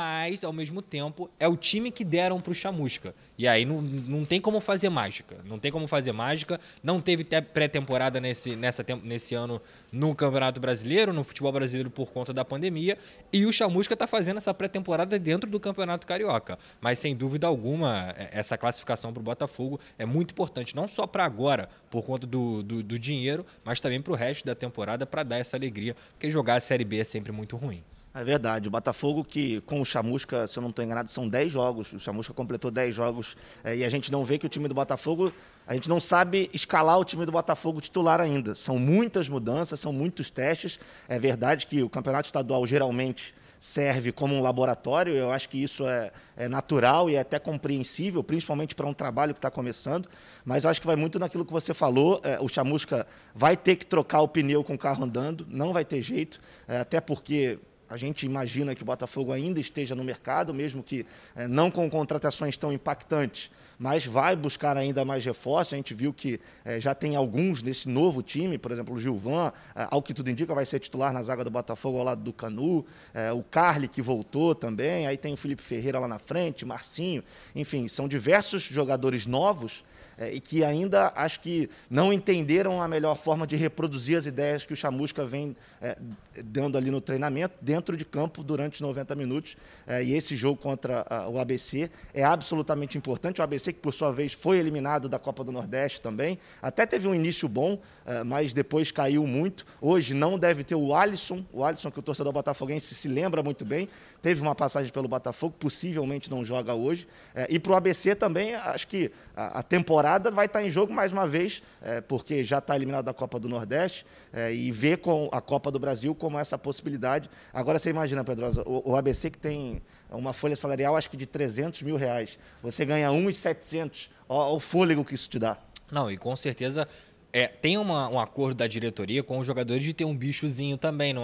mas, 0.00 0.42
ao 0.44 0.52
mesmo 0.52 0.80
tempo, 0.80 1.28
é 1.38 1.46
o 1.46 1.54
time 1.54 1.90
que 1.90 2.02
deram 2.04 2.40
pro 2.40 2.54
Chamusca. 2.54 3.14
E 3.36 3.46
aí 3.46 3.66
não, 3.66 3.82
não 3.82 4.24
tem 4.24 4.40
como 4.40 4.58
fazer 4.58 4.88
mágica. 4.88 5.36
Não 5.44 5.58
tem 5.58 5.70
como 5.70 5.86
fazer 5.86 6.10
mágica. 6.10 6.58
Não 6.82 7.02
teve 7.02 7.22
pré-temporada 7.22 8.18
nesse, 8.18 8.56
nessa, 8.56 8.82
nesse 9.02 9.34
ano 9.34 9.60
no 9.92 10.14
Campeonato 10.14 10.58
Brasileiro, 10.58 11.12
no 11.12 11.22
futebol 11.22 11.52
brasileiro 11.52 11.90
por 11.90 12.10
conta 12.12 12.32
da 12.32 12.46
pandemia. 12.46 12.96
E 13.30 13.44
o 13.44 13.52
Chamusca 13.52 13.92
está 13.92 14.06
fazendo 14.06 14.38
essa 14.38 14.54
pré-temporada 14.54 15.18
dentro 15.18 15.50
do 15.50 15.60
Campeonato 15.60 16.06
Carioca. 16.06 16.58
Mas, 16.80 16.98
sem 16.98 17.14
dúvida 17.14 17.46
alguma, 17.46 18.14
é, 18.16 18.30
essa 18.32 18.56
classificação 18.56 19.12
para 19.12 19.20
o 19.20 19.22
Botafogo 19.22 19.78
é 19.98 20.06
muito 20.06 20.30
importante. 20.30 20.74
Não 20.74 20.88
só 20.88 21.06
para 21.06 21.26
agora, 21.26 21.68
por 21.90 22.02
conta 22.02 22.26
do, 22.26 22.62
do, 22.62 22.82
do 22.82 22.98
dinheiro, 22.98 23.44
mas 23.62 23.80
também 23.80 24.00
para 24.00 24.14
o 24.14 24.16
resto 24.16 24.46
da 24.46 24.54
temporada, 24.54 25.04
para 25.04 25.22
dar 25.22 25.36
essa 25.36 25.58
alegria. 25.58 25.94
Porque 26.12 26.30
jogar 26.30 26.54
a 26.54 26.60
Série 26.60 26.86
B 26.86 27.00
é 27.00 27.04
sempre 27.04 27.32
muito 27.32 27.54
ruim. 27.58 27.82
É 28.12 28.24
verdade. 28.24 28.66
O 28.66 28.70
Botafogo, 28.72 29.22
que 29.22 29.60
com 29.60 29.80
o 29.80 29.84
Chamusca, 29.84 30.44
se 30.46 30.58
eu 30.58 30.60
não 30.60 30.70
estou 30.70 30.84
enganado, 30.84 31.08
são 31.10 31.28
10 31.28 31.52
jogos. 31.52 31.92
O 31.92 32.00
Chamusca 32.00 32.34
completou 32.34 32.68
10 32.68 32.94
jogos 32.94 33.36
é, 33.62 33.76
e 33.76 33.84
a 33.84 33.88
gente 33.88 34.10
não 34.10 34.24
vê 34.24 34.36
que 34.36 34.46
o 34.46 34.48
time 34.48 34.66
do 34.66 34.74
Botafogo. 34.74 35.32
A 35.64 35.74
gente 35.74 35.88
não 35.88 36.00
sabe 36.00 36.50
escalar 36.52 36.98
o 36.98 37.04
time 37.04 37.24
do 37.24 37.30
Botafogo 37.30 37.80
titular 37.80 38.20
ainda. 38.20 38.56
São 38.56 38.80
muitas 38.80 39.28
mudanças, 39.28 39.78
são 39.78 39.92
muitos 39.92 40.28
testes. 40.28 40.80
É 41.08 41.20
verdade 41.20 41.66
que 41.66 41.84
o 41.84 41.88
campeonato 41.88 42.26
estadual 42.26 42.66
geralmente 42.66 43.32
serve 43.60 44.10
como 44.10 44.34
um 44.34 44.40
laboratório. 44.40 45.14
Eu 45.14 45.30
acho 45.30 45.48
que 45.48 45.62
isso 45.62 45.86
é, 45.86 46.10
é 46.36 46.48
natural 46.48 47.08
e 47.08 47.14
é 47.14 47.20
até 47.20 47.38
compreensível, 47.38 48.24
principalmente 48.24 48.74
para 48.74 48.86
um 48.86 48.94
trabalho 48.94 49.34
que 49.34 49.38
está 49.38 49.52
começando. 49.52 50.08
Mas 50.44 50.66
acho 50.66 50.80
que 50.80 50.86
vai 50.86 50.96
muito 50.96 51.16
naquilo 51.16 51.44
que 51.44 51.52
você 51.52 51.72
falou. 51.72 52.20
É, 52.24 52.40
o 52.40 52.48
Chamusca 52.48 53.06
vai 53.32 53.56
ter 53.56 53.76
que 53.76 53.86
trocar 53.86 54.22
o 54.22 54.26
pneu 54.26 54.64
com 54.64 54.74
o 54.74 54.78
carro 54.78 55.04
andando, 55.04 55.46
não 55.48 55.72
vai 55.72 55.84
ter 55.84 56.02
jeito, 56.02 56.40
é, 56.66 56.80
até 56.80 57.00
porque 57.00 57.60
a 57.90 57.96
gente 57.96 58.24
imagina 58.24 58.72
que 58.72 58.82
o 58.82 58.86
Botafogo 58.86 59.32
ainda 59.32 59.58
esteja 59.58 59.96
no 59.96 60.04
mercado, 60.04 60.54
mesmo 60.54 60.80
que 60.80 61.04
é, 61.34 61.48
não 61.48 61.72
com 61.72 61.90
contratações 61.90 62.56
tão 62.56 62.72
impactantes, 62.72 63.50
mas 63.76 64.06
vai 64.06 64.36
buscar 64.36 64.76
ainda 64.76 65.04
mais 65.04 65.24
reforços. 65.24 65.74
A 65.74 65.76
gente 65.76 65.92
viu 65.92 66.12
que 66.12 66.40
é, 66.64 66.80
já 66.80 66.94
tem 66.94 67.16
alguns 67.16 67.64
nesse 67.64 67.88
novo 67.88 68.22
time, 68.22 68.56
por 68.58 68.70
exemplo, 68.70 68.94
o 68.94 69.00
Gilvan, 69.00 69.52
é, 69.74 69.88
ao 69.90 70.00
que 70.00 70.14
tudo 70.14 70.30
indica, 70.30 70.54
vai 70.54 70.64
ser 70.64 70.78
titular 70.78 71.12
na 71.12 71.20
zaga 71.20 71.42
do 71.42 71.50
Botafogo 71.50 71.98
ao 71.98 72.04
lado 72.04 72.22
do 72.22 72.32
Canu, 72.32 72.86
o 73.34 73.42
Carly 73.42 73.88
que 73.88 74.00
voltou 74.00 74.54
também, 74.54 75.06
aí 75.06 75.16
tem 75.16 75.32
o 75.32 75.36
Felipe 75.36 75.62
Ferreira 75.62 75.98
lá 75.98 76.06
na 76.06 76.18
frente, 76.18 76.64
Marcinho, 76.64 77.24
enfim, 77.56 77.88
são 77.88 78.06
diversos 78.06 78.62
jogadores 78.62 79.26
novos 79.26 79.82
é, 80.20 80.30
e 80.34 80.38
que 80.38 80.62
ainda 80.62 81.10
acho 81.16 81.40
que 81.40 81.70
não 81.88 82.12
entenderam 82.12 82.82
a 82.82 82.86
melhor 82.86 83.16
forma 83.16 83.46
de 83.46 83.56
reproduzir 83.56 84.18
as 84.18 84.26
ideias 84.26 84.66
que 84.66 84.74
o 84.74 84.76
Chamusca 84.76 85.24
vem 85.24 85.56
é, 85.80 85.96
dando 86.44 86.76
ali 86.76 86.90
no 86.90 87.00
treinamento, 87.00 87.54
dentro 87.62 87.96
de 87.96 88.04
campo, 88.04 88.44
durante 88.44 88.74
os 88.74 88.80
90 88.82 89.14
minutos. 89.14 89.56
É, 89.86 90.04
e 90.04 90.14
esse 90.14 90.36
jogo 90.36 90.60
contra 90.60 91.06
a, 91.08 91.26
o 91.26 91.38
ABC 91.38 91.90
é 92.12 92.22
absolutamente 92.22 92.98
importante. 92.98 93.40
O 93.40 93.44
ABC, 93.44 93.72
que 93.72 93.80
por 93.80 93.94
sua 93.94 94.12
vez 94.12 94.34
foi 94.34 94.58
eliminado 94.58 95.08
da 95.08 95.18
Copa 95.18 95.42
do 95.42 95.50
Nordeste 95.50 96.02
também, 96.02 96.38
até 96.60 96.84
teve 96.84 97.08
um 97.08 97.14
início 97.14 97.48
bom, 97.48 97.80
é, 98.04 98.22
mas 98.22 98.52
depois 98.52 98.92
caiu 98.92 99.26
muito. 99.26 99.64
Hoje 99.80 100.12
não 100.12 100.38
deve 100.38 100.62
ter 100.62 100.74
o 100.74 100.94
Alisson, 100.94 101.42
o 101.50 101.64
Alisson 101.64 101.90
que 101.90 101.98
o 101.98 102.02
torcedor 102.02 102.30
botafoguense 102.30 102.94
se 102.94 103.08
lembra 103.08 103.42
muito 103.42 103.64
bem, 103.64 103.88
teve 104.22 104.40
uma 104.40 104.54
passagem 104.54 104.92
pelo 104.92 105.08
Botafogo, 105.08 105.54
possivelmente 105.58 106.30
não 106.30 106.44
joga 106.44 106.74
hoje. 106.74 107.06
É, 107.34 107.46
e 107.48 107.58
para 107.58 107.72
o 107.72 107.74
ABC 107.76 108.14
também, 108.14 108.54
acho 108.54 108.86
que 108.88 109.10
a, 109.34 109.60
a, 109.60 109.62
temporada 109.62 110.30
vai 110.30 110.46
estar 110.46 110.62
em 110.62 110.70
jogo 110.70 110.92
mais 110.92 111.12
uma 111.12 111.26
vez, 111.26 111.62
é, 111.82 112.00
porque 112.00 112.44
já 112.44 112.58
está 112.58 112.76
eliminado 112.76 113.04
da 113.04 113.14
Copa 113.14 113.38
do 113.38 113.48
Nordeste, 113.48 114.04
é, 114.32 114.52
e 114.54 114.70
vê 114.70 114.96
com 114.96 115.28
a 115.32 115.40
Copa 115.40 115.70
do 115.70 115.78
Brasil 115.78 116.14
como 116.14 116.38
essa 116.38 116.58
possibilidade. 116.58 117.30
Agora 117.52 117.78
você 117.78 117.90
imagina, 117.90 118.22
Pedrosa, 118.22 118.62
o, 118.66 118.90
o 118.90 118.96
ABC 118.96 119.30
que 119.30 119.38
tem 119.38 119.82
uma 120.10 120.32
folha 120.32 120.56
salarial, 120.56 120.96
acho 120.96 121.10
que 121.10 121.16
de 121.16 121.26
300 121.26 121.82
mil 121.82 121.96
reais, 121.96 122.38
você 122.62 122.84
ganha 122.84 123.10
1,700, 123.10 124.10
olha 124.28 124.54
o 124.54 124.60
fôlego 124.60 125.04
que 125.04 125.14
isso 125.14 125.28
te 125.28 125.38
dá. 125.38 125.56
Não, 125.90 126.10
e 126.10 126.16
com 126.16 126.34
certeza 126.36 126.86
é, 127.32 127.46
tem 127.46 127.78
uma, 127.78 128.08
um 128.08 128.18
acordo 128.18 128.56
da 128.56 128.66
diretoria 128.66 129.22
com 129.22 129.38
os 129.38 129.46
jogadores 129.46 129.84
de 129.84 129.92
ter 129.92 130.04
um 130.04 130.16
bichozinho 130.16 130.76
também 130.76 131.14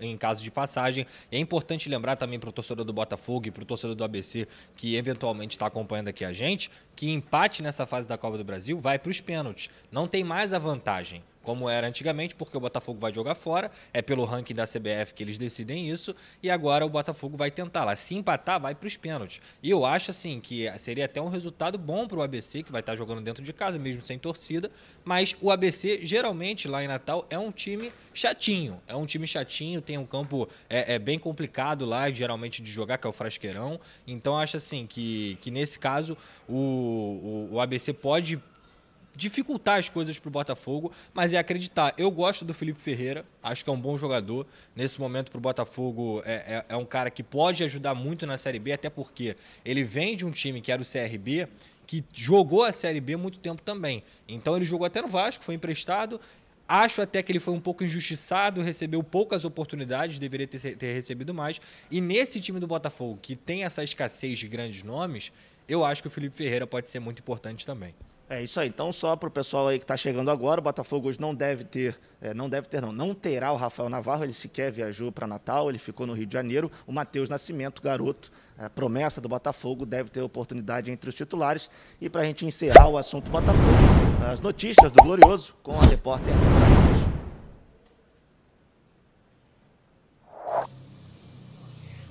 em 0.00 0.16
caso 0.16 0.42
de 0.42 0.50
passagem. 0.50 1.06
É 1.30 1.38
importante 1.38 1.88
lembrar 1.88 2.16
também 2.16 2.38
para 2.38 2.50
o 2.50 2.52
torcedor 2.52 2.84
do 2.84 2.92
Botafogo 2.92 3.48
e 3.48 3.50
para 3.50 3.62
o 3.62 3.66
torcedor 3.66 3.96
do 3.96 4.04
ABC, 4.04 4.46
que 4.76 4.96
eventualmente 4.96 5.56
está 5.56 5.66
acompanhando 5.66 6.08
aqui 6.08 6.24
a 6.24 6.32
gente, 6.32 6.70
que 6.94 7.10
empate 7.10 7.62
nessa 7.62 7.86
fase 7.86 8.06
da 8.06 8.18
Copa 8.18 8.36
do 8.36 8.44
Brasil 8.44 8.78
vai 8.78 8.98
para 8.98 9.10
os 9.10 9.20
pênaltis. 9.20 9.70
Não 9.90 10.06
tem 10.06 10.22
mais 10.22 10.52
a 10.52 10.58
vantagem 10.58 11.22
como 11.44 11.68
era 11.68 11.86
antigamente, 11.86 12.34
porque 12.34 12.56
o 12.56 12.60
Botafogo 12.60 12.98
vai 12.98 13.12
jogar 13.12 13.34
fora, 13.34 13.70
é 13.92 14.02
pelo 14.02 14.24
ranking 14.24 14.54
da 14.54 14.64
CBF 14.64 15.14
que 15.14 15.22
eles 15.22 15.38
decidem 15.38 15.88
isso, 15.88 16.16
e 16.42 16.50
agora 16.50 16.84
o 16.84 16.88
Botafogo 16.88 17.36
vai 17.36 17.50
tentar 17.50 17.84
lá. 17.84 17.94
Se 17.94 18.14
empatar, 18.14 18.60
vai 18.60 18.74
para 18.74 18.86
os 18.86 18.96
pênaltis. 18.96 19.40
E 19.62 19.70
eu 19.70 19.84
acho 19.84 20.10
assim 20.10 20.40
que 20.40 20.66
seria 20.78 21.04
até 21.04 21.20
um 21.20 21.28
resultado 21.28 21.78
bom 21.78 22.08
para 22.08 22.18
o 22.18 22.22
ABC, 22.22 22.62
que 22.62 22.72
vai 22.72 22.80
estar 22.80 22.96
jogando 22.96 23.20
dentro 23.20 23.44
de 23.44 23.52
casa, 23.52 23.78
mesmo 23.78 24.02
sem 24.02 24.18
torcida, 24.18 24.70
mas 25.04 25.36
o 25.40 25.50
ABC, 25.50 26.00
geralmente, 26.02 26.66
lá 26.66 26.82
em 26.82 26.88
Natal, 26.88 27.26
é 27.28 27.38
um 27.38 27.50
time 27.50 27.92
chatinho. 28.12 28.80
É 28.86 28.96
um 28.96 29.04
time 29.04 29.26
chatinho, 29.26 29.80
tem 29.80 29.98
um 29.98 30.06
campo 30.06 30.48
é, 30.68 30.94
é 30.94 30.98
bem 30.98 31.18
complicado 31.18 31.84
lá, 31.84 32.10
geralmente, 32.10 32.62
de 32.62 32.70
jogar, 32.70 32.98
que 32.98 33.06
é 33.06 33.10
o 33.10 33.12
Frasqueirão. 33.12 33.78
Então, 34.06 34.38
acho 34.38 34.56
assim 34.56 34.86
que, 34.86 35.38
que 35.42 35.50
nesse 35.50 35.78
caso 35.78 36.16
o, 36.48 36.54
o, 36.54 37.48
o 37.52 37.60
ABC 37.60 37.92
pode 37.92 38.40
dificultar 39.16 39.78
as 39.78 39.88
coisas 39.88 40.18
para 40.18 40.28
o 40.28 40.30
Botafogo, 40.30 40.92
mas 41.12 41.32
é 41.32 41.38
acreditar. 41.38 41.94
Eu 41.96 42.10
gosto 42.10 42.44
do 42.44 42.52
Felipe 42.52 42.80
Ferreira, 42.80 43.24
acho 43.42 43.64
que 43.64 43.70
é 43.70 43.72
um 43.72 43.80
bom 43.80 43.96
jogador. 43.96 44.46
Nesse 44.74 45.00
momento, 45.00 45.30
para 45.30 45.38
o 45.38 45.40
Botafogo, 45.40 46.22
é, 46.24 46.34
é, 46.34 46.64
é, 46.68 46.76
um 46.76 46.84
cara 46.84 47.10
que 47.10 47.22
pode 47.22 47.62
ajudar 47.64 47.94
muito 47.94 48.26
na 48.26 48.36
Série 48.36 48.58
B, 48.58 48.72
até 48.72 48.90
porque 48.90 49.36
ele 49.64 49.84
vem 49.84 50.16
de 50.16 50.26
um 50.26 50.30
time 50.30 50.60
que 50.60 50.72
era 50.72 50.82
o 50.82 50.84
CRB, 50.84 51.48
que 51.86 52.04
jogou 52.12 52.64
a 52.64 52.72
Série 52.72 53.00
B 53.00 53.16
muito 53.16 53.38
tempo 53.38 53.62
também. 53.62 54.02
Então, 54.26 54.56
ele 54.56 54.64
jogou 54.64 54.86
até 54.86 55.00
no 55.00 55.08
Vasco, 55.08 55.44
foi 55.44 55.54
emprestado. 55.54 56.20
Acho 56.66 57.02
até 57.02 57.22
que 57.22 57.30
ele 57.30 57.40
foi 57.40 57.52
um 57.52 57.60
pouco 57.60 57.84
injustiçado, 57.84 58.62
recebeu 58.62 59.02
poucas 59.02 59.44
oportunidades, 59.44 60.18
deveria 60.18 60.46
ter, 60.46 60.76
ter 60.76 60.94
recebido 60.94 61.34
mais. 61.34 61.60
E 61.90 62.00
nesse 62.00 62.40
time 62.40 62.58
do 62.58 62.66
Botafogo, 62.66 63.18
que 63.20 63.36
tem 63.36 63.64
essa 63.64 63.84
escassez 63.84 64.38
de 64.38 64.48
grandes 64.48 64.82
nomes, 64.82 65.30
eu 65.68 65.84
acho 65.84 66.00
que 66.00 66.08
o 66.08 66.10
Felipe 66.10 66.36
Ferreira 66.36 66.66
pode 66.66 66.88
ser 66.88 67.00
muito 67.00 67.18
importante 67.18 67.66
também. 67.66 67.94
É 68.28 68.42
isso 68.42 68.58
aí. 68.58 68.68
Então, 68.68 68.90
só 68.90 69.14
para 69.16 69.28
o 69.28 69.30
pessoal 69.30 69.68
aí 69.68 69.78
que 69.78 69.84
está 69.84 69.96
chegando 69.96 70.30
agora, 70.30 70.60
o 70.60 70.64
Botafogo 70.64 71.08
hoje 71.08 71.20
não 71.20 71.34
deve 71.34 71.62
ter, 71.62 71.98
é, 72.22 72.32
não 72.32 72.48
deve 72.48 72.68
ter, 72.68 72.80
não, 72.80 72.90
não 72.90 73.14
terá 73.14 73.52
o 73.52 73.56
Rafael 73.56 73.90
Navarro. 73.90 74.24
Ele 74.24 74.32
sequer 74.32 74.72
viajou 74.72 75.12
para 75.12 75.26
Natal, 75.26 75.68
ele 75.68 75.78
ficou 75.78 76.06
no 76.06 76.14
Rio 76.14 76.26
de 76.26 76.32
Janeiro. 76.32 76.70
O 76.86 76.92
Matheus 76.92 77.28
Nascimento, 77.28 77.82
garoto, 77.82 78.32
é, 78.58 78.68
promessa 78.68 79.20
do 79.20 79.28
Botafogo, 79.28 79.84
deve 79.84 80.08
ter 80.08 80.22
oportunidade 80.22 80.90
entre 80.90 81.10
os 81.10 81.14
titulares. 81.14 81.68
E 82.00 82.08
para 82.08 82.22
a 82.22 82.24
gente 82.24 82.46
encerrar 82.46 82.88
o 82.88 82.96
assunto 82.96 83.30
Botafogo, 83.30 83.60
as 84.26 84.40
notícias 84.40 84.90
do 84.90 85.02
Glorioso 85.02 85.54
com 85.62 85.78
a 85.78 85.84
repórter 85.84 86.32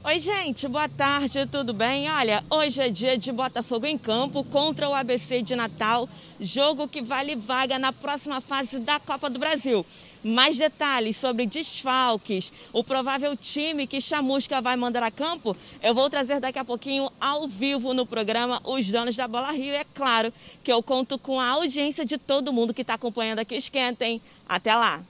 Oi, 0.05 0.19
gente, 0.19 0.67
boa 0.67 0.89
tarde, 0.89 1.45
tudo 1.45 1.71
bem? 1.71 2.11
Olha, 2.11 2.43
hoje 2.49 2.81
é 2.81 2.89
dia 2.89 3.17
de 3.17 3.31
Botafogo 3.31 3.85
em 3.85 3.97
campo 3.97 4.43
contra 4.43 4.89
o 4.89 4.93
ABC 4.93 5.41
de 5.41 5.55
Natal, 5.55 6.09
jogo 6.41 6.89
que 6.89 7.01
vale 7.01 7.37
vaga 7.37 7.79
na 7.79 7.93
próxima 7.93 8.41
fase 8.41 8.79
da 8.79 8.99
Copa 8.99 9.29
do 9.29 9.39
Brasil. 9.39 9.85
Mais 10.21 10.57
detalhes 10.57 11.15
sobre 11.15 11.45
desfalques, 11.45 12.51
o 12.73 12.83
provável 12.83 13.33
time 13.37 13.87
que 13.87 14.01
Chamusca 14.01 14.61
vai 14.61 14.75
mandar 14.75 15.03
a 15.03 15.09
campo, 15.09 15.55
eu 15.81 15.95
vou 15.95 16.09
trazer 16.09 16.41
daqui 16.41 16.59
a 16.59 16.65
pouquinho 16.65 17.09
ao 17.17 17.47
vivo 17.47 17.93
no 17.93 18.05
programa 18.05 18.59
Os 18.65 18.91
Donos 18.91 19.15
da 19.15 19.25
Bola 19.25 19.53
Rio. 19.53 19.73
É 19.73 19.85
claro 19.95 20.33
que 20.61 20.71
eu 20.71 20.83
conto 20.83 21.17
com 21.17 21.39
a 21.39 21.47
audiência 21.47 22.03
de 22.03 22.17
todo 22.17 22.51
mundo 22.51 22.73
que 22.73 22.81
está 22.81 22.95
acompanhando 22.95 23.39
aqui 23.39 23.55
Esquentem. 23.55 24.21
Até 24.49 24.75
lá! 24.75 25.01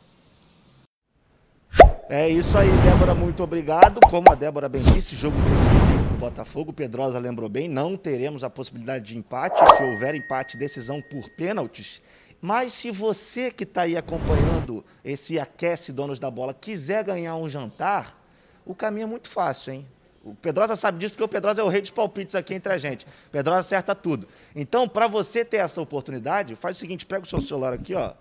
É 2.09 2.29
isso 2.29 2.57
aí, 2.57 2.69
Débora, 2.83 3.15
muito 3.15 3.41
obrigado. 3.43 3.99
Como 4.09 4.31
a 4.31 4.35
Débora 4.35 4.69
bem 4.69 4.81
disse, 4.81 5.15
jogo 5.15 5.35
decisivo 5.49 6.07
para 6.07 6.15
o 6.15 6.19
Botafogo, 6.19 6.73
Pedrosa 6.73 7.17
lembrou 7.17 7.49
bem, 7.49 7.67
não 7.67 7.97
teremos 7.97 8.43
a 8.43 8.49
possibilidade 8.49 9.05
de 9.05 9.17
empate. 9.17 9.59
Se 9.77 9.83
houver 9.83 10.13
empate, 10.13 10.57
decisão 10.57 11.01
por 11.01 11.29
pênaltis. 11.29 12.01
Mas 12.39 12.73
se 12.73 12.91
você 12.91 13.49
que 13.49 13.63
está 13.63 13.83
aí 13.83 13.95
acompanhando 13.95 14.85
esse 15.03 15.39
aquece 15.39 15.91
donos 15.91 16.19
da 16.19 16.29
bola 16.29 16.53
quiser 16.53 17.03
ganhar 17.03 17.35
um 17.37 17.49
jantar, 17.49 18.21
o 18.65 18.75
caminho 18.75 19.05
é 19.05 19.07
muito 19.07 19.29
fácil, 19.29 19.73
hein? 19.73 19.87
O 20.23 20.35
Pedrosa 20.35 20.75
sabe 20.75 20.99
disso 20.99 21.13
porque 21.13 21.23
o 21.23 21.27
Pedrosa 21.27 21.61
é 21.61 21.65
o 21.65 21.67
rei 21.67 21.81
dos 21.81 21.91
palpites 21.91 22.35
aqui 22.35 22.53
entre 22.53 22.71
a 22.71 22.77
gente. 22.77 23.05
O 23.05 23.31
Pedrosa 23.31 23.59
acerta 23.59 23.93
tudo. 23.95 24.27
Então, 24.55 24.87
para 24.87 25.07
você 25.07 25.43
ter 25.43 25.57
essa 25.57 25.81
oportunidade, 25.81 26.55
faz 26.55 26.77
o 26.77 26.79
seguinte, 26.79 27.05
pega 27.05 27.23
o 27.23 27.27
seu 27.27 27.41
celular 27.41 27.73
aqui, 27.73 27.93
ó, 27.93 28.13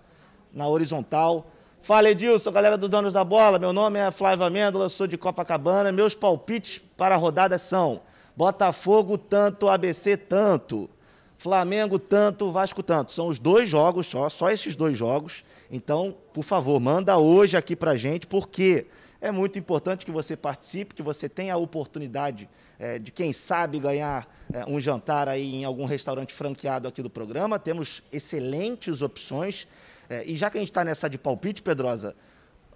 na 0.53 0.67
horizontal, 0.67 1.49
Fala 1.83 2.09
Edilson, 2.09 2.49
galera 2.49 2.77
dos 2.77 2.89
Donos 2.89 3.11
da 3.11 3.25
Bola. 3.25 3.59
Meu 3.59 3.73
nome 3.73 3.99
é 3.99 4.09
Flávio 4.09 4.45
Amêndola, 4.45 4.87
sou 4.87 5.05
de 5.05 5.17
Copacabana. 5.17 5.91
Meus 5.91 6.15
palpites 6.15 6.81
para 6.95 7.15
a 7.15 7.17
rodada 7.17 7.57
são 7.57 7.99
Botafogo 8.37 9.17
tanto, 9.17 9.67
ABC 9.67 10.15
tanto, 10.15 10.89
Flamengo 11.37 11.99
tanto, 11.99 12.49
Vasco 12.53 12.81
tanto. 12.81 13.11
São 13.11 13.27
os 13.27 13.37
dois 13.37 13.67
jogos 13.67 14.07
só, 14.07 14.29
só 14.29 14.49
esses 14.49 14.77
dois 14.77 14.97
jogos. 14.97 15.43
Então, 15.69 16.15
por 16.31 16.45
favor, 16.45 16.79
manda 16.79 17.17
hoje 17.17 17.57
aqui 17.57 17.75
pra 17.75 17.97
gente, 17.97 18.25
porque 18.27 18.87
é 19.19 19.29
muito 19.29 19.59
importante 19.59 20.05
que 20.05 20.11
você 20.11 20.37
participe, 20.37 20.95
que 20.95 21.03
você 21.03 21.27
tenha 21.27 21.53
a 21.53 21.57
oportunidade 21.57 22.49
é, 22.79 22.97
de, 22.97 23.11
quem 23.11 23.33
sabe, 23.33 23.77
ganhar 23.77 24.25
é, 24.53 24.63
um 24.65 24.79
jantar 24.79 25.27
aí 25.27 25.53
em 25.53 25.65
algum 25.65 25.83
restaurante 25.83 26.33
franqueado 26.33 26.87
aqui 26.87 27.01
do 27.03 27.09
programa. 27.09 27.59
Temos 27.59 28.01
excelentes 28.09 29.01
opções. 29.01 29.67
É, 30.09 30.23
e 30.25 30.35
já 30.35 30.49
que 30.49 30.57
a 30.57 30.59
gente 30.59 30.69
está 30.69 30.83
nessa 30.83 31.09
de 31.09 31.17
palpite, 31.17 31.61
Pedrosa, 31.61 32.15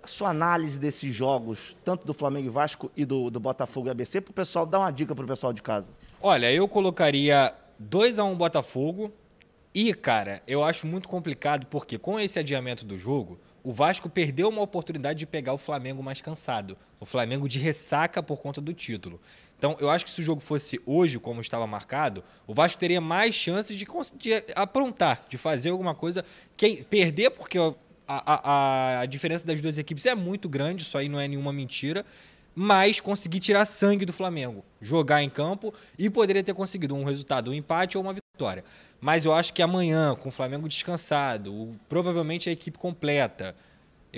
a 0.02 0.08
sua 0.08 0.30
análise 0.30 0.80
desses 0.80 1.14
jogos, 1.14 1.76
tanto 1.84 2.06
do 2.06 2.14
Flamengo 2.14 2.48
e 2.48 2.50
Vasco 2.50 2.92
e 2.96 3.06
do, 3.06 3.30
do 3.30 3.40
Botafogo 3.40 3.88
e 3.88 3.92
ABC, 3.92 4.22
para 4.22 4.32
o 4.32 4.34
pessoal 4.34 4.66
dar 4.66 4.80
uma 4.80 4.92
dica 4.92 5.14
para 5.14 5.26
o 5.26 5.28
pessoal 5.28 5.52
de 5.52 5.62
casa. 5.62 5.92
Olha, 6.22 6.52
eu 6.52 6.68
colocaria 6.68 7.54
2 7.80 8.20
a 8.20 8.24
1 8.24 8.32
um 8.32 8.36
Botafogo. 8.36 9.12
E, 9.74 9.94
cara, 9.94 10.42
eu 10.48 10.64
acho 10.64 10.88
muito 10.88 11.08
complicado 11.08 11.68
porque 11.68 11.98
com 11.98 12.20
esse 12.20 12.40
adiamento 12.40 12.84
do 12.84 12.98
jogo, 12.98 13.40
o 13.64 13.72
Vasco 13.72 14.10
perdeu 14.10 14.50
uma 14.50 14.62
oportunidade 14.62 15.20
de 15.20 15.26
pegar 15.26 15.54
o 15.54 15.58
Flamengo 15.58 16.02
mais 16.02 16.22
cansado. 16.22 16.78
O 17.00 17.06
Flamengo 17.06 17.48
de 17.48 17.60
ressaca 17.60 18.24
por 18.24 18.38
conta 18.38 18.62
do 18.62 18.74
título. 18.74 19.20
Então, 19.58 19.76
eu 19.80 19.90
acho 19.90 20.06
que 20.06 20.12
se 20.12 20.22
o 20.22 20.24
jogo 20.24 20.40
fosse 20.40 20.80
hoje, 20.86 21.20
como 21.20 21.42
estava 21.42 21.66
marcado, 21.66 22.24
o 22.46 22.54
Vasco 22.54 22.80
teria 22.80 23.02
mais 23.02 23.34
chances 23.34 23.76
de, 23.76 23.88
de 24.16 24.44
aprontar, 24.56 25.26
de 25.28 25.38
fazer 25.38 25.70
alguma 25.70 25.96
coisa. 25.96 26.24
Que, 26.56 26.84
perder, 26.84 27.32
porque 27.32 27.58
a, 27.58 27.74
a, 28.08 29.00
a 29.02 29.06
diferença 29.06 29.46
das 29.46 29.60
duas 29.60 29.78
equipes 29.78 30.06
é 30.06 30.14
muito 30.14 30.48
grande, 30.48 30.84
isso 30.84 30.98
aí 30.98 31.10
não 31.10 31.20
é 31.20 31.28
nenhuma 31.28 31.52
mentira 31.52 32.06
mas 32.60 33.00
conseguir 33.00 33.40
tirar 33.40 33.66
sangue 33.66 34.04
do 34.04 34.12
Flamengo, 34.12 34.66
jogar 34.82 35.22
em 35.22 35.30
campo 35.30 35.72
e 35.96 36.10
poderia 36.10 36.44
ter 36.44 36.56
conseguido 36.56 36.96
um 36.96 37.04
resultado, 37.04 37.52
um 37.52 37.54
empate 37.54 38.00
ou 38.00 38.04
uma 38.04 38.14
vitória. 38.14 38.64
Mas 39.00 39.26
eu 39.26 39.34
acho 39.34 39.54
que 39.54 39.62
amanhã, 39.62 40.16
com 40.16 40.30
o 40.30 40.32
Flamengo 40.32 40.68
descansado, 40.68 41.54
o, 41.54 41.76
provavelmente 41.88 42.50
a 42.50 42.52
equipe 42.52 42.80
completa, 42.80 43.56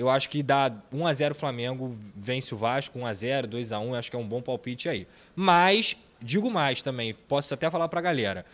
eu 0.00 0.08
acho 0.08 0.30
que 0.30 0.42
dá 0.42 0.72
1 0.90 1.06
a 1.06 1.12
0 1.12 1.34
Flamengo, 1.34 1.94
vence 2.16 2.54
o 2.54 2.56
Vasco, 2.56 2.98
1 2.98 3.04
a 3.04 3.12
0 3.12 3.48
2 3.48 3.70
a 3.70 3.78
1 3.78 3.94
acho 3.94 4.10
que 4.10 4.16
é 4.16 4.18
um 4.18 4.26
bom 4.26 4.40
palpite 4.40 4.88
aí. 4.88 5.06
Mas, 5.36 5.94
digo 6.22 6.50
mais 6.50 6.80
também, 6.80 7.12
posso 7.12 7.52
até 7.52 7.70
falar 7.70 7.86
para 7.86 8.00
a 8.00 8.02
galera, 8.02 8.46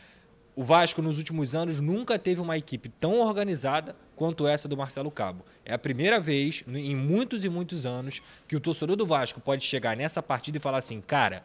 o 0.57 0.65
Vasco 0.65 1.01
nos 1.01 1.19
últimos 1.19 1.55
anos 1.55 1.79
nunca 1.79 2.19
teve 2.19 2.41
uma 2.41 2.59
equipe 2.59 2.89
tão 2.89 3.21
organizada 3.21 3.95
quanto 4.17 4.45
essa 4.45 4.67
do 4.67 4.77
Marcelo 4.77 5.09
Cabo. 5.09 5.45
É 5.65 5.73
a 5.73 5.79
primeira 5.79 6.19
vez 6.19 6.65
em 6.67 6.97
muitos 6.97 7.45
e 7.45 7.49
muitos 7.49 7.87
anos 7.87 8.21
que 8.49 8.57
o 8.57 8.61
torcedor 8.61 8.97
do 8.97 9.07
Vasco 9.07 9.41
pode 9.41 9.65
chegar 9.65 9.97
nessa 9.97 10.21
partida 10.21 10.57
e 10.57 10.61
falar 10.61 10.79
assim, 10.79 11.01
cara, 11.01 11.45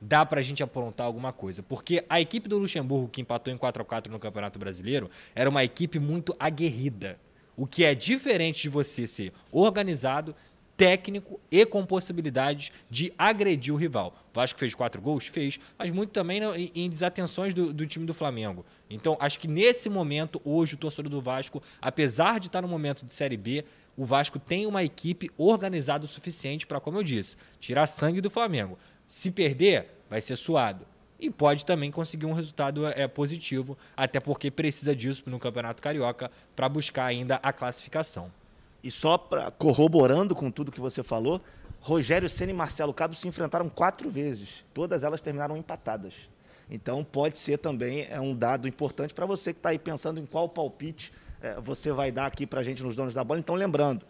dá 0.00 0.24
para 0.24 0.40
a 0.40 0.42
gente 0.42 0.62
aprontar 0.62 1.06
alguma 1.06 1.30
coisa. 1.30 1.62
Porque 1.62 2.06
a 2.08 2.22
equipe 2.22 2.48
do 2.48 2.56
Luxemburgo, 2.56 3.08
que 3.08 3.20
empatou 3.20 3.52
em 3.52 3.58
4 3.58 3.82
a 3.82 3.84
4 3.84 4.10
no 4.10 4.18
Campeonato 4.18 4.58
Brasileiro, 4.58 5.10
era 5.34 5.50
uma 5.50 5.62
equipe 5.62 5.98
muito 5.98 6.34
aguerrida. 6.40 7.18
O 7.56 7.66
que 7.66 7.84
é 7.84 7.94
diferente 7.94 8.62
de 8.62 8.68
você 8.68 9.06
ser 9.06 9.32
organizado, 9.50 10.34
técnico 10.76 11.38
e 11.50 11.64
com 11.64 11.84
possibilidades 11.84 12.72
de 12.90 13.12
agredir 13.16 13.72
o 13.72 13.76
rival. 13.76 14.16
O 14.32 14.34
Vasco 14.34 14.58
fez 14.58 14.74
quatro 14.74 15.00
gols? 15.00 15.26
Fez, 15.26 15.60
mas 15.78 15.90
muito 15.90 16.10
também 16.10 16.40
em 16.74 16.88
desatenções 16.88 17.54
do, 17.54 17.72
do, 17.72 17.86
time 17.86 18.06
do 18.06 18.14
Flamengo. 18.14 18.64
Então, 18.88 19.16
acho 19.20 19.38
que 19.38 19.46
nesse 19.46 19.88
momento, 19.88 20.40
hoje, 20.44 20.74
o 20.74 20.78
torcedor 20.78 21.10
do 21.10 21.20
Vasco, 21.20 21.62
apesar 21.80 22.40
de 22.40 22.46
estar 22.46 22.62
no 22.62 22.68
momento 22.68 23.04
de 23.04 23.12
Série 23.12 23.36
B, 23.36 23.64
o 23.96 24.04
Vasco 24.04 24.38
tem 24.38 24.66
uma 24.66 24.82
equipe 24.82 25.30
organizada 25.36 26.04
o 26.04 26.08
suficiente 26.08 26.66
para, 26.66 26.80
como 26.80 26.98
eu 26.98 27.02
disse, 27.02 27.36
tirar 27.60 27.86
sangue 27.86 28.20
do 28.20 28.30
Flamengo. 28.30 28.78
Se 29.06 29.30
perder, 29.30 29.88
vai 30.08 30.20
ser 30.20 30.36
suado. 30.36 30.86
E 31.22 31.30
pode 31.30 31.64
também 31.64 31.88
conseguir 31.88 32.26
um 32.26 32.32
resultado 32.32 32.84
é, 32.84 33.06
positivo, 33.06 33.78
até 33.96 34.18
porque 34.18 34.50
precisa 34.50 34.92
disso 34.92 35.22
no 35.26 35.38
Campeonato 35.38 35.80
Carioca 35.80 36.28
para 36.56 36.68
buscar 36.68 37.04
ainda 37.04 37.38
a 37.44 37.52
classificação. 37.52 38.28
E 38.82 38.90
só 38.90 39.16
pra, 39.16 39.48
corroborando 39.52 40.34
com 40.34 40.50
tudo 40.50 40.72
que 40.72 40.80
você 40.80 41.00
falou, 41.00 41.40
Rogério 41.80 42.28
Senna 42.28 42.50
e 42.50 42.54
Marcelo 42.54 42.92
Cabo 42.92 43.14
se 43.14 43.28
enfrentaram 43.28 43.68
quatro 43.68 44.10
vezes. 44.10 44.64
Todas 44.74 45.04
elas 45.04 45.22
terminaram 45.22 45.56
empatadas. 45.56 46.28
Então 46.68 47.04
pode 47.04 47.38
ser 47.38 47.58
também 47.58 48.04
é 48.10 48.20
um 48.20 48.34
dado 48.34 48.66
importante 48.66 49.14
para 49.14 49.24
você 49.24 49.52
que 49.52 49.60
está 49.60 49.68
aí 49.68 49.78
pensando 49.78 50.18
em 50.18 50.26
qual 50.26 50.48
palpite 50.48 51.12
é, 51.40 51.60
você 51.60 51.92
vai 51.92 52.10
dar 52.10 52.26
aqui 52.26 52.48
para 52.48 52.58
a 52.58 52.64
gente 52.64 52.82
nos 52.82 52.96
donos 52.96 53.14
da 53.14 53.22
bola. 53.22 53.38
Então 53.38 53.54
lembrando, 53.54 54.04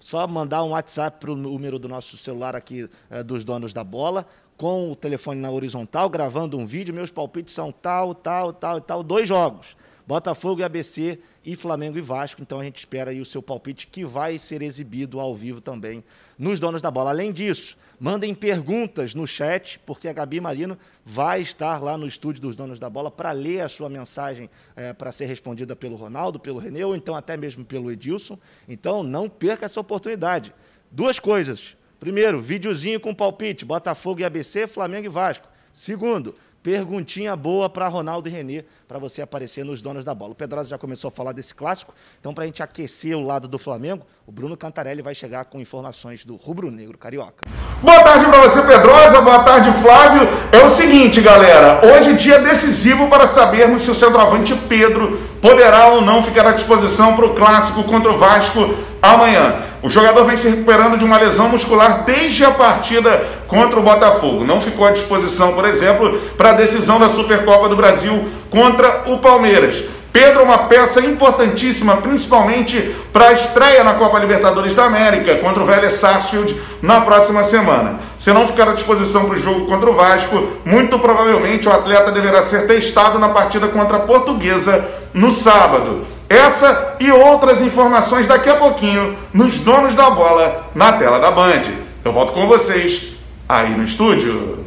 só 0.00 0.26
mandar 0.26 0.62
um 0.62 0.70
WhatsApp 0.70 1.18
para 1.18 1.30
o 1.30 1.36
número 1.36 1.78
do 1.78 1.88
nosso 1.88 2.16
celular 2.16 2.54
aqui 2.54 2.88
é, 3.10 3.22
dos 3.22 3.44
donos 3.44 3.72
da 3.72 3.84
bola, 3.84 4.26
com 4.56 4.90
o 4.90 4.96
telefone 4.96 5.40
na 5.40 5.50
horizontal, 5.50 6.08
gravando 6.08 6.56
um 6.56 6.66
vídeo. 6.66 6.94
Meus 6.94 7.10
palpites 7.10 7.54
são 7.54 7.72
tal, 7.72 8.14
tal, 8.14 8.52
tal 8.52 8.78
e 8.78 8.80
tal. 8.80 9.02
Dois 9.02 9.28
jogos. 9.28 9.76
Botafogo 10.06 10.60
e 10.60 10.64
ABC 10.64 11.18
e 11.44 11.56
Flamengo 11.56 11.96
e 11.96 12.00
Vasco. 12.00 12.42
Então 12.42 12.60
a 12.60 12.64
gente 12.64 12.76
espera 12.76 13.10
aí 13.10 13.20
o 13.20 13.24
seu 13.24 13.42
palpite 13.42 13.86
que 13.86 14.04
vai 14.04 14.38
ser 14.38 14.62
exibido 14.62 15.18
ao 15.18 15.34
vivo 15.34 15.60
também 15.60 16.04
nos 16.38 16.60
Donos 16.60 16.82
da 16.82 16.90
Bola. 16.90 17.10
Além 17.10 17.32
disso, 17.32 17.76
mandem 17.98 18.34
perguntas 18.34 19.14
no 19.14 19.26
chat, 19.26 19.80
porque 19.86 20.06
a 20.06 20.12
Gabi 20.12 20.40
Marino 20.40 20.78
vai 21.04 21.40
estar 21.40 21.82
lá 21.82 21.96
no 21.96 22.06
estúdio 22.06 22.42
dos 22.42 22.54
Donos 22.54 22.78
da 22.78 22.90
Bola 22.90 23.10
para 23.10 23.32
ler 23.32 23.60
a 23.60 23.68
sua 23.68 23.88
mensagem 23.88 24.50
é, 24.76 24.92
para 24.92 25.10
ser 25.10 25.24
respondida 25.24 25.74
pelo 25.74 25.96
Ronaldo, 25.96 26.38
pelo 26.38 26.58
Renê 26.58 26.84
ou 26.84 26.94
então 26.94 27.14
até 27.14 27.36
mesmo 27.36 27.64
pelo 27.64 27.90
Edilson. 27.90 28.38
Então 28.68 29.02
não 29.02 29.28
perca 29.28 29.64
essa 29.64 29.80
oportunidade. 29.80 30.54
Duas 30.90 31.18
coisas. 31.18 31.76
Primeiro, 32.04 32.38
videozinho 32.38 33.00
com 33.00 33.14
palpite, 33.14 33.64
Botafogo 33.64 34.20
e 34.20 34.24
ABC, 34.26 34.66
Flamengo 34.66 35.06
e 35.06 35.08
Vasco. 35.08 35.48
Segundo, 35.72 36.34
perguntinha 36.62 37.34
boa 37.34 37.66
para 37.66 37.88
Ronaldo 37.88 38.28
e 38.28 38.30
Renê, 38.30 38.66
para 38.86 38.98
você 38.98 39.22
aparecer 39.22 39.64
nos 39.64 39.80
donos 39.80 40.04
da 40.04 40.14
bola. 40.14 40.32
O 40.32 40.34
Pedrosa 40.34 40.68
já 40.68 40.76
começou 40.76 41.08
a 41.08 41.10
falar 41.10 41.32
desse 41.32 41.54
clássico, 41.54 41.94
então 42.20 42.34
para 42.34 42.44
a 42.44 42.46
gente 42.46 42.62
aquecer 42.62 43.16
o 43.16 43.22
lado 43.22 43.48
do 43.48 43.58
Flamengo, 43.58 44.04
o 44.26 44.30
Bruno 44.30 44.54
Cantarelli 44.54 45.00
vai 45.00 45.14
chegar 45.14 45.46
com 45.46 45.58
informações 45.58 46.26
do 46.26 46.36
rubro-negro 46.36 46.98
carioca. 46.98 47.42
Boa 47.82 48.02
tarde 48.02 48.26
para 48.26 48.42
você, 48.42 48.60
Pedrosa. 48.60 49.22
Boa 49.22 49.42
tarde, 49.42 49.72
Flávio. 49.80 50.28
É 50.52 50.62
o 50.62 50.68
seguinte, 50.68 51.22
galera. 51.22 51.80
Hoje 51.86 52.10
é 52.10 52.12
dia 52.12 52.38
decisivo 52.38 53.08
para 53.08 53.26
sabermos 53.26 53.82
se 53.82 53.90
o 53.90 53.94
centroavante 53.94 54.54
Pedro 54.68 55.18
poderá 55.44 55.88
ou 55.88 56.00
não 56.00 56.22
ficar 56.22 56.46
à 56.46 56.52
disposição 56.52 57.14
para 57.14 57.26
o 57.26 57.34
clássico 57.34 57.84
contra 57.84 58.10
o 58.10 58.16
Vasco 58.16 58.74
amanhã. 59.02 59.56
O 59.82 59.90
jogador 59.90 60.24
vem 60.24 60.38
se 60.38 60.48
recuperando 60.48 60.96
de 60.96 61.04
uma 61.04 61.18
lesão 61.18 61.50
muscular 61.50 62.02
desde 62.06 62.46
a 62.46 62.50
partida 62.50 63.22
contra 63.46 63.78
o 63.78 63.82
Botafogo. 63.82 64.42
Não 64.42 64.58
ficou 64.58 64.86
à 64.86 64.90
disposição, 64.90 65.52
por 65.52 65.66
exemplo, 65.66 66.18
para 66.38 66.48
a 66.48 66.54
decisão 66.54 66.98
da 66.98 67.10
Supercopa 67.10 67.68
do 67.68 67.76
Brasil 67.76 68.26
contra 68.48 69.02
o 69.04 69.18
Palmeiras. 69.18 69.84
Pedro 70.10 70.40
é 70.40 70.44
uma 70.44 70.58
peça 70.66 71.00
importantíssima, 71.00 71.98
principalmente 71.98 72.94
para 73.12 73.28
a 73.28 73.32
estreia 73.32 73.84
na 73.84 73.94
Copa 73.94 74.18
Libertadores 74.18 74.74
da 74.74 74.84
América 74.84 75.34
contra 75.38 75.62
o 75.62 75.66
Vélez 75.66 75.92
Sarsfield 75.92 76.58
na 76.80 77.02
próxima 77.02 77.44
semana. 77.44 78.00
Se 78.24 78.32
não 78.32 78.48
ficar 78.48 78.66
à 78.70 78.72
disposição 78.72 79.26
para 79.26 79.34
o 79.34 79.38
jogo 79.38 79.66
contra 79.66 79.90
o 79.90 79.92
Vasco, 79.92 80.48
muito 80.64 80.98
provavelmente 80.98 81.68
o 81.68 81.70
atleta 81.70 82.10
deverá 82.10 82.42
ser 82.42 82.66
testado 82.66 83.18
na 83.18 83.28
partida 83.28 83.68
contra 83.68 83.98
a 83.98 84.00
Portuguesa 84.00 84.82
no 85.12 85.30
sábado. 85.30 86.06
Essa 86.26 86.96
e 87.00 87.12
outras 87.12 87.60
informações 87.60 88.26
daqui 88.26 88.48
a 88.48 88.56
pouquinho 88.56 89.14
nos 89.30 89.60
Donos 89.60 89.94
da 89.94 90.08
Bola 90.08 90.70
na 90.74 90.92
tela 90.92 91.20
da 91.20 91.30
Band. 91.30 91.64
Eu 92.02 92.14
volto 92.14 92.32
com 92.32 92.46
vocês 92.46 93.14
aí 93.46 93.76
no 93.76 93.84
estúdio. 93.84 94.63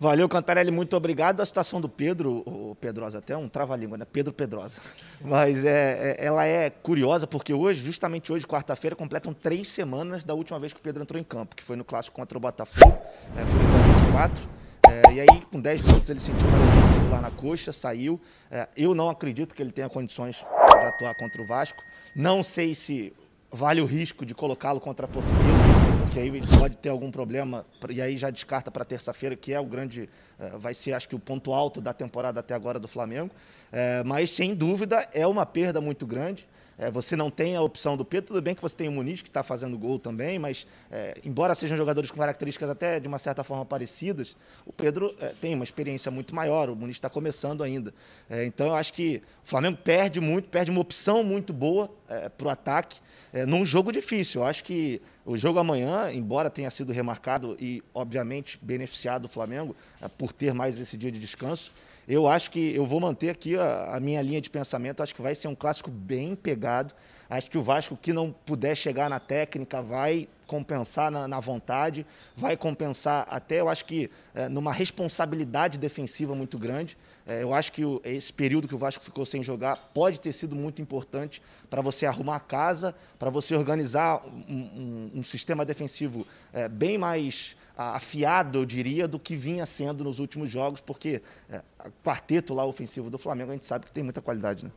Valeu, 0.00 0.26
Cantarelli, 0.30 0.70
muito 0.70 0.96
obrigado. 0.96 1.42
A 1.42 1.44
situação 1.44 1.78
do 1.78 1.86
Pedro, 1.86 2.42
o 2.46 2.74
Pedrosa, 2.80 3.18
até 3.18 3.36
um 3.36 3.50
trava-língua, 3.50 3.98
né? 3.98 4.06
Pedro 4.10 4.32
Pedrosa. 4.32 4.80
Mas 5.20 5.62
é, 5.62 6.16
é, 6.18 6.24
ela 6.24 6.46
é 6.46 6.70
curiosa 6.70 7.26
porque 7.26 7.52
hoje, 7.52 7.84
justamente 7.84 8.32
hoje, 8.32 8.46
quarta-feira, 8.46 8.96
completam 8.96 9.34
três 9.34 9.68
semanas 9.68 10.24
da 10.24 10.32
última 10.32 10.58
vez 10.58 10.72
que 10.72 10.80
o 10.80 10.82
Pedro 10.82 11.02
entrou 11.02 11.20
em 11.20 11.24
campo, 11.24 11.54
que 11.54 11.62
foi 11.62 11.76
no 11.76 11.84
clássico 11.84 12.16
contra 12.16 12.38
o 12.38 12.40
Botafogo, 12.40 12.96
é, 13.36 13.44
foi 13.44 13.62
no 13.62 14.04
24. 14.06 14.48
É, 14.88 15.12
e 15.12 15.20
aí, 15.20 15.42
com 15.52 15.60
10 15.60 15.86
minutos, 15.86 16.08
ele 16.08 16.20
sentiu 16.20 16.48
uma 16.48 16.58
lesão 16.58 16.88
muscular 16.88 17.20
na 17.20 17.30
coxa, 17.30 17.70
saiu. 17.70 18.18
É, 18.50 18.66
eu 18.74 18.94
não 18.94 19.10
acredito 19.10 19.54
que 19.54 19.62
ele 19.62 19.70
tenha 19.70 19.90
condições 19.90 20.36
de 20.36 20.86
atuar 20.86 21.14
contra 21.16 21.42
o 21.42 21.46
Vasco. 21.46 21.82
Não 22.16 22.42
sei 22.42 22.74
se 22.74 23.12
vale 23.52 23.82
o 23.82 23.84
risco 23.84 24.24
de 24.24 24.34
colocá-lo 24.34 24.80
contra 24.80 25.04
a 25.04 25.08
Portuguesa 25.08 25.89
que 26.10 26.18
aí 26.18 26.26
ele 26.26 26.42
pode 26.58 26.76
ter 26.76 26.88
algum 26.88 27.10
problema, 27.10 27.64
e 27.88 28.02
aí 28.02 28.16
já 28.16 28.30
descarta 28.30 28.70
para 28.70 28.84
terça-feira, 28.84 29.36
que 29.36 29.52
é 29.52 29.60
o 29.60 29.64
grande, 29.64 30.08
eh, 30.40 30.50
vai 30.58 30.74
ser 30.74 30.92
acho 30.92 31.08
que 31.08 31.14
o 31.14 31.20
ponto 31.20 31.52
alto 31.52 31.80
da 31.80 31.92
temporada 31.92 32.40
até 32.40 32.52
agora 32.52 32.80
do 32.80 32.88
Flamengo. 32.88 33.30
É, 33.70 34.02
mas, 34.04 34.30
sem 34.30 34.54
dúvida, 34.54 35.08
é 35.12 35.24
uma 35.26 35.46
perda 35.46 35.80
muito 35.80 36.04
grande. 36.06 36.48
É, 36.80 36.90
você 36.90 37.14
não 37.14 37.30
tem 37.30 37.54
a 37.54 37.60
opção 37.60 37.94
do 37.94 38.06
Pedro, 38.06 38.28
tudo 38.28 38.40
bem 38.40 38.54
que 38.54 38.62
você 38.62 38.74
tem 38.74 38.88
o 38.88 38.92
Muniz, 38.92 39.20
que 39.20 39.28
está 39.28 39.42
fazendo 39.42 39.76
gol 39.76 39.98
também, 39.98 40.38
mas 40.38 40.66
é, 40.90 41.20
embora 41.22 41.54
sejam 41.54 41.76
jogadores 41.76 42.10
com 42.10 42.18
características 42.18 42.70
até 42.70 42.98
de 42.98 43.06
uma 43.06 43.18
certa 43.18 43.44
forma 43.44 43.66
parecidas, 43.66 44.34
o 44.64 44.72
Pedro 44.72 45.14
é, 45.20 45.34
tem 45.38 45.54
uma 45.54 45.62
experiência 45.62 46.10
muito 46.10 46.34
maior, 46.34 46.70
o 46.70 46.74
Muniz 46.74 46.96
está 46.96 47.10
começando 47.10 47.62
ainda. 47.62 47.92
É, 48.30 48.46
então 48.46 48.68
eu 48.68 48.74
acho 48.74 48.94
que 48.94 49.22
o 49.44 49.48
Flamengo 49.48 49.76
perde 49.84 50.22
muito, 50.22 50.48
perde 50.48 50.70
uma 50.70 50.80
opção 50.80 51.22
muito 51.22 51.52
boa 51.52 51.90
é, 52.08 52.30
para 52.30 52.46
o 52.46 52.50
ataque 52.50 52.98
é, 53.30 53.44
num 53.44 53.62
jogo 53.62 53.92
difícil. 53.92 54.40
Eu 54.40 54.46
acho 54.46 54.64
que 54.64 55.02
o 55.26 55.36
jogo 55.36 55.58
amanhã, 55.58 56.10
embora 56.10 56.48
tenha 56.48 56.70
sido 56.70 56.94
remarcado 56.94 57.58
e, 57.60 57.82
obviamente, 57.92 58.58
beneficiado 58.62 59.26
o 59.26 59.28
Flamengo 59.28 59.76
por 60.16 60.32
ter 60.32 60.54
mais 60.54 60.80
esse 60.80 60.96
dia 60.96 61.12
de 61.12 61.20
descanso, 61.20 61.72
Eu 62.12 62.26
acho 62.26 62.50
que 62.50 62.74
eu 62.74 62.84
vou 62.84 62.98
manter 62.98 63.30
aqui 63.30 63.56
a, 63.56 63.94
a 63.94 64.00
minha 64.00 64.20
linha 64.20 64.40
de 64.40 64.50
pensamento. 64.50 65.00
Acho 65.00 65.14
que 65.14 65.22
vai 65.22 65.32
ser 65.32 65.46
um 65.46 65.54
clássico 65.54 65.88
bem 65.92 66.34
pegado. 66.34 66.92
Acho 67.28 67.48
que 67.48 67.56
o 67.56 67.62
Vasco, 67.62 67.96
que 67.96 68.12
não 68.12 68.34
puder 68.44 68.76
chegar 68.76 69.08
na 69.08 69.20
técnica, 69.20 69.80
vai 69.80 70.26
compensar 70.50 71.12
na, 71.12 71.28
na 71.28 71.38
vontade, 71.38 72.04
vai 72.36 72.56
compensar 72.56 73.24
até, 73.30 73.60
eu 73.60 73.68
acho 73.68 73.84
que, 73.84 74.10
é, 74.34 74.48
numa 74.48 74.72
responsabilidade 74.72 75.78
defensiva 75.78 76.34
muito 76.34 76.58
grande. 76.58 76.98
É, 77.24 77.44
eu 77.44 77.54
acho 77.54 77.70
que 77.70 77.84
o, 77.84 78.00
esse 78.04 78.32
período 78.32 78.66
que 78.66 78.74
o 78.74 78.78
Vasco 78.78 79.04
ficou 79.04 79.24
sem 79.24 79.44
jogar 79.44 79.76
pode 79.94 80.18
ter 80.18 80.32
sido 80.32 80.56
muito 80.56 80.82
importante 80.82 81.40
para 81.70 81.80
você 81.80 82.04
arrumar 82.04 82.34
a 82.34 82.40
casa, 82.40 82.96
para 83.16 83.30
você 83.30 83.54
organizar 83.54 84.26
um, 84.26 85.10
um, 85.14 85.20
um 85.20 85.22
sistema 85.22 85.64
defensivo 85.64 86.26
é, 86.52 86.68
bem 86.68 86.98
mais 86.98 87.56
afiado, 87.76 88.58
eu 88.58 88.66
diria, 88.66 89.06
do 89.06 89.20
que 89.20 89.36
vinha 89.36 89.64
sendo 89.64 90.02
nos 90.02 90.18
últimos 90.18 90.50
jogos, 90.50 90.80
porque 90.80 91.22
é, 91.48 91.62
o 91.86 91.92
quarteto 92.04 92.52
lá 92.52 92.64
ofensivo 92.64 93.08
do 93.08 93.18
Flamengo 93.18 93.52
a 93.52 93.54
gente 93.54 93.66
sabe 93.66 93.86
que 93.86 93.92
tem 93.92 94.02
muita 94.02 94.20
qualidade. 94.20 94.64
Né? 94.64 94.72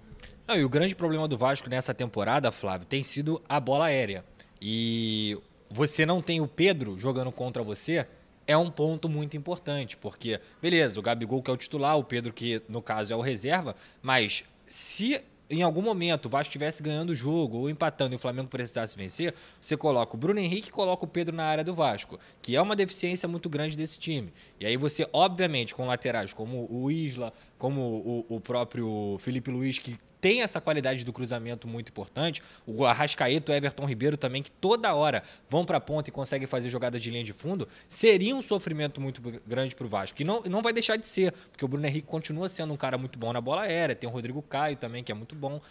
Não, 0.47 0.55
e 0.55 0.63
o 0.63 0.69
grande 0.69 0.93
problema 0.93 1.27
do 1.27 1.35
Vasco 1.35 1.67
nessa 1.67 1.95
temporada, 1.95 2.51
Flávio, 2.51 2.85
tem 2.85 3.01
sido 3.01 3.41
a 3.49 3.59
bola 3.59 3.85
aérea. 3.85 4.23
E 4.61 5.37
você 5.73 6.05
não 6.05 6.21
tem 6.21 6.39
o 6.39 6.47
Pedro 6.47 6.99
jogando 6.99 7.31
contra 7.31 7.63
você, 7.63 8.05
é 8.45 8.55
um 8.55 8.69
ponto 8.69 9.09
muito 9.09 9.35
importante, 9.35 9.97
porque, 9.97 10.39
beleza, 10.61 10.99
o 10.99 11.03
Gabigol 11.03 11.41
que 11.41 11.49
é 11.49 11.53
o 11.53 11.57
titular, 11.57 11.97
o 11.97 12.03
Pedro 12.03 12.31
que 12.31 12.61
no 12.69 12.79
caso 12.79 13.11
é 13.11 13.15
o 13.15 13.21
reserva, 13.21 13.75
mas 13.99 14.43
se 14.67 15.19
em 15.49 15.63
algum 15.63 15.81
momento 15.81 16.25
o 16.27 16.29
Vasco 16.29 16.49
estivesse 16.49 16.81
ganhando 16.81 17.09
o 17.09 17.15
jogo 17.15 17.57
ou 17.57 17.69
empatando 17.69 18.13
e 18.13 18.17
o 18.17 18.19
Flamengo 18.19 18.49
precisasse 18.49 18.95
vencer, 18.95 19.33
você 19.59 19.75
coloca 19.75 20.15
o 20.15 20.17
Bruno 20.17 20.39
Henrique 20.39 20.69
e 20.69 20.71
coloca 20.71 21.05
o 21.05 21.07
Pedro 21.07 21.35
na 21.35 21.45
área 21.45 21.63
do 21.63 21.73
Vasco, 21.73 22.19
que 22.41 22.55
é 22.55 22.61
uma 22.61 22.75
deficiência 22.75 23.27
muito 23.27 23.49
grande 23.49 23.75
desse 23.75 23.99
time. 23.99 24.31
E 24.59 24.65
aí 24.65 24.77
você, 24.77 25.07
obviamente, 25.11 25.73
com 25.73 25.87
laterais 25.87 26.33
como 26.33 26.67
o 26.69 26.91
Isla, 26.91 27.33
como 27.63 28.25
o, 28.29 28.35
o 28.35 28.41
próprio 28.41 29.15
Felipe 29.19 29.49
Luiz, 29.49 29.79
que 29.79 29.97
tem 30.19 30.41
essa 30.41 30.59
qualidade 30.59 31.05
do 31.05 31.13
cruzamento 31.13 31.65
muito 31.65 31.87
importante. 31.87 32.43
O 32.67 32.83
Arrascaeta, 32.83 33.53
o 33.53 33.55
Everton 33.55 33.85
Ribeiro 33.85 34.17
também, 34.17 34.43
que 34.43 34.51
toda 34.51 34.93
hora 34.93 35.23
vão 35.49 35.63
para 35.63 35.77
a 35.77 35.79
ponta 35.79 36.09
e 36.09 36.11
conseguem 36.11 36.45
fazer 36.45 36.69
jogadas 36.69 37.01
de 37.01 37.09
linha 37.09 37.23
de 37.23 37.31
fundo, 37.31 37.65
seria 37.87 38.35
um 38.35 38.41
sofrimento 38.41 38.99
muito 38.99 39.21
grande 39.47 39.73
para 39.77 39.85
o 39.85 39.87
Vasco. 39.87 40.21
E 40.21 40.25
não, 40.25 40.41
não 40.41 40.61
vai 40.61 40.73
deixar 40.73 40.97
de 40.97 41.07
ser, 41.07 41.31
porque 41.31 41.63
o 41.63 41.67
Bruno 41.69 41.87
Henrique 41.87 42.05
continua 42.05 42.49
sendo 42.49 42.73
um 42.73 42.75
cara 42.75 42.97
muito 42.97 43.17
bom 43.17 43.31
na 43.31 43.39
bola 43.39 43.61
aérea, 43.61 43.95
tem 43.95 44.09
o 44.09 44.11
Rodrigo 44.11 44.41
Caio 44.41 44.75
também, 44.75 45.01
que 45.01 45.13
é 45.13 45.15
muito 45.15 45.33
bom. 45.33 45.61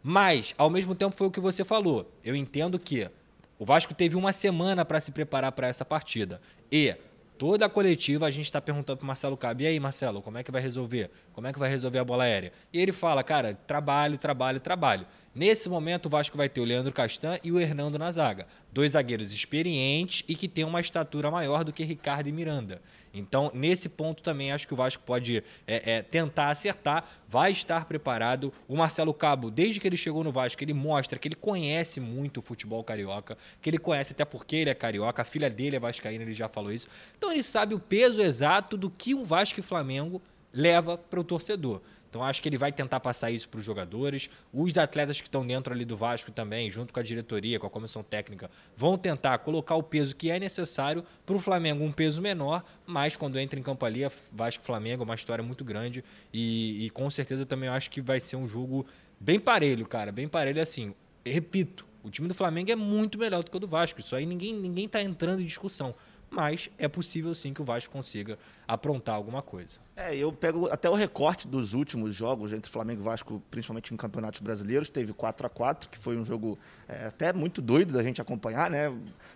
Mas, 0.00 0.54
ao 0.56 0.70
mesmo 0.70 0.94
tempo, 0.94 1.16
foi 1.16 1.26
o 1.26 1.30
que 1.32 1.40
você 1.40 1.64
falou. 1.64 2.08
Eu 2.22 2.36
entendo 2.36 2.78
que 2.78 3.10
o 3.58 3.64
Vasco 3.64 3.92
teve 3.92 4.14
uma 4.14 4.32
semana 4.32 4.84
para 4.84 5.00
se 5.00 5.10
preparar 5.10 5.50
para 5.50 5.66
essa 5.66 5.84
partida. 5.84 6.40
E 6.70 6.94
toda 7.42 7.66
a 7.66 7.68
coletiva 7.68 8.24
a 8.24 8.30
gente 8.30 8.44
está 8.44 8.60
perguntando 8.60 8.98
para 8.98 9.06
Marcelo 9.08 9.36
Cabe, 9.36 9.64
e 9.64 9.66
aí 9.66 9.80
Marcelo, 9.80 10.22
como 10.22 10.38
é 10.38 10.44
que 10.44 10.52
vai 10.52 10.62
resolver? 10.62 11.10
Como 11.32 11.44
é 11.44 11.52
que 11.52 11.58
vai 11.58 11.68
resolver 11.68 11.98
a 11.98 12.04
bola 12.04 12.22
aérea? 12.22 12.52
E 12.72 12.78
ele 12.78 12.92
fala, 12.92 13.20
cara, 13.24 13.58
trabalho, 13.66 14.16
trabalho, 14.16 14.60
trabalho. 14.60 15.04
Nesse 15.34 15.68
momento, 15.68 16.06
o 16.06 16.08
Vasco 16.08 16.36
vai 16.36 16.48
ter 16.48 16.60
o 16.60 16.64
Leandro 16.64 16.92
Castan 16.92 17.40
e 17.42 17.50
o 17.50 17.58
Hernando 17.58 17.98
na 17.98 18.12
zaga. 18.12 18.46
Dois 18.70 18.92
zagueiros 18.92 19.32
experientes 19.32 20.22
e 20.28 20.36
que 20.36 20.46
têm 20.46 20.62
uma 20.62 20.80
estatura 20.80 21.32
maior 21.32 21.64
do 21.64 21.72
que 21.72 21.82
Ricardo 21.82 22.28
e 22.28 22.32
Miranda. 22.32 22.80
Então, 23.14 23.50
nesse 23.52 23.88
ponto 23.88 24.22
também 24.22 24.52
acho 24.52 24.66
que 24.66 24.74
o 24.74 24.76
Vasco 24.76 25.02
pode 25.04 25.44
é, 25.66 25.96
é, 25.96 26.02
tentar 26.02 26.50
acertar, 26.50 27.04
vai 27.28 27.52
estar 27.52 27.84
preparado. 27.84 28.52
O 28.66 28.76
Marcelo 28.76 29.12
Cabo, 29.12 29.50
desde 29.50 29.80
que 29.80 29.86
ele 29.86 29.96
chegou 29.96 30.24
no 30.24 30.32
Vasco, 30.32 30.62
ele 30.62 30.72
mostra 30.72 31.18
que 31.18 31.28
ele 31.28 31.34
conhece 31.34 32.00
muito 32.00 32.38
o 32.38 32.42
futebol 32.42 32.82
carioca, 32.82 33.36
que 33.60 33.68
ele 33.68 33.78
conhece 33.78 34.12
até 34.12 34.24
porque 34.24 34.56
ele 34.56 34.70
é 34.70 34.74
carioca, 34.74 35.22
a 35.22 35.24
filha 35.24 35.50
dele 35.50 35.76
é 35.76 35.80
vascaína, 35.80 36.24
ele 36.24 36.34
já 36.34 36.48
falou 36.48 36.72
isso. 36.72 36.88
Então, 37.16 37.30
ele 37.30 37.42
sabe 37.42 37.74
o 37.74 37.78
peso 37.78 38.22
exato 38.22 38.76
do 38.76 38.88
que 38.90 39.14
o 39.14 39.24
Vasco 39.24 39.60
e 39.60 39.62
Flamengo 39.62 40.20
leva 40.52 40.96
para 40.96 41.20
o 41.20 41.24
torcedor. 41.24 41.80
Então 42.12 42.22
acho 42.22 42.42
que 42.42 42.48
ele 42.50 42.58
vai 42.58 42.70
tentar 42.70 43.00
passar 43.00 43.30
isso 43.30 43.48
para 43.48 43.58
os 43.58 43.64
jogadores. 43.64 44.28
Os 44.52 44.76
atletas 44.76 45.18
que 45.18 45.28
estão 45.28 45.46
dentro 45.46 45.72
ali 45.72 45.82
do 45.82 45.96
Vasco 45.96 46.30
também, 46.30 46.70
junto 46.70 46.92
com 46.92 47.00
a 47.00 47.02
diretoria, 47.02 47.58
com 47.58 47.66
a 47.66 47.70
comissão 47.70 48.02
técnica, 48.02 48.50
vão 48.76 48.98
tentar 48.98 49.38
colocar 49.38 49.76
o 49.76 49.82
peso 49.82 50.14
que 50.14 50.30
é 50.30 50.38
necessário 50.38 51.02
para 51.24 51.34
o 51.34 51.38
Flamengo, 51.38 51.82
um 51.82 51.90
peso 51.90 52.20
menor, 52.20 52.62
mas 52.84 53.16
quando 53.16 53.38
entra 53.38 53.58
em 53.58 53.62
campo 53.62 53.86
ali, 53.86 54.02
Vasco 54.30 54.62
Flamengo 54.62 55.02
é 55.02 55.06
uma 55.06 55.14
história 55.14 55.42
muito 55.42 55.64
grande 55.64 56.04
e, 56.30 56.84
e 56.84 56.90
com 56.90 57.08
certeza 57.08 57.46
também 57.46 57.70
acho 57.70 57.90
que 57.90 58.02
vai 58.02 58.20
ser 58.20 58.36
um 58.36 58.46
jogo 58.46 58.84
bem 59.18 59.40
parelho, 59.40 59.86
cara, 59.86 60.12
bem 60.12 60.28
parelho 60.28 60.60
assim. 60.60 60.94
Repito, 61.24 61.86
o 62.02 62.10
time 62.10 62.28
do 62.28 62.34
Flamengo 62.34 62.70
é 62.70 62.76
muito 62.76 63.16
melhor 63.16 63.42
do 63.42 63.50
que 63.50 63.56
o 63.56 63.60
do 63.60 63.66
Vasco. 63.66 64.00
Isso 64.00 64.14
aí 64.14 64.26
ninguém 64.26 64.54
ninguém 64.54 64.84
está 64.84 65.00
entrando 65.00 65.40
em 65.40 65.46
discussão 65.46 65.94
mas 66.32 66.70
é 66.78 66.88
possível 66.88 67.34
sim 67.34 67.52
que 67.52 67.60
o 67.60 67.64
Vasco 67.64 67.92
consiga 67.92 68.38
aprontar 68.72 69.14
alguma 69.14 69.42
coisa. 69.42 69.78
É, 69.94 70.16
eu 70.16 70.32
pego 70.32 70.68
até 70.68 70.88
o 70.88 70.94
recorte 70.94 71.46
dos 71.46 71.74
últimos 71.74 72.14
jogos 72.14 72.52
entre 72.52 72.70
Flamengo 72.70 73.02
e 73.02 73.04
Vasco, 73.04 73.42
principalmente 73.50 73.92
em 73.92 73.96
campeonatos 73.96 74.40
brasileiros. 74.40 74.88
Teve 74.88 75.12
4 75.12 75.46
a 75.46 75.50
4 75.50 75.90
que 75.90 75.98
foi 75.98 76.16
um 76.16 76.24
jogo 76.24 76.58
é, 76.88 77.06
até 77.06 77.30
muito 77.32 77.60
doido 77.60 77.92
da 77.92 78.02
gente 78.02 78.20
acompanhar, 78.20 78.70
né? 78.70 78.90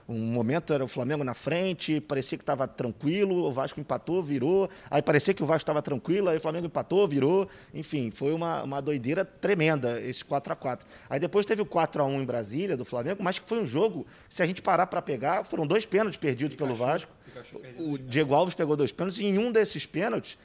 Um 0.09 0.19
momento 0.19 0.73
era 0.73 0.83
o 0.83 0.89
Flamengo 0.89 1.23
na 1.23 1.35
frente, 1.35 2.01
parecia 2.01 2.39
que 2.39 2.43
estava 2.43 2.67
tranquilo, 2.67 3.45
o 3.45 3.53
Vasco 3.53 3.79
empatou, 3.79 4.23
virou. 4.23 4.71
Aí 4.91 5.03
parecia 5.03 5.35
que 5.35 5.43
o 5.43 5.47
Vasco 5.47 5.63
estava 5.63 5.83
tranquilo, 5.83 6.31
aí 6.31 6.39
o 6.39 6.41
Flamengo 6.41 6.67
empatou, 6.67 7.07
virou. 7.07 7.49
Enfim, 7.75 8.11
foi 8.11 8.33
uma, 8.33 8.63
uma 8.63 8.81
doideira 8.81 9.25
tremenda 9.25 10.01
esse 10.01 10.25
4 10.25 10.55
a 10.55 10.57
4 10.57 10.89
Aí 11.11 11.21
depois 11.21 11.45
teve 11.45 11.61
o 11.61 11.67
4 11.67 12.03
a 12.03 12.07
1 12.07 12.23
em 12.23 12.25
Brasília, 12.25 12.77
do 12.77 12.85
Flamengo, 12.85 13.23
mas 13.23 13.39
que 13.39 13.47
foi 13.47 13.61
um 13.61 13.67
jogo, 13.67 14.07
se 14.29 14.43
a 14.43 14.47
gente 14.47 14.63
parar 14.63 14.87
para 14.87 15.03
pegar, 15.03 15.45
foram 15.45 15.67
dois 15.67 15.85
pênaltis 15.85 16.19
perdidos 16.19 16.57
pelo 16.57 16.75
Vasco. 16.75 17.13
O 17.79 17.99
Diego 17.99 18.35
Alves 18.35 18.55
pegou 18.55 18.77
dois 18.77 18.93
pênaltis 18.93 19.21
em 19.29 19.39
um 19.39 19.53
desses 19.53 19.87
pênaltis, 19.87 20.39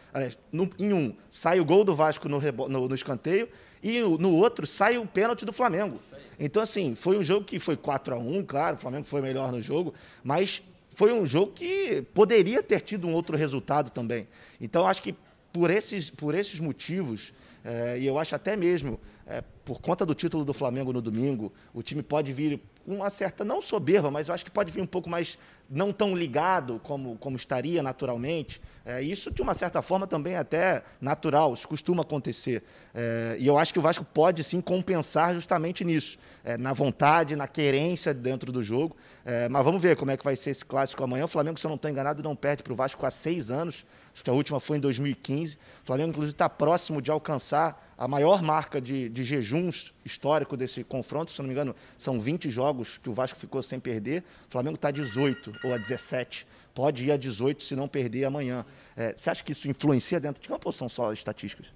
em 0.79 0.93
um, 0.93 1.13
sai 1.29 1.59
o 1.59 1.65
gol 1.65 1.83
do 1.83 1.95
Vasco 1.95 2.27
no, 2.27 2.39
no, 2.67 2.87
no 2.89 2.95
escanteio 2.95 3.47
e 3.81 3.99
no 4.01 4.33
outro 4.33 4.67
sai 4.67 4.97
o 4.97 5.05
pênalti 5.05 5.45
do 5.45 5.53
Flamengo. 5.53 5.99
Então, 6.39 6.61
assim, 6.61 6.95
foi 6.95 7.17
um 7.17 7.23
jogo 7.23 7.45
que 7.45 7.59
foi 7.59 7.77
4 7.77 8.15
a 8.15 8.17
1 8.17 8.43
claro, 8.45 8.75
o 8.75 8.79
Flamengo 8.79 9.05
foi 9.05 9.21
melhor 9.21 9.51
no 9.51 9.61
jogo, 9.61 9.93
mas 10.23 10.61
foi 10.89 11.13
um 11.13 11.25
jogo 11.25 11.51
que 11.53 12.03
poderia 12.13 12.61
ter 12.61 12.81
tido 12.81 13.07
um 13.07 13.13
outro 13.13 13.37
resultado 13.37 13.89
também. 13.89 14.27
Então, 14.59 14.85
acho 14.85 15.01
que 15.01 15.15
por 15.51 15.69
esses, 15.69 16.09
por 16.09 16.33
esses 16.33 16.59
motivos, 16.59 17.33
é, 17.63 17.99
e 17.99 18.05
eu 18.05 18.17
acho 18.17 18.35
até 18.35 18.55
mesmo, 18.55 18.99
é, 19.27 19.43
por 19.63 19.79
conta 19.79 20.05
do 20.05 20.13
título 20.13 20.43
do 20.43 20.53
Flamengo 20.53 20.91
no 20.91 21.01
domingo, 21.01 21.51
o 21.73 21.81
time 21.81 22.01
pode 22.01 22.33
vir 22.33 22.59
uma 22.85 23.09
certa, 23.09 23.43
não 23.43 23.61
soberba, 23.61 24.09
mas 24.09 24.27
eu 24.27 24.33
acho 24.33 24.43
que 24.43 24.51
pode 24.51 24.71
vir 24.71 24.81
um 24.81 24.87
pouco 24.87 25.09
mais, 25.09 25.37
não 25.71 25.93
tão 25.93 26.13
ligado 26.13 26.81
como, 26.83 27.17
como 27.17 27.37
estaria 27.37 27.81
naturalmente. 27.81 28.61
É, 28.85 29.01
isso, 29.01 29.31
de 29.31 29.41
uma 29.41 29.53
certa 29.53 29.81
forma, 29.81 30.05
também 30.05 30.33
é 30.33 30.37
até 30.37 30.83
natural, 30.99 31.53
isso 31.53 31.67
costuma 31.67 32.01
acontecer. 32.01 32.61
É, 32.93 33.37
e 33.39 33.47
eu 33.47 33.57
acho 33.57 33.71
que 33.71 33.79
o 33.79 33.81
Vasco 33.81 34.03
pode, 34.03 34.43
sim, 34.43 34.59
compensar 34.59 35.33
justamente 35.33 35.85
nisso, 35.85 36.17
é, 36.43 36.57
na 36.57 36.73
vontade, 36.73 37.35
na 37.35 37.47
querência 37.47 38.13
dentro 38.13 38.51
do 38.51 38.61
jogo. 38.61 38.97
É, 39.23 39.47
mas 39.47 39.63
vamos 39.63 39.81
ver 39.81 39.95
como 39.95 40.11
é 40.11 40.17
que 40.17 40.23
vai 40.23 40.35
ser 40.35 40.49
esse 40.49 40.65
clássico 40.65 41.01
amanhã. 41.03 41.23
O 41.23 41.27
Flamengo, 41.29 41.57
se 41.57 41.65
eu 41.65 41.69
não 41.69 41.75
estou 41.75 41.89
enganado, 41.89 42.21
não 42.21 42.35
perde 42.35 42.63
para 42.63 42.73
o 42.73 42.75
Vasco 42.75 43.05
há 43.05 43.11
seis 43.11 43.49
anos. 43.49 43.85
Acho 44.13 44.23
que 44.23 44.29
a 44.29 44.33
última 44.33 44.59
foi 44.59 44.77
em 44.77 44.79
2015. 44.81 45.55
O 45.55 45.59
Flamengo, 45.85 46.09
inclusive, 46.09 46.33
está 46.33 46.49
próximo 46.49 47.01
de 47.01 47.09
alcançar 47.09 47.91
a 47.97 48.07
maior 48.07 48.41
marca 48.41 48.81
de, 48.81 49.07
de 49.09 49.23
jejuns 49.23 49.93
histórico 50.03 50.57
desse 50.57 50.83
confronto. 50.83 51.31
Se 51.31 51.39
não 51.39 51.47
me 51.47 51.53
engano, 51.53 51.75
são 51.95 52.19
20 52.19 52.49
jogos 52.49 52.97
que 52.97 53.07
o 53.07 53.13
Vasco 53.13 53.37
ficou 53.37 53.61
sem 53.61 53.79
perder. 53.79 54.23
O 54.49 54.51
Flamengo 54.51 54.75
está 54.75 54.87
a 54.87 54.91
18 54.91 55.53
ou 55.63 55.73
a 55.73 55.77
17. 55.77 56.47
Pode 56.73 57.05
ir 57.05 57.11
a 57.11 57.17
18 57.17 57.63
se 57.63 57.75
não 57.75 57.87
perder 57.87 58.25
amanhã. 58.25 58.65
É, 58.95 59.13
você 59.17 59.29
acha 59.29 59.43
que 59.43 59.51
isso 59.51 59.67
influencia 59.67 60.19
dentro 60.19 60.41
de 60.41 60.47
campo 60.47 60.67
ou 60.67 60.71
são 60.71 60.87
só 60.87 61.11
estatísticas? 61.11 61.67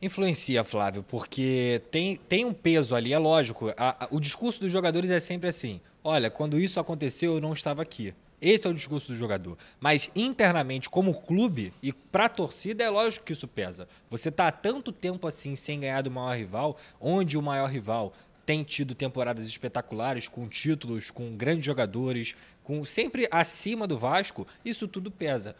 Influencia, 0.00 0.62
Flávio, 0.64 1.02
porque 1.02 1.80
tem, 1.90 2.16
tem 2.16 2.44
um 2.44 2.52
peso 2.52 2.94
ali, 2.94 3.12
é 3.12 3.18
lógico. 3.18 3.70
A, 3.76 4.04
a, 4.04 4.08
o 4.10 4.20
discurso 4.20 4.60
dos 4.60 4.70
jogadores 4.70 5.10
é 5.10 5.20
sempre 5.20 5.48
assim: 5.48 5.80
olha, 6.02 6.30
quando 6.30 6.58
isso 6.58 6.78
aconteceu, 6.80 7.34
eu 7.34 7.40
não 7.40 7.52
estava 7.52 7.82
aqui. 7.82 8.14
Esse 8.40 8.66
é 8.66 8.70
o 8.70 8.74
discurso 8.74 9.12
do 9.12 9.16
jogador. 9.16 9.56
Mas 9.80 10.10
internamente, 10.14 10.90
como 10.90 11.14
clube 11.14 11.72
e 11.82 11.92
para 11.92 12.26
a 12.26 12.28
torcida, 12.28 12.84
é 12.84 12.90
lógico 12.90 13.24
que 13.24 13.32
isso 13.32 13.48
pesa. 13.48 13.88
Você 14.10 14.28
está 14.28 14.48
há 14.48 14.52
tanto 14.52 14.92
tempo 14.92 15.26
assim 15.26 15.56
sem 15.56 15.80
ganhar 15.80 16.02
do 16.02 16.10
maior 16.10 16.36
rival, 16.36 16.76
onde 17.00 17.38
o 17.38 17.42
maior 17.42 17.70
rival 17.70 18.12
tem 18.44 18.62
tido 18.62 18.94
temporadas 18.94 19.46
espetaculares, 19.46 20.28
com 20.28 20.46
títulos, 20.46 21.10
com 21.10 21.34
grandes 21.34 21.64
jogadores, 21.64 22.34
com 22.64 22.84
sempre 22.84 23.28
acima 23.30 23.86
do 23.86 23.96
Vasco, 23.96 24.46
isso 24.64 24.88
tudo 24.88 25.10
pesa. 25.10 25.54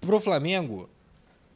Pro 0.00 0.20
Flamengo, 0.20 0.88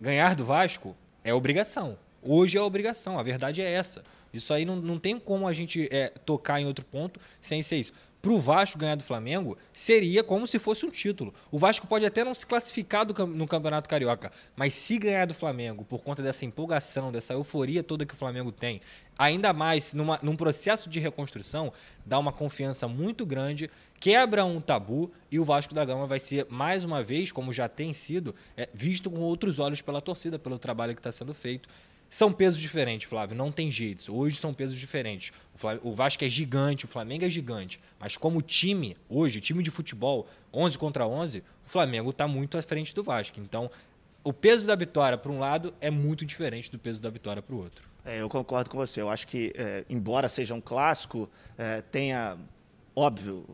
ganhar 0.00 0.34
do 0.34 0.44
Vasco 0.44 0.94
é 1.24 1.32
obrigação. 1.32 1.96
Hoje 2.22 2.58
é 2.58 2.60
obrigação, 2.60 3.18
a 3.18 3.22
verdade 3.22 3.62
é 3.62 3.72
essa. 3.72 4.04
Isso 4.32 4.52
aí 4.52 4.64
não, 4.64 4.76
não 4.76 4.98
tem 4.98 5.18
como 5.18 5.48
a 5.48 5.52
gente 5.52 5.88
é, 5.90 6.08
tocar 6.08 6.60
em 6.60 6.66
outro 6.66 6.84
ponto 6.84 7.18
sem 7.40 7.62
ser 7.62 7.76
isso. 7.76 7.92
Para 8.20 8.32
o 8.32 8.38
Vasco 8.38 8.78
ganhar 8.78 8.96
do 8.96 9.02
Flamengo 9.02 9.56
seria 9.72 10.22
como 10.22 10.46
se 10.46 10.58
fosse 10.58 10.84
um 10.84 10.90
título. 10.90 11.32
O 11.50 11.58
Vasco 11.58 11.86
pode 11.86 12.04
até 12.04 12.22
não 12.22 12.34
se 12.34 12.46
classificar 12.46 13.04
do, 13.06 13.26
no 13.26 13.46
Campeonato 13.46 13.88
Carioca, 13.88 14.30
mas 14.54 14.74
se 14.74 14.98
ganhar 14.98 15.26
do 15.26 15.34
Flamengo, 15.34 15.84
por 15.84 16.02
conta 16.02 16.22
dessa 16.22 16.44
empolgação, 16.44 17.10
dessa 17.10 17.32
euforia 17.32 17.82
toda 17.82 18.04
que 18.04 18.14
o 18.14 18.16
Flamengo 18.16 18.52
tem, 18.52 18.80
ainda 19.18 19.52
mais 19.52 19.94
numa, 19.94 20.18
num 20.22 20.36
processo 20.36 20.88
de 20.88 21.00
reconstrução, 21.00 21.72
dá 22.04 22.18
uma 22.18 22.32
confiança 22.32 22.86
muito 22.86 23.24
grande, 23.24 23.70
quebra 23.98 24.44
um 24.44 24.60
tabu 24.60 25.10
e 25.30 25.38
o 25.38 25.44
Vasco 25.44 25.74
da 25.74 25.84
Gama 25.84 26.06
vai 26.06 26.18
ser, 26.18 26.46
mais 26.50 26.84
uma 26.84 27.02
vez, 27.02 27.32
como 27.32 27.52
já 27.52 27.68
tem 27.68 27.92
sido, 27.92 28.34
é, 28.56 28.68
visto 28.72 29.10
com 29.10 29.20
outros 29.20 29.58
olhos 29.58 29.80
pela 29.80 30.00
torcida, 30.00 30.38
pelo 30.38 30.58
trabalho 30.58 30.94
que 30.94 31.00
está 31.00 31.12
sendo 31.12 31.32
feito. 31.32 31.68
São 32.10 32.32
pesos 32.32 32.60
diferentes, 32.60 33.08
Flávio, 33.08 33.36
não 33.36 33.52
tem 33.52 33.70
jeito. 33.70 34.12
Hoje 34.12 34.36
são 34.36 34.52
pesos 34.52 34.76
diferentes. 34.76 35.32
O 35.80 35.94
Vasco 35.94 36.24
é 36.24 36.28
gigante, 36.28 36.84
o 36.84 36.88
Flamengo 36.88 37.24
é 37.24 37.30
gigante. 37.30 37.80
Mas 38.00 38.16
como 38.16 38.42
time, 38.42 38.96
hoje, 39.08 39.40
time 39.40 39.62
de 39.62 39.70
futebol, 39.70 40.26
11 40.52 40.76
contra 40.76 41.06
11, 41.06 41.38
o 41.38 41.68
Flamengo 41.68 42.10
está 42.10 42.26
muito 42.26 42.58
à 42.58 42.62
frente 42.62 42.92
do 42.92 43.04
Vasco. 43.04 43.38
Então, 43.38 43.70
o 44.24 44.32
peso 44.32 44.66
da 44.66 44.74
vitória 44.74 45.16
para 45.16 45.30
um 45.30 45.38
lado 45.38 45.72
é 45.80 45.88
muito 45.88 46.26
diferente 46.26 46.68
do 46.68 46.80
peso 46.80 47.00
da 47.00 47.08
vitória 47.08 47.40
para 47.40 47.54
o 47.54 47.58
outro. 47.58 47.88
É, 48.04 48.20
eu 48.20 48.28
concordo 48.28 48.70
com 48.70 48.76
você. 48.76 49.00
Eu 49.00 49.08
acho 49.08 49.28
que, 49.28 49.52
é, 49.54 49.84
embora 49.88 50.28
seja 50.28 50.52
um 50.52 50.60
clássico, 50.60 51.30
é, 51.56 51.80
tenha, 51.80 52.36
óbvio, 52.96 53.46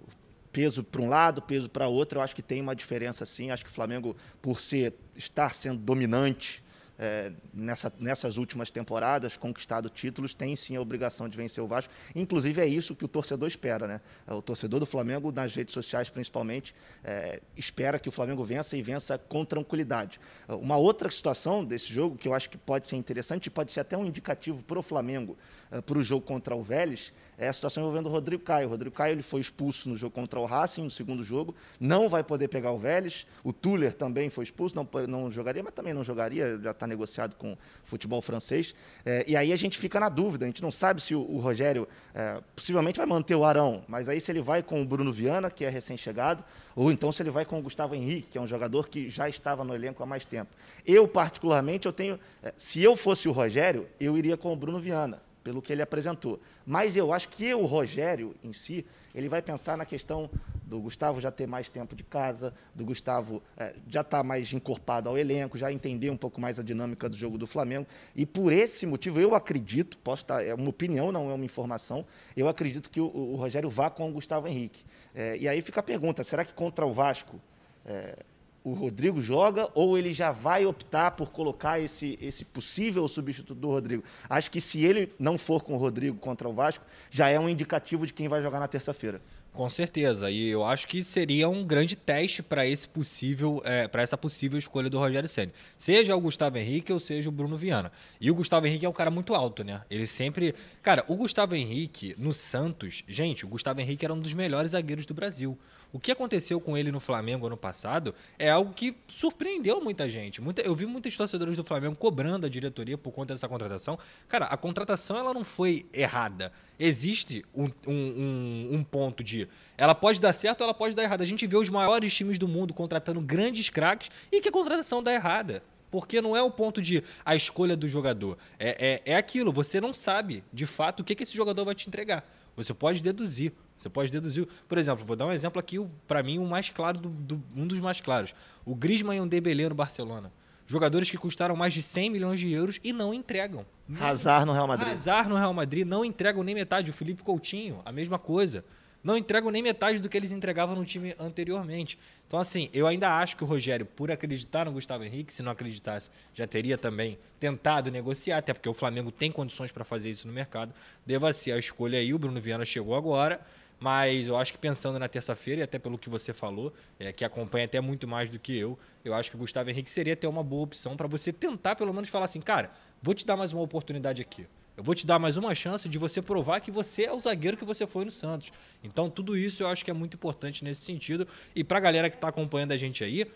peso 0.50 0.82
para 0.82 1.02
um 1.02 1.10
lado, 1.10 1.42
peso 1.42 1.68
para 1.68 1.88
outro. 1.88 2.18
Eu 2.18 2.22
acho 2.22 2.34
que 2.34 2.42
tem 2.42 2.62
uma 2.62 2.74
diferença 2.74 3.26
sim. 3.26 3.50
Acho 3.50 3.64
que 3.64 3.70
o 3.70 3.74
Flamengo, 3.74 4.16
por 4.40 4.62
ser 4.62 4.94
estar 5.14 5.52
sendo 5.52 5.78
dominante 5.78 6.64
é, 6.98 7.32
nessa, 7.52 7.92
nessas 7.98 8.38
últimas 8.38 8.70
temporadas, 8.70 9.36
conquistado 9.36 9.88
títulos, 9.88 10.34
tem 10.34 10.56
sim 10.56 10.76
a 10.76 10.80
obrigação 10.80 11.28
de 11.28 11.36
vencer 11.36 11.62
o 11.62 11.66
Vasco. 11.66 11.92
Inclusive, 12.14 12.60
é 12.60 12.66
isso 12.66 12.94
que 12.94 13.04
o 13.04 13.08
torcedor 13.08 13.48
espera. 13.48 13.86
Né? 13.86 14.00
O 14.26 14.42
torcedor 14.42 14.80
do 14.80 14.86
Flamengo, 14.86 15.30
nas 15.32 15.54
redes 15.54 15.74
sociais 15.74 16.08
principalmente, 16.08 16.74
é, 17.04 17.40
espera 17.56 17.98
que 17.98 18.08
o 18.08 18.12
Flamengo 18.12 18.44
vença 18.44 18.76
e 18.76 18.82
vença 18.82 19.18
com 19.18 19.44
tranquilidade. 19.44 20.20
Uma 20.48 20.76
outra 20.76 21.10
situação 21.10 21.64
desse 21.64 21.92
jogo, 21.92 22.16
que 22.16 22.28
eu 22.28 22.34
acho 22.34 22.48
que 22.48 22.56
pode 22.56 22.86
ser 22.86 22.96
interessante 22.96 23.46
e 23.46 23.50
pode 23.50 23.72
ser 23.72 23.80
até 23.80 23.96
um 23.96 24.06
indicativo 24.06 24.62
para 24.62 24.78
o 24.78 24.82
Flamengo, 24.82 25.36
é, 25.70 25.80
para 25.80 25.98
o 25.98 26.02
jogo 26.02 26.24
contra 26.24 26.54
o 26.54 26.62
Vélez, 26.62 27.12
é 27.38 27.48
a 27.48 27.52
situação 27.52 27.82
envolvendo 27.82 28.06
o 28.06 28.10
Rodrigo 28.10 28.42
Caio. 28.42 28.66
O 28.66 28.70
Rodrigo 28.70 28.94
Caio 28.94 29.12
ele 29.12 29.22
foi 29.22 29.40
expulso 29.40 29.88
no 29.88 29.96
jogo 29.96 30.14
contra 30.14 30.40
o 30.40 30.46
Racing, 30.46 30.82
no 30.82 30.90
segundo 30.90 31.22
jogo, 31.22 31.54
não 31.78 32.08
vai 32.08 32.24
poder 32.24 32.48
pegar 32.48 32.72
o 32.72 32.78
Vélez. 32.78 33.26
O 33.44 33.52
Tuller 33.52 33.92
também 33.92 34.30
foi 34.30 34.44
expulso, 34.44 34.74
não, 34.74 34.88
não 35.06 35.30
jogaria, 35.30 35.62
mas 35.62 35.74
também 35.74 35.92
não 35.92 36.02
jogaria, 36.02 36.58
já 36.62 36.70
está 36.70 36.86
negociado 36.86 37.36
com 37.36 37.52
o 37.52 37.58
futebol 37.84 38.22
francês. 38.22 38.74
É, 39.04 39.24
e 39.28 39.36
aí 39.36 39.52
a 39.52 39.56
gente 39.56 39.78
fica 39.78 40.00
na 40.00 40.08
dúvida, 40.08 40.44
a 40.44 40.48
gente 40.48 40.62
não 40.62 40.70
sabe 40.70 41.02
se 41.02 41.14
o, 41.14 41.20
o 41.20 41.38
Rogério 41.38 41.86
é, 42.14 42.40
possivelmente 42.54 42.96
vai 42.96 43.06
manter 43.06 43.34
o 43.34 43.44
Arão, 43.44 43.84
mas 43.86 44.08
aí 44.08 44.20
se 44.20 44.32
ele 44.32 44.40
vai 44.40 44.62
com 44.62 44.80
o 44.80 44.84
Bruno 44.84 45.12
Viana, 45.12 45.50
que 45.50 45.64
é 45.64 45.68
recém-chegado, 45.68 46.42
ou 46.74 46.90
então 46.90 47.12
se 47.12 47.22
ele 47.22 47.30
vai 47.30 47.44
com 47.44 47.58
o 47.58 47.62
Gustavo 47.62 47.94
Henrique, 47.94 48.30
que 48.30 48.38
é 48.38 48.40
um 48.40 48.46
jogador 48.46 48.88
que 48.88 49.10
já 49.10 49.28
estava 49.28 49.62
no 49.62 49.74
elenco 49.74 50.02
há 50.02 50.06
mais 50.06 50.24
tempo. 50.24 50.50
Eu, 50.86 51.06
particularmente, 51.06 51.86
eu 51.86 51.92
tenho. 51.92 52.18
Se 52.56 52.82
eu 52.82 52.96
fosse 52.96 53.28
o 53.28 53.32
Rogério, 53.32 53.86
eu 54.00 54.16
iria 54.16 54.36
com 54.36 54.52
o 54.52 54.56
Bruno 54.56 54.80
Viana 54.80 55.20
pelo 55.46 55.62
que 55.62 55.72
ele 55.72 55.80
apresentou. 55.80 56.40
Mas 56.66 56.96
eu 56.96 57.12
acho 57.12 57.28
que 57.28 57.54
o 57.54 57.66
Rogério 57.66 58.34
em 58.42 58.52
si, 58.52 58.84
ele 59.14 59.28
vai 59.28 59.40
pensar 59.40 59.76
na 59.76 59.84
questão 59.84 60.28
do 60.64 60.80
Gustavo 60.80 61.20
já 61.20 61.30
ter 61.30 61.46
mais 61.46 61.68
tempo 61.68 61.94
de 61.94 62.02
casa, 62.02 62.52
do 62.74 62.84
Gustavo 62.84 63.40
é, 63.56 63.72
já 63.88 64.00
estar 64.00 64.18
tá 64.18 64.24
mais 64.24 64.52
encorpado 64.52 65.08
ao 65.08 65.16
elenco, 65.16 65.56
já 65.56 65.70
entender 65.70 66.10
um 66.10 66.16
pouco 66.16 66.40
mais 66.40 66.58
a 66.58 66.64
dinâmica 66.64 67.08
do 67.08 67.16
jogo 67.16 67.38
do 67.38 67.46
Flamengo. 67.46 67.86
E 68.16 68.26
por 68.26 68.52
esse 68.52 68.86
motivo, 68.86 69.20
eu 69.20 69.36
acredito, 69.36 69.96
posso 69.98 70.24
estar, 70.24 70.44
é 70.44 70.52
uma 70.52 70.68
opinião, 70.68 71.12
não 71.12 71.30
é 71.30 71.34
uma 71.34 71.44
informação, 71.44 72.04
eu 72.36 72.48
acredito 72.48 72.90
que 72.90 73.00
o, 73.00 73.06
o 73.06 73.36
Rogério 73.36 73.70
vá 73.70 73.88
com 73.88 74.10
o 74.10 74.12
Gustavo 74.12 74.48
Henrique. 74.48 74.84
É, 75.14 75.36
e 75.36 75.46
aí 75.46 75.62
fica 75.62 75.78
a 75.78 75.82
pergunta: 75.84 76.24
será 76.24 76.44
que 76.44 76.52
contra 76.52 76.84
o 76.84 76.92
Vasco? 76.92 77.40
É, 77.84 78.18
o 78.66 78.72
Rodrigo 78.72 79.22
joga 79.22 79.70
ou 79.74 79.96
ele 79.96 80.12
já 80.12 80.32
vai 80.32 80.66
optar 80.66 81.12
por 81.12 81.30
colocar 81.30 81.78
esse, 81.78 82.18
esse 82.20 82.44
possível 82.44 83.06
substituto 83.06 83.54
do 83.56 83.68
Rodrigo? 83.68 84.02
Acho 84.28 84.50
que 84.50 84.60
se 84.60 84.84
ele 84.84 85.12
não 85.20 85.38
for 85.38 85.62
com 85.62 85.74
o 85.74 85.76
Rodrigo 85.76 86.18
contra 86.18 86.48
o 86.48 86.52
Vasco, 86.52 86.84
já 87.08 87.28
é 87.28 87.38
um 87.38 87.48
indicativo 87.48 88.04
de 88.04 88.12
quem 88.12 88.26
vai 88.26 88.42
jogar 88.42 88.58
na 88.58 88.66
terça-feira. 88.66 89.22
Com 89.52 89.70
certeza, 89.70 90.30
e 90.30 90.48
eu 90.48 90.64
acho 90.64 90.86
que 90.88 91.02
seria 91.02 91.48
um 91.48 91.64
grande 91.64 91.94
teste 91.94 92.42
para 92.42 92.66
esse 92.66 92.86
possível, 92.88 93.62
é, 93.64 93.86
para 93.86 94.02
essa 94.02 94.18
possível 94.18 94.58
escolha 94.58 94.90
do 94.90 94.98
Rogério 94.98 95.28
Ceni, 95.28 95.52
seja 95.78 96.14
o 96.14 96.20
Gustavo 96.20 96.58
Henrique 96.58 96.92
ou 96.92 96.98
seja 96.98 97.28
o 97.28 97.32
Bruno 97.32 97.56
Viana. 97.56 97.90
E 98.20 98.30
o 98.30 98.34
Gustavo 98.34 98.66
Henrique 98.66 98.84
é 98.84 98.88
um 98.88 98.92
cara 98.92 99.10
muito 99.10 99.32
alto, 99.34 99.62
né? 99.62 99.80
Ele 99.88 100.08
sempre, 100.08 100.54
cara, 100.82 101.04
o 101.08 101.14
Gustavo 101.14 101.54
Henrique 101.54 102.16
no 102.18 102.32
Santos, 102.32 103.04
gente, 103.08 103.46
o 103.46 103.48
Gustavo 103.48 103.80
Henrique 103.80 104.04
era 104.04 104.12
um 104.12 104.20
dos 104.20 104.34
melhores 104.34 104.72
zagueiros 104.72 105.06
do 105.06 105.14
Brasil. 105.14 105.56
O 105.92 105.98
que 105.98 106.12
aconteceu 106.12 106.60
com 106.60 106.76
ele 106.76 106.92
no 106.92 107.00
Flamengo 107.00 107.46
ano 107.46 107.56
passado 107.56 108.14
é 108.38 108.50
algo 108.50 108.72
que 108.72 108.96
surpreendeu 109.08 109.80
muita 109.80 110.08
gente. 110.10 110.40
Muita, 110.40 110.62
eu 110.62 110.74
vi 110.74 110.84
muitos 110.84 111.16
torcedores 111.16 111.56
do 111.56 111.64
Flamengo 111.64 111.96
cobrando 111.96 112.46
a 112.46 112.48
diretoria 112.48 112.98
por 112.98 113.12
conta 113.12 113.34
dessa 113.34 113.48
contratação. 113.48 113.98
Cara, 114.28 114.46
a 114.46 114.56
contratação 114.56 115.16
ela 115.16 115.32
não 115.32 115.44
foi 115.44 115.86
errada. 115.92 116.52
Existe 116.78 117.44
um, 117.54 117.70
um, 117.86 118.68
um 118.72 118.84
ponto 118.84 119.24
de. 119.24 119.48
Ela 119.78 119.94
pode 119.94 120.20
dar 120.20 120.32
certo 120.32 120.62
ela 120.62 120.74
pode 120.74 120.94
dar 120.94 121.02
errado. 121.02 121.22
A 121.22 121.26
gente 121.26 121.46
vê 121.46 121.56
os 121.56 121.68
maiores 121.68 122.12
times 122.12 122.38
do 122.38 122.48
mundo 122.48 122.74
contratando 122.74 123.20
grandes 123.20 123.70
craques 123.70 124.10
e 124.30 124.40
que 124.40 124.48
a 124.48 124.52
contratação 124.52 125.02
dá 125.02 125.12
errada. 125.12 125.62
Porque 125.90 126.20
não 126.20 126.36
é 126.36 126.42
o 126.42 126.50
ponto 126.50 126.82
de 126.82 127.02
a 127.24 127.34
escolha 127.34 127.76
do 127.76 127.88
jogador. 127.88 128.36
É, 128.58 129.02
é, 129.06 129.12
é 129.12 129.16
aquilo, 129.16 129.52
você 129.52 129.80
não 129.80 129.94
sabe 129.94 130.42
de 130.52 130.66
fato 130.66 131.00
o 131.00 131.04
que, 131.04 131.14
que 131.14 131.22
esse 131.22 131.34
jogador 131.34 131.64
vai 131.64 131.74
te 131.74 131.88
entregar. 131.88 132.28
Você 132.56 132.74
pode 132.74 133.02
deduzir. 133.02 133.52
Você 133.78 133.88
pode 133.88 134.10
deduzir. 134.10 134.48
Por 134.68 134.78
exemplo, 134.78 135.04
vou 135.04 135.16
dar 135.16 135.26
um 135.26 135.32
exemplo 135.32 135.58
aqui, 135.60 135.84
para 136.06 136.22
mim, 136.22 136.38
o 136.38 136.46
mais 136.46 136.70
claro, 136.70 136.98
do, 136.98 137.08
do, 137.08 137.42
um 137.54 137.66
dos 137.66 137.78
mais 137.80 138.00
claros. 138.00 138.34
O 138.64 138.74
Griezmann 138.74 139.18
e 139.18 139.20
o 139.20 139.26
Dembélé 139.26 139.68
no 139.68 139.74
Barcelona. 139.74 140.32
Jogadores 140.66 141.10
que 141.10 141.16
custaram 141.16 141.54
mais 141.54 141.72
de 141.72 141.80
100 141.80 142.10
milhões 142.10 142.40
de 142.40 142.50
euros 142.50 142.80
e 142.82 142.92
não 142.92 143.14
entregam. 143.14 143.64
Hazard 144.00 144.46
no 144.46 144.52
Real 144.52 144.66
Madrid. 144.66 144.92
Hazard 144.92 145.28
no 145.28 145.36
Real 145.36 145.54
Madrid 145.54 145.86
não 145.86 146.04
entregam 146.04 146.42
nem 146.42 146.54
metade. 146.54 146.90
O 146.90 146.94
Felipe 146.94 147.22
Coutinho, 147.22 147.80
a 147.84 147.92
mesma 147.92 148.18
coisa 148.18 148.64
não 149.06 149.16
entregam 149.16 149.52
nem 149.52 149.62
metade 149.62 150.02
do 150.02 150.08
que 150.08 150.16
eles 150.16 150.32
entregavam 150.32 150.74
no 150.74 150.84
time 150.84 151.14
anteriormente. 151.16 151.96
Então, 152.26 152.40
assim, 152.40 152.68
eu 152.72 152.88
ainda 152.88 153.16
acho 153.16 153.36
que 153.36 153.44
o 153.44 153.46
Rogério, 153.46 153.86
por 153.86 154.10
acreditar 154.10 154.64
no 154.64 154.72
Gustavo 154.72 155.04
Henrique, 155.04 155.32
se 155.32 155.44
não 155.44 155.52
acreditasse, 155.52 156.10
já 156.34 156.44
teria 156.44 156.76
também 156.76 157.16
tentado 157.38 157.88
negociar, 157.88 158.38
até 158.38 158.52
porque 158.52 158.68
o 158.68 158.74
Flamengo 158.74 159.12
tem 159.12 159.30
condições 159.30 159.70
para 159.70 159.84
fazer 159.84 160.10
isso 160.10 160.26
no 160.26 160.34
mercado. 160.34 160.74
Deva 161.06 161.32
ser 161.32 161.52
a 161.52 161.58
escolha 161.58 162.00
aí. 162.00 162.12
O 162.12 162.18
Bruno 162.18 162.40
Viana 162.40 162.64
chegou 162.64 162.96
agora. 162.96 163.40
Mas 163.78 164.26
eu 164.26 164.36
acho 164.36 164.52
que 164.52 164.58
pensando 164.58 164.98
na 164.98 165.08
terça-feira, 165.08 165.60
e 165.60 165.64
até 165.64 165.78
pelo 165.78 165.98
que 165.98 166.08
você 166.08 166.32
falou, 166.32 166.72
é, 166.98 167.12
que 167.12 167.24
acompanha 167.24 167.66
até 167.66 167.80
muito 167.80 168.08
mais 168.08 168.30
do 168.30 168.38
que 168.38 168.56
eu, 168.56 168.78
eu 169.04 169.14
acho 169.14 169.30
que 169.30 169.36
o 169.36 169.38
Gustavo 169.38 169.68
Henrique 169.68 169.90
seria 169.90 170.14
até 170.14 170.26
uma 170.26 170.42
boa 170.42 170.62
opção 170.62 170.96
para 170.96 171.06
você 171.06 171.32
tentar, 171.32 171.76
pelo 171.76 171.92
menos, 171.92 172.08
falar 172.08 172.24
assim, 172.24 172.40
cara, 172.40 172.70
vou 173.02 173.14
te 173.14 173.26
dar 173.26 173.36
mais 173.36 173.52
uma 173.52 173.62
oportunidade 173.62 174.22
aqui. 174.22 174.46
Eu 174.76 174.84
vou 174.84 174.94
te 174.94 175.06
dar 175.06 175.18
mais 175.18 175.38
uma 175.38 175.54
chance 175.54 175.88
de 175.88 175.96
você 175.96 176.20
provar 176.20 176.60
que 176.60 176.70
você 176.70 177.04
é 177.04 177.12
o 177.12 177.18
zagueiro 177.18 177.56
que 177.56 177.64
você 177.64 177.86
foi 177.86 178.04
no 178.04 178.10
Santos. 178.10 178.52
Então, 178.84 179.08
tudo 179.08 179.36
isso 179.36 179.62
eu 179.62 179.68
acho 179.68 179.82
que 179.82 179.90
é 179.90 179.94
muito 179.94 180.14
importante 180.14 180.62
nesse 180.62 180.82
sentido. 180.82 181.26
E 181.54 181.64
para 181.64 181.78
a 181.78 181.80
galera 181.80 182.10
que 182.10 182.16
está 182.16 182.28
acompanhando 182.28 182.72
a 182.72 182.76
gente 182.76 183.02
aí, 183.02 183.26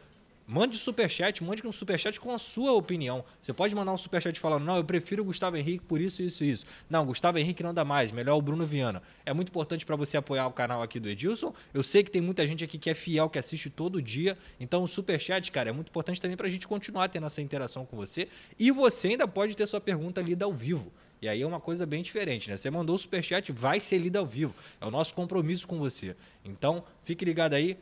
Mande 0.51 0.77
superchat, 0.77 1.45
mande 1.45 1.65
um 1.65 1.71
superchat 1.71 2.19
com 2.19 2.35
a 2.35 2.39
sua 2.39 2.73
opinião. 2.73 3.25
Você 3.41 3.53
pode 3.53 3.73
mandar 3.73 3.93
um 3.93 3.97
superchat 3.97 4.41
falando, 4.41 4.65
não, 4.65 4.77
eu 4.77 4.85
prefiro 4.85 5.23
o 5.23 5.25
Gustavo 5.25 5.57
Henrique 5.57 5.85
por 5.85 6.01
isso, 6.01 6.25
isso 6.25 6.43
isso. 6.43 6.67
Não, 6.91 7.07
Gustavo 7.07 7.39
Henrique 7.39 7.63
não 7.63 7.73
dá 7.73 7.85
mais, 7.85 8.11
melhor 8.11 8.37
o 8.37 8.43
Bruno 8.43 8.67
Viana. 8.67 9.01
É 9.25 9.33
muito 9.33 9.51
importante 9.51 9.87
para 9.87 9.95
você 9.95 10.17
apoiar 10.17 10.49
o 10.49 10.53
canal 10.53 10.83
aqui 10.83 10.99
do 10.99 11.09
Edilson. 11.09 11.55
Eu 11.73 11.85
sei 11.85 12.03
que 12.03 12.11
tem 12.11 12.21
muita 12.21 12.45
gente 12.49 12.65
aqui 12.65 12.79
que 12.79 12.91
é 12.91 12.95
fiel, 12.95 13.31
que 13.31 13.39
assiste 13.39 13.71
todo 13.71 14.03
dia. 14.03 14.37
Então 14.59 14.83
o 14.83 14.89
superchat, 14.89 15.53
cara, 15.53 15.69
é 15.69 15.73
muito 15.73 15.91
importante 15.91 16.21
também 16.21 16.37
para 16.37 16.49
a 16.49 16.51
gente 16.51 16.67
continuar 16.67 17.09
tendo 17.11 17.27
essa 17.27 17.41
interação 17.41 17.87
com 17.87 17.97
você. 17.97 18.27
E 18.59 18.73
você 18.73 19.07
ainda 19.07 19.29
pode 19.29 19.57
ter 19.57 19.69
sua 19.69 19.81
pergunta 19.81 20.21
lida 20.21 20.47
ao 20.47 20.53
vivo. 20.53 20.93
E 21.23 21.29
aí 21.29 21.43
é 21.43 21.47
uma 21.47 21.61
coisa 21.61 21.85
bem 21.85 22.03
diferente, 22.03 22.49
né? 22.49 22.57
Você 22.57 22.71
mandou 22.71 22.97
o 22.97 22.99
superchat, 22.99 23.53
vai 23.53 23.79
ser 23.79 23.99
lido 23.99 24.17
ao 24.17 24.27
vivo. 24.27 24.55
É 24.81 24.87
o 24.87 24.91
nosso 24.91 25.15
compromisso 25.15 25.69
com 25.69 25.79
você. 25.79 26.17
Então, 26.45 26.83
fique 27.05 27.25
ligado 27.25 27.53
aí. 27.55 27.77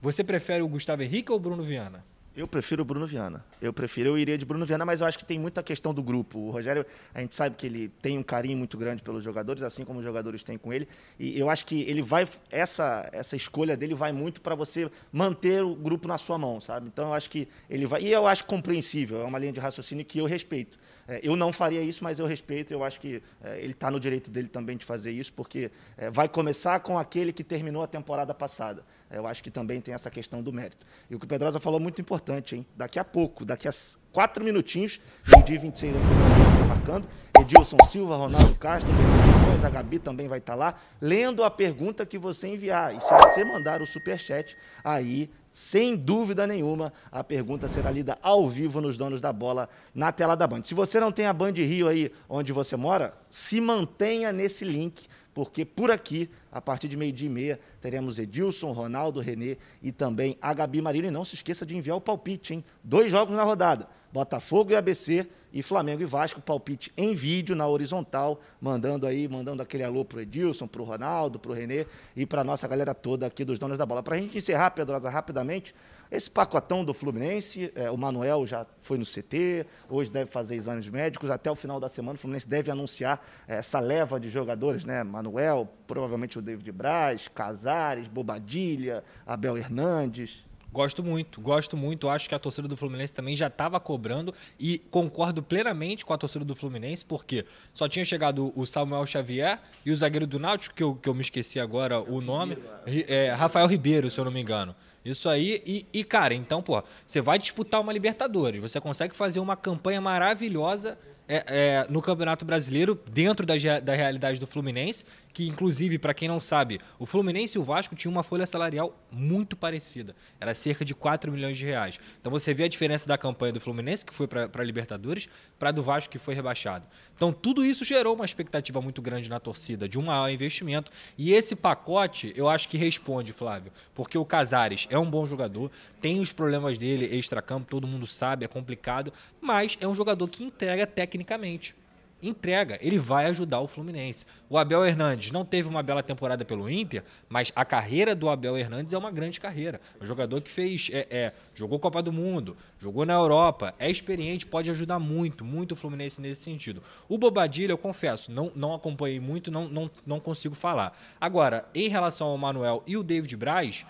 Você 0.00 0.22
prefere 0.22 0.62
o 0.62 0.68
Gustavo 0.68 1.02
Henrique 1.02 1.30
ou 1.30 1.38
o 1.38 1.40
Bruno 1.40 1.62
Viana? 1.62 2.04
Eu 2.36 2.46
prefiro 2.46 2.82
o 2.82 2.84
Bruno 2.84 3.06
Viana. 3.06 3.42
Eu 3.62 3.72
prefiro, 3.72 4.10
eu 4.10 4.18
iria 4.18 4.36
de 4.36 4.44
Bruno 4.44 4.66
Viana, 4.66 4.84
mas 4.84 5.00
eu 5.00 5.06
acho 5.06 5.18
que 5.18 5.24
tem 5.24 5.38
muita 5.38 5.62
questão 5.62 5.94
do 5.94 6.02
grupo. 6.02 6.38
O 6.38 6.50
Rogério, 6.50 6.84
a 7.14 7.22
gente 7.22 7.34
sabe 7.34 7.56
que 7.56 7.64
ele 7.64 7.88
tem 8.02 8.18
um 8.18 8.22
carinho 8.22 8.58
muito 8.58 8.76
grande 8.76 9.02
pelos 9.02 9.24
jogadores, 9.24 9.62
assim 9.62 9.86
como 9.86 10.00
os 10.00 10.04
jogadores 10.04 10.44
têm 10.44 10.58
com 10.58 10.70
ele. 10.70 10.86
E 11.18 11.40
eu 11.40 11.48
acho 11.48 11.64
que 11.64 11.80
ele 11.88 12.02
vai 12.02 12.28
essa 12.50 13.08
essa 13.10 13.36
escolha 13.36 13.74
dele 13.74 13.94
vai 13.94 14.12
muito 14.12 14.42
para 14.42 14.54
você 14.54 14.90
manter 15.10 15.64
o 15.64 15.74
grupo 15.74 16.06
na 16.06 16.18
sua 16.18 16.36
mão, 16.36 16.60
sabe? 16.60 16.88
Então 16.88 17.06
eu 17.06 17.14
acho 17.14 17.30
que 17.30 17.48
ele 17.70 17.86
vai 17.86 18.02
e 18.02 18.12
eu 18.12 18.26
acho 18.26 18.44
compreensível. 18.44 19.22
É 19.22 19.24
uma 19.24 19.38
linha 19.38 19.52
de 19.52 19.60
raciocínio 19.60 20.04
que 20.04 20.18
eu 20.18 20.26
respeito. 20.26 20.78
É, 21.08 21.20
eu 21.22 21.36
não 21.36 21.52
faria 21.52 21.80
isso, 21.80 22.02
mas 22.02 22.18
eu 22.18 22.26
respeito. 22.26 22.72
Eu 22.72 22.82
acho 22.82 23.00
que 23.00 23.22
é, 23.42 23.58
ele 23.60 23.72
está 23.72 23.90
no 23.90 24.00
direito 24.00 24.30
dele 24.30 24.48
também 24.48 24.76
de 24.76 24.84
fazer 24.84 25.10
isso, 25.10 25.32
porque 25.32 25.70
é, 25.96 26.10
vai 26.10 26.28
começar 26.28 26.80
com 26.80 26.98
aquele 26.98 27.32
que 27.32 27.44
terminou 27.44 27.82
a 27.82 27.86
temporada 27.86 28.34
passada. 28.34 28.84
Eu 29.10 29.26
acho 29.26 29.42
que 29.42 29.50
também 29.50 29.80
tem 29.80 29.94
essa 29.94 30.10
questão 30.10 30.42
do 30.42 30.52
mérito. 30.52 30.84
E 31.08 31.14
o 31.14 31.18
que 31.18 31.24
o 31.24 31.28
Pedrosa 31.28 31.60
falou 31.60 31.78
é 31.78 31.82
muito 31.82 32.00
importante 32.00 32.46
hein? 32.54 32.66
Daqui 32.76 32.98
a 32.98 33.04
pouco, 33.04 33.44
daqui 33.44 33.68
a 33.68 33.70
quatro 34.12 34.44
minutinhos, 34.44 35.00
meio-dia 35.26 35.58
26 35.58 35.94
está 35.94 36.66
marcando. 36.66 37.08
Edilson 37.40 37.76
Silva, 37.88 38.16
Ronaldo 38.16 38.54
Castro, 38.56 38.90
Simões, 38.90 39.64
a 39.64 39.68
Gabi 39.68 39.98
também 39.98 40.26
vai 40.26 40.38
estar 40.38 40.54
lá, 40.54 40.74
lendo 41.00 41.44
a 41.44 41.50
pergunta 41.50 42.06
que 42.06 42.18
você 42.18 42.48
enviar. 42.48 42.94
E 42.94 43.00
se 43.00 43.12
você 43.12 43.44
mandar 43.44 43.82
o 43.82 43.86
superchat, 43.86 44.56
aí, 44.82 45.30
sem 45.56 45.96
dúvida 45.96 46.46
nenhuma, 46.46 46.92
a 47.10 47.24
pergunta 47.24 47.66
será 47.66 47.90
lida 47.90 48.18
ao 48.20 48.46
vivo 48.46 48.78
nos 48.78 48.98
donos 48.98 49.22
da 49.22 49.32
bola 49.32 49.70
na 49.94 50.12
tela 50.12 50.36
da 50.36 50.46
Band. 50.46 50.64
Se 50.64 50.74
você 50.74 51.00
não 51.00 51.10
tem 51.10 51.24
a 51.24 51.32
Band 51.32 51.52
Rio 51.52 51.88
aí 51.88 52.12
onde 52.28 52.52
você 52.52 52.76
mora, 52.76 53.14
se 53.30 53.58
mantenha 53.58 54.34
nesse 54.34 54.66
link 54.66 55.06
porque 55.32 55.64
por 55.64 55.90
aqui, 55.90 56.28
a 56.52 56.60
partir 56.60 56.88
de 56.88 56.96
meio-dia 56.96 57.26
e 57.26 57.30
meia, 57.30 57.60
teremos 57.80 58.18
Edilson, 58.18 58.72
Ronaldo, 58.72 59.18
Renê 59.18 59.56
e 59.82 59.90
também 59.90 60.36
a 60.42 60.52
Gabi 60.52 60.82
Marília. 60.82 61.08
E 61.08 61.10
não 61.10 61.24
se 61.24 61.34
esqueça 61.34 61.64
de 61.64 61.74
enviar 61.74 61.96
o 61.96 62.00
palpite, 62.02 62.52
hein? 62.52 62.64
Dois 62.84 63.10
jogos 63.10 63.34
na 63.34 63.42
rodada: 63.42 63.88
Botafogo 64.16 64.70
e 64.72 64.74
ABC 64.74 65.26
e 65.52 65.62
Flamengo 65.62 66.00
e 66.00 66.06
Vasco. 66.06 66.40
Palpite 66.40 66.90
em 66.96 67.14
vídeo, 67.14 67.54
na 67.54 67.68
horizontal, 67.68 68.40
mandando 68.58 69.06
aí, 69.06 69.28
mandando 69.28 69.62
aquele 69.62 69.84
alô 69.84 70.06
pro 70.06 70.22
Edilson, 70.22 70.66
pro 70.66 70.84
Ronaldo, 70.84 71.38
pro 71.38 71.52
Renê 71.52 71.86
e 72.16 72.24
para 72.24 72.42
nossa 72.42 72.66
galera 72.66 72.94
toda 72.94 73.26
aqui 73.26 73.44
dos 73.44 73.58
donos 73.58 73.76
da 73.76 73.84
bola. 73.84 74.02
Para 74.02 74.16
a 74.16 74.18
gente 74.18 74.38
encerrar, 74.38 74.70
Pedrosa, 74.70 75.10
rapidamente, 75.10 75.74
esse 76.10 76.30
pacotão 76.30 76.82
do 76.82 76.94
Fluminense, 76.94 77.70
é, 77.74 77.90
o 77.90 77.96
Manuel 77.98 78.46
já 78.46 78.64
foi 78.80 78.96
no 78.96 79.04
CT, 79.04 79.66
hoje 79.86 80.10
deve 80.10 80.30
fazer 80.30 80.54
exames 80.54 80.88
médicos, 80.88 81.30
até 81.30 81.50
o 81.50 81.54
final 81.54 81.78
da 81.78 81.90
semana 81.90 82.14
o 82.14 82.18
Fluminense 82.18 82.48
deve 82.48 82.70
anunciar 82.70 83.22
é, 83.46 83.56
essa 83.56 83.78
leva 83.80 84.18
de 84.18 84.30
jogadores, 84.30 84.86
né? 84.86 85.04
Manuel, 85.04 85.68
provavelmente 85.86 86.38
o 86.38 86.42
David 86.42 86.72
Braz, 86.72 87.28
Casares, 87.28 88.08
Bobadilha, 88.08 89.04
Abel 89.26 89.58
Hernandes. 89.58 90.45
Gosto 90.76 91.02
muito, 91.02 91.40
gosto 91.40 91.74
muito. 91.74 92.06
Acho 92.06 92.28
que 92.28 92.34
a 92.34 92.38
torcida 92.38 92.68
do 92.68 92.76
Fluminense 92.76 93.10
também 93.10 93.34
já 93.34 93.46
estava 93.46 93.80
cobrando 93.80 94.34
e 94.60 94.76
concordo 94.90 95.42
plenamente 95.42 96.04
com 96.04 96.12
a 96.12 96.18
torcida 96.18 96.44
do 96.44 96.54
Fluminense, 96.54 97.02
porque 97.02 97.46
só 97.72 97.88
tinha 97.88 98.04
chegado 98.04 98.52
o 98.54 98.66
Samuel 98.66 99.06
Xavier 99.06 99.58
e 99.86 99.90
o 99.90 99.96
zagueiro 99.96 100.26
do 100.26 100.38
Náutico, 100.38 100.74
que 100.74 100.82
eu, 100.82 100.94
que 100.94 101.08
eu 101.08 101.14
me 101.14 101.22
esqueci 101.22 101.58
agora 101.58 101.98
o 101.98 102.20
nome, 102.20 102.58
é, 102.86 103.32
Rafael 103.32 103.66
Ribeiro, 103.66 104.10
se 104.10 104.20
eu 104.20 104.26
não 104.26 104.30
me 104.30 104.38
engano. 104.38 104.76
Isso 105.02 105.30
aí, 105.30 105.62
e, 105.64 105.86
e, 105.94 106.04
cara, 106.04 106.34
então, 106.34 106.60
pô, 106.60 106.82
você 107.06 107.22
vai 107.22 107.38
disputar 107.38 107.80
uma 107.80 107.90
Libertadores, 107.90 108.60
você 108.60 108.78
consegue 108.78 109.16
fazer 109.16 109.40
uma 109.40 109.56
campanha 109.56 110.02
maravilhosa 110.02 110.98
é, 111.26 111.44
é, 111.48 111.86
no 111.88 112.02
Campeonato 112.02 112.44
Brasileiro, 112.44 113.00
dentro 113.10 113.46
da, 113.46 113.54
da 113.82 113.94
realidade 113.94 114.38
do 114.38 114.46
Fluminense, 114.46 115.04
que 115.36 115.46
inclusive, 115.46 115.98
para 115.98 116.14
quem 116.14 116.28
não 116.28 116.40
sabe, 116.40 116.80
o 116.98 117.04
Fluminense 117.04 117.58
e 117.58 117.60
o 117.60 117.62
Vasco 117.62 117.94
tinham 117.94 118.10
uma 118.10 118.22
folha 118.22 118.46
salarial 118.46 118.98
muito 119.12 119.54
parecida. 119.54 120.16
Era 120.40 120.54
cerca 120.54 120.82
de 120.82 120.94
4 120.94 121.30
milhões 121.30 121.58
de 121.58 121.64
reais. 121.66 122.00
Então 122.18 122.32
você 122.32 122.54
vê 122.54 122.64
a 122.64 122.68
diferença 122.68 123.06
da 123.06 123.18
campanha 123.18 123.52
do 123.52 123.60
Fluminense, 123.60 124.06
que 124.06 124.14
foi 124.14 124.26
para 124.26 124.48
a 124.50 124.64
Libertadores, 124.64 125.28
para 125.58 125.72
do 125.72 125.82
Vasco, 125.82 126.10
que 126.10 126.18
foi 126.18 126.34
rebaixado. 126.34 126.86
Então 127.14 127.34
tudo 127.34 127.62
isso 127.62 127.84
gerou 127.84 128.14
uma 128.14 128.24
expectativa 128.24 128.80
muito 128.80 129.02
grande 129.02 129.28
na 129.28 129.38
torcida, 129.38 129.86
de 129.86 129.98
um 129.98 130.04
maior 130.04 130.30
investimento. 130.30 130.90
E 131.18 131.34
esse 131.34 131.54
pacote, 131.54 132.32
eu 132.34 132.48
acho 132.48 132.66
que 132.66 132.78
responde, 132.78 133.34
Flávio, 133.34 133.70
porque 133.94 134.16
o 134.16 134.24
Casares 134.24 134.86
é 134.88 134.98
um 134.98 135.10
bom 135.10 135.26
jogador, 135.26 135.70
tem 136.00 136.18
os 136.18 136.32
problemas 136.32 136.78
dele 136.78 137.14
extra-campo, 137.14 137.66
todo 137.68 137.86
mundo 137.86 138.06
sabe, 138.06 138.46
é 138.46 138.48
complicado, 138.48 139.12
mas 139.38 139.76
é 139.82 139.86
um 139.86 139.94
jogador 139.94 140.26
que 140.28 140.42
entrega 140.42 140.86
tecnicamente 140.86 141.76
entrega, 142.22 142.78
ele 142.80 142.98
vai 142.98 143.26
ajudar 143.26 143.60
o 143.60 143.66
Fluminense. 143.66 144.24
O 144.48 144.56
Abel 144.56 144.84
Hernandes 144.84 145.30
não 145.30 145.44
teve 145.44 145.68
uma 145.68 145.82
bela 145.82 146.02
temporada 146.02 146.44
pelo 146.44 146.68
Inter, 146.70 147.04
mas 147.28 147.52
a 147.54 147.64
carreira 147.64 148.14
do 148.14 148.28
Abel 148.28 148.56
Hernandes 148.56 148.94
é 148.94 148.98
uma 148.98 149.10
grande 149.10 149.38
carreira. 149.38 149.80
É 150.00 150.04
um 150.04 150.06
jogador 150.06 150.40
que 150.40 150.50
fez, 150.50 150.88
é, 150.92 151.06
é, 151.10 151.32
jogou 151.54 151.78
Copa 151.78 152.02
do 152.02 152.12
Mundo, 152.12 152.56
jogou 152.78 153.04
na 153.04 153.14
Europa, 153.14 153.74
é 153.78 153.90
experiente, 153.90 154.46
pode 154.46 154.70
ajudar 154.70 154.98
muito, 154.98 155.44
muito 155.44 155.72
o 155.72 155.76
Fluminense 155.76 156.20
nesse 156.20 156.42
sentido. 156.42 156.82
O 157.08 157.18
Bobadilha, 157.18 157.72
eu 157.72 157.78
confesso, 157.78 158.32
não, 158.32 158.50
não 158.54 158.74
acompanhei 158.74 159.20
muito, 159.20 159.50
não, 159.50 159.68
não, 159.68 159.90
não 160.06 160.20
consigo 160.20 160.54
falar. 160.54 160.98
Agora, 161.20 161.68
em 161.74 161.88
relação 161.88 162.28
ao 162.28 162.38
Manuel 162.38 162.82
e 162.86 162.96
o 162.96 163.02
David 163.02 163.36
Braz, 163.36 163.86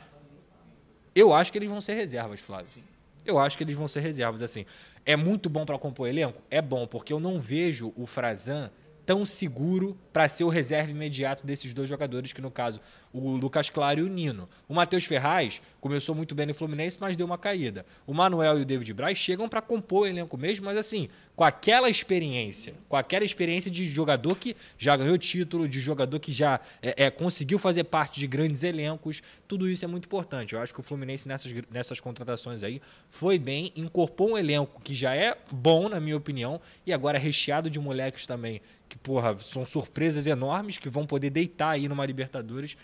eu 1.14 1.32
acho 1.32 1.52
que 1.52 1.58
eles 1.58 1.70
vão 1.70 1.80
ser 1.80 1.94
reservas, 1.94 2.40
Flávio. 2.40 2.95
Eu 3.26 3.38
acho 3.38 3.56
que 3.58 3.64
eles 3.64 3.76
vão 3.76 3.88
ser 3.88 4.00
reservas, 4.00 4.42
assim. 4.42 4.64
É 5.04 5.16
muito 5.16 5.50
bom 5.50 5.64
para 5.64 5.78
compor 5.78 6.08
elenco? 6.08 6.42
É 6.50 6.62
bom, 6.62 6.86
porque 6.86 7.12
eu 7.12 7.20
não 7.20 7.40
vejo 7.40 7.92
o 7.96 8.06
Frazan 8.06 8.70
tão 9.04 9.24
seguro 9.24 9.96
para 10.12 10.28
ser 10.28 10.44
o 10.44 10.48
reserva 10.48 10.90
imediato 10.90 11.46
desses 11.46 11.72
dois 11.72 11.88
jogadores, 11.88 12.32
que 12.32 12.40
no 12.40 12.50
caso 12.50 12.80
o 13.16 13.36
Lucas 13.36 13.70
Claro 13.70 14.00
e 14.00 14.02
o 14.02 14.08
Nino. 14.08 14.48
O 14.68 14.74
Matheus 14.74 15.04
Ferraz 15.04 15.62
começou 15.80 16.14
muito 16.14 16.34
bem 16.34 16.46
no 16.46 16.54
Fluminense, 16.54 16.98
mas 17.00 17.16
deu 17.16 17.26
uma 17.26 17.38
caída. 17.38 17.86
O 18.06 18.12
Manuel 18.12 18.58
e 18.58 18.62
o 18.62 18.64
David 18.64 18.92
Braz 18.92 19.16
chegam 19.16 19.48
para 19.48 19.62
compor 19.62 20.02
o 20.02 20.06
elenco 20.06 20.36
mesmo, 20.36 20.66
mas 20.66 20.76
assim, 20.76 21.08
com 21.34 21.44
aquela 21.44 21.88
experiência, 21.88 22.74
com 22.88 22.96
aquela 22.96 23.24
experiência 23.24 23.70
de 23.70 23.88
jogador 23.88 24.36
que 24.36 24.56
já 24.78 24.96
ganhou 24.96 25.16
título, 25.16 25.68
de 25.68 25.80
jogador 25.80 26.18
que 26.18 26.32
já 26.32 26.60
é, 26.82 27.04
é, 27.04 27.10
conseguiu 27.10 27.58
fazer 27.58 27.84
parte 27.84 28.20
de 28.20 28.26
grandes 28.26 28.62
elencos, 28.62 29.22
tudo 29.48 29.68
isso 29.68 29.84
é 29.84 29.88
muito 29.88 30.06
importante. 30.06 30.54
Eu 30.54 30.60
acho 30.60 30.74
que 30.74 30.80
o 30.80 30.82
Fluminense 30.82 31.26
nessas, 31.28 31.52
nessas 31.70 32.00
contratações 32.00 32.62
aí 32.62 32.82
foi 33.08 33.38
bem, 33.38 33.72
incorporou 33.76 34.34
um 34.34 34.38
elenco 34.38 34.80
que 34.82 34.94
já 34.94 35.14
é 35.14 35.36
bom, 35.50 35.88
na 35.88 36.00
minha 36.00 36.16
opinião, 36.16 36.60
e 36.86 36.92
agora 36.92 37.16
é 37.16 37.20
recheado 37.20 37.70
de 37.70 37.78
moleques 37.78 38.26
também 38.26 38.60
que, 38.88 38.96
porra, 38.96 39.36
são 39.38 39.66
surpresas 39.66 40.26
enormes 40.26 40.78
que 40.78 40.88
vão 40.88 41.06
poder 41.06 41.30
deitar 41.30 41.70
aí 41.70 41.88
numa 41.88 42.06
Libertadores 42.06 42.76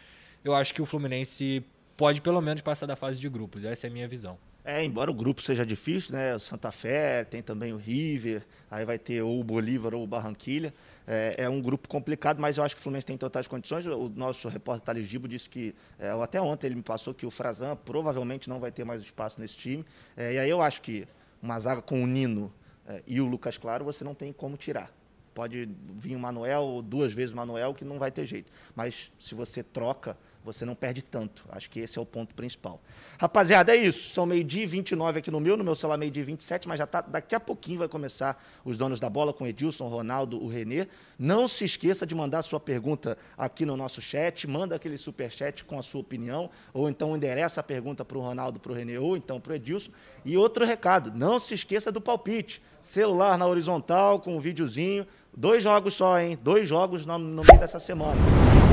eu 0.44 0.54
acho 0.54 0.74
que 0.74 0.82
o 0.82 0.86
Fluminense 0.86 1.64
pode 1.96 2.20
pelo 2.20 2.40
menos 2.40 2.62
passar 2.62 2.86
da 2.86 2.96
fase 2.96 3.20
de 3.20 3.28
grupos. 3.28 3.64
Essa 3.64 3.86
é 3.86 3.90
a 3.90 3.92
minha 3.92 4.08
visão. 4.08 4.38
É, 4.64 4.84
embora 4.84 5.10
o 5.10 5.14
grupo 5.14 5.42
seja 5.42 5.66
difícil, 5.66 6.14
né? 6.14 6.36
O 6.36 6.38
Santa 6.38 6.70
Fé, 6.70 7.24
tem 7.24 7.42
também 7.42 7.72
o 7.72 7.76
River, 7.76 8.46
aí 8.70 8.84
vai 8.84 8.96
ter 8.96 9.20
ou 9.20 9.40
o 9.40 9.44
Bolívar 9.44 9.92
ou 9.92 10.04
o 10.04 10.06
Barranquilha. 10.06 10.72
É, 11.04 11.34
é, 11.38 11.48
um 11.48 11.60
grupo 11.60 11.88
complicado, 11.88 12.40
mas 12.40 12.58
eu 12.58 12.64
acho 12.64 12.76
que 12.76 12.80
o 12.80 12.82
Fluminense 12.82 13.06
tem 13.06 13.18
totais 13.18 13.48
condições. 13.48 13.86
O 13.86 14.08
nosso 14.08 14.48
repórter 14.48 14.84
Thales 14.84 15.08
Gibo 15.08 15.26
disse 15.26 15.50
que, 15.50 15.74
é, 15.98 16.10
até 16.10 16.40
ontem 16.40 16.68
ele 16.68 16.76
me 16.76 16.82
passou 16.82 17.12
que 17.12 17.26
o 17.26 17.30
Frazan 17.30 17.74
provavelmente 17.74 18.48
não 18.48 18.60
vai 18.60 18.70
ter 18.70 18.84
mais 18.84 19.00
espaço 19.00 19.40
nesse 19.40 19.56
time. 19.56 19.84
É, 20.16 20.34
e 20.34 20.38
aí 20.38 20.48
eu 20.48 20.62
acho 20.62 20.80
que 20.80 21.06
uma 21.42 21.58
zaga 21.58 21.82
com 21.82 22.00
o 22.00 22.06
Nino 22.06 22.52
é, 22.86 23.02
e 23.04 23.20
o 23.20 23.26
Lucas 23.26 23.58
Claro 23.58 23.84
você 23.84 24.04
não 24.04 24.14
tem 24.14 24.32
como 24.32 24.56
tirar. 24.56 24.92
Pode 25.34 25.68
vir 25.96 26.14
o 26.14 26.20
Manuel, 26.20 26.82
duas 26.84 27.12
vezes 27.12 27.32
o 27.32 27.36
Manuel, 27.36 27.74
que 27.74 27.84
não 27.84 27.98
vai 27.98 28.12
ter 28.12 28.26
jeito. 28.26 28.52
Mas 28.76 29.10
se 29.18 29.34
você 29.34 29.62
troca 29.62 30.16
você 30.44 30.64
não 30.64 30.74
perde 30.74 31.02
tanto. 31.02 31.44
Acho 31.50 31.70
que 31.70 31.80
esse 31.80 31.98
é 31.98 32.02
o 32.02 32.06
ponto 32.06 32.34
principal. 32.34 32.80
Rapaziada, 33.18 33.74
é 33.74 33.76
isso. 33.76 34.10
São 34.10 34.26
meio-dia 34.26 34.64
e 34.64 34.66
29 34.66 35.20
aqui 35.20 35.30
no 35.30 35.40
meu, 35.40 35.56
no 35.56 35.64
meu 35.64 35.74
celular 35.74 35.96
meio-dia 35.96 36.22
e 36.22 36.26
27, 36.26 36.66
mas 36.66 36.78
já 36.78 36.86
tá, 36.86 37.00
daqui 37.00 37.34
a 37.34 37.40
pouquinho 37.40 37.78
vai 37.78 37.88
começar 37.88 38.42
os 38.64 38.76
donos 38.76 38.98
da 38.98 39.08
bola 39.08 39.32
com 39.32 39.46
Edilson, 39.46 39.86
Ronaldo, 39.86 40.42
o 40.42 40.48
Renê. 40.48 40.88
Não 41.18 41.46
se 41.46 41.64
esqueça 41.64 42.06
de 42.06 42.14
mandar 42.14 42.42
sua 42.42 42.58
pergunta 42.58 43.16
aqui 43.36 43.64
no 43.64 43.76
nosso 43.76 44.02
chat, 44.02 44.46
manda 44.48 44.74
aquele 44.74 44.98
super 44.98 45.30
chat 45.30 45.64
com 45.64 45.78
a 45.78 45.82
sua 45.82 46.00
opinião, 46.00 46.50
ou 46.72 46.88
então 46.88 47.16
endereça 47.16 47.60
a 47.60 47.64
pergunta 47.64 48.04
para 48.04 48.18
o 48.18 48.20
Ronaldo, 48.20 48.58
para 48.58 48.72
o 48.72 48.74
Renê, 48.74 48.98
ou 48.98 49.16
então 49.16 49.40
para 49.40 49.52
o 49.52 49.56
Edilson. 49.56 49.92
E 50.24 50.36
outro 50.36 50.64
recado, 50.64 51.12
não 51.14 51.38
se 51.38 51.54
esqueça 51.54 51.92
do 51.92 52.00
palpite. 52.00 52.62
Celular 52.80 53.38
na 53.38 53.46
horizontal, 53.46 54.18
com 54.18 54.36
um 54.36 54.40
videozinho, 54.40 55.06
Dois 55.34 55.62
jogos 55.62 55.94
só, 55.94 56.20
hein? 56.20 56.38
Dois 56.42 56.68
jogos 56.68 57.06
no, 57.06 57.16
no, 57.16 57.42
meio 57.42 57.58
dessa 57.58 57.78
semana. 57.78 58.20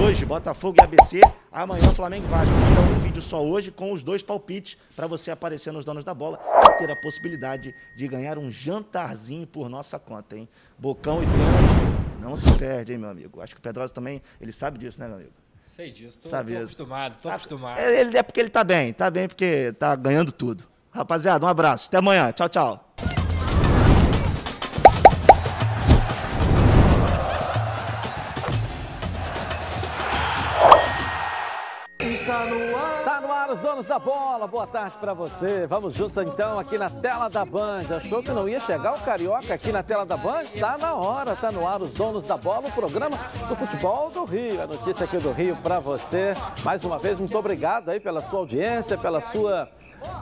Hoje, 0.05 0.25
Botafogo 0.25 0.75
e 0.77 0.83
ABC. 0.83 1.21
Amanhã, 1.49 1.83
Flamengo 1.95 2.27
e 2.27 2.29
Vasco. 2.29 2.53
Manda 2.53 2.81
um 2.81 2.99
vídeo 2.99 3.21
só 3.21 3.41
hoje 3.41 3.71
com 3.71 3.93
os 3.93 4.03
dois 4.03 4.21
palpites 4.21 4.77
para 4.93 5.07
você 5.07 5.31
aparecer 5.31 5.71
nos 5.71 5.85
donos 5.85 6.03
da 6.03 6.13
bola 6.13 6.37
e 6.37 6.77
ter 6.77 6.91
a 6.91 6.95
possibilidade 6.97 7.73
de 7.95 8.07
ganhar 8.09 8.37
um 8.37 8.51
jantarzinho 8.51 9.47
por 9.47 9.69
nossa 9.69 9.97
conta, 9.97 10.35
hein? 10.35 10.49
Bocão 10.77 11.23
e 11.23 11.25
pênalti. 11.25 12.21
Não 12.21 12.35
se 12.35 12.51
perde, 12.57 12.91
hein, 12.91 12.99
meu 12.99 13.09
amigo? 13.09 13.41
Acho 13.41 13.55
que 13.55 13.59
o 13.59 13.63
Pedrosa 13.63 13.93
também, 13.93 14.21
ele 14.41 14.51
sabe 14.51 14.77
disso, 14.77 14.99
né, 14.99 15.07
meu 15.07 15.15
amigo? 15.15 15.31
Sei 15.77 15.91
disso. 15.91 16.19
Tô, 16.21 16.27
Sabe 16.27 16.55
tô 16.55 16.59
acostumado, 16.59 17.17
tô 17.21 17.29
acostumado. 17.29 17.79
É, 17.79 18.01
ele, 18.01 18.17
é 18.17 18.21
porque 18.21 18.41
ele 18.41 18.49
tá 18.49 18.65
bem, 18.65 18.91
tá 18.91 19.09
bem 19.09 19.29
porque 19.29 19.71
tá 19.79 19.95
ganhando 19.95 20.29
tudo. 20.29 20.65
Rapaziada, 20.91 21.45
um 21.45 21.49
abraço. 21.49 21.87
Até 21.87 21.97
amanhã. 21.97 22.33
Tchau, 22.33 22.49
tchau. 22.49 22.88
Donos 33.79 33.87
da 33.87 33.99
bola, 33.99 34.45
boa 34.45 34.67
tarde 34.67 34.97
para 34.99 35.13
você. 35.13 35.65
Vamos 35.65 35.93
juntos 35.93 36.17
então 36.17 36.59
aqui 36.59 36.77
na 36.77 36.89
tela 36.89 37.29
da 37.29 37.45
Band. 37.45 37.83
Achou 37.95 38.21
que 38.21 38.31
não 38.31 38.47
ia 38.47 38.59
chegar 38.59 38.93
o 38.95 38.99
Carioca 38.99 39.53
aqui 39.53 39.71
na 39.71 39.81
tela 39.81 40.05
da 40.05 40.17
Band? 40.17 40.45
Tá 40.59 40.77
na 40.77 40.93
hora, 40.95 41.35
tá 41.35 41.51
no 41.51 41.65
ar 41.65 41.81
os 41.81 41.93
donos 41.93 42.27
da 42.27 42.35
bola, 42.35 42.67
o 42.67 42.71
programa 42.71 43.17
do 43.47 43.55
futebol 43.55 44.09
do 44.09 44.25
Rio. 44.25 44.61
A 44.61 44.67
notícia 44.67 45.05
aqui 45.05 45.17
do 45.17 45.31
Rio 45.31 45.55
para 45.57 45.79
você. 45.79 46.35
Mais 46.63 46.83
uma 46.83 46.99
vez, 46.99 47.17
muito 47.17 47.37
obrigado 47.37 47.89
aí 47.89 47.99
pela 47.99 48.19
sua 48.19 48.39
audiência, 48.39 48.97
pela 48.97 49.21
sua 49.21 49.69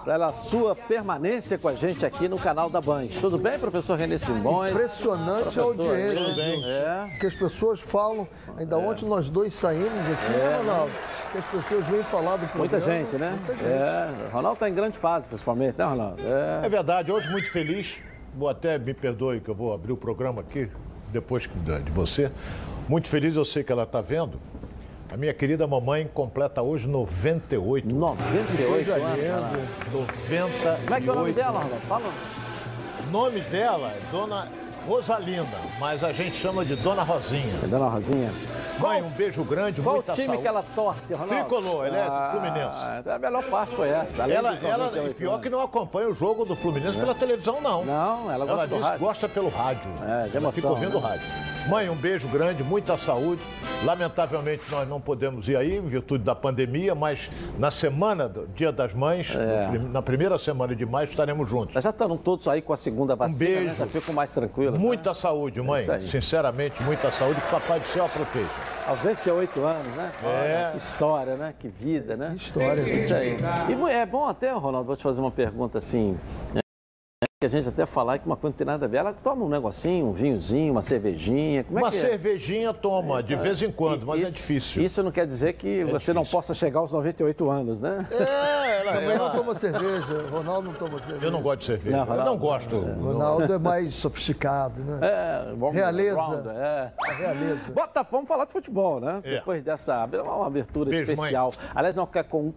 pela 0.03 0.33
sua 0.33 0.75
permanência 0.75 1.55
com 1.55 1.67
a 1.67 1.73
gente 1.75 2.03
aqui 2.03 2.27
no 2.27 2.39
canal 2.39 2.67
da 2.67 2.81
Band. 2.81 3.07
Tudo 3.21 3.37
bem, 3.37 3.59
professor 3.59 3.97
René 3.97 4.17
Simões? 4.17 4.71
Impressionante 4.71 5.41
professor, 5.41 5.61
a 5.61 5.65
audiência. 5.65 6.25
Tudo 6.25 6.35
bem. 6.35 6.63
É. 6.65 7.17
Que 7.19 7.27
as 7.27 7.35
pessoas 7.35 7.79
falam. 7.79 8.27
Ainda 8.57 8.75
é. 8.75 8.79
ontem 8.79 9.05
nós 9.05 9.29
dois 9.29 9.53
saímos 9.53 9.99
aqui, 9.99 10.31
né, 10.31 10.53
é. 10.53 10.57
Ronaldo? 10.57 11.16
Que 11.31 11.37
as 11.37 11.45
pessoas 11.45 11.87
vêm 11.87 12.03
falar 12.03 12.37
do 12.37 12.47
programa. 12.47 12.69
Muita 12.69 12.81
gente, 12.81 13.15
né? 13.15 13.29
Muita 13.31 13.53
gente. 13.53 13.65
É, 13.65 14.27
o 14.27 14.35
Ronaldo 14.35 14.55
está 14.55 14.69
em 14.69 14.73
grande 14.73 14.97
fase, 14.97 15.27
principalmente, 15.27 15.77
né, 15.77 15.85
Ronaldo? 15.85 16.21
É. 16.23 16.65
É 16.65 16.69
verdade, 16.69 17.11
hoje 17.11 17.29
muito 17.29 17.51
feliz. 17.51 17.97
Vou 18.35 18.49
até 18.49 18.77
me 18.77 18.93
perdoe 18.93 19.39
que 19.39 19.49
eu 19.49 19.55
vou 19.55 19.73
abrir 19.73 19.91
o 19.91 19.97
programa 19.97 20.41
aqui 20.41 20.69
depois 21.11 21.49
de 21.83 21.91
você. 21.91 22.31
Muito 22.87 23.07
feliz, 23.07 23.35
eu 23.35 23.45
sei 23.45 23.63
que 23.63 23.71
ela 23.71 23.83
está 23.83 24.01
vendo. 24.01 24.39
A 25.11 25.15
minha 25.15 25.33
querida 25.33 25.65
mamãe 25.65 26.09
completa 26.13 26.61
hoje 26.61 26.87
98. 26.87 27.87
98 27.87 28.67
Coisa 28.67 28.93
anos. 28.95 29.19
Ronaldo. 29.23 29.59
98. 29.93 30.85
Como 30.85 30.95
é 30.95 31.01
que 31.01 31.09
é 31.09 31.11
o 31.11 31.15
nome 31.15 31.33
dela, 31.33 31.59
Ronaldo? 31.59 31.85
Fala. 31.87 32.09
O 33.07 33.11
nome 33.11 33.39
dela 33.41 33.87
é 33.89 33.99
Dona 34.11 34.47
Rosalinda, 34.87 35.57
mas 35.79 36.01
a 36.03 36.13
gente 36.13 36.37
chama 36.37 36.63
de 36.63 36.75
Dona 36.77 37.03
Rosinha. 37.03 37.53
É 37.61 37.67
Dona 37.67 37.89
Rosinha. 37.89 38.31
Mãe, 38.79 39.01
um 39.03 39.09
beijo 39.09 39.43
grande, 39.43 39.81
Qual 39.81 39.95
muita 39.95 40.13
time 40.13 40.27
saúde. 40.27 40.41
que 40.43 40.47
ela 40.47 40.63
torce, 40.73 41.13
Ronaldo? 41.13 41.33
Tricolor, 41.35 41.85
elétrico, 41.87 42.15
Ah, 42.15 42.29
Fluminense. 42.31 42.77
então 42.99 43.15
a 43.15 43.19
melhor 43.19 43.43
parte 43.45 43.75
foi 43.75 43.89
essa. 43.89 44.21
Ela, 44.23 44.33
ela, 44.33 44.51
98 44.85 45.11
e 45.11 45.13
pior 45.15 45.31
anos. 45.31 45.43
que 45.43 45.49
não 45.49 45.61
acompanha 45.61 46.07
o 46.09 46.13
jogo 46.13 46.45
do 46.45 46.55
Fluminense 46.55 46.97
pela 46.97 47.13
televisão, 47.15 47.59
não. 47.59 47.83
Não, 47.83 48.31
ela 48.31 48.45
gosta 48.45 48.53
Ela 48.63 48.67
diz 48.67 48.77
que 48.77 48.83
rádio. 48.83 48.99
gosta 48.99 49.29
pelo 49.29 49.49
rádio. 49.49 49.89
É, 50.07 50.27
de 50.29 50.37
ela 50.37 50.51
fica 50.51 50.67
emoção, 50.67 50.71
ouvindo 50.71 50.97
o 50.97 51.01
né? 51.01 51.07
rádio. 51.09 51.27
Mãe, 51.69 51.89
um 51.89 51.95
beijo 51.95 52.29
grande, 52.29 52.63
muita 52.63 52.97
saúde. 52.97 53.41
Lamentavelmente 53.83 54.63
nós 54.71 54.87
não 54.87 55.01
podemos 55.01 55.49
ir 55.49 55.57
aí 55.57 55.75
em 55.77 55.81
virtude 55.81 56.23
da 56.23 56.33
pandemia, 56.33 56.95
mas 56.95 57.29
na 57.59 57.69
semana 57.69 58.27
do 58.29 58.47
Dia 58.47 58.71
das 58.71 58.93
Mães, 58.93 59.35
É. 59.35 59.77
na 59.77 60.01
primeira 60.01 60.37
semana 60.37 60.73
de 60.73 60.85
maio, 60.85 61.05
estaremos 61.05 61.49
juntos. 61.49 61.83
Já 61.83 61.89
estão 61.89 62.15
todos 62.17 62.47
aí 62.47 62.61
com 62.61 62.71
a 62.71 62.77
segunda 62.77 63.15
vacina, 63.15 63.49
né? 63.49 63.55
beijo. 63.65 63.75
Já 63.75 63.85
ficam 63.85 64.15
mais 64.15 64.31
tranquilos. 64.31 64.79
Muita 64.79 65.13
saúde, 65.13 65.61
mãe. 65.61 65.81
isso 65.83 65.91
aí. 65.91 66.01
Sinceramente, 66.03 66.81
muita 66.83 67.11
saúde. 67.11 67.41
Que 67.41 67.51
Papai 67.51 67.79
do 67.81 67.87
Céu 67.87 68.05
a 68.05 68.09
proteja. 68.09 68.47
Aos 68.87 68.99
28 69.01 69.65
anos, 69.65 69.93
né? 69.95 70.11
É. 70.23 70.27
Olha, 70.27 70.71
Que 70.71 70.77
história, 70.77 71.35
né? 71.35 71.53
Que 71.59 71.67
vida, 71.67 72.15
né? 72.15 72.29
Que 72.29 72.35
história. 72.41 72.81
Isso 72.81 73.13
aí. 73.13 73.37
E 73.69 73.91
é 73.91 74.05
bom 74.05 74.25
até, 74.25 74.51
Ronaldo, 74.51 74.87
vou 74.87 74.95
te 74.95 75.03
fazer 75.03 75.19
uma 75.19 75.31
pergunta 75.31 75.77
assim. 75.79 76.17
Que 77.39 77.45
a 77.45 77.49
gente 77.49 77.69
até 77.69 77.85
falar 77.85 78.17
que 78.17 78.25
uma 78.25 78.35
coisa 78.35 78.51
não 78.53 78.57
tem 78.57 78.65
nada 78.65 78.85
a 78.87 78.89
ver. 78.89 78.97
Ela 78.97 79.13
toma 79.13 79.45
um 79.45 79.47
negocinho, 79.47 80.07
um 80.07 80.11
vinhozinho, 80.11 80.71
uma 80.71 80.81
cervejinha. 80.81 81.63
Como 81.63 81.77
é 81.77 81.81
Uma 81.83 81.91
que 81.91 81.97
é? 81.97 81.99
cervejinha 81.99 82.73
toma, 82.73 83.21
de 83.21 83.35
vez 83.35 83.61
em 83.61 83.71
quando, 83.71 84.07
mas 84.07 84.19
é 84.19 84.23
Isso- 84.23 84.31
difícil. 84.37 84.81
Isso 84.83 85.03
não 85.03 85.11
quer 85.11 85.27
dizer 85.27 85.53
que 85.53 85.83
você 85.83 86.13
não 86.13 86.23
difícil. 86.23 86.35
possa 86.39 86.55
chegar 86.55 86.79
aos 86.79 86.91
98 86.91 87.47
anos, 87.47 87.79
né? 87.79 88.07
É, 88.09 88.79
ela, 88.81 88.91
Também 88.93 89.07
não 89.09 89.15
ela- 89.27 89.29
toma 89.29 89.53
cerveja. 89.53 90.25
Ronaldo 90.31 90.67
não 90.69 90.73
toma 90.73 90.97
cerveja. 90.99 91.25
Eu 91.27 91.31
não 91.31 91.41
gosto 91.43 91.59
de 91.59 91.65
cerveja. 91.67 91.95
Não, 91.97 92.03
eu 92.05 92.09
não 92.09 92.17
Ronaldo, 92.17 92.41
gosto. 92.41 92.75
Ronaldo 92.79 93.53
é 93.53 93.57
mais 93.59 93.93
sofisticado, 93.93 94.81
né? 94.81 94.99
É, 95.03 95.53
bom, 95.53 95.69
Realeza. 95.69 96.19
round, 96.19 96.49
é. 96.49 96.91
A 96.99 97.11
realeza. 97.13 97.71
Botafogo, 97.71 98.07
vamos 98.13 98.27
falar 98.29 98.45
de 98.45 98.51
futebol, 98.51 98.99
né? 98.99 99.21
É. 99.23 99.29
Depois 99.35 99.61
dessa 99.61 100.03
uma 100.23 100.47
abertura 100.47 100.89
Beijo, 100.89 101.11
especial. 101.13 101.51
Aliás, 101.75 101.95
não, 101.95 102.09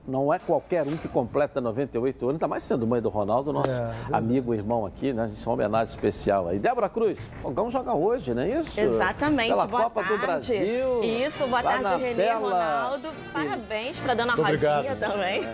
não 0.08 0.32
é 0.32 0.38
qualquer 0.38 0.84
um 0.84 0.96
que 0.96 1.06
completa 1.06 1.60
98 1.60 2.24
anos, 2.24 2.36
ainda 2.36 2.48
mais 2.48 2.62
sendo 2.62 2.86
mãe 2.86 3.02
do 3.02 3.10
Ronaldo, 3.10 3.52
nosso 3.52 3.70
É, 3.70 3.92
amigo, 4.10 4.54
irmão 4.54 4.69
aqui, 4.86 5.12
né? 5.12 5.24
A 5.24 5.26
gente 5.28 5.44
uma 5.46 5.54
homenagem 5.54 5.94
especial 5.94 6.48
aí. 6.48 6.58
Débora 6.58 6.88
Cruz, 6.88 7.28
o 7.38 7.42
Fogão 7.42 7.70
joga 7.70 7.92
hoje, 7.94 8.32
não 8.34 8.42
é 8.42 8.60
isso? 8.60 8.78
Exatamente, 8.80 9.48
Pela 9.48 9.66
boa 9.66 9.82
Copa 9.84 10.02
tarde. 10.02 10.16
do 10.18 10.26
Brasil. 10.26 11.02
Isso, 11.04 11.46
boa 11.46 11.62
tarde, 11.62 12.02
Renê, 12.02 12.14
tela. 12.14 12.40
Ronaldo. 12.40 13.08
Parabéns 13.32 13.98
para 14.00 14.14
dona 14.14 14.32
Rosinha 14.32 14.80
obrigado. 14.80 14.98
também. 14.98 15.42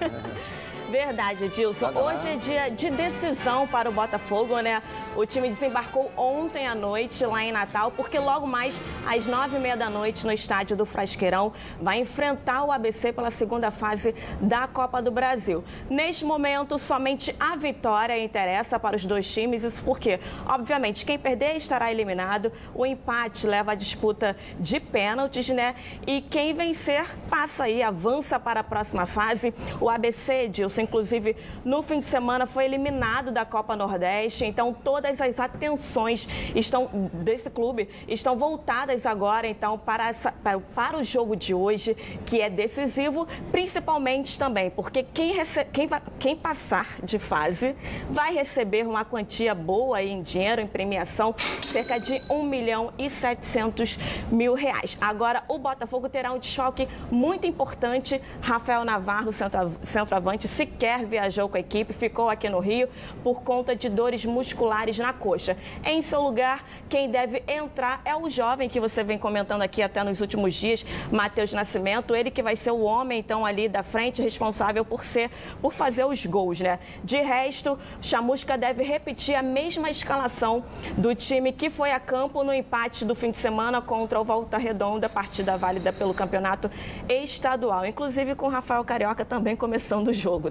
Verdade, 0.90 1.46
Edilson. 1.46 1.90
Hoje 1.96 2.28
é 2.28 2.36
dia 2.36 2.70
de 2.70 2.90
decisão 2.90 3.66
para 3.66 3.90
o 3.90 3.92
Botafogo, 3.92 4.60
né? 4.60 4.80
O 5.16 5.26
time 5.26 5.48
desembarcou 5.48 6.12
ontem 6.16 6.64
à 6.64 6.76
noite 6.76 7.26
lá 7.26 7.42
em 7.42 7.50
Natal, 7.50 7.90
porque 7.90 8.16
logo 8.20 8.46
mais 8.46 8.80
às 9.04 9.26
nove 9.26 9.56
e 9.56 9.58
meia 9.58 9.76
da 9.76 9.90
noite 9.90 10.24
no 10.24 10.32
estádio 10.32 10.76
do 10.76 10.86
Frasqueirão 10.86 11.52
vai 11.82 11.98
enfrentar 11.98 12.62
o 12.62 12.70
ABC 12.70 13.12
pela 13.12 13.32
segunda 13.32 13.72
fase 13.72 14.14
da 14.40 14.68
Copa 14.68 15.02
do 15.02 15.10
Brasil. 15.10 15.64
Neste 15.90 16.24
momento, 16.24 16.78
somente 16.78 17.34
a 17.40 17.56
vitória 17.56 18.16
interessa 18.22 18.78
para 18.78 18.94
os 18.94 19.04
dois 19.04 19.28
times, 19.32 19.64
isso 19.64 19.82
porque, 19.82 20.20
obviamente, 20.46 21.04
quem 21.04 21.18
perder 21.18 21.56
estará 21.56 21.90
eliminado, 21.90 22.52
o 22.72 22.86
empate 22.86 23.44
leva 23.44 23.72
a 23.72 23.74
disputa 23.74 24.36
de 24.60 24.78
pênaltis, 24.78 25.48
né? 25.48 25.74
E 26.06 26.20
quem 26.20 26.54
vencer 26.54 27.04
passa 27.28 27.64
aí, 27.64 27.82
avança 27.82 28.38
para 28.38 28.60
a 28.60 28.64
próxima 28.64 29.04
fase. 29.04 29.52
O 29.80 29.90
ABC, 29.90 30.44
Edilson, 30.44 30.75
inclusive, 30.82 31.36
no 31.64 31.82
fim 31.82 32.00
de 32.00 32.06
semana 32.06 32.46
foi 32.46 32.64
eliminado 32.64 33.30
da 33.30 33.44
Copa 33.44 33.74
Nordeste, 33.76 34.44
então 34.44 34.72
todas 34.72 35.20
as 35.20 35.38
atenções 35.40 36.26
estão 36.54 36.88
desse 37.12 37.50
clube 37.50 37.88
estão 38.08 38.36
voltadas 38.36 39.06
agora, 39.06 39.46
então, 39.46 39.78
para, 39.78 40.08
essa- 40.08 40.32
para, 40.32 40.58
para 40.58 40.98
o 40.98 41.04
jogo 41.04 41.34
de 41.36 41.52
hoje, 41.54 41.94
que 42.24 42.40
é 42.40 42.48
decisivo, 42.50 43.26
principalmente 43.52 44.38
também, 44.38 44.70
porque 44.70 45.02
quem, 45.02 45.32
rece- 45.32 45.64
quem, 45.72 45.88
quem 46.18 46.36
passar 46.36 46.86
de 47.02 47.18
fase 47.18 47.74
vai 48.10 48.34
receber 48.34 48.86
uma 48.86 49.04
quantia 49.04 49.54
boa 49.54 50.02
em 50.02 50.22
dinheiro, 50.22 50.60
em 50.60 50.66
premiação, 50.66 51.34
cerca 51.38 51.98
de 51.98 52.20
1 52.30 52.42
milhão 52.42 52.92
e 52.98 53.08
700 53.10 53.98
mil 54.30 54.54
reais. 54.54 54.96
Agora, 55.00 55.42
o 55.48 55.58
Botafogo 55.58 56.08
terá 56.08 56.32
um 56.32 56.38
desfalque 56.38 56.88
muito 57.10 57.46
importante. 57.46 58.20
Rafael 58.40 58.84
Navarro, 58.84 59.32
centro- 59.32 59.72
centroavante, 59.82 60.46
sequer 60.66 61.06
viajou 61.06 61.48
com 61.48 61.56
a 61.56 61.60
equipe, 61.60 61.92
ficou 61.92 62.28
aqui 62.28 62.48
no 62.48 62.58
Rio 62.58 62.88
por 63.22 63.42
conta 63.42 63.74
de 63.74 63.88
dores 63.88 64.24
musculares 64.24 64.98
na 64.98 65.12
coxa. 65.12 65.56
Em 65.84 66.02
seu 66.02 66.20
lugar, 66.20 66.64
quem 66.88 67.08
deve 67.08 67.42
entrar 67.46 68.00
é 68.04 68.14
o 68.14 68.28
jovem 68.28 68.68
que 68.68 68.80
você 68.80 69.02
vem 69.04 69.18
comentando 69.18 69.62
aqui 69.62 69.82
até 69.82 70.02
nos 70.02 70.20
últimos 70.20 70.54
dias, 70.54 70.84
Matheus 71.10 71.52
Nascimento, 71.52 72.14
ele 72.14 72.30
que 72.30 72.42
vai 72.42 72.56
ser 72.56 72.72
o 72.72 72.82
homem 72.82 73.20
então 73.20 73.46
ali 73.46 73.68
da 73.68 73.82
frente 73.82 74.20
responsável 74.20 74.84
por 74.84 75.04
ser 75.04 75.30
por 75.62 75.72
fazer 75.72 76.04
os 76.04 76.26
gols, 76.26 76.60
né? 76.60 76.78
De 77.04 77.16
resto, 77.16 77.78
Chamusca 78.02 78.58
deve 78.58 78.82
repetir 78.82 79.34
a 79.34 79.42
mesma 79.42 79.88
escalação 79.88 80.64
do 80.96 81.14
time 81.14 81.52
que 81.52 81.70
foi 81.70 81.92
a 81.92 82.00
campo 82.00 82.42
no 82.42 82.52
empate 82.52 83.04
do 83.04 83.14
fim 83.14 83.30
de 83.30 83.38
semana 83.38 83.80
contra 83.80 84.20
o 84.20 84.24
Volta 84.24 84.58
Redonda, 84.58 85.08
partida 85.08 85.56
válida 85.56 85.92
pelo 85.92 86.12
campeonato 86.12 86.70
estadual, 87.08 87.86
inclusive 87.86 88.34
com 88.34 88.48
Rafael 88.48 88.84
Carioca 88.84 89.24
também 89.24 89.54
começando 89.54 90.08
o 90.08 90.12
jogo? 90.12 90.50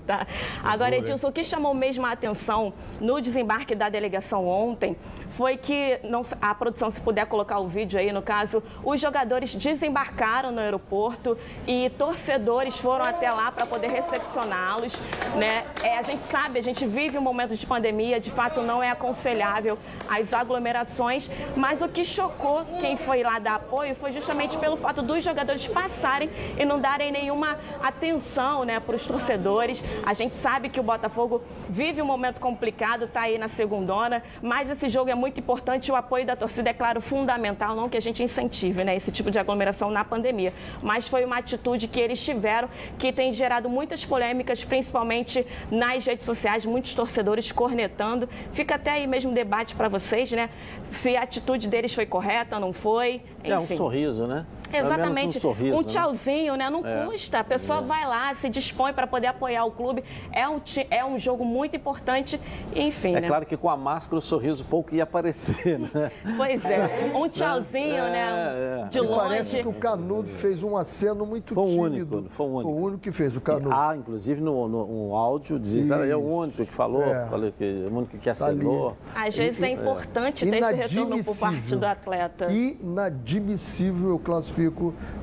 Agora, 0.63 0.95
Edilson, 0.95 1.27
o 1.27 1.31
que 1.31 1.43
chamou 1.43 1.73
mesmo 1.73 2.05
a 2.05 2.11
atenção 2.11 2.73
no 2.99 3.19
desembarque 3.19 3.75
da 3.75 3.89
delegação 3.89 4.47
ontem 4.47 4.95
foi 5.31 5.57
que, 5.57 5.99
não, 6.03 6.21
a 6.41 6.55
produção, 6.55 6.89
se 6.89 7.01
puder 7.01 7.25
colocar 7.25 7.59
o 7.59 7.67
vídeo 7.67 7.99
aí, 7.99 8.11
no 8.11 8.21
caso, 8.21 8.63
os 8.83 9.01
jogadores 9.01 9.53
desembarcaram 9.53 10.51
no 10.51 10.59
aeroporto 10.59 11.37
e 11.67 11.89
torcedores 11.97 12.77
foram 12.77 13.03
até 13.03 13.29
lá 13.29 13.51
para 13.51 13.65
poder 13.65 13.89
recepcioná-los, 13.89 14.95
né? 15.35 15.65
É, 15.83 15.97
a 15.97 16.01
gente 16.01 16.23
sabe, 16.23 16.59
a 16.59 16.63
gente 16.63 16.85
vive 16.85 17.17
um 17.17 17.21
momento 17.21 17.55
de 17.55 17.65
pandemia, 17.65 18.19
de 18.19 18.31
fato 18.31 18.61
não 18.61 18.81
é 18.81 18.89
aconselhável 18.89 19.77
as 20.07 20.31
aglomerações, 20.33 21.29
mas 21.55 21.81
o 21.81 21.89
que 21.89 22.05
chocou 22.05 22.65
quem 22.79 22.95
foi 22.95 23.23
lá 23.23 23.39
dar 23.39 23.55
apoio 23.55 23.95
foi 23.95 24.11
justamente 24.11 24.57
pelo 24.57 24.77
fato 24.77 25.01
dos 25.01 25.23
jogadores 25.23 25.67
passarem 25.67 26.29
e 26.57 26.65
não 26.65 26.79
darem 26.79 27.11
nenhuma 27.11 27.57
atenção, 27.81 28.63
né, 28.63 28.79
para 28.79 28.95
os 28.95 29.05
torcedores. 29.05 29.83
A 30.03 30.13
gente 30.13 30.35
sabe 30.35 30.69
que 30.69 30.79
o 30.79 30.83
Botafogo 30.83 31.41
vive 31.69 32.01
um 32.01 32.05
momento 32.05 32.39
complicado, 32.39 33.07
tá 33.07 33.21
aí 33.21 33.37
na 33.37 33.47
segundona, 33.47 34.21
mas 34.41 34.69
esse 34.69 34.89
jogo 34.89 35.09
é 35.09 35.15
muito 35.15 35.39
importante, 35.39 35.91
o 35.91 35.95
apoio 35.95 36.25
da 36.25 36.35
torcida 36.35 36.69
é 36.69 36.73
claro 36.73 37.01
fundamental, 37.01 37.75
não 37.75 37.89
que 37.89 37.97
a 37.97 38.01
gente 38.01 38.23
incentive, 38.23 38.83
né, 38.83 38.95
esse 38.95 39.11
tipo 39.11 39.31
de 39.31 39.39
aglomeração 39.39 39.91
na 39.91 40.03
pandemia, 40.03 40.53
mas 40.81 41.07
foi 41.07 41.25
uma 41.25 41.37
atitude 41.37 41.87
que 41.87 41.99
eles 41.99 42.23
tiveram 42.23 42.69
que 42.97 43.11
tem 43.11 43.33
gerado 43.33 43.69
muitas 43.69 44.05
polêmicas, 44.05 44.63
principalmente 44.63 45.45
nas 45.71 46.05
redes 46.05 46.25
sociais, 46.25 46.65
muitos 46.65 46.93
torcedores 46.93 47.51
cornetando. 47.51 48.27
Fica 48.53 48.75
até 48.75 48.91
aí 48.91 49.07
mesmo 49.07 49.31
debate 49.31 49.75
para 49.75 49.87
vocês, 49.87 50.31
né? 50.31 50.49
Se 50.91 51.15
a 51.15 51.23
atitude 51.23 51.67
deles 51.67 51.93
foi 51.93 52.05
correta, 52.05 52.59
não 52.59 52.73
foi. 52.73 53.21
É 53.43 53.57
um 53.57 53.63
enfim. 53.63 53.77
sorriso, 53.77 54.27
né? 54.27 54.45
Exatamente. 54.73 55.37
Um, 55.37 55.41
sorriso, 55.41 55.75
um 55.77 55.81
né? 55.81 55.87
tchauzinho, 55.87 56.55
né? 56.55 56.69
Não 56.69 56.85
É. 56.85 57.05
custa. 57.05 57.39
A 57.39 57.43
pessoa 57.43 57.81
vai 57.81 58.05
lá, 58.05 58.33
se 58.33 58.49
dispõe 58.49 58.93
para 58.93 59.07
poder 59.07 59.27
apoiar 59.27 59.65
o 59.65 59.71
clube. 59.71 60.03
É 60.31 60.47
um, 60.47 60.59
é 60.89 61.03
um 61.05 61.17
jogo 61.19 61.45
muito 61.45 61.75
importante. 61.75 62.39
Enfim, 62.75 63.15
É 63.15 63.21
né? 63.21 63.27
claro 63.27 63.45
que 63.45 63.55
com 63.57 63.69
a 63.69 63.77
máscara 63.77 64.17
o 64.17 64.21
sorriso 64.21 64.63
pouco 64.65 64.93
ia 64.93 65.03
aparecer, 65.03 65.79
né? 65.93 66.11
Pois 66.37 66.63
é. 66.65 67.11
Um 67.15 67.27
tchauzinho, 67.29 67.95
É, 68.03 68.11
né? 68.11 68.81
é. 68.85 68.87
De 68.89 68.99
Me 69.01 69.07
longe. 69.07 69.19
parece 69.19 69.59
que 69.61 69.67
o 69.67 69.73
Canudo 69.73 70.29
fez 70.29 70.63
um 70.63 70.75
aceno 70.77 71.25
muito 71.25 71.53
Foi 71.53 71.63
o 71.63 71.67
tímido. 71.67 72.17
único, 72.17 72.29
foi 72.35 72.45
o 72.45 72.49
único. 72.49 72.71
Foi 72.71 72.81
o 72.81 72.85
único 72.85 72.99
que 73.01 73.11
fez, 73.11 73.35
o 73.35 73.41
Canudo. 73.41 73.71
Ah, 73.71 73.95
inclusive 73.95 74.41
no, 74.41 74.67
no 74.67 74.85
um 75.09 75.15
áudio 75.15 75.59
diz, 75.59 75.89
ele 75.89 76.11
é 76.11 76.15
o 76.15 76.19
único 76.19 76.57
que 76.65 76.71
falou, 76.71 77.03
É. 77.03 77.25
falou 77.27 77.51
que, 77.51 77.63
o 77.63 77.95
único 77.95 78.17
que 78.17 78.33
Tá 78.33 78.45
ali. 78.47 78.57
assinou. 78.59 78.97
Às 79.15 79.35
vezes 79.37 79.61
é 79.61 79.69
importante 79.69 80.45
ter 80.49 80.57
esse 80.61 80.73
retorno 80.73 81.23
por 81.23 81.37
parte 81.37 81.75
do 81.75 81.85
atleta. 81.85 82.47
Inadmissível 82.51 84.09
eu 84.09 84.19
classifico 84.19 84.64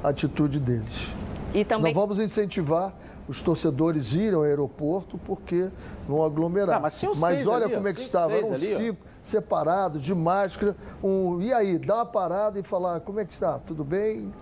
a 0.03 0.09
atitude 0.09 0.59
deles. 0.59 1.13
E 1.55 1.65
também. 1.65 1.93
Nós 1.93 2.01
vamos 2.03 2.19
incentivar 2.19 2.95
os 3.29 3.41
torcedores 3.41 4.13
a 4.13 4.17
irem 4.17 4.35
ao 4.35 4.43
aeroporto 4.43 5.19
porque 5.19 5.69
vão 6.09 6.25
aglomerar. 6.25 6.77
Ah, 6.77 6.81
mas 6.81 6.95
seis 6.95 7.47
olha 7.47 7.67
ali, 7.67 7.75
ó, 7.75 7.77
como 7.77 7.89
é 7.89 7.93
que 7.93 8.01
cinco, 8.01 8.07
estava, 8.07 8.33
eram 8.33 8.53
ali, 8.53 8.75
ó. 8.75 8.79
cinco 8.79 8.99
separados, 9.23 10.03
de 10.03 10.15
máscara. 10.15 10.77
Um, 11.03 11.41
e 11.41 11.53
aí, 11.53 11.79
dá 11.79 11.97
uma 11.97 12.07
parada 12.07 12.59
e 12.59 12.63
falar 12.63 13.01
como 13.01 13.21
é 13.21 13.25
que 13.25 13.33
está, 13.33 13.59
tudo 13.59 13.85
bem? 13.85 14.33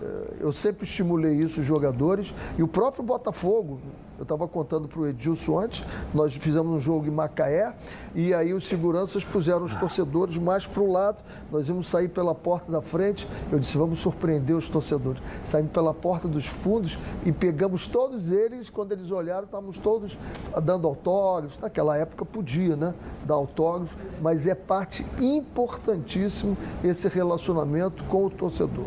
Eh, 0.00 0.36
Eu 0.40 0.52
sempre 0.52 0.84
estimulei 0.84 1.34
isso, 1.34 1.60
os 1.60 1.66
jogadores. 1.66 2.32
E 2.56 2.62
o 2.62 2.68
próprio 2.68 3.02
Botafogo, 3.02 3.80
eu 4.18 4.22
estava 4.22 4.48
contando 4.48 4.88
para 4.88 5.00
o 5.00 5.06
Edilson 5.06 5.60
antes, 5.60 5.84
nós 6.12 6.34
fizemos 6.34 6.72
um 6.72 6.80
jogo 6.80 7.06
em 7.06 7.10
Macaé 7.10 7.72
e 8.16 8.34
aí 8.34 8.52
os 8.52 8.66
seguranças 8.66 9.24
puseram 9.24 9.64
os 9.64 9.76
torcedores 9.76 10.36
mais 10.36 10.66
para 10.66 10.82
o 10.82 10.90
lado. 10.90 11.22
Nós 11.52 11.68
íamos 11.68 11.88
sair 11.88 12.08
pela 12.08 12.34
porta 12.34 12.70
da 12.70 12.82
frente. 12.82 13.28
Eu 13.52 13.60
disse, 13.60 13.78
vamos 13.78 14.00
surpreender 14.00 14.56
os 14.56 14.68
torcedores. 14.68 15.22
Saímos 15.44 15.70
pela 15.70 15.94
porta 15.94 16.26
dos 16.26 16.46
fundos 16.46 16.98
e 17.24 17.30
pegamos 17.30 17.86
todos 17.86 18.32
eles. 18.32 18.68
Quando 18.68 18.90
eles 18.90 19.12
olharam, 19.12 19.44
estávamos 19.44 19.78
todos 19.78 20.18
dando 20.64 20.88
autógrafos. 20.88 21.60
Naquela 21.60 21.96
época 21.96 22.24
podia, 22.24 22.74
né? 22.74 22.94
Dar 23.24 23.34
autógrafos, 23.34 23.96
mas 24.20 24.48
é 24.48 24.54
parte 24.54 25.06
importantíssimo 25.20 26.56
esse 26.82 27.06
relacionamento 27.08 28.02
com 28.04 28.24
o 28.24 28.30
torcedor. 28.30 28.86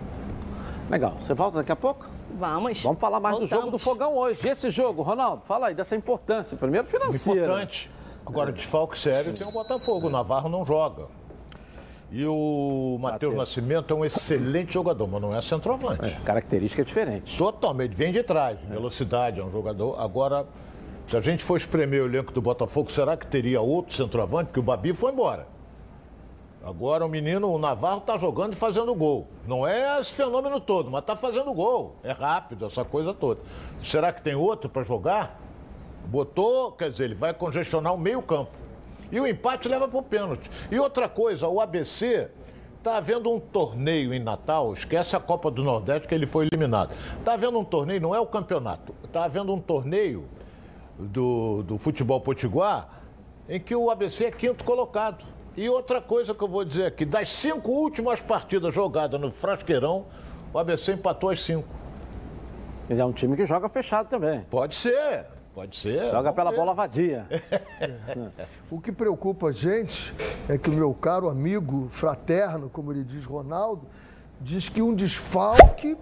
Legal. 0.92 1.16
Você 1.22 1.34
volta 1.34 1.60
daqui 1.60 1.72
a 1.72 1.76
pouco? 1.76 2.06
Vamos. 2.38 2.84
Vamos 2.84 3.00
falar 3.00 3.22
mais 3.22 3.40
do 3.40 3.46
jogo 3.46 3.72
do 3.72 3.78
Voltamos. 3.78 3.84
Fogão 3.84 4.18
hoje. 4.18 4.46
Esse 4.46 4.70
jogo, 4.70 5.02
Ronaldo, 5.02 5.42
fala 5.48 5.68
aí 5.68 5.74
dessa 5.74 5.96
importância. 5.96 6.58
Primeiro 6.58 6.86
financeira. 6.86 7.46
Importante. 7.46 7.90
Agora, 8.26 8.52
desfalque 8.52 8.98
sério 8.98 9.34
tem 9.34 9.48
o 9.48 9.52
Botafogo. 9.52 10.08
O 10.08 10.10
Navarro 10.10 10.50
não 10.50 10.66
joga. 10.66 11.06
E 12.12 12.26
o 12.26 12.98
Matheus 13.00 13.34
Matheus. 13.34 13.36
Nascimento 13.36 13.94
é 13.94 13.96
um 13.96 14.04
excelente 14.04 14.74
jogador, 14.74 15.08
mas 15.08 15.22
não 15.22 15.34
é 15.34 15.42
centroavante. 15.42 16.10
É, 16.10 16.20
característica 16.26 16.84
diferente. 16.84 17.38
Totalmente, 17.38 17.96
vem 17.96 18.12
de 18.12 18.22
trás, 18.22 18.60
velocidade, 18.68 19.40
é 19.40 19.44
um 19.44 19.50
jogador. 19.50 19.98
Agora, 19.98 20.46
se 21.06 21.16
a 21.16 21.22
gente 21.22 21.42
for 21.42 21.56
espremer 21.56 22.04
o 22.04 22.06
elenco 22.06 22.34
do 22.34 22.42
Botafogo, 22.42 22.92
será 22.92 23.16
que 23.16 23.26
teria 23.26 23.62
outro 23.62 23.96
centroavante? 23.96 24.48
Porque 24.48 24.60
o 24.60 24.64
Babi 24.64 24.94
foi 24.94 25.14
embora. 25.14 25.48
Agora 26.64 27.06
o 27.06 27.10
menino, 27.10 27.52
o 27.52 27.58
Navarro, 27.58 28.00
está 28.00 28.18
jogando 28.18 28.54
e 28.54 28.56
fazendo 28.56 28.94
gol. 28.94 29.28
Não 29.48 29.68
é 29.68 30.00
esse 30.00 30.14
fenômeno 30.14 30.60
todo, 30.60 30.92
mas 30.92 31.02
está 31.02 31.16
fazendo 31.16 31.52
gol. 31.54 31.96
É 32.04 32.12
rápido, 32.12 32.66
essa 32.66 32.86
coisa 32.86 33.14
toda. 33.14 33.42
Será 33.84 34.14
que 34.14 34.22
tem 34.22 34.36
outro 34.36 34.70
para 34.70 34.84
jogar? 34.84 35.40
Botou, 36.06 36.72
quer 36.72 36.92
dizer, 36.92 37.06
ele 37.06 37.16
vai 37.16 37.34
congestionar 37.34 37.94
o 37.94 37.98
meio-campo. 37.98 38.52
E 39.12 39.20
o 39.20 39.28
empate 39.28 39.68
leva 39.68 39.88
para 39.88 40.00
o 40.00 40.04
pênalti. 40.04 40.50
E 40.72 40.80
outra 40.80 41.10
coisa, 41.10 41.48
o 41.48 41.60
ABC 41.60 42.30
está 42.78 42.98
havendo 42.98 43.32
um 43.32 43.40
torneio 43.40 44.14
em 44.14 44.20
Natal, 44.20 44.74
esquece 44.74 45.16
a 45.16 45.20
Copa 45.20 45.52
do 45.52 45.64
Nordeste 45.64 46.08
que 46.08 46.16
ele 46.16 46.26
foi 46.26 46.48
eliminado. 46.52 46.92
Está 47.20 47.34
havendo 47.34 47.60
um 47.60 47.64
torneio, 47.64 48.02
não 48.02 48.16
é 48.16 48.20
o 48.20 48.26
campeonato, 48.26 48.94
está 49.04 49.26
havendo 49.26 49.54
um 49.54 49.60
torneio 49.60 50.26
do, 50.98 51.64
do 51.64 51.78
futebol 51.78 52.20
potiguar 52.22 53.02
em 53.48 53.60
que 53.60 53.76
o 53.76 53.90
ABC 53.92 54.26
é 54.26 54.32
quinto 54.32 54.64
colocado. 54.64 55.26
E 55.56 55.68
outra 55.70 56.00
coisa 56.02 56.34
que 56.34 56.42
eu 56.42 56.48
vou 56.48 56.64
dizer 56.64 56.86
aqui, 56.86 57.04
das 57.04 57.30
cinco 57.30 57.72
últimas 57.72 58.22
partidas 58.22 58.74
jogadas 58.74 59.20
no 59.20 59.32
Frasqueirão, 59.32 60.06
o 60.54 60.58
ABC 60.58 60.94
empatou 60.94 61.30
as 61.30 61.42
cinco. 61.44 61.68
Mas 62.88 63.00
é 63.00 63.06
um 63.06 63.12
time 63.12 63.36
que 63.36 63.46
joga 63.46 63.68
fechado 63.68 64.08
também. 64.08 64.42
Pode 64.50 64.76
ser, 64.76 65.26
pode 65.54 65.76
ser. 65.76 66.06
Joga 66.06 66.22
vamos 66.32 66.36
pela 66.36 66.52
ver. 66.52 66.58
bola 66.58 66.74
vadia. 66.74 67.26
O 68.72 68.80
que 68.80 68.92
preocupa 68.92 69.48
a 69.48 69.52
gente 69.52 70.16
é 70.48 70.58
que 70.58 70.70
o 70.70 70.74
meu 70.74 70.94
caro 70.94 71.30
amigo 71.30 71.90
fraterno, 71.92 72.70
como 72.70 72.94
ele 72.94 73.04
diz 73.04 73.26
Ronaldo, 73.26 73.86
diz 74.40 74.70
que 74.70 74.82
um 74.82 74.96
desfalque, 74.96 75.98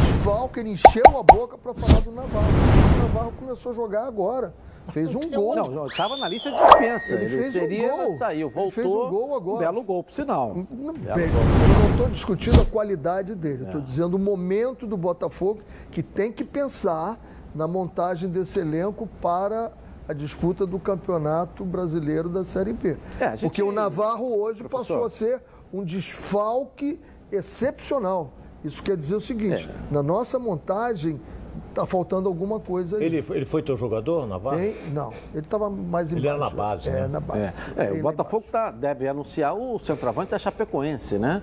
desfalque, 0.00 0.58
ele 0.58 0.70
encheu 0.70 1.04
a 1.16 1.22
boca 1.22 1.56
para 1.56 1.72
falar 1.72 2.00
do 2.00 2.10
Navarro. 2.10 2.48
O 2.48 3.02
Navarro 3.02 3.32
começou 3.38 3.70
a 3.70 3.74
jogar 3.76 4.06
agora. 4.06 4.52
Fez 4.92 5.14
um 5.14 5.20
gol. 5.30 5.56
Não, 5.56 5.64
não, 5.70 5.86
estava 5.86 6.16
na 6.16 6.28
lista 6.28 6.50
de 6.50 6.56
dispensa. 6.56 7.14
Ele 7.14 7.24
Ele, 7.24 7.36
fez 7.36 7.48
um 7.48 7.52
seria, 7.58 7.88
gol. 7.96 8.16
saiu, 8.16 8.46
Ele 8.48 8.54
voltou. 8.54 8.70
fez 8.70 8.86
um 8.86 8.90
gol 9.10 9.34
agora. 9.36 9.56
Um 9.56 9.58
belo 9.60 9.82
gol, 9.82 10.04
por 10.04 10.12
sinal. 10.12 10.54
Não, 10.54 10.92
Belo 10.92 11.16
bem, 11.16 11.28
gol. 11.30 11.40
eu 11.42 11.84
não 11.84 11.90
estou 11.92 12.08
discutindo 12.10 12.60
a 12.60 12.64
qualidade 12.66 13.34
dele, 13.34 13.64
É. 13.64 13.66
estou 13.66 13.80
dizendo 13.80 14.14
o 14.14 14.18
momento 14.18 14.86
do 14.86 14.96
Botafogo 14.96 15.60
que 15.90 16.02
tem 16.02 16.30
que 16.30 16.44
pensar 16.44 17.18
na 17.54 17.66
montagem 17.66 18.28
desse 18.28 18.58
elenco 18.60 19.08
para 19.22 19.72
a 20.06 20.12
disputa 20.12 20.66
do 20.66 20.78
Campeonato 20.78 21.64
Brasileiro 21.64 22.28
da 22.28 22.44
Série 22.44 22.72
B. 22.74 22.96
É, 23.18 23.30
gente- 23.30 23.40
Porque 23.40 23.62
o 23.62 23.72
Navarro 23.72 24.38
hoje 24.38 24.62
Professor. 24.64 24.96
passou 25.00 25.04
a 25.06 25.10
ser 25.10 25.42
um 25.72 25.82
desfalque 25.82 27.00
excepcional. 27.32 28.32
Isso 28.62 28.82
quer 28.82 28.96
dizer 28.96 29.14
o 29.16 29.20
seguinte: 29.20 29.68
É. 29.68 29.94
na 29.94 30.02
nossa 30.02 30.38
montagem 30.38 31.20
está 31.74 31.86
faltando 31.86 32.28
alguma 32.28 32.58
coisa 32.60 32.96
aí. 32.98 33.04
Ele, 33.04 33.24
ele 33.30 33.44
foi 33.44 33.62
teu 33.62 33.76
jogador, 33.76 34.26
Navarro? 34.26 34.56
Tem- 34.58 34.74
não, 34.92 35.10
ele 35.32 35.40
estava 35.44 35.68
mais 35.68 36.10
embaixo. 36.12 36.26
Ele 36.26 36.28
era 36.28 36.38
na 36.38 36.50
base, 36.50 36.88
É, 36.88 36.92
né? 36.92 37.06
na 37.08 37.18
É, 37.18 37.20
base. 37.20 37.58
é, 37.76 37.90
Ele 37.90 38.00
o 38.00 38.02
Botafogo 38.02 38.44
tá, 38.50 38.70
deve 38.70 39.06
anunciar 39.08 39.54
o 39.54 39.78
centroavante 39.78 40.30
da 40.30 40.38
Chapecoense, 40.38 41.18
né? 41.18 41.42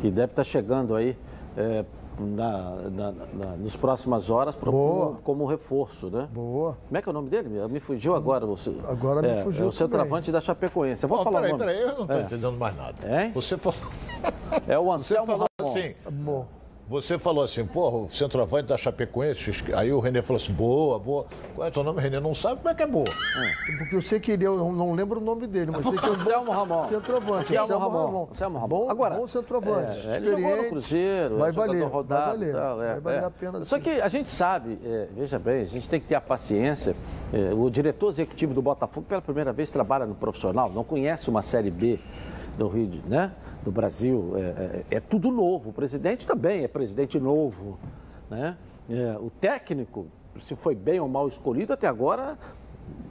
Que 0.00 0.10
deve 0.10 0.32
estar 0.32 0.44
chegando 0.44 0.94
aí 0.94 1.16
é, 1.56 1.84
na, 2.18 2.74
na- 2.90 3.12
na- 3.12 3.56
nas 3.56 3.74
próximas 3.76 4.30
horas 4.30 4.54
pra- 4.54 4.70
Boa. 4.70 5.06
como, 5.06 5.18
como 5.22 5.46
reforço, 5.46 6.08
né? 6.10 6.28
Boa. 6.32 6.76
Como 6.86 6.96
é 6.98 7.02
que 7.02 7.08
é 7.08 7.10
o 7.10 7.12
nome 7.12 7.28
dele? 7.28 7.48
Me 7.68 7.80
fugiu 7.80 8.14
agora. 8.14 8.46
o- 8.46 8.56
Agora 8.88 9.20
me 9.22 9.28
é, 9.28 9.36
fugiu 9.42 9.66
É 9.66 9.68
o 9.68 9.72
centroavante 9.72 10.30
da 10.30 10.40
Chapecoense. 10.40 11.02
Eu 11.04 11.08
vou 11.08 11.18
Ó, 11.18 11.24
falar 11.24 11.40
peraí, 11.42 11.52
o 11.54 11.58
nome. 11.58 11.64
peraí, 11.72 11.82
eu 11.82 11.94
não 11.94 12.02
estou 12.02 12.16
É. 12.16 12.22
entendendo 12.22 12.56
mais 12.58 12.76
nada. 12.76 12.94
Hein? 13.24 13.32
Você 13.34 13.56
falou, 13.58 13.78
É 14.68 14.78
o 14.78 14.84
você 14.86 14.94
Anselmo 14.94 15.26
falou 15.32 15.46
Ramon. 15.60 15.70
assim, 15.72 15.94
Bom, 16.10 16.46
você 16.86 17.18
falou 17.18 17.42
assim, 17.42 17.64
porra, 17.64 17.96
o 17.96 18.08
centroavante 18.10 18.68
da 18.68 18.76
Chapecoense, 18.76 19.50
aí 19.74 19.90
o 19.90 20.00
Renê 20.00 20.20
falou 20.20 20.40
assim, 20.40 20.52
boa, 20.52 20.98
boa. 20.98 21.26
Qual 21.54 21.66
é 21.66 21.70
o 21.70 21.72
teu 21.72 21.82
nome? 21.82 22.00
Renê 22.00 22.20
não 22.20 22.34
sabe 22.34 22.56
como 22.56 22.68
é 22.68 22.74
que 22.74 22.82
é 22.82 22.86
boa. 22.86 23.06
porque 23.78 23.96
eu 23.96 24.02
sei 24.02 24.20
que 24.20 24.32
ele, 24.32 24.44
eu 24.44 24.70
não, 24.70 24.92
lembro 24.92 25.18
o 25.18 25.24
nome 25.24 25.46
dele, 25.46 25.70
mas 25.70 25.82
sei 25.82 25.96
que 25.96 26.04
é 26.04 26.10
um 26.10 26.14
bom 26.14 26.20
Anselmo 26.20 26.52
Ramon. 26.52 26.88
centroavante. 26.88 27.56
Anselmo 27.56 27.78
Ramon. 27.78 28.28
Anselmo 28.30 28.58
Ramon. 28.58 28.68
Bom, 28.68 28.90
Agora, 28.90 29.14
bom 29.14 29.26
centroavante. 29.26 30.08
É, 30.08 30.16
ele 30.16 30.26
jogou 30.26 30.40
no 30.40 30.46
experiente. 30.46 30.68
Cruzeiro, 30.70 31.38
vai 31.38 31.50
é 31.50 31.52
jogador 31.52 31.72
valer, 31.72 31.88
rodado, 31.88 32.38
vai 32.38 32.38
valer, 32.38 32.52
tal, 32.54 32.82
é, 32.82 32.86
vai 32.86 33.00
valer 33.00 33.22
é. 33.22 33.24
a 33.24 33.30
pena. 33.30 33.64
Só 33.64 33.76
sim. 33.76 33.82
que 33.82 33.90
a 33.90 34.08
gente 34.08 34.28
sabe, 34.28 34.78
é, 34.84 35.08
veja 35.16 35.38
bem, 35.38 35.62
a 35.62 35.66
gente 35.66 35.88
tem 35.88 36.00
que 36.00 36.06
ter 36.06 36.16
a 36.16 36.20
paciência. 36.20 36.94
é, 37.32 37.54
o 37.54 37.70
diretor 37.70 38.10
executivo 38.10 38.52
do 38.52 38.60
Botafogo, 38.60 39.06
pela 39.08 39.22
primeira 39.22 39.52
vez, 39.52 39.70
trabalha 39.70 40.04
no 40.04 40.14
profissional, 40.14 40.70
não 40.70 40.84
conhece 40.84 41.30
uma 41.30 41.40
Série 41.40 41.70
B 41.70 41.98
do 42.56 42.68
Rio, 42.68 42.86
de, 42.86 42.98
né? 43.08 43.32
Do 43.64 43.70
Brasil. 43.72 44.32
É, 44.36 44.40
é- 44.40 44.84
é 44.96 45.00
tudo 45.00 45.30
novo. 45.30 45.70
O 45.70 45.72
presidente 45.72 46.26
também 46.26 46.64
é 46.64 46.68
presidente 46.68 47.18
novo, 47.18 47.78
né? 48.30 48.56
É, 48.88 49.16
o 49.18 49.30
técnico, 49.30 50.06
se 50.38 50.54
foi 50.54 50.74
bem 50.74 51.00
ou 51.00 51.08
mal 51.08 51.26
escolhido 51.28 51.72
até 51.72 51.86
agora, 51.86 52.38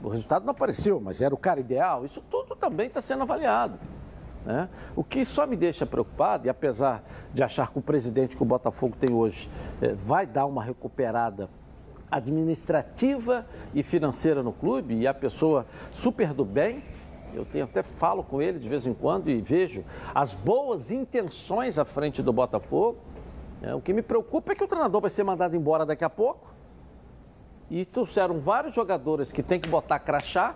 o 0.02 0.08
resultado 0.08 0.44
não 0.44 0.52
apareceu, 0.52 1.00
mas 1.00 1.20
era 1.20 1.34
o 1.34 1.38
cara 1.38 1.58
ideal. 1.60 2.04
Isso 2.04 2.22
tudo 2.30 2.54
também 2.54 2.86
está 2.86 3.00
sendo 3.00 3.22
avaliado. 3.22 3.78
né? 4.46 4.68
O 4.94 5.02
que 5.02 5.24
só 5.24 5.46
me 5.46 5.56
deixa 5.56 5.86
preocupado, 5.86 6.46
e 6.46 6.50
apesar 6.50 7.02
de 7.32 7.42
achar 7.42 7.72
que 7.72 7.78
o 7.78 7.82
presidente 7.82 8.36
que 8.36 8.42
o 8.42 8.46
Botafogo 8.46 8.94
tem 9.00 9.10
hoje 9.12 9.48
eh, 9.80 9.94
vai 9.94 10.26
dar 10.26 10.44
uma 10.44 10.62
recuperada 10.62 11.48
administrativa 12.10 13.46
e 13.74 13.82
financeira 13.82 14.42
no 14.42 14.52
clube, 14.52 14.94
e 14.94 15.06
a 15.06 15.14
pessoa 15.14 15.66
super 15.90 16.32
do 16.34 16.44
bem, 16.44 16.82
eu 17.34 17.44
tenho, 17.44 17.64
até 17.64 17.82
falo 17.82 18.22
com 18.22 18.40
ele 18.40 18.58
de 18.58 18.68
vez 18.68 18.86
em 18.86 18.94
quando 18.94 19.28
e 19.28 19.40
vejo 19.40 19.84
as 20.14 20.32
boas 20.32 20.90
intenções 20.90 21.78
à 21.78 21.84
frente 21.84 22.22
do 22.22 22.32
Botafogo. 22.32 22.98
né? 23.60 23.74
O 23.74 23.80
que 23.80 23.92
me 23.92 24.02
preocupa 24.02 24.52
é 24.52 24.54
que 24.54 24.64
o 24.64 24.68
treinador 24.68 25.00
vai 25.00 25.10
ser 25.10 25.24
mandado 25.24 25.56
embora 25.56 25.84
daqui 25.84 26.04
a 26.04 26.10
pouco. 26.10 26.52
E 27.70 27.84
trouxeram 27.84 28.38
vários 28.38 28.74
jogadores 28.74 29.32
que 29.32 29.42
tem 29.42 29.58
que 29.58 29.68
botar 29.68 29.98
crachá. 29.98 30.54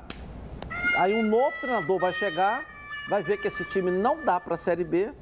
Aí 0.97 1.15
um 1.15 1.23
novo 1.23 1.53
treinador 1.61 1.99
vai 1.99 2.13
chegar, 2.13 2.65
vai 3.09 3.23
ver 3.23 3.39
que 3.39 3.49
esse 3.49 3.65
time 3.65 3.91
não 3.91 4.25
dá 4.25 4.39
para 4.39 4.55
a 4.55 4.59
Série 4.59 4.85
B. 4.85 5.13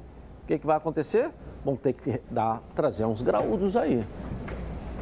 O 0.43 0.47
que, 0.47 0.59
que 0.59 0.67
vai 0.67 0.77
acontecer? 0.77 1.31
Vão 1.63 1.75
ter 1.75 1.93
que 1.93 2.21
dar, 2.29 2.61
trazer 2.75 3.05
uns 3.05 3.21
graúdos 3.21 3.75
aí. 3.75 4.05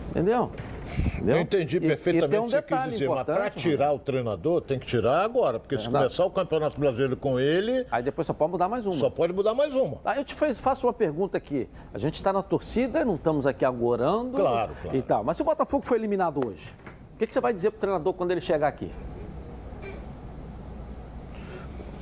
Entendeu? 0.09 0.51
Entendeu? 0.97 1.35
Eu 1.37 1.41
entendi 1.41 1.77
E- 1.77 1.79
e 1.79 1.87
perfeitamente 1.87 2.37
um 2.39 2.43
o 2.43 2.45
que 2.45 2.51
você 2.51 2.61
quis 2.61 2.91
dizer, 2.91 3.09
mas 3.09 3.23
para 3.25 3.49
tirar 3.49 3.93
o 3.93 3.99
treinador, 3.99 4.61
tem 4.61 4.77
que 4.79 4.85
tirar 4.85 5.23
agora, 5.23 5.59
porque 5.59 5.77
se 5.77 5.83
Verdade. 5.85 6.05
começar 6.05 6.25
o 6.25 6.29
Campeonato 6.29 6.79
Brasileiro 6.79 7.17
com 7.17 7.39
ele, 7.39 7.85
Aí 7.91 8.03
depois 8.03 8.27
só 8.27 8.33
pode 8.33 8.51
mudar 8.51 8.69
mais 8.69 8.85
uma. 8.85 8.93
só 8.95 9.09
pode 9.09 9.33
mudar 9.33 9.53
mais 9.53 9.73
uma. 9.73 9.97
Aí 10.05 10.19
eu 10.19 10.23
te 10.23 10.35
faço 10.35 10.85
uma 10.87 10.93
pergunta 10.93 11.37
aqui. 11.37 11.67
A 11.93 11.97
gente 11.97 12.15
está 12.15 12.31
na 12.31 12.43
torcida, 12.43 13.03
não 13.03 13.15
estamos 13.15 13.47
aqui 13.47 13.65
agorando. 13.65 14.37
Claro, 14.37 14.73
claro. 14.81 14.97
E 14.97 15.01
tal. 15.01 15.23
Mas 15.23 15.37
se 15.37 15.41
o 15.43 15.45
Botafogo 15.45 15.85
foi 15.85 15.97
eliminado 15.97 16.39
hoje, 16.45 16.73
o 17.15 17.17
que, 17.17 17.25
que 17.27 17.33
você 17.33 17.41
vai 17.41 17.53
dizer 17.53 17.71
pro 17.71 17.79
treinador 17.79 18.13
quando 18.13 18.31
ele 18.31 18.41
chegar 18.41 18.67
aqui? 18.67 18.91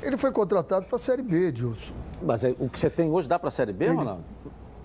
Ele 0.02 0.18
foi 0.18 0.32
contratado 0.32 0.86
para 0.86 0.96
a 0.96 1.00
Série 1.00 1.22
B, 1.22 1.52
Dilson. 1.52 1.94
Mas 2.22 2.44
é- 2.44 2.54
o 2.60 2.68
que 2.70 2.78
você 2.78 2.90
tem 2.90 3.10
hoje 3.10 3.28
dá 3.30 3.40
para 3.40 3.48
a 3.48 3.52
Série 3.52 3.72
B, 3.72 3.86
Ele- 3.86 3.96
Ronaldo? 3.96 4.24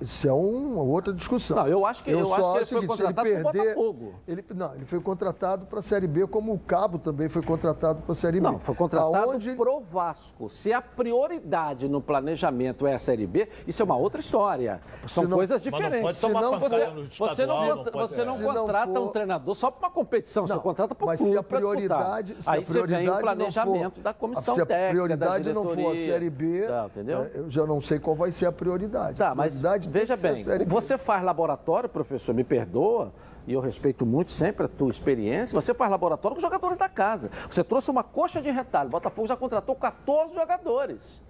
Isso 0.01 0.29
é 0.29 0.33
uma 0.33 0.83
outra 0.83 1.13
discussão. 1.13 1.57
Não, 1.57 1.67
eu 1.69 1.85
acho 1.87 2.03
que- 2.05 2.11
eu 2.11 2.27
só 2.27 2.59
acho 2.59 2.69
que 2.69 2.75
ele 2.77 2.87
o 2.87 2.89
foi 2.89 2.97
contratado 2.97 3.29
pro 3.31 3.43
Botafogo. 3.43 4.15
Ele, 4.27 4.45
não, 4.55 4.75
ele 4.75 4.85
foi 4.85 5.01
contratado 5.01 5.67
para 5.67 5.79
a 5.79 5.83
Série 5.83 6.07
B, 6.07 6.27
como 6.27 6.53
o 6.53 6.59
Cabo 6.59 6.99
também 6.99 7.29
foi 7.29 7.43
contratado 7.43 8.03
para 8.03 8.13
a 8.13 8.15
Série 8.15 8.41
B. 8.41 8.47
Não, 8.49 8.59
foi 8.59 8.75
contratado 8.75 9.17
Aonde- 9.31 9.53
pro 9.55 9.81
Vasco. 9.81 10.49
Se 10.49 10.73
a 10.73 10.81
prioridade 10.81 11.89
no 11.89 12.01
planejamento 12.01 12.87
é 12.87 12.95
a 12.95 12.99
Série 12.99 13.27
B, 13.27 13.49
isso 13.67 13.83
é 13.83 13.85
uma 13.85 13.97
outra 13.97 14.21
história. 14.21 14.81
São 15.09 15.25
não- 15.25 15.37
coisas 15.37 15.63
Mas 15.65 15.73
não 15.73 15.79
diferentes. 15.79 16.03
pode 16.07 16.21
tomar 16.21 16.39
Senão 16.45 16.59
você, 16.61 16.77
no 16.79 16.95
você 16.95 16.99
não, 16.99 17.33
estadual, 17.33 17.77
não 17.77 17.85
pode- 17.85 18.09
você 18.15 18.25
não 18.25 18.37
Se 18.37 18.43
não 18.43 18.55
contrata 18.55 18.93
for- 18.93 19.01
um 19.01 19.09
treinador 19.09 19.55
só 19.55 19.71
para 19.71 19.89
uma 19.89 19.95
competição, 19.95 20.47
você 20.47 20.53
Não, 20.55 20.61
contrata 20.61 20.95
para 20.95 21.05
o 21.05 21.07
mas 21.09 21.19
clube 21.19 21.33
se 21.33 21.39
a 21.39 21.43
prioridade, 21.43 22.37
se 22.43 22.49
Aí 22.49 22.61
a 22.61 22.65
você 22.65 22.73
vem 22.73 22.83
o 22.83 22.85
prioridade 22.87 23.21
planejamento 23.21 23.95
for, 23.97 24.03
da 24.03 24.13
comissão 24.15 24.55
se 24.55 24.61
a 24.61 24.67
técnica, 24.67 24.91
prioridade 24.91 25.45
da 25.45 25.55
não 25.55 25.65
for 25.69 25.93
a. 25.93 25.97
Série 25.99 26.31
B, 26.31 26.67
Tá, 26.67 26.87
entendeu? 26.87 27.19
é, 27.23 27.31
eu 27.35 27.51
já 27.51 27.67
não 27.67 27.81
sei 27.81 27.99
qual 27.99 28.15
vai 28.15 28.31
ser 28.31 28.47
a 28.47 28.53
prioridade. 28.53 29.19
Tá, 29.19 29.31
a 29.31 29.35
mas 29.35 29.55
Veja 29.89 30.17
bem, 30.17 30.45
você 30.67 30.97
faz 30.97 31.23
laboratório, 31.23 31.89
professor, 31.89 32.35
me 32.35 32.45
perdoa, 32.45 33.13
e 33.47 33.53
eu 33.53 33.61
respeito 33.61 34.05
muito 34.05 34.31
sempre 34.31 34.67
a 34.67 34.69
tua 34.69 34.91
experiência, 34.91 35.59
você 35.59 35.73
faz 35.73 35.91
laboratório 35.91 36.35
com 36.35 36.41
jogadores 36.41 36.77
da 36.79 36.89
casa. 36.89 37.31
Você 37.51 37.65
trouxe 37.65 37.91
uma 37.91 38.03
coxa 38.03 38.43
de 38.43 38.51
retalho, 38.51 38.89
o 38.89 38.93
Botafogo 38.93 39.27
já 39.27 39.37
contratou 39.37 39.75
14 39.75 40.35
jogadores. 40.35 41.21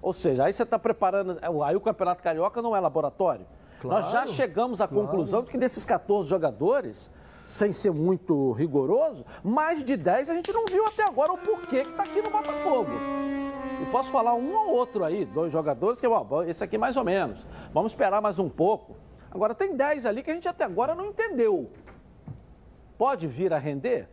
Ou 0.00 0.12
seja, 0.12 0.44
aí 0.44 0.52
você 0.52 0.62
está 0.62 0.78
preparando. 0.78 1.38
Aí 1.64 1.74
o 1.74 1.80
Campeonato 1.80 2.22
Carioca 2.22 2.62
não 2.62 2.76
é 2.76 2.80
laboratório. 2.80 3.44
Claro, 3.80 4.04
Nós 4.04 4.12
já 4.12 4.26
chegamos 4.28 4.80
à 4.80 4.88
claro. 4.88 5.06
conclusão 5.06 5.42
de 5.42 5.50
que 5.50 5.58
desses 5.58 5.84
14 5.84 6.28
jogadores, 6.28 7.10
sem 7.48 7.72
ser 7.72 7.90
muito 7.90 8.52
rigoroso, 8.52 9.24
mais 9.42 9.82
de 9.82 9.96
10 9.96 10.28
a 10.28 10.34
gente 10.34 10.52
não 10.52 10.66
viu 10.66 10.84
até 10.84 11.02
agora 11.02 11.32
o 11.32 11.38
porquê 11.38 11.82
que 11.82 11.90
está 11.90 12.02
aqui 12.02 12.20
no 12.20 12.30
Botafogo. 12.30 12.90
E 13.80 13.86
posso 13.86 14.10
falar 14.10 14.34
um 14.34 14.54
ou 14.54 14.74
outro 14.74 15.02
aí, 15.02 15.24
dois 15.24 15.50
jogadores 15.50 15.98
que, 15.98 16.06
esse 16.46 16.62
aqui 16.62 16.76
mais 16.76 16.96
ou 16.96 17.04
menos. 17.04 17.46
Vamos 17.72 17.92
esperar 17.92 18.20
mais 18.20 18.38
um 18.38 18.50
pouco. 18.50 18.96
Agora 19.30 19.54
tem 19.54 19.74
10 19.74 20.04
ali 20.04 20.22
que 20.22 20.30
a 20.30 20.34
gente 20.34 20.46
até 20.46 20.64
agora 20.64 20.94
não 20.94 21.06
entendeu. 21.06 21.70
Pode 22.98 23.26
vir 23.26 23.52
a 23.52 23.58
render? 23.58 24.08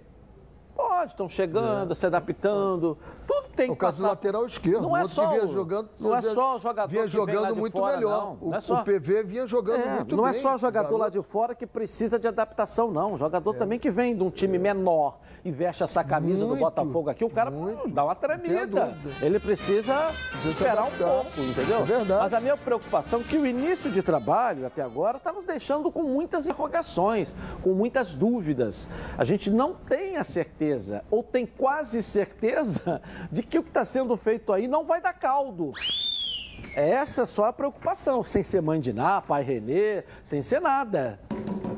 Pode, 0.76 1.12
estão 1.12 1.30
chegando, 1.30 1.94
é. 1.94 1.96
se 1.96 2.06
adaptando. 2.06 2.98
Tudo 3.26 3.48
tem 3.56 3.72
o 3.72 3.76
caso 3.76 4.02
do 4.02 4.08
lateral 4.08 4.46
esquerdo. 4.46 4.82
Não 4.82 4.98
é 4.98 5.08
só 5.08 5.30
vinha 5.30 5.48
jogando, 5.48 5.90
não 6.00 6.16
é 6.16 6.22
só 6.22 6.58
o 6.58 6.60
jogador 6.60 6.90
vinha 6.90 7.08
jogando 7.08 7.56
muito 7.56 7.78
fora, 7.78 7.96
melhor. 7.96 8.38
Não. 8.42 8.50
Não 8.50 8.58
é 8.58 8.62
só... 8.62 8.82
O 8.82 8.84
PV 8.84 9.24
vinha 9.24 9.48
jogando 9.48 9.82
é, 9.82 9.96
muito 9.96 10.16
não 10.16 10.24
bem. 10.24 10.32
Não 10.34 10.40
é 10.40 10.42
só 10.42 10.56
o 10.56 10.58
jogador 10.58 10.98
lá 10.98 11.10
de 11.10 11.22
fora 11.22 11.56
que 11.56 11.66
precisa 11.66 12.20
de 12.20 12.28
adaptação, 12.28 12.92
não. 12.92 13.14
O 13.14 13.18
jogador 13.18 13.56
é. 13.56 13.58
também 13.58 13.80
que 13.80 13.90
vem 13.90 14.16
de 14.16 14.24
um 14.24 14.30
time 14.30 14.58
menor 14.58 15.18
e 15.46 15.52
veste 15.52 15.84
essa 15.84 16.04
camisa 16.04 16.44
muito, 16.44 16.56
do 16.56 16.60
Botafogo 16.60 17.08
aqui, 17.08 17.24
o 17.24 17.30
cara 17.30 17.52
muito. 17.52 17.88
dá 17.90 18.04
uma 18.04 18.16
tremida. 18.16 18.98
Ele 19.22 19.40
precisa, 19.40 19.94
precisa 20.32 20.50
esperar 20.50 20.88
um 20.88 20.92
pouco, 20.92 21.40
entendeu? 21.40 21.78
É 21.78 21.84
verdade. 21.84 22.20
Mas 22.20 22.34
a 22.34 22.42
minha 22.42 22.58
preocupação 22.58 23.20
é 23.22 23.24
que 23.24 23.38
o 23.38 23.46
início 23.46 23.92
de 23.92 24.02
trabalho 24.02 24.66
até 24.66 24.82
agora 24.82 25.18
está 25.18 25.32
nos 25.32 25.46
deixando 25.46 25.92
com 25.92 26.02
muitas 26.02 26.48
interrogações, 26.48 27.36
com 27.62 27.74
muitas 27.74 28.16
dúvidas. 28.16 28.88
A 29.16 29.24
gente 29.24 29.52
não 29.52 29.76
tem 29.76 30.18
a 30.18 30.24
certeza, 30.24 30.65
ou 31.12 31.24
tem 31.24 31.46
quase 31.46 32.02
certeza, 32.02 33.02
de 33.32 33.44
que 33.44 33.60
o 33.60 33.64
que 33.64 33.70
está 33.70 33.86
sendo 33.86 34.16
feito 34.18 34.52
aí 34.52 34.68
não 34.68 34.86
vai 34.86 35.02
dar 35.02 35.14
caldo. 35.14 35.74
Essa 36.76 37.22
é 37.22 37.26
só 37.26 37.46
a 37.46 37.54
preocupação, 37.54 38.24
sem 38.24 38.44
ser 38.44 38.62
mãe 38.62 38.80
de 38.80 38.92
Ná, 38.92 39.22
pai 39.22 39.44
Renê, 39.44 40.04
sem 40.24 40.42
ser 40.42 40.60
nada. 40.60 41.20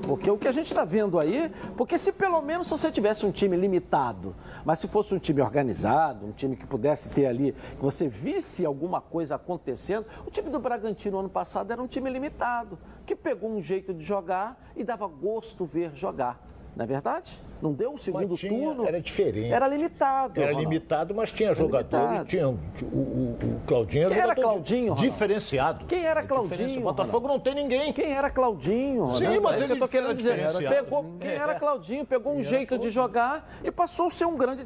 Porque 0.08 0.32
o 0.32 0.38
que 0.38 0.48
a 0.48 0.52
gente 0.54 0.68
está 0.68 0.86
vendo 0.86 1.20
aí, 1.20 1.52
porque 1.76 1.98
se 1.98 2.14
pelo 2.14 2.42
menos 2.42 2.70
você 2.70 2.90
tivesse 2.90 3.26
um 3.26 3.32
time 3.32 3.58
limitado, 3.58 4.34
mas 4.64 4.80
se 4.80 4.88
fosse 4.88 5.14
um 5.14 5.20
time 5.20 5.42
organizado, 5.42 6.26
um 6.26 6.32
time 6.32 6.56
que 6.56 6.66
pudesse 6.66 7.10
ter 7.10 7.26
ali, 7.26 7.52
que 7.52 7.84
você 7.84 8.08
visse 8.08 8.66
alguma 8.66 9.02
coisa 9.02 9.36
acontecendo, 9.36 10.06
o 10.26 10.32
time 10.32 10.50
do 10.50 10.60
Bragantino 10.60 11.20
ano 11.20 11.30
passado 11.30 11.72
era 11.72 11.82
um 11.82 11.88
time 11.88 12.10
limitado, 12.10 12.80
que 13.06 13.16
pegou 13.16 13.50
um 13.50 13.62
jeito 13.62 13.94
de 13.94 14.04
jogar 14.04 14.58
e 14.78 14.84
dava 14.84 15.08
gosto 15.08 15.66
ver 15.66 15.94
jogar. 15.94 16.47
Não 16.78 16.84
é 16.84 16.88
verdade? 16.88 17.42
Não 17.60 17.74
deu 17.74 17.94
o 17.94 17.98
segundo 17.98 18.36
tinha, 18.36 18.52
turno. 18.52 18.86
Era 18.86 19.02
diferente. 19.02 19.52
Era 19.52 19.68
limitado. 19.68 20.40
Era 20.40 20.52
Ronaldo. 20.52 20.70
limitado, 20.70 21.16
mas 21.16 21.32
tinha 21.32 21.52
jogadores. 21.52 22.28
Tinha, 22.28 22.48
o, 22.48 22.54
o, 22.54 23.36
o 23.42 23.62
Claudinho 23.66 24.04
era, 24.04 24.14
Quem 24.14 24.24
era 24.24 24.36
Claudinho, 24.36 24.94
diferenciado. 24.94 25.86
Quem 25.88 26.06
era 26.06 26.22
Claudinho? 26.22 26.80
O 26.80 26.84
Botafogo 26.84 27.28
não 27.28 27.40
tem 27.40 27.56
ninguém. 27.56 27.92
Quem 27.92 28.14
era 28.14 28.30
Claudinho? 28.30 29.06
Ronaldo? 29.06 29.18
Sim, 29.18 29.40
mas 29.40 29.60
é 29.60 29.64
ele 29.64 29.68
que 29.68 29.74
eu 29.74 29.80
tô 29.80 29.88
querendo 29.88 30.14
dizer. 30.14 30.70
Pegou, 30.70 31.18
quem 31.20 31.32
era 31.32 31.54
é. 31.54 31.60
Claudinho 31.60 32.06
pegou 32.06 32.36
um 32.36 32.44
jeito 32.44 32.78
de 32.78 32.92
jogar 32.92 33.50
e 33.64 33.72
passou 33.72 34.10
a 34.10 34.12
ser 34.12 34.26
um 34.26 34.38
grande 34.38 34.64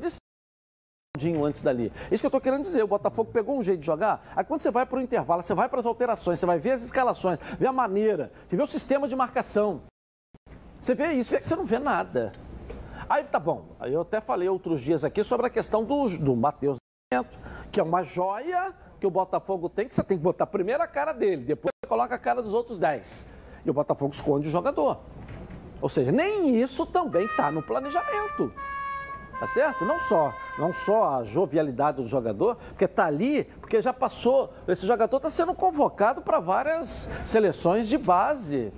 Claudinho 1.18 1.46
antes 1.46 1.62
dali. 1.62 1.94
Isso 2.12 2.22
que 2.22 2.26
eu 2.26 2.30
estou 2.30 2.42
querendo 2.42 2.64
dizer, 2.64 2.84
o 2.84 2.88
Botafogo 2.88 3.32
pegou 3.32 3.58
um 3.58 3.64
jeito 3.64 3.80
de 3.80 3.86
jogar. 3.86 4.22
Aí 4.36 4.44
quando 4.44 4.60
você 4.60 4.72
vai 4.72 4.86
para 4.86 4.98
o 4.98 5.02
intervalo, 5.02 5.42
você 5.42 5.54
vai 5.54 5.70
para 5.70 5.80
as 5.80 5.86
alterações, 5.86 6.40
você 6.40 6.46
vai 6.46 6.60
ver 6.60 6.72
as 6.72 6.84
escalações, 6.84 7.40
vê 7.58 7.68
a 7.68 7.72
maneira, 7.72 8.34
você 8.46 8.58
vê 8.58 8.64
o 8.64 8.68
sistema 8.68 9.08
de 9.08 9.16
marcação. 9.16 9.82
Você 10.82 10.96
vê 10.96 11.14
isso, 11.14 11.38
você 11.40 11.56
não 11.56 11.64
vê 11.64 11.78
nada. 11.78 12.32
Aí 13.08 13.24
tá 13.24 13.40
bom, 13.40 13.66
eu 13.82 14.02
até 14.02 14.20
falei 14.20 14.50
outros 14.50 14.82
dias 14.82 15.06
aqui 15.06 15.24
sobre 15.24 15.46
a 15.46 15.50
questão 15.50 15.84
do, 15.84 16.18
do 16.18 16.36
Matheus, 16.36 16.78
que 17.72 17.80
é 17.80 17.84
uma 17.84 18.02
joia 18.02 18.74
que 19.00 19.06
o 19.06 19.12
Botafogo 19.12 19.70
tem, 19.70 19.88
que 19.88 19.94
você 19.94 20.04
tem 20.04 20.18
que 20.18 20.24
botar 20.24 20.48
primeiro 20.48 20.82
a 20.82 20.88
cara 20.88 21.14
dele, 21.14 21.44
depois 21.44 21.72
você 21.72 21.88
coloca 21.88 22.16
a 22.16 22.18
cara 22.18 22.42
dos 22.42 22.54
outros 22.56 22.80
10. 22.80 23.28
E 23.64 23.70
o 23.70 23.74
Botafogo 23.74 24.12
esconde 24.12 24.48
o 24.48 24.52
jogador. 24.52 25.00
Ou 25.80 25.88
seja, 25.88 26.12
nem 26.12 26.60
isso 26.60 26.84
também 26.88 27.26
está 27.26 27.52
no 27.52 27.62
planejamento. 27.62 28.52
Tá 29.40 29.46
certo? 29.48 29.86
Não 29.86 30.00
só, 30.00 30.34
não 30.58 30.74
só 30.74 31.18
a 31.18 31.24
jovialidade 31.24 31.98
do 31.98 32.08
jogador, 32.08 32.56
porque 32.70 32.86
está 32.86 33.06
ali, 33.06 33.44
porque 33.60 33.82
já 33.82 33.94
passou, 33.94 34.52
esse 34.68 34.88
jogador 34.88 35.18
está 35.18 35.30
sendo 35.30 35.54
convocado 35.54 36.22
para 36.22 36.40
várias 36.40 37.08
seleções 37.24 37.88
de 37.88 38.00
base, 38.00 38.74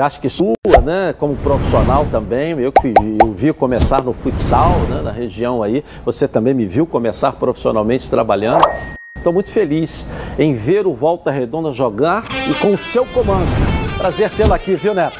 acho 0.02 0.20
que 0.20 0.28
sua, 0.28 0.54
né, 0.84 1.14
como 1.18 1.34
profissional 1.36 2.06
também. 2.10 2.58
Eu 2.58 2.70
que 2.70 2.92
eu 3.22 3.32
vi 3.32 3.52
começar 3.52 4.02
no 4.02 4.12
futsal, 4.12 4.78
né, 4.88 5.00
na 5.02 5.10
região 5.10 5.62
aí. 5.62 5.82
Você 6.04 6.28
também 6.28 6.52
me 6.52 6.66
viu 6.66 6.86
começar 6.86 7.32
profissionalmente 7.32 8.10
trabalhando. 8.10 8.62
Estou 9.16 9.32
muito 9.32 9.50
feliz 9.50 10.06
em 10.38 10.52
ver 10.52 10.86
o 10.86 10.94
Volta 10.94 11.30
Redonda 11.30 11.72
jogar 11.72 12.24
e 12.48 12.54
com 12.54 12.72
o 12.72 12.78
seu 12.78 13.06
comando. 13.06 13.48
Prazer 13.98 14.30
tê-lo 14.30 14.54
aqui, 14.54 14.74
viu, 14.76 14.94
Neto? 14.94 15.18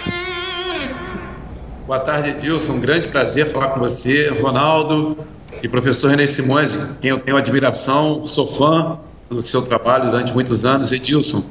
Boa 1.87 2.01
tarde, 2.01 2.31
Edilson. 2.31 2.75
Um 2.75 2.81
grande 2.81 3.09
prazer 3.09 3.47
falar 3.47 3.69
com 3.69 3.81
você, 3.81 4.29
Ronaldo 4.41 5.17
e 5.63 5.69
professor 5.69 6.11
René 6.11 6.27
Simões, 6.27 6.79
quem 7.01 7.11
eu 7.11 7.19
tenho 7.19 7.37
admiração, 7.37 8.25
sou 8.25 8.47
fã 8.47 8.99
do 9.29 9.43
seu 9.43 9.61
trabalho 9.63 10.11
durante 10.11 10.33
muitos 10.33 10.65
anos. 10.65 10.93
Edilson, 10.93 11.43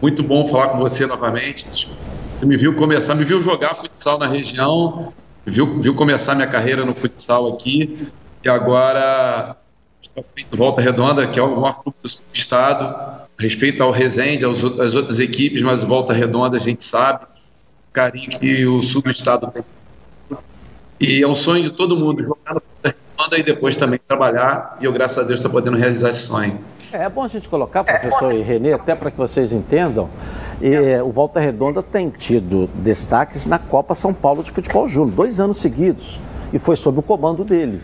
muito 0.00 0.22
bom 0.22 0.46
falar 0.46 0.68
com 0.68 0.78
você 0.78 1.06
novamente. 1.06 1.68
Você 1.68 2.46
me 2.46 2.56
viu 2.56 2.74
começar, 2.74 3.14
me 3.14 3.24
viu 3.24 3.40
jogar 3.40 3.74
futsal 3.74 4.18
na 4.18 4.26
região. 4.26 5.12
viu, 5.44 5.80
viu 5.80 5.94
começar 5.94 6.34
minha 6.34 6.46
carreira 6.46 6.84
no 6.84 6.94
futsal 6.94 7.54
aqui 7.54 8.08
e 8.44 8.48
agora 8.48 9.56
Volta 10.52 10.80
Redonda, 10.80 11.26
que 11.26 11.38
é 11.38 11.42
o 11.42 11.60
maior 11.60 11.82
clube 11.82 11.96
do 12.02 12.08
estado, 12.32 13.26
respeito 13.38 13.82
ao 13.82 13.90
Resende, 13.90 14.44
às 14.44 14.62
outras 14.94 15.18
equipes, 15.18 15.62
mas 15.62 15.82
Volta 15.82 16.12
Redonda 16.12 16.56
a 16.56 16.60
gente 16.60 16.84
sabe 16.84 17.24
o 17.24 17.92
carinho 17.92 18.38
que 18.38 18.66
o 18.66 18.82
sul 18.82 19.02
do 19.02 19.10
estado 19.10 19.50
tem. 19.50 19.62
E 21.00 21.22
é 21.22 21.26
um 21.26 21.34
sonho 21.34 21.62
de 21.62 21.70
todo 21.70 21.96
mundo 21.96 22.22
jogar 22.22 22.54
no 22.54 22.62
Volta 22.62 22.96
Redonda 23.16 23.38
e 23.38 23.42
depois 23.42 23.76
também 23.76 24.00
trabalhar, 24.06 24.78
e 24.80 24.84
eu, 24.84 24.92
graças 24.92 25.18
a 25.18 25.22
Deus, 25.22 25.40
estou 25.40 25.50
podendo 25.50 25.76
realizar 25.76 26.10
esse 26.10 26.26
sonho. 26.26 26.64
É, 26.92 27.04
é 27.04 27.08
bom 27.08 27.22
a 27.22 27.28
gente 27.28 27.48
colocar, 27.48 27.84
professor 27.84 28.32
e 28.34 28.42
Renê, 28.42 28.72
até 28.72 28.94
para 28.94 29.10
que 29.10 29.16
vocês 29.16 29.52
entendam, 29.52 30.08
e, 30.60 31.00
o 31.02 31.10
Volta 31.10 31.40
Redonda 31.40 31.82
tem 31.82 32.10
tido 32.10 32.68
destaques 32.74 33.46
na 33.46 33.58
Copa 33.58 33.94
São 33.94 34.12
Paulo 34.14 34.42
de 34.42 34.50
Futebol 34.50 34.86
Júnior, 34.86 35.14
dois 35.14 35.40
anos 35.40 35.58
seguidos, 35.58 36.18
e 36.52 36.58
foi 36.58 36.76
sob 36.76 36.98
o 36.98 37.02
comando 37.02 37.44
dele. 37.44 37.80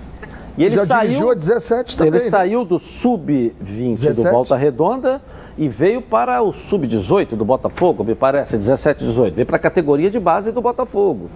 E 0.56 0.62
ele 0.62 0.76
Já 0.76 0.86
saiu, 0.86 1.30
a 1.30 1.34
17 1.34 1.96
também. 1.96 2.14
Ele 2.14 2.24
né? 2.24 2.30
saiu 2.30 2.64
do 2.64 2.78
sub-20 2.78 4.14
do 4.14 4.22
Volta 4.22 4.56
Redonda 4.56 5.20
e 5.58 5.68
veio 5.68 6.00
para 6.00 6.40
o 6.42 6.52
sub-18 6.52 7.30
do 7.30 7.44
Botafogo, 7.44 8.04
me 8.04 8.14
parece, 8.14 8.56
17, 8.56 9.04
18. 9.04 9.34
Veio 9.34 9.46
para 9.46 9.56
a 9.56 9.58
categoria 9.58 10.10
de 10.10 10.20
base 10.20 10.52
do 10.52 10.60
Botafogo. 10.60 11.28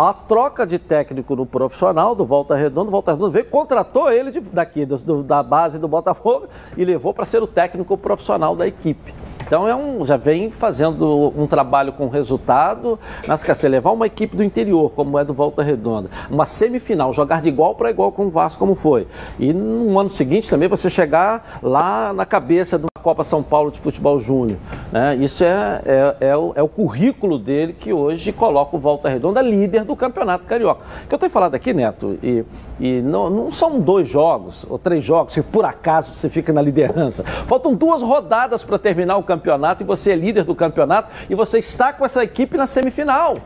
A 0.00 0.12
troca 0.12 0.64
de 0.64 0.78
técnico 0.78 1.34
no 1.34 1.44
profissional 1.44 2.14
do 2.14 2.24
Volta 2.24 2.54
Redonda, 2.54 2.86
o 2.86 2.92
Volta 2.92 3.10
Redonda 3.10 3.32
veio, 3.32 3.46
contratou 3.46 4.08
ele 4.12 4.30
de, 4.30 4.38
daqui, 4.38 4.86
do, 4.86 5.24
da 5.24 5.42
base 5.42 5.76
do 5.76 5.88
Botafogo 5.88 6.46
e 6.76 6.84
levou 6.84 7.12
para 7.12 7.26
ser 7.26 7.42
o 7.42 7.48
técnico 7.48 7.98
profissional 7.98 8.54
da 8.54 8.64
equipe. 8.64 9.12
Então 9.48 9.66
é 9.66 9.74
um, 9.74 10.04
já 10.04 10.18
vem 10.18 10.50
fazendo 10.50 11.32
um 11.34 11.46
trabalho 11.46 11.94
com 11.94 12.06
resultado. 12.06 12.98
Mas 13.26 13.42
quer 13.42 13.52
dizer, 13.52 13.70
levar 13.70 13.92
uma 13.92 14.06
equipe 14.06 14.36
do 14.36 14.44
interior, 14.44 14.92
como 14.94 15.18
é 15.18 15.24
do 15.24 15.32
Volta 15.32 15.62
Redonda, 15.62 16.10
uma 16.30 16.44
semifinal, 16.44 17.14
jogar 17.14 17.40
de 17.40 17.48
igual 17.48 17.74
para 17.74 17.90
igual 17.90 18.12
com 18.12 18.26
o 18.26 18.30
Vasco, 18.30 18.58
como 18.58 18.74
foi. 18.74 19.08
E 19.38 19.52
no 19.54 19.98
ano 19.98 20.10
seguinte 20.10 20.50
também 20.50 20.68
você 20.68 20.90
chegar 20.90 21.58
lá 21.62 22.12
na 22.12 22.26
cabeça 22.26 22.76
de 22.78 22.84
uma 22.84 23.02
Copa 23.02 23.24
São 23.24 23.42
Paulo 23.42 23.70
de 23.70 23.80
Futebol 23.80 24.20
Júnior. 24.20 24.58
Né? 24.92 25.16
Isso 25.16 25.42
é, 25.42 25.80
é, 25.86 26.28
é, 26.28 26.36
o, 26.36 26.52
é 26.54 26.62
o 26.62 26.68
currículo 26.68 27.38
dele 27.38 27.72
que 27.72 27.90
hoje 27.90 28.32
coloca 28.32 28.76
o 28.76 28.78
Volta 28.78 29.08
Redonda 29.08 29.40
líder 29.40 29.84
do 29.88 29.96
Campeonato 29.96 30.44
Carioca. 30.44 30.82
O 31.04 31.08
que 31.08 31.14
eu 31.14 31.18
tenho 31.18 31.32
falado 31.32 31.54
aqui, 31.54 31.74
Neto, 31.74 32.18
e, 32.22 32.44
e 32.78 33.00
não, 33.00 33.28
não 33.28 33.50
são 33.50 33.80
dois 33.80 34.06
jogos 34.08 34.64
ou 34.68 34.78
três 34.78 35.04
jogos 35.04 35.34
que 35.34 35.42
por 35.42 35.64
acaso 35.64 36.14
você 36.14 36.28
fica 36.28 36.52
na 36.52 36.62
liderança. 36.62 37.24
Faltam 37.24 37.74
duas 37.74 38.02
rodadas 38.02 38.62
para 38.62 38.78
terminar 38.78 39.16
o 39.16 39.22
campeonato 39.22 39.82
e 39.82 39.86
você 39.86 40.12
é 40.12 40.14
líder 40.14 40.44
do 40.44 40.54
campeonato 40.54 41.10
e 41.28 41.34
você 41.34 41.58
está 41.58 41.92
com 41.92 42.04
essa 42.04 42.22
equipe 42.22 42.56
na 42.56 42.66
semifinal. 42.66 43.38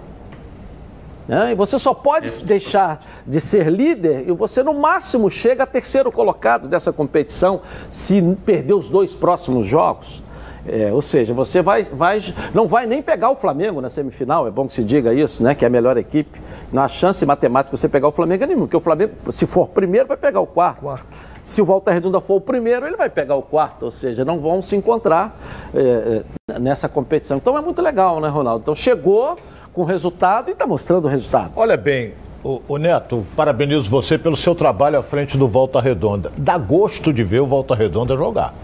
Né? 1.26 1.52
E 1.52 1.54
você 1.54 1.78
só 1.78 1.94
pode 1.94 2.44
deixar 2.44 3.00
de 3.26 3.40
ser 3.40 3.70
líder 3.70 4.28
e 4.28 4.32
você, 4.32 4.62
no 4.62 4.74
máximo, 4.74 5.30
chega 5.30 5.62
a 5.62 5.66
terceiro 5.66 6.10
colocado 6.10 6.66
dessa 6.66 6.92
competição 6.92 7.60
se 7.88 8.20
perder 8.44 8.74
os 8.74 8.90
dois 8.90 9.14
próximos 9.14 9.64
jogos. 9.64 10.22
É, 10.66 10.92
ou 10.92 11.02
seja, 11.02 11.34
você 11.34 11.60
vai, 11.60 11.82
vai, 11.84 12.22
não 12.54 12.68
vai 12.68 12.86
nem 12.86 13.02
pegar 13.02 13.30
o 13.30 13.36
Flamengo 13.36 13.80
na 13.80 13.88
semifinal, 13.88 14.46
é 14.46 14.50
bom 14.50 14.66
que 14.66 14.74
se 14.74 14.84
diga 14.84 15.12
isso, 15.12 15.42
né? 15.42 15.54
Que 15.54 15.64
é 15.64 15.68
a 15.68 15.70
melhor 15.70 15.96
equipe. 15.96 16.40
Na 16.72 16.86
chance 16.86 17.24
matemática 17.26 17.76
você 17.76 17.88
pegar 17.88 18.08
o 18.08 18.12
Flamengo 18.12 18.44
é 18.44 18.46
nenhum, 18.46 18.60
porque 18.60 18.76
o 18.76 18.80
Flamengo, 18.80 19.12
se 19.30 19.46
for 19.46 19.68
primeiro, 19.68 20.06
vai 20.06 20.16
pegar 20.16 20.40
o 20.40 20.46
quarto. 20.46 20.80
quarto. 20.80 21.06
Se 21.42 21.60
o 21.60 21.64
Volta 21.64 21.90
Redonda 21.90 22.20
for 22.20 22.36
o 22.36 22.40
primeiro, 22.40 22.86
ele 22.86 22.96
vai 22.96 23.10
pegar 23.10 23.34
o 23.34 23.42
quarto, 23.42 23.86
ou 23.86 23.90
seja, 23.90 24.24
não 24.24 24.38
vão 24.38 24.62
se 24.62 24.76
encontrar 24.76 25.36
é, 25.74 26.22
é 26.48 26.58
nessa 26.58 26.88
competição. 26.88 27.36
Então 27.36 27.58
é 27.58 27.60
muito 27.60 27.82
legal, 27.82 28.20
né, 28.20 28.28
Ronaldo? 28.28 28.62
Então 28.62 28.74
chegou 28.74 29.36
com 29.72 29.82
resultado 29.82 30.48
e 30.48 30.52
está 30.52 30.66
mostrando 30.66 31.06
o 31.06 31.08
resultado. 31.08 31.52
Olha 31.56 31.76
bem, 31.76 32.14
o, 32.44 32.62
o, 32.68 32.76
Neto, 32.76 33.26
parabenizo 33.34 33.90
você 33.90 34.16
pelo 34.16 34.36
seu 34.36 34.54
trabalho 34.54 34.98
à 34.98 35.02
frente 35.02 35.36
do 35.36 35.48
Volta 35.48 35.80
Redonda. 35.80 36.30
Dá 36.36 36.56
gosto 36.58 37.12
de 37.12 37.24
ver 37.24 37.40
o 37.40 37.46
Volta 37.46 37.74
Redonda 37.74 38.16
jogar. 38.16 38.54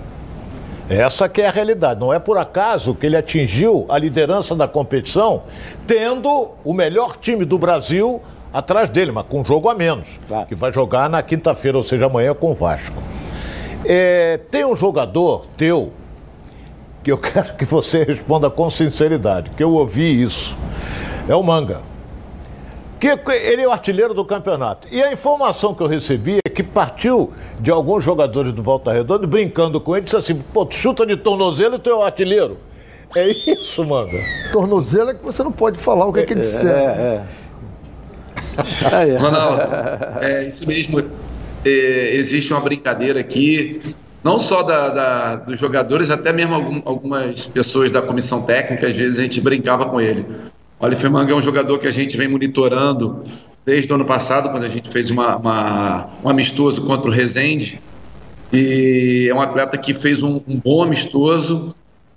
Essa 0.89 1.29
que 1.29 1.43
é 1.43 1.49
a 1.49 1.51
realidade. 1.51 2.01
Não 2.01 2.13
é 2.13 2.19
por 2.19 2.39
acaso 2.39 2.95
que 2.95 3.07
ele 3.07 3.17
atingiu 3.17 3.85
a 3.89 3.99
liderança 3.99 4.55
da 4.55 4.67
competição, 4.67 5.43
tendo 5.87 6.51
o 6.65 6.73
melhor 6.73 7.17
time 7.17 7.45
do 7.45 7.59
Brasil 7.59 8.23
atrás 8.53 8.89
dele, 8.89 9.13
mas 9.13 9.27
com 9.27 9.41
um 9.41 9.45
jogo 9.45 9.69
a 9.69 9.75
menos, 9.75 10.09
claro. 10.27 10.47
que 10.47 10.55
vai 10.55 10.73
jogar 10.73 11.11
na 11.11 11.23
quinta-feira, 11.23 11.77
ou 11.77 11.83
seja, 11.83 12.07
amanhã 12.07 12.35
com 12.35 12.51
o 12.51 12.55
Vasco. 12.55 12.97
É, 13.85 14.41
tem 14.51 14.65
um 14.65 14.75
jogador 14.75 15.47
teu 15.57 15.93
que 17.03 17.13
eu 17.13 17.19
quero 17.19 17.55
que 17.55 17.65
você 17.65 18.05
responda 18.05 18.51
com 18.51 18.71
sinceridade, 18.71 19.51
que 19.51 19.63
eu 19.63 19.73
ouvi 19.73 20.23
isso. 20.23 20.57
É 21.29 21.35
o 21.35 21.43
Manga. 21.43 21.83
Que 23.01 23.07
ele 23.33 23.63
é 23.63 23.69
o 23.69 23.71
artilheiro 23.71 24.13
do 24.13 24.25
campeonato. 24.25 24.89
E 24.91 25.03
a 25.03 25.13
informação 25.13 25.75
que 25.75 25.83
eu 25.83 25.87
recebi 25.87 26.39
é 26.45 26.49
que 26.49 26.63
partiu 26.63 27.33
de 27.61 27.71
alguns 27.71 28.03
jogadores 28.03 28.53
do 28.53 28.63
Volta 28.63 28.93
Redonda 28.93 29.27
brincando 29.27 29.81
com 29.81 29.97
ele, 29.97 30.05
disse 30.05 30.17
assim: 30.17 30.35
pô, 30.53 30.67
tu 30.67 30.75
chuta 30.75 31.07
de 31.07 31.17
tornozelo 31.17 31.77
e 31.77 31.79
tu 31.79 31.91
é 31.91 31.95
o 31.95 32.03
artilheiro. 32.03 32.59
É 33.15 33.29
isso, 33.29 33.85
Manga. 33.85 34.19
Tornozelo 34.53 35.11
é 35.11 35.15
que 35.15 35.25
você 35.25 35.43
não 35.43 35.53
pode 35.53 35.79
falar 35.79 36.07
o 36.07 36.13
que 36.13 36.21
é, 36.21 36.23
que 36.25 36.33
ele 36.33 36.41
disser. 36.41 36.71
É, 36.71 37.23
é. 38.93 39.17
Ronaldo, 39.17 39.63
é 40.21 40.47
isso 40.47 40.67
mesmo. 40.67 41.01
É, 41.65 42.17
existe 42.17 42.53
uma 42.53 42.61
brincadeira 42.61 43.21
aqui 43.21 43.81
não 44.23 44.39
só 44.39 44.63
da, 44.63 44.89
da, 44.89 45.37
dos 45.37 45.59
jogadores, 45.59 46.11
até 46.11 46.33
mesmo 46.33 46.55
algum, 46.55 46.83
algumas 46.85 47.47
pessoas 47.47 47.93
da 47.93 48.03
comissão 48.03 48.43
técnica, 48.43 48.87
às 48.87 48.95
vezes 48.95 49.21
a 49.21 49.23
gente 49.23 49.41
brincava 49.41 49.87
com 49.87 50.01
ele. 50.01 50.27
Oliver 50.81 51.11
Manga 51.11 51.33
é 51.33 51.35
um 51.35 51.43
jogador 51.43 51.79
que 51.79 51.87
a 51.87 51.91
gente 51.91 52.17
vem 52.17 52.29
monitorando 52.29 53.25
desde 53.65 53.91
o 53.93 53.97
ano 53.97 54.05
passado, 54.05 54.51
quando 54.51 54.65
a 54.65 54.69
gente 54.69 54.89
fez 54.89 55.11
uma, 55.11 55.37
uma, 55.37 56.11
um 56.25 56.29
amistoso 56.29 56.87
contra 56.87 57.11
o 57.11 57.15
Rezende. 57.15 57.81
E 58.53 59.27
é 59.29 59.35
um 59.35 59.41
atleta 59.41 59.77
que 59.77 59.93
fez 59.93 60.23
um, 60.23 60.41
um 60.49 60.57
bom 60.57 60.83
amistoso, 60.83 61.75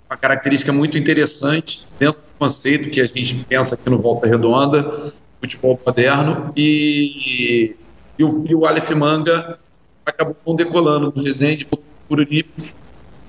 uma 0.08 0.16
característica 0.16 0.72
muito 0.72 0.96
interessante 0.96 1.86
dentro 1.98 2.20
do 2.20 2.38
conceito 2.38 2.88
que 2.88 3.00
a 3.00 3.06
gente 3.06 3.34
pensa 3.48 3.74
aqui 3.74 3.90
no 3.90 3.98
Volta 3.98 4.26
Redonda, 4.26 5.12
futebol 5.40 5.78
moderno. 5.84 6.52
E, 6.56 7.76
e, 8.18 8.24
o, 8.24 8.44
e 8.48 8.54
o 8.54 8.64
Aleph 8.64 8.90
Manga 8.92 9.58
acabou 10.06 10.56
decolando 10.56 11.12
no 11.14 11.22
Rezende 11.22 11.68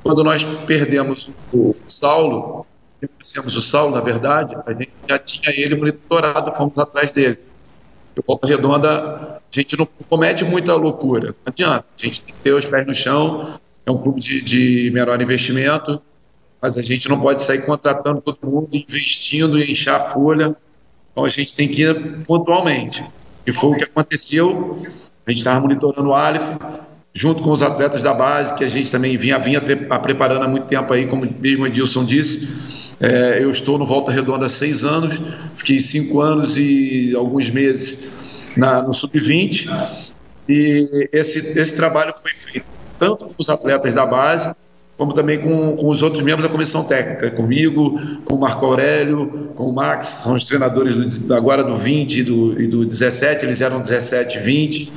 quando 0.03 0.23
nós 0.23 0.43
perdemos 0.65 1.31
o 1.53 1.75
Saulo, 1.87 2.65
conhecemos 3.07 3.55
o 3.55 3.61
Saulo, 3.61 3.95
na 3.95 4.01
verdade, 4.01 4.55
a 4.65 4.73
gente 4.73 4.91
já 5.07 5.19
tinha 5.19 5.49
ele 5.49 5.75
monitorado, 5.75 6.53
fomos 6.53 6.77
atrás 6.77 7.13
dele. 7.13 7.39
O 8.17 8.23
Volta 8.25 8.47
Redonda, 8.47 8.89
a 8.91 9.41
gente 9.51 9.77
não 9.77 9.87
comete 10.07 10.45
muita 10.45 10.75
loucura, 10.75 11.27
não 11.29 11.35
adianta, 11.47 11.85
a 11.99 12.03
gente 12.03 12.21
tem 12.21 12.33
que 12.33 12.41
ter 12.41 12.53
os 12.53 12.65
pés 12.65 12.85
no 12.85 12.93
chão, 12.93 13.59
é 13.85 13.91
um 13.91 13.97
clube 13.97 14.21
de, 14.21 14.41
de 14.41 14.91
menor 14.93 15.19
investimento, 15.21 16.01
mas 16.61 16.77
a 16.77 16.81
gente 16.81 17.09
não 17.09 17.19
pode 17.19 17.41
sair 17.41 17.65
contratando 17.65 18.21
todo 18.21 18.37
mundo, 18.43 18.69
investindo 18.71 19.59
e 19.59 19.71
encher 19.71 19.93
a 19.93 19.99
folha, 19.99 20.55
então 21.11 21.25
a 21.25 21.29
gente 21.29 21.53
tem 21.55 21.67
que 21.67 21.81
ir 21.81 22.23
pontualmente. 22.25 23.05
E 23.45 23.51
foi 23.51 23.71
o 23.71 23.75
que 23.75 23.83
aconteceu, 23.83 24.81
a 25.25 25.31
gente 25.31 25.39
estava 25.39 25.59
monitorando 25.59 26.09
o 26.09 26.13
Aleph, 26.13 26.57
junto 27.13 27.43
com 27.43 27.51
os 27.51 27.61
atletas 27.61 28.01
da 28.01 28.13
base, 28.13 28.55
que 28.55 28.63
a 28.63 28.67
gente 28.67 28.91
também 28.91 29.15
vinha, 29.17 29.37
vinha 29.37 29.61
preparando 29.61 30.43
há 30.43 30.47
muito 30.47 30.65
tempo 30.65 30.91
aí, 30.93 31.05
como 31.05 31.27
mesmo 31.39 31.67
Edilson 31.67 32.03
disse. 32.03 32.72
É, 33.03 33.43
eu 33.43 33.49
estou 33.49 33.77
no 33.77 33.85
Volta 33.85 34.13
Redonda 34.13 34.45
há 34.45 34.49
seis 34.49 34.85
anos, 34.85 35.19
fiquei 35.55 35.77
cinco 35.77 36.21
anos 36.21 36.57
e 36.57 37.13
alguns 37.13 37.49
meses 37.49 38.53
na, 38.55 38.81
no 38.81 38.93
Sub-20, 38.93 39.69
e 40.47 41.09
esse, 41.11 41.59
esse 41.59 41.75
trabalho 41.75 42.13
foi 42.15 42.31
feito 42.31 42.65
tanto 42.97 43.25
com 43.25 43.33
os 43.37 43.49
atletas 43.49 43.93
da 43.93 44.05
base, 44.05 44.55
como 44.97 45.11
também 45.11 45.37
com, 45.37 45.75
com 45.75 45.89
os 45.89 46.01
outros 46.01 46.23
membros 46.23 46.47
da 46.47 46.49
comissão 46.49 46.85
técnica, 46.85 47.29
comigo, 47.31 47.99
com 48.23 48.35
o 48.35 48.39
Marco 48.39 48.65
Aurélio, 48.65 49.51
com 49.53 49.65
o 49.65 49.75
Max, 49.75 50.21
são 50.23 50.35
os 50.35 50.45
treinadores 50.45 51.19
do, 51.19 51.35
agora 51.35 51.61
do 51.61 51.75
20 51.75 52.19
e 52.19 52.23
do, 52.23 52.61
e 52.61 52.67
do 52.67 52.85
17, 52.85 53.43
eles 53.43 53.59
eram 53.59 53.81
17 53.81 54.37
e 54.37 54.41
20 54.41 54.93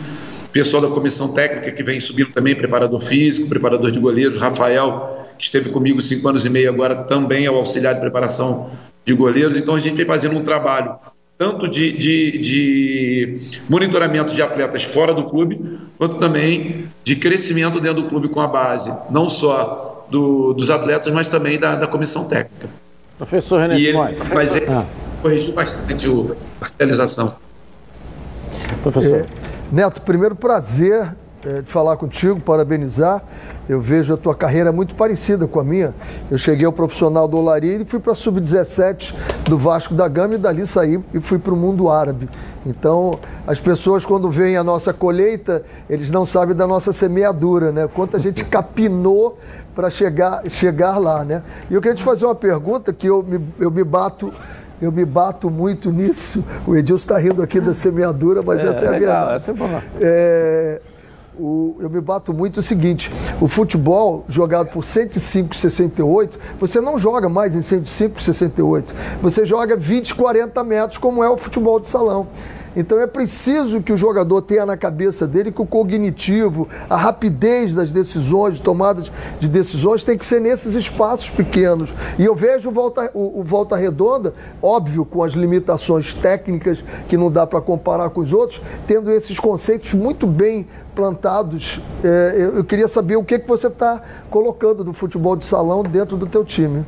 pessoal 0.56 0.80
da 0.80 0.88
comissão 0.88 1.34
técnica 1.34 1.70
que 1.70 1.82
vem 1.82 2.00
subindo 2.00 2.32
também, 2.32 2.54
preparador 2.54 2.98
físico, 3.02 3.46
preparador 3.46 3.90
de 3.90 4.00
goleiros, 4.00 4.38
Rafael, 4.38 5.28
que 5.36 5.44
esteve 5.44 5.68
comigo 5.68 6.00
cinco 6.00 6.26
anos 6.26 6.46
e 6.46 6.48
meio, 6.48 6.70
agora 6.70 6.96
também 6.96 7.44
é 7.44 7.50
o 7.50 7.56
auxiliar 7.56 7.92
de 7.92 8.00
preparação 8.00 8.70
de 9.04 9.12
goleiros. 9.12 9.58
Então 9.58 9.74
a 9.74 9.78
gente 9.78 9.96
vem 9.96 10.06
fazendo 10.06 10.34
um 10.34 10.42
trabalho 10.42 10.96
tanto 11.36 11.68
de, 11.68 11.92
de, 11.92 12.38
de, 12.38 13.40
monitoramento 13.68 14.34
de 14.34 14.40
atletas 14.40 14.82
fora 14.82 15.12
do 15.12 15.24
clube, 15.24 15.60
quanto 15.98 16.16
também 16.16 16.88
de 17.04 17.16
crescimento 17.16 17.78
dentro 17.78 18.02
do 18.02 18.08
clube 18.08 18.30
com 18.30 18.40
a 18.40 18.48
base, 18.48 18.90
não 19.10 19.28
só 19.28 20.06
do, 20.10 20.54
dos 20.54 20.70
atletas, 20.70 21.12
mas 21.12 21.28
também 21.28 21.58
da, 21.58 21.76
da 21.76 21.86
comissão 21.86 22.26
técnica. 22.26 22.70
Professor 23.18 23.60
René 23.60 23.78
e 23.78 23.88
ele, 23.88 23.98
Mas 24.32 24.54
ele 24.54 24.66
ah. 24.70 24.86
corrigiu 25.20 25.52
bastante 25.52 26.06
a 26.06 26.34
parcialização. 26.60 27.34
Professor. 28.82 29.18
É, 29.18 29.55
Neto, 29.72 30.00
primeiro 30.02 30.36
prazer 30.36 31.12
é, 31.44 31.60
de 31.60 31.70
falar 31.70 31.96
contigo, 31.96 32.40
parabenizar. 32.40 33.22
Eu 33.68 33.80
vejo 33.80 34.14
a 34.14 34.16
tua 34.16 34.34
carreira 34.34 34.70
muito 34.70 34.94
parecida 34.94 35.46
com 35.46 35.58
a 35.58 35.64
minha. 35.64 35.92
Eu 36.30 36.38
cheguei 36.38 36.64
ao 36.64 36.72
profissional 36.72 37.26
do 37.26 37.36
Olaria 37.36 37.76
e 37.76 37.84
fui 37.84 37.98
para 37.98 38.12
a 38.12 38.14
sub-17 38.14 39.12
do 39.48 39.58
Vasco 39.58 39.92
da 39.92 40.06
Gama 40.06 40.34
e 40.34 40.38
dali 40.38 40.66
saí 40.68 41.00
e 41.12 41.20
fui 41.20 41.38
para 41.38 41.52
o 41.52 41.56
mundo 41.56 41.88
árabe. 41.90 42.28
Então, 42.64 43.18
as 43.44 43.58
pessoas 43.58 44.06
quando 44.06 44.30
veem 44.30 44.56
a 44.56 44.62
nossa 44.62 44.92
colheita, 44.92 45.64
eles 45.90 46.12
não 46.12 46.24
sabem 46.24 46.54
da 46.54 46.66
nossa 46.66 46.92
semeadura, 46.92 47.72
né? 47.72 47.88
Quanto 47.92 48.16
a 48.16 48.20
gente 48.20 48.42
capinou 48.46 49.36
para 49.74 49.90
chegar, 49.90 50.42
chegar 50.48 50.96
lá, 50.96 51.24
né? 51.24 51.42
E 51.68 51.74
eu 51.74 51.80
queria 51.80 51.96
te 51.96 52.04
fazer 52.04 52.24
uma 52.24 52.36
pergunta 52.36 52.92
que 52.92 53.08
eu 53.08 53.20
me, 53.20 53.40
eu 53.58 53.70
me 53.70 53.82
bato 53.82 54.32
eu 54.80 54.92
me 54.92 55.04
bato 55.04 55.50
muito 55.50 55.90
nisso. 55.90 56.44
O 56.66 56.76
Edilson 56.76 57.02
está 57.02 57.18
rindo 57.18 57.42
aqui 57.42 57.60
da 57.60 57.74
semeadura, 57.74 58.42
mas 58.42 58.60
é, 58.60 58.68
essa 58.68 58.84
é 58.84 58.88
a 58.88 58.90
legal, 58.90 59.20
verdade. 59.20 59.36
Essa 59.36 59.50
é 59.50 59.54
boa. 59.54 59.82
É, 60.00 60.80
o, 61.38 61.76
eu 61.80 61.90
me 61.90 62.00
bato 62.00 62.32
muito 62.32 62.60
o 62.60 62.62
seguinte: 62.62 63.12
o 63.40 63.48
futebol 63.48 64.24
jogado 64.28 64.68
por 64.68 64.82
105,68, 64.82 66.36
você 66.58 66.80
não 66.80 66.98
joga 66.98 67.28
mais 67.28 67.54
em 67.54 67.60
105,68. 67.60 68.94
Você 69.22 69.44
joga 69.44 69.76
20, 69.76 70.14
40 70.14 70.64
metros, 70.64 70.98
como 70.98 71.22
é 71.22 71.28
o 71.28 71.36
futebol 71.36 71.78
de 71.78 71.88
salão. 71.88 72.26
Então 72.76 73.00
é 73.00 73.06
preciso 73.06 73.82
que 73.82 73.92
o 73.92 73.96
jogador 73.96 74.42
tenha 74.42 74.66
na 74.66 74.76
cabeça 74.76 75.26
dele 75.26 75.50
que 75.50 75.62
o 75.62 75.66
cognitivo, 75.66 76.68
a 76.90 76.96
rapidez 76.96 77.74
das 77.74 77.90
decisões, 77.90 78.60
tomadas 78.60 79.10
de 79.40 79.48
decisões, 79.48 80.04
tem 80.04 80.18
que 80.18 80.24
ser 80.24 80.40
nesses 80.40 80.74
espaços 80.74 81.30
pequenos. 81.30 81.94
E 82.18 82.24
eu 82.24 82.34
vejo 82.34 82.68
o 82.68 82.72
Volta, 82.72 83.10
o, 83.14 83.40
o 83.40 83.42
Volta 83.42 83.76
Redonda, 83.76 84.34
óbvio, 84.62 85.06
com 85.06 85.24
as 85.24 85.32
limitações 85.32 86.12
técnicas 86.12 86.84
que 87.08 87.16
não 87.16 87.30
dá 87.30 87.46
para 87.46 87.62
comparar 87.62 88.10
com 88.10 88.20
os 88.20 88.32
outros, 88.32 88.60
tendo 88.86 89.10
esses 89.10 89.40
conceitos 89.40 89.94
muito 89.94 90.26
bem 90.26 90.66
plantados. 90.94 91.80
É, 92.04 92.34
eu, 92.36 92.56
eu, 92.56 92.64
queria 92.64 92.88
saber 92.88 93.16
o 93.16 93.24
que, 93.24 93.38
que 93.38 93.48
você 93.48 93.68
está 93.68 94.02
colocando 94.30 94.84
do 94.84 94.92
futebol 94.92 95.34
de 95.34 95.44
salão 95.44 95.82
dentro 95.82 96.16
do 96.16 96.26
teu 96.26 96.44
time. 96.44 96.84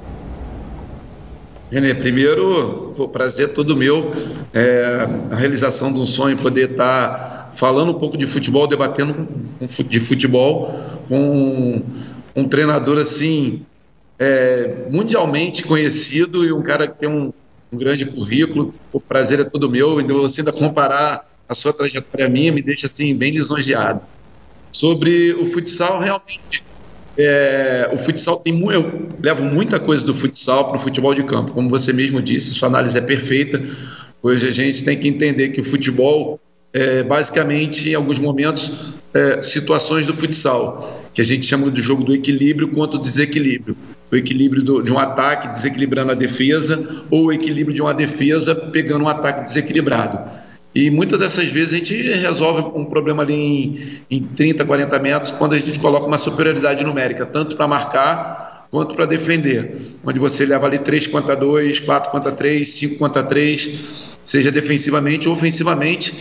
Renê, 1.71 1.95
primeiro, 1.95 2.95
o 2.97 3.09
prazer 3.09 3.53
todo 3.53 3.77
meu, 3.77 4.11
é, 4.55 5.07
a 5.31 5.35
realização 5.35 5.93
de 5.93 5.99
um 5.99 6.07
sonho, 6.07 6.37
poder 6.39 6.71
estar 6.71 7.53
falando 7.55 7.91
um 7.91 7.99
pouco 7.99 8.17
de 8.17 8.27
futebol, 8.27 8.67
debatendo 8.67 9.29
de 9.87 10.01
futebol 10.01 10.73
com 11.09 11.83
um 12.35 12.49
treinador 12.49 12.99
assim, 12.99 13.67
é, 14.19 14.87
mundialmente 14.91 15.63
conhecido 15.63 16.45
e 16.45 16.53
um 16.53 16.63
cara 16.63 16.87
que 16.89 16.99
tem 16.99 17.09
um, 17.09 17.33
um, 17.71 17.77
grande 17.77 18.07
currículo. 18.07 18.75
O 18.91 19.01
prazer 19.01 19.41
é 19.41 19.45
todo 19.45 19.69
meu, 19.69 19.99
ainda 19.99 20.15
você 20.15 20.41
ainda 20.41 20.53
comparar 20.53 21.29
a 21.47 21.55
sua 21.55 21.73
trajetória 21.73 22.31
minha 22.31 22.51
me 22.51 22.63
deixa 22.63 22.87
assim 22.87 23.15
bem 23.15 23.33
lisonjeado. 23.33 24.01
Sobre 24.73 25.35
o 25.35 25.45
futsal, 25.45 25.99
realmente 25.99 26.63
é, 27.19 27.91
o 27.93 27.99
futsal 27.99 28.37
tem 28.37 28.57
eu 28.73 29.09
levo 29.21 29.43
muita 29.43 29.81
coisa 29.81 30.07
do 30.07 30.15
futsal 30.15 30.69
para 30.69 30.77
o 30.77 30.81
futebol 30.81 31.13
de 31.15 31.25
campo. 31.25 31.53
Como 31.53 31.69
você 31.69 31.93
mesmo 31.93 32.23
disse, 32.23 32.55
sua 32.55 32.69
análise 32.69 32.97
é 32.97 33.01
perfeita. 33.01 33.61
Hoje 34.23 34.47
a 34.47 34.51
gente 34.53 34.85
tem 34.85 34.97
que 34.97 35.09
entender 35.09 35.49
que 35.49 35.61
o 35.61 35.65
futebol 35.65 36.41
é 36.73 37.03
basicamente, 37.03 37.91
em 37.91 37.95
alguns 37.95 38.19
momentos, 38.19 38.71
é, 39.13 39.43
situações 39.43 40.07
do 40.07 40.15
futsal, 40.15 41.03
que 41.13 41.21
a 41.21 41.25
gente 41.25 41.45
chama 41.45 41.71
de 41.71 41.81
jogo 41.81 42.05
do 42.05 42.15
equilíbrio 42.15 42.69
quanto 42.69 42.99
desequilíbrio. 42.99 43.77
O 44.13 44.17
equilíbrio 44.17 44.63
do, 44.63 44.83
de 44.83 44.93
um 44.93 44.99
ataque 44.99 45.49
desequilibrando 45.49 46.13
a 46.13 46.15
defesa 46.15 47.05
ou 47.11 47.27
o 47.27 47.33
equilíbrio 47.33 47.75
de 47.75 47.83
uma 47.83 47.93
defesa 47.93 48.55
pegando 48.55 49.05
um 49.05 49.09
ataque 49.09 49.43
desequilibrado. 49.43 50.31
E 50.79 50.93
muitas 50.93 51.19
dessas 51.19 51.49
vezes 51.49 51.75
a 51.75 51.77
gente 51.79 52.01
resolve 52.21 52.79
um 52.79 52.85
problema 52.85 53.25
ali 53.25 53.35
em, 53.35 54.01
em 54.09 54.23
30, 54.23 54.65
40 54.65 54.97
metros 55.01 55.33
quando 55.33 55.55
a 55.55 55.59
gente 55.59 55.77
coloca 55.81 56.07
uma 56.07 56.17
superioridade 56.17 56.85
numérica, 56.85 57.27
tanto 57.27 57.57
para 57.57 57.67
marcar 57.67 58.69
quanto 58.71 58.95
para 58.95 59.05
defender. 59.05 59.77
Onde 60.05 60.21
você 60.21 60.47
leva 60.47 60.69
ali 60.69 60.79
3 60.79 61.09
contra 61.09 61.35
2, 61.35 61.81
4 61.81 62.13
contra 62.13 62.31
3, 62.31 62.69
5 62.69 62.97
contra 62.97 63.25
3, 63.25 63.71
seja 64.25 64.53
defensivamente 64.53 65.29
ou 65.29 65.35
ofensivamente, 65.35 66.15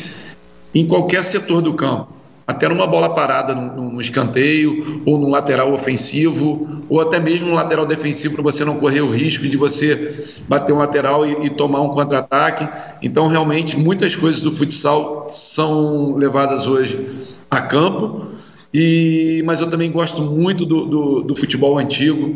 em 0.73 0.87
qualquer 0.87 1.23
setor 1.23 1.61
do 1.61 1.75
campo 1.75 2.16
até 2.47 2.69
numa 2.69 2.87
bola 2.87 3.13
parada 3.13 3.53
no, 3.53 3.91
no, 3.91 3.99
escanteio, 3.99 5.01
ou 5.05 5.17
no 5.17 5.29
lateral 5.29 5.73
ofensivo, 5.73 6.81
ou 6.87 7.01
até 7.01 7.19
mesmo 7.19 7.47
no 7.47 7.53
lateral 7.53 7.85
defensivo, 7.85 8.35
para 8.35 8.43
você 8.43 8.63
não 8.63 8.79
correr 8.79 9.01
o 9.01 9.09
risco 9.09 9.45
de 9.45 9.57
você 9.57 10.15
bater 10.47 10.71
um 10.71 10.77
lateral 10.77 11.25
e, 11.25 11.47
e 11.47 11.49
tomar 11.49 11.81
um 11.81 11.89
contra-ataque. 11.89 12.67
Então, 13.01 13.27
realmente, 13.27 13.77
muitas 13.77 14.15
coisas 14.15 14.41
do 14.41 14.51
futsal 14.51 15.29
são 15.33 16.15
levadas 16.15 16.67
hoje 16.67 17.05
a 17.51 17.59
campo. 17.59 18.27
E, 18.73 19.41
mas 19.45 19.59
eu 19.59 19.69
também 19.69 19.91
gosto 19.91 20.21
muito 20.21 20.65
do, 20.65 20.85
do, 20.85 21.21
do 21.23 21.35
futebol 21.35 21.77
antigo 21.77 22.33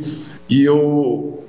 e 0.50 0.64
eu 0.64 1.41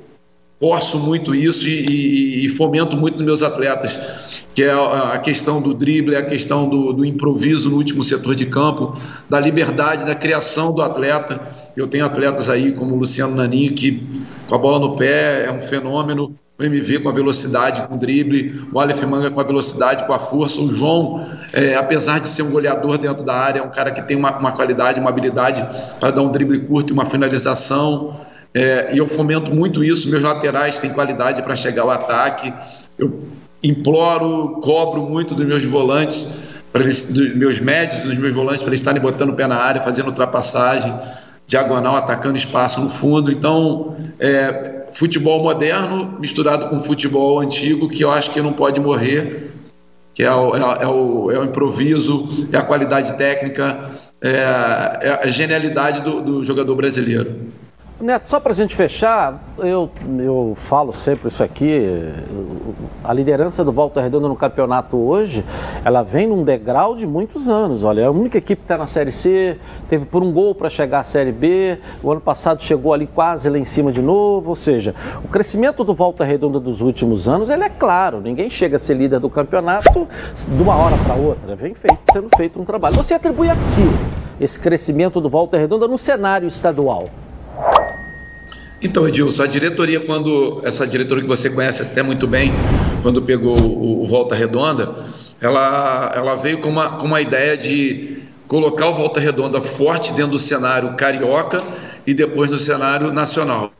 forço 0.62 0.96
muito 0.96 1.34
isso 1.34 1.66
e, 1.66 1.84
e, 1.90 2.44
e 2.44 2.48
fomento 2.48 2.96
muito 2.96 3.16
nos 3.16 3.26
meus 3.26 3.42
atletas 3.42 4.30
que 4.54 4.62
é 4.62 4.70
a 4.70 5.18
questão 5.18 5.62
do 5.62 5.72
drible, 5.72 6.14
a 6.14 6.22
questão 6.22 6.68
do, 6.68 6.92
do, 6.92 7.04
improviso 7.04 7.70
no 7.70 7.76
último 7.76 8.04
setor 8.04 8.34
de 8.34 8.46
campo, 8.46 8.94
da 9.28 9.40
liberdade, 9.40 10.04
da 10.04 10.14
criação 10.14 10.74
do 10.74 10.82
atleta. 10.82 11.40
Eu 11.74 11.86
tenho 11.86 12.04
atletas 12.04 12.50
aí 12.50 12.72
como 12.72 12.94
o 12.94 12.98
Luciano 12.98 13.34
Naninho, 13.34 13.72
que 13.72 14.06
com 14.46 14.54
a 14.54 14.58
bola 14.58 14.78
no 14.78 14.94
pé 14.94 15.46
é 15.46 15.50
um 15.50 15.62
fenômeno, 15.62 16.34
o 16.58 16.62
MV 16.62 17.00
com 17.00 17.08
a 17.08 17.12
velocidade, 17.12 17.88
com 17.88 17.94
o 17.94 17.98
drible, 17.98 18.66
o 18.70 18.78
Aleph 18.78 19.02
Manga 19.04 19.30
com 19.30 19.40
a 19.40 19.44
velocidade, 19.44 20.06
com 20.06 20.12
a 20.12 20.18
força, 20.18 20.60
o 20.60 20.70
João, 20.70 21.26
é, 21.50 21.74
apesar 21.74 22.20
de 22.20 22.28
ser 22.28 22.42
um 22.42 22.50
goleador 22.50 22.98
dentro 22.98 23.22
da 23.22 23.34
área, 23.34 23.60
é 23.60 23.62
um 23.62 23.70
cara 23.70 23.90
que 23.90 24.02
tem 24.02 24.18
uma, 24.18 24.38
uma 24.38 24.52
qualidade, 24.52 25.00
uma 25.00 25.08
habilidade 25.08 25.66
para 25.98 26.10
dar 26.10 26.20
um 26.20 26.30
drible 26.30 26.60
curto 26.60 26.92
e 26.92 26.92
uma 26.92 27.06
finalização. 27.06 28.14
É, 28.54 28.94
e 28.94 28.98
eu 28.98 29.08
fomento 29.08 29.54
muito 29.54 29.82
isso. 29.82 30.08
Meus 30.10 30.22
laterais 30.22 30.78
têm 30.78 30.92
qualidade 30.92 31.42
para 31.42 31.56
chegar 31.56 31.82
ao 31.82 31.90
ataque. 31.90 32.52
Eu 32.98 33.22
imploro, 33.62 34.60
cobro 34.60 35.02
muito 35.02 35.34
dos 35.34 35.46
meus 35.46 35.64
volantes, 35.64 36.60
dos 36.72 37.34
meus 37.34 37.60
médios, 37.60 38.02
dos 38.02 38.18
meus 38.18 38.34
volantes, 38.34 38.60
para 38.60 38.70
eles 38.70 38.80
estarem 38.80 39.00
botando 39.00 39.30
o 39.30 39.34
pé 39.34 39.46
na 39.46 39.56
área, 39.56 39.80
fazendo 39.80 40.08
ultrapassagem, 40.08 40.94
diagonal, 41.46 41.96
atacando 41.96 42.36
espaço 42.36 42.80
no 42.80 42.90
fundo. 42.90 43.30
Então, 43.30 43.96
é, 44.18 44.86
futebol 44.92 45.42
moderno 45.42 46.16
misturado 46.18 46.68
com 46.68 46.78
futebol 46.78 47.40
antigo, 47.40 47.88
que 47.88 48.02
eu 48.02 48.10
acho 48.10 48.30
que 48.30 48.40
não 48.40 48.52
pode 48.52 48.80
morrer, 48.80 49.50
que 50.14 50.22
é 50.22 50.32
o, 50.32 50.54
é, 50.54 50.60
é 50.82 50.86
o, 50.86 51.30
é 51.30 51.38
o 51.38 51.44
improviso, 51.44 52.26
é 52.52 52.58
a 52.58 52.62
qualidade 52.62 53.16
técnica, 53.16 53.88
é, 54.20 54.30
é 55.00 55.20
a 55.22 55.26
genialidade 55.28 56.02
do, 56.02 56.20
do 56.20 56.44
jogador 56.44 56.74
brasileiro. 56.74 57.52
Neto, 58.02 58.28
só 58.28 58.40
para 58.40 58.50
a 58.50 58.54
gente 58.54 58.74
fechar, 58.74 59.40
eu, 59.58 59.88
eu 60.18 60.54
falo 60.56 60.92
sempre 60.92 61.28
isso 61.28 61.40
aqui, 61.40 62.12
a 63.04 63.12
liderança 63.12 63.62
do 63.62 63.70
Volta 63.70 64.00
Redonda 64.00 64.26
no 64.26 64.34
campeonato 64.34 64.96
hoje, 64.96 65.44
ela 65.84 66.02
vem 66.02 66.26
num 66.26 66.42
degrau 66.42 66.96
de 66.96 67.06
muitos 67.06 67.48
anos. 67.48 67.84
Olha, 67.84 68.08
a 68.08 68.10
única 68.10 68.38
equipe 68.38 68.60
que 68.60 68.64
está 68.64 68.76
na 68.76 68.88
Série 68.88 69.12
C, 69.12 69.56
teve 69.88 70.04
por 70.04 70.20
um 70.20 70.32
gol 70.32 70.52
para 70.52 70.68
chegar 70.68 70.98
à 70.98 71.04
Série 71.04 71.30
B, 71.30 71.78
o 72.02 72.10
ano 72.10 72.20
passado 72.20 72.60
chegou 72.60 72.92
ali 72.92 73.06
quase 73.06 73.48
lá 73.48 73.56
em 73.56 73.64
cima 73.64 73.92
de 73.92 74.02
novo, 74.02 74.50
ou 74.50 74.56
seja, 74.56 74.96
o 75.24 75.28
crescimento 75.28 75.84
do 75.84 75.94
Volta 75.94 76.24
Redonda 76.24 76.58
dos 76.58 76.80
últimos 76.80 77.28
anos, 77.28 77.50
ele 77.50 77.62
é 77.62 77.68
claro, 77.68 78.20
ninguém 78.20 78.50
chega 78.50 78.74
a 78.74 78.80
ser 78.80 78.94
líder 78.94 79.20
do 79.20 79.30
campeonato 79.30 80.08
de 80.48 80.60
uma 80.60 80.74
hora 80.74 80.96
para 81.06 81.14
outra, 81.14 81.54
vem 81.54 81.72
feito, 81.72 82.00
sendo 82.12 82.28
feito 82.36 82.60
um 82.60 82.64
trabalho. 82.64 82.96
Você 82.96 83.14
atribui 83.14 83.48
aqui 83.48 84.40
esse 84.40 84.58
crescimento 84.58 85.20
do 85.20 85.28
Volta 85.28 85.56
Redonda 85.56 85.86
no 85.86 85.96
cenário 85.96 86.48
estadual? 86.48 87.08
Então, 88.82 89.06
Edilson, 89.06 89.44
a 89.44 89.46
diretoria, 89.46 90.00
quando 90.00 90.60
essa 90.64 90.84
diretoria 90.84 91.22
que 91.22 91.28
você 91.28 91.48
conhece 91.48 91.82
até 91.82 92.02
muito 92.02 92.26
bem, 92.26 92.52
quando 93.00 93.22
pegou 93.22 93.56
o, 93.56 94.02
o 94.02 94.06
Volta 94.08 94.34
Redonda, 94.34 94.92
ela, 95.40 96.12
ela 96.14 96.34
veio 96.34 96.58
com 96.58 96.68
uma, 96.68 96.96
com 96.96 97.06
uma 97.06 97.20
ideia 97.20 97.56
de 97.56 98.22
colocar 98.48 98.88
o 98.88 98.94
Volta 98.94 99.20
Redonda 99.20 99.62
forte 99.62 100.12
dentro 100.12 100.32
do 100.32 100.38
cenário 100.38 100.94
carioca 100.96 101.62
e 102.04 102.12
depois 102.12 102.50
no 102.50 102.58
cenário 102.58 103.12
nacional. 103.12 103.72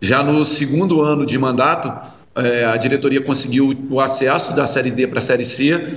Já 0.00 0.22
no 0.22 0.46
segundo 0.46 1.02
ano 1.02 1.26
de 1.26 1.36
mandato, 1.36 1.92
é, 2.36 2.66
a 2.66 2.76
diretoria 2.76 3.20
conseguiu 3.20 3.76
o 3.90 4.00
acesso 4.00 4.54
da 4.54 4.68
Série 4.68 4.92
D 4.92 5.08
para 5.08 5.18
a 5.18 5.22
Série 5.22 5.44
C 5.44 5.88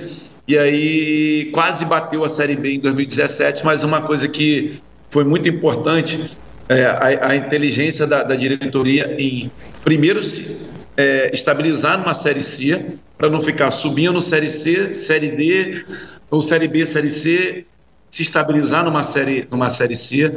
e 0.46 0.58
aí 0.58 1.50
quase 1.52 1.84
bateu 1.84 2.24
a 2.24 2.28
Série 2.28 2.56
B 2.56 2.74
em 2.74 2.80
2017, 2.80 3.64
mas 3.64 3.84
uma 3.84 4.02
coisa 4.02 4.26
que 4.26 4.80
foi 5.08 5.22
muito 5.22 5.48
importante 5.48 6.36
é, 6.72 6.86
a, 6.86 7.28
a, 7.28 7.36
inteligência 7.36 8.06
da, 8.06 8.22
da, 8.22 8.34
diretoria 8.34 9.14
em, 9.18 9.50
primeiro, 9.84 10.22
se, 10.22 10.70
é, 10.96 11.30
estabilizar 11.32 11.98
numa 11.98 12.14
Série 12.14 12.42
C, 12.42 12.98
para 13.18 13.28
não 13.28 13.40
ficar 13.40 13.70
subindo 13.70 14.20
Série 14.20 14.48
C, 14.48 14.90
Série 14.90 15.30
D, 15.30 15.84
ou 16.30 16.40
Série 16.40 16.68
B, 16.68 16.84
Série 16.86 17.10
C, 17.10 17.66
se 18.10 18.22
estabilizar 18.22 18.84
numa 18.84 19.02
série, 19.02 19.46
numa 19.50 19.70
série 19.70 19.96
C. 19.96 20.30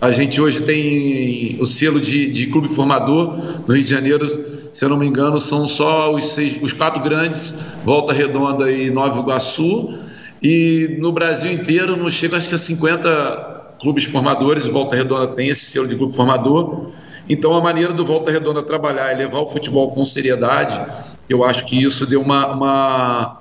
A 0.00 0.10
gente 0.10 0.38
hoje 0.40 0.60
tem 0.62 1.56
o 1.60 1.64
selo 1.64 1.98
de, 1.98 2.30
de 2.30 2.46
clube 2.48 2.68
formador 2.68 3.36
no 3.66 3.74
Rio 3.74 3.82
de 3.82 3.88
Janeiro, 3.88 4.68
se 4.70 4.84
eu 4.84 4.90
não 4.90 4.98
me 4.98 5.06
engano, 5.06 5.40
são 5.40 5.66
só 5.66 6.14
os, 6.14 6.26
seis, 6.34 6.58
os 6.60 6.74
quatro 6.74 7.02
grandes, 7.02 7.54
Volta 7.84 8.12
Redonda 8.12 8.70
e 8.70 8.90
Nova 8.90 9.18
Iguaçu. 9.18 9.98
E 10.42 10.96
no 11.00 11.10
Brasil 11.10 11.50
inteiro 11.50 11.96
não 11.96 12.10
chega, 12.10 12.36
acho 12.36 12.50
que 12.50 12.54
a 12.54 12.58
50 12.58 13.55
clubes 13.80 14.04
formadores. 14.04 14.66
Volta 14.66 14.96
Redonda 14.96 15.28
tem 15.28 15.48
esse 15.48 15.64
selo 15.66 15.88
de 15.88 15.96
clube 15.96 16.14
formador. 16.14 16.90
Então, 17.28 17.54
a 17.54 17.60
maneira 17.60 17.92
do 17.92 18.04
Volta 18.04 18.30
Redonda 18.30 18.62
trabalhar 18.62 19.12
e 19.12 19.16
levar 19.16 19.40
o 19.40 19.48
futebol 19.48 19.90
com 19.90 20.04
seriedade, 20.04 20.80
eu 21.28 21.44
acho 21.44 21.66
que 21.66 21.82
isso 21.82 22.06
deu 22.06 22.22
uma, 22.22 22.46
uma, 22.46 23.38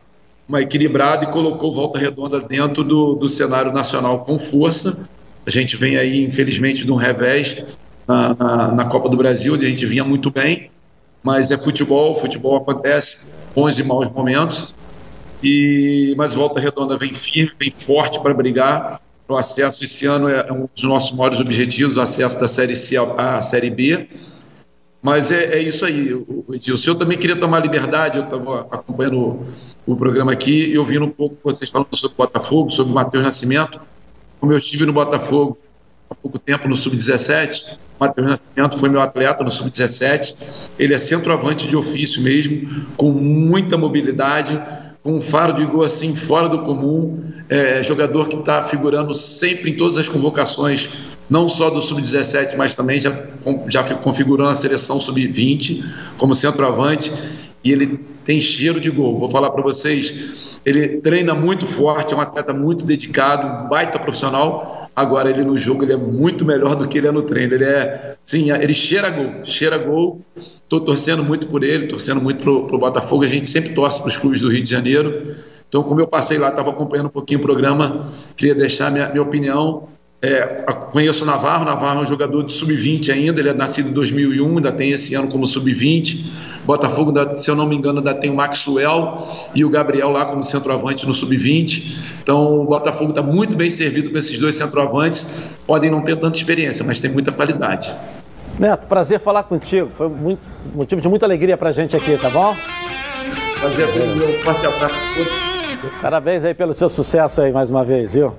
uma 0.50 0.62
equilibrada 0.62 1.26
e 1.26 1.32
colocou 1.32 1.74
Volta 1.74 2.00
Redonda 2.00 2.42
dentro 2.42 2.84
do, 2.84 3.16
do 3.16 3.30
cenário 3.30 3.72
nacional 3.72 4.26
com 4.26 4.40
força. 4.40 5.08
A 5.46 5.50
gente 5.50 5.78
vem 5.78 5.98
aí, 5.98 6.24
infelizmente, 6.24 6.86
de 6.86 6.92
um 6.92 6.96
revés 6.96 7.64
na, 8.08 8.34
na, 8.34 8.68
na 8.70 8.86
Copa 8.86 9.08
do 9.08 9.18
Brasil, 9.18 9.54
onde 9.54 9.66
a 9.66 9.70
gente 9.70 9.86
vinha 9.86 10.04
muito 10.04 10.32
bem, 10.32 10.72
mas 11.22 11.52
é 11.52 11.58
futebol, 11.58 12.16
futebol 12.16 12.58
acontece, 12.58 13.28
bons 13.54 13.78
e 13.78 13.84
maus 13.84 14.10
momentos. 14.10 14.74
E, 15.44 16.16
mas 16.18 16.34
Volta 16.34 16.60
Redonda 16.60 16.98
vem 16.98 17.14
firme, 17.14 17.52
vem 17.60 17.70
forte 17.70 18.20
para 18.20 18.34
brigar. 18.34 19.00
O 19.28 19.36
acesso 19.36 19.84
esse 19.84 20.06
ano 20.06 20.30
é 20.30 20.52
um 20.52 20.70
dos 20.74 20.84
nossos 20.84 21.16
maiores 21.18 21.40
objetivos, 21.40 21.98
o 21.98 22.02
acesso 22.02 22.40
da 22.40 22.48
Série 22.48 22.76
C 22.76 22.96
à 22.98 23.42
Série 23.42 23.70
B. 23.70 24.08
Mas 25.02 25.32
é, 25.32 25.58
é 25.58 25.62
isso 25.62 25.86
aí, 25.86 26.26
Edilson. 26.52 26.92
Eu 26.92 26.96
também 26.96 27.18
queria 27.18 27.36
tomar 27.36 27.60
liberdade, 27.60 28.18
eu 28.18 28.24
estava 28.24 28.62
acompanhando 28.72 29.20
o, 29.20 29.46
o, 29.86 29.96
programa 29.96 30.32
aqui 30.32 30.70
e 30.70 30.78
ouvindo 30.78 31.06
um 31.06 31.10
pouco 31.10 31.38
vocês 31.44 31.70
falando 31.70 31.96
sobre 31.96 32.16
o 32.16 32.18
Botafogo, 32.18 32.70
sobre 32.72 32.92
o 32.92 32.96
Matheus 32.96 33.24
Nascimento. 33.24 33.80
Como 34.40 34.52
eu 34.52 34.58
estive 34.58 34.86
no 34.86 34.94
Botafogo 34.94 35.58
há 36.10 36.16
pouco 36.16 36.40
tempo 36.40 36.68
no 36.68 36.76
Sub-17, 36.76 37.78
Matheus 38.00 38.28
Nascimento 38.28 38.78
foi 38.78 38.90
meu 38.90 39.00
atleta 39.02 39.44
no 39.44 39.52
Sub-17. 39.52 40.36
Ele 40.78 40.94
é 40.94 40.98
centroavante 40.98 41.68
de 41.68 41.78
ofício 41.78 42.22
mesmo, 42.22 42.88
com 42.98 43.12
muita 43.12 43.78
mobilidade, 43.78 44.60
com 45.06 45.18
um 45.18 45.22
faro 45.22 45.54
de 45.54 45.64
gol 45.68 45.84
assim 45.84 46.16
fora 46.16 46.50
do 46.50 46.64
comum, 46.64 47.32
é, 47.48 47.84
jogador 47.84 48.28
que 48.28 48.38
está 48.38 48.64
figurando 48.64 49.14
sempre 49.14 49.70
em 49.70 49.78
todas 49.78 50.00
as 50.00 50.10
convocações, 50.10 50.90
não 51.30 51.48
só 51.48 51.70
do 51.70 51.80
sub-17, 51.80 52.56
mas 52.58 52.74
também 52.74 52.98
já, 52.98 53.16
já 53.68 53.84
configurando 53.98 54.50
a 54.50 54.56
seleção 54.56 55.00
sub-20 55.00 55.86
como 56.18 56.34
centroavante, 56.34 57.14
e 57.64 57.72
ele 57.72 58.00
tem 58.26 58.42
cheiro 58.42 58.82
de 58.82 58.90
gol. 58.90 59.20
Vou 59.20 59.30
falar 59.30 59.52
para 59.52 59.62
vocês, 59.62 60.58
ele 60.66 60.98
treina 61.02 61.36
muito 61.36 61.68
forte, 61.68 62.16
é 62.16 62.18
um 62.18 62.22
atleta 62.22 62.52
muito 62.52 62.84
dedicado, 62.84 63.66
um 63.66 63.70
baita 63.70 64.00
profissional. 64.00 64.90
Agora 64.96 65.30
ele 65.30 65.44
no 65.44 65.56
jogo 65.56 65.84
ele 65.84 65.94
é 65.94 65.98
muito 65.98 66.44
melhor 66.44 66.76
do 66.76 66.88
que 66.88 66.98
ele 66.98 67.08
é 67.08 67.12
no 67.12 67.22
treino. 67.22 67.54
Ele 67.54 67.66
é, 67.66 68.16
sim, 68.26 68.50
ele 68.50 68.74
cheira 68.74 69.12
gol, 69.12 69.46
cheira 69.46 69.78
gol 69.78 70.20
Estou 70.66 70.82
torcendo 70.82 71.24
muito 71.24 71.48
por 71.48 71.64
ele, 71.64 71.86
torcendo 71.86 72.20
muito 72.20 72.44
para 72.44 72.52
o 72.52 72.80
Botafogo. 72.80 73.24
A 73.24 73.28
gente 73.28 73.48
sempre 73.48 73.76
torce 73.76 74.00
para 74.00 74.10
os 74.10 74.18
clubes 74.18 74.42
do 74.42 74.52
Rio 74.52 74.64
de 74.64 74.70
Janeiro. 74.70 75.22
Então, 75.70 75.84
como 75.84 76.02
eu 76.02 76.08
passei 76.08 76.40
lá, 76.40 76.50
estava 76.50 76.72
acompanhando 76.72 77.06
um 77.06 77.12
pouquinho 77.12 77.40
o 77.40 77.42
programa, 77.44 78.04
queria 78.36 78.56
deixar 78.56 78.92
minha, 78.92 79.10
minha 79.10 79.22
opinião. 79.22 79.88
É, 80.22 80.66
conheço 80.92 81.24
o 81.24 81.28
Navarro, 81.28 81.66
Navarro 81.66 82.00
é 82.00 82.02
um 82.02 82.06
jogador 82.06 82.42
de 82.42 82.52
sub-20 82.52 83.14
ainda, 83.14 83.40
ele 83.40 83.50
é 83.50 83.54
nascido 83.54 83.90
em 83.90 83.94
2001, 83.94 84.58
ainda 84.58 84.72
tem 84.72 84.92
esse 84.92 85.14
ano 85.14 85.28
como 85.28 85.46
sub-20. 85.46 86.26
Botafogo, 86.66 87.14
se 87.36 87.52
eu 87.52 87.56
não 87.56 87.68
me 87.68 87.76
engano, 87.76 88.00
ainda 88.00 88.16
tem 88.16 88.32
o 88.32 88.36
Maxwell 88.36 89.18
e 89.54 89.64
o 89.64 89.70
Gabriel 89.70 90.10
lá 90.10 90.26
como 90.26 90.44
centroavante 90.44 91.06
no 91.06 91.14
sub-20. 91.14 92.22
Então, 92.24 92.62
o 92.62 92.66
Botafogo 92.66 93.12
está 93.12 93.22
muito 93.22 93.56
bem 93.56 93.70
servido 93.70 94.10
com 94.10 94.18
esses 94.18 94.40
dois 94.40 94.56
centroavantes. 94.56 95.58
Podem 95.68 95.92
não 95.92 96.02
ter 96.02 96.16
tanta 96.16 96.38
experiência, 96.38 96.84
mas 96.84 97.00
tem 97.00 97.12
muita 97.12 97.32
qualidade. 97.32 97.96
Neto, 98.60 98.88
prazer 98.88 99.20
falar 99.20 99.44
contigo. 99.44 99.92
Foi 99.98 100.08
muito, 100.08 100.42
motivo 100.74 101.02
de 101.02 101.10
muita 101.10 101.26
alegria 101.26 101.58
pra 101.58 101.72
gente 101.72 101.96
aqui, 101.96 102.18
tá 102.18 102.30
bom? 102.30 102.56
Prazer 103.60 103.90
é 103.90 104.16
meu. 104.16 104.40
Forte 104.40 104.66
abraço 104.66 104.96
a 104.96 105.16
todos. 105.16 106.02
Parabéns 106.02 106.46
aí 106.46 106.54
pelo 106.54 106.74
seu 106.74 106.90
sucesso 106.90 107.42
aí 107.42 107.52
mais 107.52 107.70
uma 107.70 107.84
vez, 107.84 108.14
viu? 108.14 108.34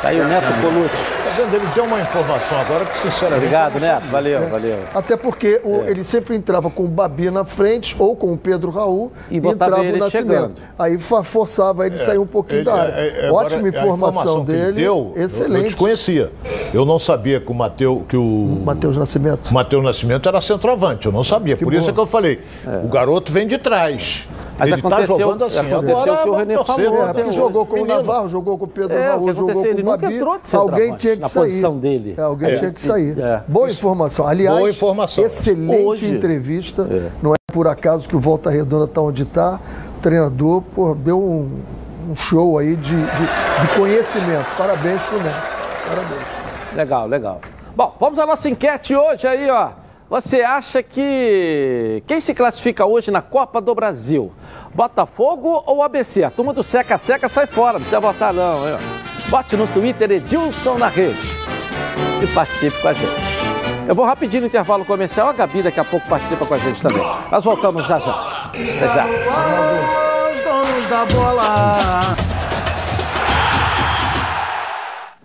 Tá 0.00 0.08
aí 0.08 0.20
o 0.20 0.26
Neto 0.26 0.46
Colucci 0.60 1.11
vendo? 1.32 1.54
Ele 1.54 1.66
deu 1.74 1.84
uma 1.84 2.00
informação 2.00 2.60
agora 2.60 2.84
que, 2.84 2.98
sinceramente. 2.98 3.38
Obrigado, 3.38 3.80
Neto. 3.80 4.06
Valeu, 4.10 4.42
é. 4.42 4.46
valeu. 4.46 4.78
Até 4.94 5.16
porque 5.16 5.60
o, 5.64 5.82
é. 5.82 5.90
ele 5.90 6.04
sempre 6.04 6.36
entrava 6.36 6.70
com 6.70 6.84
o 6.84 6.88
Babi 6.88 7.30
na 7.30 7.44
frente 7.44 7.96
ou 7.98 8.14
com 8.16 8.32
o 8.32 8.36
Pedro 8.36 8.70
Raul 8.70 9.12
e, 9.30 9.36
e 9.36 9.38
entrava 9.38 9.80
o 9.80 9.96
Nascimento. 9.96 10.10
Chegando. 10.10 10.54
Aí 10.78 10.98
forçava 10.98 11.86
ele 11.86 11.96
é. 11.96 11.98
sair 11.98 12.18
um 12.18 12.26
pouquinho 12.26 12.60
ele, 12.60 12.64
da 12.64 12.74
área. 12.74 12.92
É, 12.92 13.26
é, 13.26 13.32
Ótima 13.32 13.68
informação 13.68 14.44
dele. 14.44 14.72
Deu, 14.72 15.12
excelente. 15.16 15.52
Eu, 15.52 15.58
eu 15.58 15.64
desconhecia. 15.64 16.32
Eu 16.72 16.84
não 16.84 16.98
sabia 16.98 17.40
que 17.40 17.50
o 17.50 17.54
Mateus. 17.54 18.02
Que 18.08 18.16
o 18.16 18.62
Matheus 18.64 18.96
Nascimento. 18.96 19.52
Matheus 19.52 19.84
Nascimento 19.84 20.28
era 20.28 20.40
centroavante. 20.40 21.06
Eu 21.06 21.12
não 21.12 21.24
sabia. 21.24 21.56
Que 21.56 21.64
Por 21.64 21.70
boa. 21.70 21.80
isso 21.80 21.90
é 21.90 21.92
que 21.92 22.00
eu 22.00 22.06
falei. 22.06 22.40
O 22.84 22.88
garoto 22.88 23.32
vem 23.32 23.46
de 23.46 23.58
trás. 23.58 24.26
Mas 24.62 24.70
ele 24.70 24.80
está 24.80 25.04
jogando 25.04 25.44
assim. 25.44 25.58
Aconteceu 25.58 25.96
agora, 25.96 26.22
que 26.22 26.28
o 26.28 26.34
René 26.34 26.64
falou. 26.64 27.02
É, 27.02 27.12
porque 27.12 27.32
jogou 27.32 27.66
com 27.66 27.80
o 27.80 27.86
Navarro, 27.86 28.28
jogou 28.28 28.58
com 28.58 28.64
o 28.64 28.68
Pedro 28.68 28.96
é, 28.96 29.08
Raul, 29.08 29.34
jogou 29.34 29.54
com 29.54 29.60
o 29.60 29.84
Babi. 29.84 30.20
Alguém 30.52 30.94
tinha 30.94 31.16
que 31.16 31.28
sair. 31.28 31.70
dele. 31.72 32.14
É, 32.16 32.22
alguém 32.22 32.50
é. 32.50 32.56
tinha 32.56 32.70
que 32.70 32.80
sair. 32.80 33.18
É. 33.18 33.42
Boa 33.48 33.70
informação. 33.70 34.26
Aliás, 34.26 34.56
Boa 34.56 34.70
informação. 34.70 35.24
excelente 35.24 35.84
Hoje. 35.84 36.08
entrevista. 36.08 36.86
É. 36.88 37.10
Não 37.20 37.32
é 37.32 37.36
por 37.52 37.66
acaso 37.66 38.08
que 38.08 38.14
o 38.14 38.20
Volta 38.20 38.50
Redonda 38.50 38.84
está 38.84 39.00
onde 39.00 39.24
está. 39.24 39.58
O 39.98 40.00
treinador 40.00 40.62
pô, 40.74 40.94
deu 40.94 41.20
um, 41.20 41.60
um, 42.10 42.16
show 42.16 42.56
aí 42.58 42.76
de, 42.76 42.94
de, 42.94 42.96
de 42.96 43.76
conhecimento. 43.76 44.46
Parabéns 44.56 45.02
pro 45.02 45.20
Neto. 45.20 45.42
Parabéns. 45.88 46.76
Legal, 46.76 47.06
legal. 47.08 47.40
Bom, 47.74 47.96
vamos 47.98 48.18
à 48.18 48.26
nossa 48.26 48.48
enquete 48.48 48.94
hoje 48.94 49.26
aí, 49.26 49.50
ó. 49.50 49.81
Você 50.12 50.42
acha 50.42 50.82
que 50.82 52.02
quem 52.06 52.20
se 52.20 52.34
classifica 52.34 52.84
hoje 52.84 53.10
na 53.10 53.22
Copa 53.22 53.62
do 53.62 53.74
Brasil? 53.74 54.30
Botafogo 54.74 55.64
ou 55.66 55.82
ABC? 55.82 56.22
A 56.22 56.30
turma 56.30 56.52
do 56.52 56.62
Seca 56.62 56.98
Seca 56.98 57.30
sai 57.30 57.46
fora, 57.46 57.72
não 57.72 57.80
precisa 57.80 57.98
votar 57.98 58.30
não. 58.34 58.58
Bote 59.30 59.56
no 59.56 59.66
Twitter 59.66 60.10
Edilson 60.10 60.76
na 60.76 60.88
rede 60.88 61.18
e 62.22 62.26
participe 62.26 62.78
com 62.82 62.88
a 62.88 62.92
gente. 62.92 63.10
Eu 63.88 63.94
vou 63.94 64.04
rapidinho 64.04 64.42
no 64.42 64.48
intervalo 64.48 64.84
comercial, 64.84 65.30
a 65.30 65.32
Gabi 65.32 65.62
daqui 65.62 65.80
a 65.80 65.84
pouco 65.84 66.06
participa 66.06 66.44
com 66.44 66.52
a 66.52 66.58
gente 66.58 66.82
também. 66.82 67.02
Nós 67.30 67.42
voltamos 67.42 67.86
já 67.86 67.98
já. 67.98 68.50
Até 68.50 68.60
já. 68.60 69.06
Os 70.30 70.40
donos 70.42 70.88
da 70.90 71.06
bola. 71.06 72.41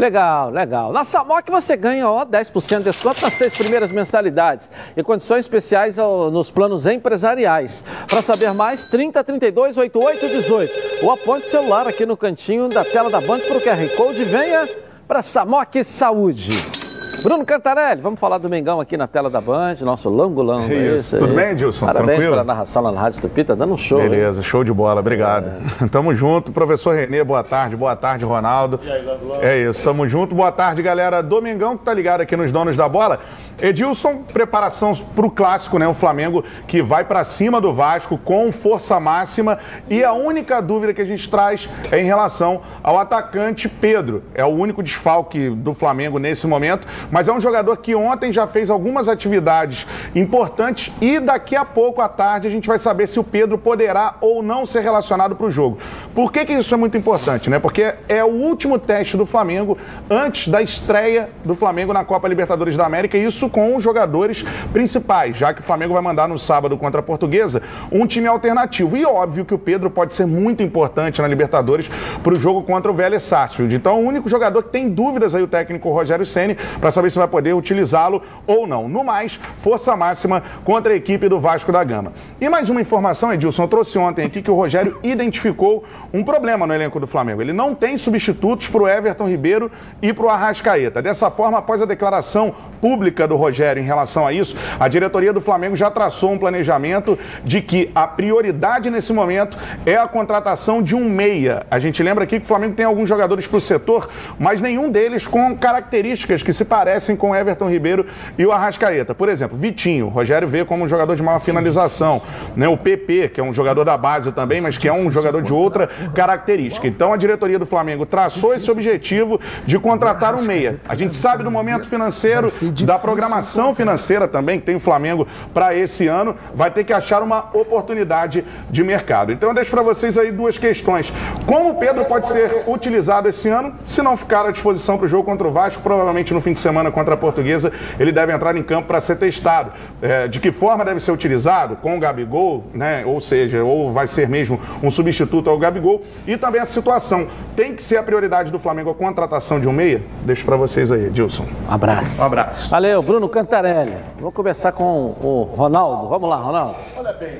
Legal, 0.00 0.48
legal. 0.48 0.92
Na 0.94 1.04
Samok 1.04 1.50
você 1.50 1.76
ganha 1.76 2.08
ó, 2.08 2.24
10% 2.24 2.78
de 2.78 2.84
desconto 2.84 3.20
nas 3.20 3.34
seis 3.34 3.52
primeiras 3.52 3.92
mensalidades 3.92 4.70
e 4.96 5.02
condições 5.02 5.40
especiais 5.40 5.98
ó, 5.98 6.30
nos 6.30 6.50
planos 6.50 6.86
empresariais. 6.86 7.84
Para 8.08 8.22
saber 8.22 8.54
mais, 8.54 8.86
30 8.86 9.22
32 9.22 9.76
88 9.76 10.26
18 10.26 11.04
ou 11.04 11.12
aponte 11.12 11.48
o 11.48 11.50
celular 11.50 11.86
aqui 11.86 12.06
no 12.06 12.16
cantinho 12.16 12.70
da 12.70 12.82
tela 12.82 13.10
da 13.10 13.20
Band 13.20 13.40
para 13.40 13.58
o 13.58 13.60
QR 13.60 13.94
Code 13.94 14.24
venha 14.24 14.66
para 15.06 15.20
Samok 15.20 15.84
Saúde. 15.84 16.79
Bruno 17.22 17.44
Cantarelli, 17.44 18.00
vamos 18.00 18.18
falar 18.18 18.38
do 18.38 18.48
Mengão 18.48 18.80
aqui 18.80 18.96
na 18.96 19.06
tela 19.06 19.28
da 19.28 19.40
Band, 19.40 19.74
nosso 19.82 20.08
longo 20.08 20.42
longo. 20.42 20.72
É 20.72 20.94
isso. 20.96 21.18
Tudo 21.18 21.34
bem, 21.34 21.50
Edilson? 21.50 21.84
Parabéns 21.84 22.06
Tranquilo? 22.06 22.32
pela 22.32 22.44
narração 22.44 22.82
lá 22.82 22.92
na 22.92 23.00
Rádio 23.00 23.20
Tupi, 23.20 23.44
tá 23.44 23.54
dando 23.54 23.74
um 23.74 23.76
show. 23.76 24.00
Beleza, 24.00 24.38
hein? 24.38 24.42
show 24.42 24.64
de 24.64 24.72
bola, 24.72 25.00
obrigado. 25.00 25.50
É. 25.82 25.88
Tamo 25.90 26.14
junto, 26.14 26.50
professor 26.50 26.94
Renê, 26.94 27.22
boa 27.22 27.44
tarde, 27.44 27.76
boa 27.76 27.94
tarde, 27.94 28.24
Ronaldo. 28.24 28.80
E 28.82 28.90
aí? 28.90 29.04
É 29.42 29.58
isso, 29.68 29.84
tamo 29.84 30.06
junto, 30.06 30.34
boa 30.34 30.52
tarde, 30.52 30.82
galera. 30.82 31.22
Domingão 31.22 31.76
que 31.76 31.84
tá 31.84 31.92
ligado 31.92 32.20
aqui 32.20 32.36
nos 32.36 32.50
donos 32.50 32.76
da 32.76 32.88
bola. 32.88 33.20
Edilson, 33.62 34.22
preparação 34.32 34.94
pro 35.14 35.30
clássico, 35.30 35.78
né? 35.78 35.86
O 35.86 35.92
Flamengo 35.92 36.42
que 36.66 36.82
vai 36.82 37.04
pra 37.04 37.24
cima 37.24 37.60
do 37.60 37.72
Vasco 37.72 38.16
com 38.16 38.50
força 38.50 38.98
máxima. 38.98 39.58
E 39.88 40.02
a 40.02 40.12
única 40.12 40.60
dúvida 40.62 40.94
que 40.94 41.02
a 41.02 41.04
gente 41.04 41.28
traz 41.28 41.68
é 41.90 42.00
em 42.00 42.04
relação 42.04 42.62
ao 42.82 42.98
atacante 42.98 43.68
Pedro. 43.68 44.22
É 44.34 44.44
o 44.44 44.48
único 44.48 44.82
desfalque 44.82 45.50
do 45.50 45.74
Flamengo 45.74 46.18
nesse 46.18 46.46
momento, 46.46 46.86
mas 47.10 47.28
é 47.28 47.32
um 47.32 47.40
jogador 47.40 47.76
que 47.78 47.94
ontem 47.94 48.32
já 48.32 48.46
fez 48.46 48.70
algumas 48.70 49.08
atividades 49.08 49.86
importantes 50.14 50.92
e 51.00 51.18
daqui 51.18 51.56
a 51.56 51.64
pouco 51.64 52.00
à 52.00 52.08
tarde 52.08 52.46
a 52.46 52.50
gente 52.50 52.68
vai 52.68 52.78
saber 52.78 53.06
se 53.06 53.18
o 53.18 53.24
Pedro 53.24 53.58
poderá 53.58 54.14
ou 54.20 54.42
não 54.42 54.64
ser 54.64 54.80
relacionado 54.80 55.34
para 55.34 55.46
o 55.46 55.50
jogo. 55.50 55.78
Por 56.14 56.32
que, 56.32 56.44
que 56.44 56.52
isso 56.52 56.72
é 56.74 56.76
muito 56.76 56.96
importante, 56.96 57.50
né? 57.50 57.58
Porque 57.58 57.94
é 58.08 58.24
o 58.24 58.28
último 58.28 58.78
teste 58.78 59.16
do 59.16 59.26
Flamengo 59.26 59.78
antes 60.08 60.48
da 60.48 60.62
estreia 60.62 61.28
do 61.44 61.54
Flamengo 61.54 61.92
na 61.92 62.04
Copa 62.04 62.28
Libertadores 62.28 62.76
da 62.76 62.86
América, 62.86 63.16
e 63.16 63.24
isso 63.24 63.48
com 63.48 63.76
os 63.76 63.82
jogadores 63.82 64.44
principais, 64.72 65.36
já 65.36 65.52
que 65.52 65.60
o 65.60 65.64
Flamengo 65.64 65.94
vai 65.94 66.02
mandar 66.02 66.28
no 66.28 66.38
sábado 66.38 66.76
contra 66.76 67.00
a 67.00 67.02
Portuguesa 67.02 67.62
um 67.90 68.06
time 68.06 68.26
alternativo. 68.26 68.96
E 68.96 69.04
óbvio 69.04 69.44
que 69.44 69.54
o 69.54 69.58
Pedro 69.58 69.90
pode 69.90 70.14
ser 70.14 70.26
muito 70.26 70.62
importante 70.62 71.20
na 71.20 71.28
Libertadores 71.28 71.90
para 72.22 72.32
o 72.32 72.36
jogo 72.36 72.62
contra 72.62 72.90
o 72.90 72.94
Vélez 72.94 73.22
Sarsfield. 73.22 73.74
Então, 73.74 74.00
o 74.00 74.06
único 74.06 74.28
jogador 74.28 74.62
que 74.62 74.70
tem 74.70 74.88
dúvidas 74.88 75.34
aí 75.34 75.42
o 75.42 75.48
técnico 75.48 75.90
Rogério 75.90 76.26
Ceni 76.26 76.56
para 76.80 76.90
saber 76.90 76.99
se 77.08 77.18
vai 77.18 77.28
poder 77.28 77.54
utilizá-lo 77.54 78.22
ou 78.46 78.66
não. 78.66 78.88
No 78.88 79.04
mais, 79.04 79.38
força 79.60 79.96
máxima 79.96 80.42
contra 80.64 80.92
a 80.92 80.96
equipe 80.96 81.28
do 81.28 81.38
Vasco 81.38 81.70
da 81.70 81.82
Gama. 81.84 82.12
E 82.40 82.48
mais 82.48 82.68
uma 82.68 82.80
informação, 82.80 83.32
Edilson, 83.32 83.62
eu 83.62 83.68
trouxe 83.68 83.96
ontem 83.96 84.26
aqui 84.26 84.42
que 84.42 84.50
o 84.50 84.54
Rogério 84.54 84.98
identificou 85.02 85.84
um 86.12 86.24
problema 86.24 86.66
no 86.66 86.74
elenco 86.74 86.98
do 86.98 87.06
Flamengo. 87.06 87.40
Ele 87.40 87.52
não 87.52 87.74
tem 87.74 87.96
substitutos 87.96 88.68
para 88.68 88.82
o 88.82 88.88
Everton 88.88 89.28
Ribeiro 89.28 89.70
e 90.02 90.12
para 90.12 90.26
o 90.26 90.28
Arrascaeta. 90.28 91.00
Dessa 91.00 91.30
forma, 91.30 91.58
após 91.58 91.80
a 91.80 91.86
declaração 91.86 92.54
pública 92.80 93.26
do 93.26 93.36
Rogério 93.36 93.82
em 93.82 93.86
relação 93.86 94.26
a 94.26 94.32
isso, 94.32 94.56
a 94.78 94.88
diretoria 94.88 95.32
do 95.32 95.40
Flamengo 95.40 95.76
já 95.76 95.90
traçou 95.90 96.32
um 96.32 96.38
planejamento 96.38 97.18
de 97.44 97.60
que 97.60 97.90
a 97.94 98.06
prioridade 98.06 98.90
nesse 98.90 99.12
momento 99.12 99.58
é 99.84 99.96
a 99.96 100.06
contratação 100.06 100.82
de 100.82 100.94
um 100.94 101.08
meia. 101.08 101.66
A 101.70 101.78
gente 101.78 102.02
lembra 102.02 102.24
aqui 102.24 102.38
que 102.38 102.44
o 102.44 102.48
Flamengo 102.48 102.74
tem 102.74 102.86
alguns 102.86 103.08
jogadores 103.08 103.46
para 103.46 103.58
o 103.58 103.60
setor, 103.60 104.08
mas 104.38 104.60
nenhum 104.60 104.90
deles 104.90 105.26
com 105.26 105.56
características 105.56 106.42
que 106.42 106.52
se 106.52 106.64
parecem 106.64 107.16
com 107.16 107.34
Everton 107.34 107.68
Ribeiro 107.68 108.06
e 108.38 108.46
o 108.46 108.52
Arrascaeta. 108.52 109.14
Por 109.14 109.28
exemplo, 109.28 109.56
Vitinho, 109.56 110.06
o 110.06 110.08
Rogério 110.08 110.48
vê 110.48 110.64
como 110.64 110.84
um 110.84 110.88
jogador 110.88 111.14
de 111.16 111.22
maior 111.22 111.40
finalização. 111.40 112.22
Né? 112.56 112.68
O 112.68 112.76
PP, 112.76 113.30
que 113.34 113.40
é 113.40 113.44
um 113.44 113.52
jogador 113.52 113.84
da 113.84 113.96
base 113.96 114.32
também, 114.32 114.60
mas 114.60 114.78
que 114.78 114.88
é 114.88 114.92
um 114.92 115.10
jogador 115.10 115.42
de 115.42 115.52
outra 115.52 115.88
característica. 116.14 116.86
Então 116.86 117.12
a 117.12 117.16
diretoria 117.16 117.58
do 117.58 117.66
Flamengo 117.66 118.06
traçou 118.06 118.54
esse 118.54 118.70
objetivo 118.70 119.40
de 119.66 119.78
contratar 119.78 120.34
um 120.34 120.42
meia. 120.42 120.80
A 120.88 120.94
gente 120.94 121.14
sabe 121.14 121.44
do 121.44 121.50
momento 121.50 121.88
financeiro, 121.88 122.50
da 122.70 122.98
programação 122.98 123.74
financeira 123.74 124.28
também 124.28 124.60
que 124.60 124.66
tem 124.66 124.76
o 124.76 124.80
Flamengo 124.80 125.26
para 125.52 125.74
esse 125.74 126.06
ano, 126.06 126.34
vai 126.54 126.70
ter 126.70 126.84
que 126.84 126.92
achar 126.92 127.22
uma 127.22 127.50
oportunidade 127.52 128.44
de 128.70 128.84
mercado. 128.84 129.32
Então 129.32 129.50
eu 129.50 129.54
deixo 129.54 129.70
para 129.70 129.82
vocês 129.82 130.16
aí 130.16 130.30
duas 130.30 130.58
questões. 130.58 131.12
Como 131.46 131.70
o 131.70 131.74
Pedro 131.74 132.04
pode 132.04 132.28
ser 132.28 132.64
utilizado 132.66 133.28
esse 133.28 133.48
ano, 133.48 133.74
se 133.86 134.02
não 134.02 134.16
ficar 134.16 134.46
à 134.46 134.50
disposição 134.50 134.96
para 134.96 135.06
o 135.06 135.08
jogo 135.08 135.24
contra 135.24 135.46
o 135.46 135.50
Vasco, 135.50 135.82
provavelmente 135.82 136.32
no 136.32 136.40
fim 136.40 136.52
de 136.52 136.60
semana 136.60 136.90
contra 136.90 137.14
a 137.14 137.16
Portuguesa, 137.16 137.72
ele 137.98 138.12
deve 138.12 138.32
entrar 138.32 138.56
em 138.56 138.62
campo 138.62 138.88
para 138.88 139.00
ser 139.00 139.16
testado. 139.16 139.72
É, 140.02 140.28
de 140.28 140.40
que 140.40 140.50
forma 140.52 140.84
deve 140.84 141.00
ser 141.00 141.12
utilizado? 141.12 141.76
Com 141.76 141.96
o 141.96 142.00
Gabigol, 142.00 142.64
né? 142.72 143.04
Ou 143.04 143.20
seja, 143.20 143.62
ou 143.62 143.92
vai 143.92 144.06
ser 144.06 144.28
mesmo 144.28 144.60
um 144.82 144.90
substituto 144.90 145.50
ao 145.50 145.58
Gabigol. 145.58 146.02
E 146.26 146.36
também 146.36 146.60
a 146.60 146.66
situação. 146.66 147.28
Tem 147.54 147.74
que 147.74 147.82
ser 147.82 147.98
a 147.98 148.02
prioridade 148.02 148.50
do 148.50 148.58
Flamengo 148.58 148.90
a 148.90 148.94
contratação 148.94 149.60
de 149.60 149.68
um 149.68 149.72
meia? 149.72 150.02
Deixo 150.22 150.44
para 150.44 150.56
vocês 150.56 150.90
aí, 150.90 151.06
Edilson. 151.06 151.46
Um 151.68 151.72
abraço. 151.72 152.22
Um 152.22 152.26
abraço. 152.26 152.59
Valeu, 152.68 153.02
Bruno 153.02 153.28
Cantarelli. 153.28 153.96
Vou 154.18 154.30
começar 154.30 154.72
com 154.72 155.14
o 155.20 155.42
Ronaldo. 155.56 156.08
Vamos 156.08 156.28
lá, 156.28 156.36
Ronaldo. 156.36 156.76
Olha 156.96 157.12
bem, 157.12 157.38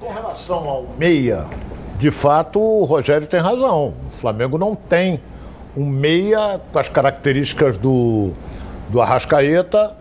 com 0.00 0.12
relação 0.12 0.68
ao 0.68 0.86
meia, 0.98 1.46
de 1.98 2.10
fato 2.10 2.60
o 2.60 2.84
Rogério 2.84 3.26
tem 3.26 3.40
razão. 3.40 3.94
O 4.08 4.16
Flamengo 4.16 4.58
não 4.58 4.74
tem 4.74 5.20
um 5.76 5.86
meia 5.86 6.60
com 6.72 6.78
as 6.78 6.88
características 6.88 7.78
do, 7.78 8.30
do 8.88 9.00
Arrascaeta 9.00 9.96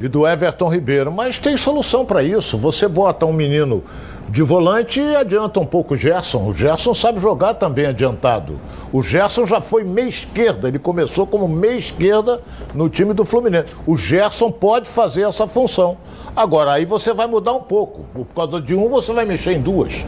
e 0.00 0.08
do 0.08 0.26
Everton 0.26 0.68
Ribeiro, 0.68 1.12
mas 1.12 1.38
tem 1.38 1.56
solução 1.56 2.04
para 2.04 2.22
isso. 2.22 2.58
Você 2.58 2.88
bota 2.88 3.24
um 3.26 3.32
menino 3.32 3.84
de 4.28 4.42
volante 4.42 5.00
adianta 5.00 5.60
um 5.60 5.66
pouco 5.66 5.94
o 5.94 5.96
Gerson. 5.96 6.48
O 6.48 6.54
Gerson 6.54 6.94
sabe 6.94 7.20
jogar 7.20 7.54
também 7.54 7.86
adiantado. 7.86 8.58
O 8.92 9.02
Gerson 9.02 9.46
já 9.46 9.60
foi 9.60 9.84
meia 9.84 10.08
esquerda, 10.08 10.68
ele 10.68 10.78
começou 10.78 11.26
como 11.26 11.46
meia 11.46 11.76
esquerda 11.76 12.40
no 12.74 12.88
time 12.88 13.12
do 13.12 13.24
Fluminense. 13.24 13.68
O 13.86 13.96
Gerson 13.96 14.50
pode 14.50 14.88
fazer 14.88 15.22
essa 15.22 15.46
função. 15.46 15.96
Agora, 16.34 16.72
aí 16.72 16.84
você 16.84 17.12
vai 17.12 17.26
mudar 17.26 17.52
um 17.52 17.62
pouco. 17.62 18.04
Por 18.14 18.26
causa 18.34 18.60
de 18.60 18.74
um, 18.74 18.88
você 18.88 19.12
vai 19.12 19.24
mexer 19.24 19.52
em 19.52 19.60
duas. 19.60 20.04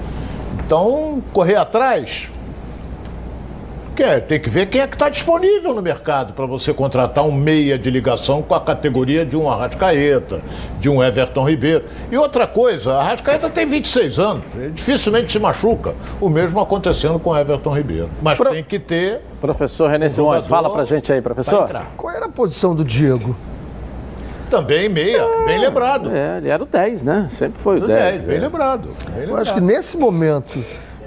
Então, 0.65 1.23
correr 1.33 1.57
atrás. 1.57 2.29
Quer, 3.97 4.21
tem 4.21 4.39
que 4.39 4.51
ver 4.51 4.67
quem 4.67 4.83
é 4.83 4.87
que 4.87 4.95
está 4.95 5.09
disponível 5.09 5.73
no 5.73 5.81
mercado 5.81 6.35
para 6.35 6.45
você 6.45 6.71
contratar 6.75 7.25
um 7.25 7.33
meia 7.33 7.79
de 7.79 7.91
ligação 7.91 8.43
com 8.43 8.55
a 8.55 8.61
categoria 8.61 9.25
de 9.25 9.37
um 9.39 9.51
Arrascaeta, 9.51 10.43
de 10.79 10.89
um 10.91 11.03
Everton 11.03 11.49
Ribeiro. 11.49 11.85
E 12.13 12.17
outra 12.19 12.47
coisa, 12.47 12.93
a 12.93 13.01
Arrascaeta 13.01 13.49
tem 13.49 13.65
26 13.65 14.19
anos, 14.19 14.43
ele 14.55 14.71
dificilmente 14.73 15.33
se 15.33 15.39
machuca. 15.39 15.95
O 16.21 16.29
mesmo 16.29 16.61
acontecendo 16.61 17.19
com 17.19 17.31
o 17.31 17.39
Everton 17.39 17.75
Ribeiro. 17.75 18.11
Mas 18.21 18.37
Pro- 18.37 18.51
tem 18.51 18.63
que 18.63 18.79
ter. 18.79 19.23
Professor 19.41 19.89
René 19.91 20.11
Simões, 20.11 20.45
jogador 20.45 20.49
fala 20.69 20.75
pra 20.75 20.85
gente 20.85 21.11
aí, 21.11 21.23
professor. 21.23 21.67
Qual 21.97 22.15
era 22.15 22.27
a 22.27 22.29
posição 22.29 22.75
do 22.75 22.85
Diego? 22.85 23.35
Também 24.51 24.89
meia, 24.91 25.25
bem 25.47 25.59
lembrado. 25.59 26.11
É, 26.15 26.37
ele 26.37 26.49
era 26.51 26.63
o 26.63 26.67
10, 26.67 27.03
né? 27.03 27.29
Sempre 27.33 27.61
foi 27.61 27.79
o 27.79 27.81
Do 27.81 27.87
10. 27.89 27.99
10, 28.13 28.23
bem 28.25 28.37
é. 28.37 28.41
lembrado. 28.41 28.91
bem 29.11 29.25
Eu 29.29 29.37
acho 29.37 29.55
que 29.55 29.59
lembrado. 29.61 29.77
nesse 29.77 29.97
momento, 29.97 30.63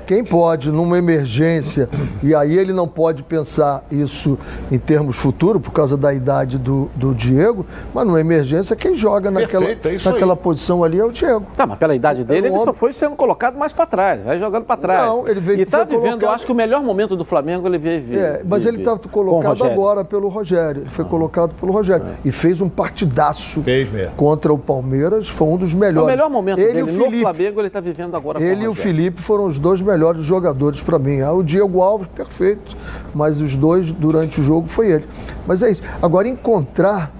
quem 0.09 0.23
pode, 0.23 0.71
numa 0.71 0.97
emergência, 0.97 1.87
e 2.23 2.33
aí 2.33 2.57
ele 2.57 2.73
não 2.73 2.87
pode 2.87 3.21
pensar 3.21 3.83
isso 3.91 4.39
em 4.71 4.79
termos 4.79 5.17
futuros, 5.17 5.61
por 5.61 5.69
causa 5.71 5.95
da 5.95 6.11
idade 6.11 6.57
do, 6.57 6.89
do 6.95 7.13
Diego, 7.13 7.63
mas 7.93 8.07
numa 8.07 8.19
emergência, 8.19 8.75
quem 8.75 8.95
joga 8.95 9.29
naquela, 9.29 9.67
Perfeito, 9.67 9.87
é 9.87 9.91
aí. 9.91 10.13
naquela 10.13 10.35
posição 10.35 10.83
ali 10.83 10.99
é 10.99 11.05
o 11.05 11.11
Diego. 11.11 11.45
Tá, 11.55 11.67
mas 11.67 11.77
pela 11.77 11.93
idade 11.93 12.23
dele, 12.23 12.49
um 12.49 12.55
ele 12.55 12.63
só 12.63 12.73
foi 12.73 12.91
sendo 12.91 13.15
colocado 13.15 13.55
mais 13.55 13.71
pra 13.71 13.85
trás, 13.85 14.23
vai 14.23 14.39
jogando 14.39 14.63
pra 14.65 14.75
trás. 14.77 15.03
Não, 15.03 15.27
ele 15.27 15.39
veio- 15.39 15.59
E 15.59 15.65
tá 15.67 15.83
vivendo, 15.83 15.93
eu 15.97 16.01
colocado- 16.01 16.33
acho 16.33 16.45
que 16.47 16.51
o 16.51 16.55
melhor 16.55 16.81
momento 16.81 17.15
do 17.15 17.23
Flamengo 17.23 17.67
ele 17.67 17.77
vive. 17.77 18.17
É, 18.17 18.41
mas 18.43 18.63
ele 18.65 18.77
vive 18.77 18.89
está 18.89 18.97
com 18.99 19.07
o 19.07 19.11
colocado 19.11 19.63
agora 19.63 20.03
pelo 20.03 20.27
Rogério. 20.27 20.81
Ele 20.81 20.89
foi 20.89 21.05
colocado 21.05 21.53
pelo 21.53 21.71
Rogério. 21.71 22.03
E 22.25 22.31
fez 22.31 22.61
um 22.61 22.67
partidaço 22.69 23.61
Fez 23.61 23.87
mesmo. 23.91 24.15
contra 24.15 24.51
o 24.51 24.57
Palmeiras. 24.57 25.29
Foi 25.29 25.47
um 25.47 25.55
dos 25.57 25.75
O 25.75 25.77
melhores. 25.77 26.07
melhor 26.09 26.31
momento 26.31 26.57
ele 26.57 26.67
dele 26.67 26.79
e 26.79 26.81
o 26.81 26.87
no 26.87 27.03
Felipe. 27.03 27.21
Flamengo 27.21 27.61
ele 27.61 27.69
tá 27.69 27.79
vivendo 27.79 28.15
agora 28.15 28.39
com 28.39 28.43
Ele 28.43 28.63
e 28.63 28.67
o. 28.67 28.73
Felipe 28.73 29.21
foram 29.21 29.45
os 29.45 29.59
dois 29.59 29.79
melhores 29.83 29.98
jogadores 30.19 30.81
para 30.81 30.97
mim. 30.99 31.21
Ah, 31.21 31.31
O 31.31 31.43
Diego 31.43 31.81
Alves, 31.81 32.07
perfeito. 32.07 32.75
Mas 33.13 33.41
os 33.41 33.55
dois, 33.55 33.91
durante 33.91 34.39
o 34.41 34.43
jogo, 34.43 34.67
foi 34.67 34.91
ele. 34.91 35.07
Mas 35.47 35.61
é 35.63 35.71
isso. 35.71 35.81
Agora, 36.01 36.27
encontrar, 36.27 37.11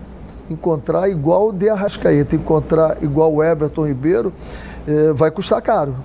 encontrar 0.50 1.10
igual 1.10 1.50
o 1.50 1.54
De 1.54 1.70
Arrascaeta, 1.70 2.36
encontrar 2.36 2.98
igual 3.02 3.34
o 3.34 3.44
Everton 3.44 3.86
Ribeiro, 3.88 4.34
eh, 4.88 5.12
vai 5.14 5.32
custar 5.32 5.62
caro. 5.62 5.96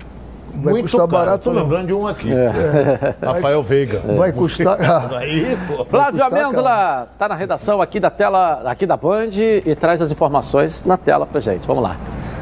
Vai 0.57 0.71
Muito 0.71 0.83
custar 0.83 1.01
caro. 1.01 1.11
barato, 1.11 1.51
não. 1.51 1.63
lembrando 1.63 1.87
de 1.87 1.93
um 1.93 2.07
aqui. 2.07 2.31
É. 2.31 3.15
Rafael 3.25 3.61
Veiga. 3.61 3.99
Vai 4.15 4.31
custar. 4.31 4.77
Aí, 5.15 5.57
pô. 5.67 5.83
Flávio. 5.83 6.23
Amêndola 6.23 7.09
tá 7.19 7.27
na 7.27 7.35
redação 7.35 7.81
aqui 7.81 7.99
da 7.99 8.09
tela, 8.09 8.61
aqui 8.65 8.85
da 8.85 8.95
Band 8.95 9.31
e 9.33 9.75
traz 9.75 10.01
as 10.01 10.11
informações 10.11 10.85
na 10.85 10.95
tela 10.95 11.25
pra 11.25 11.41
gente. 11.41 11.67
Vamos 11.67 11.83
lá. 11.83 11.97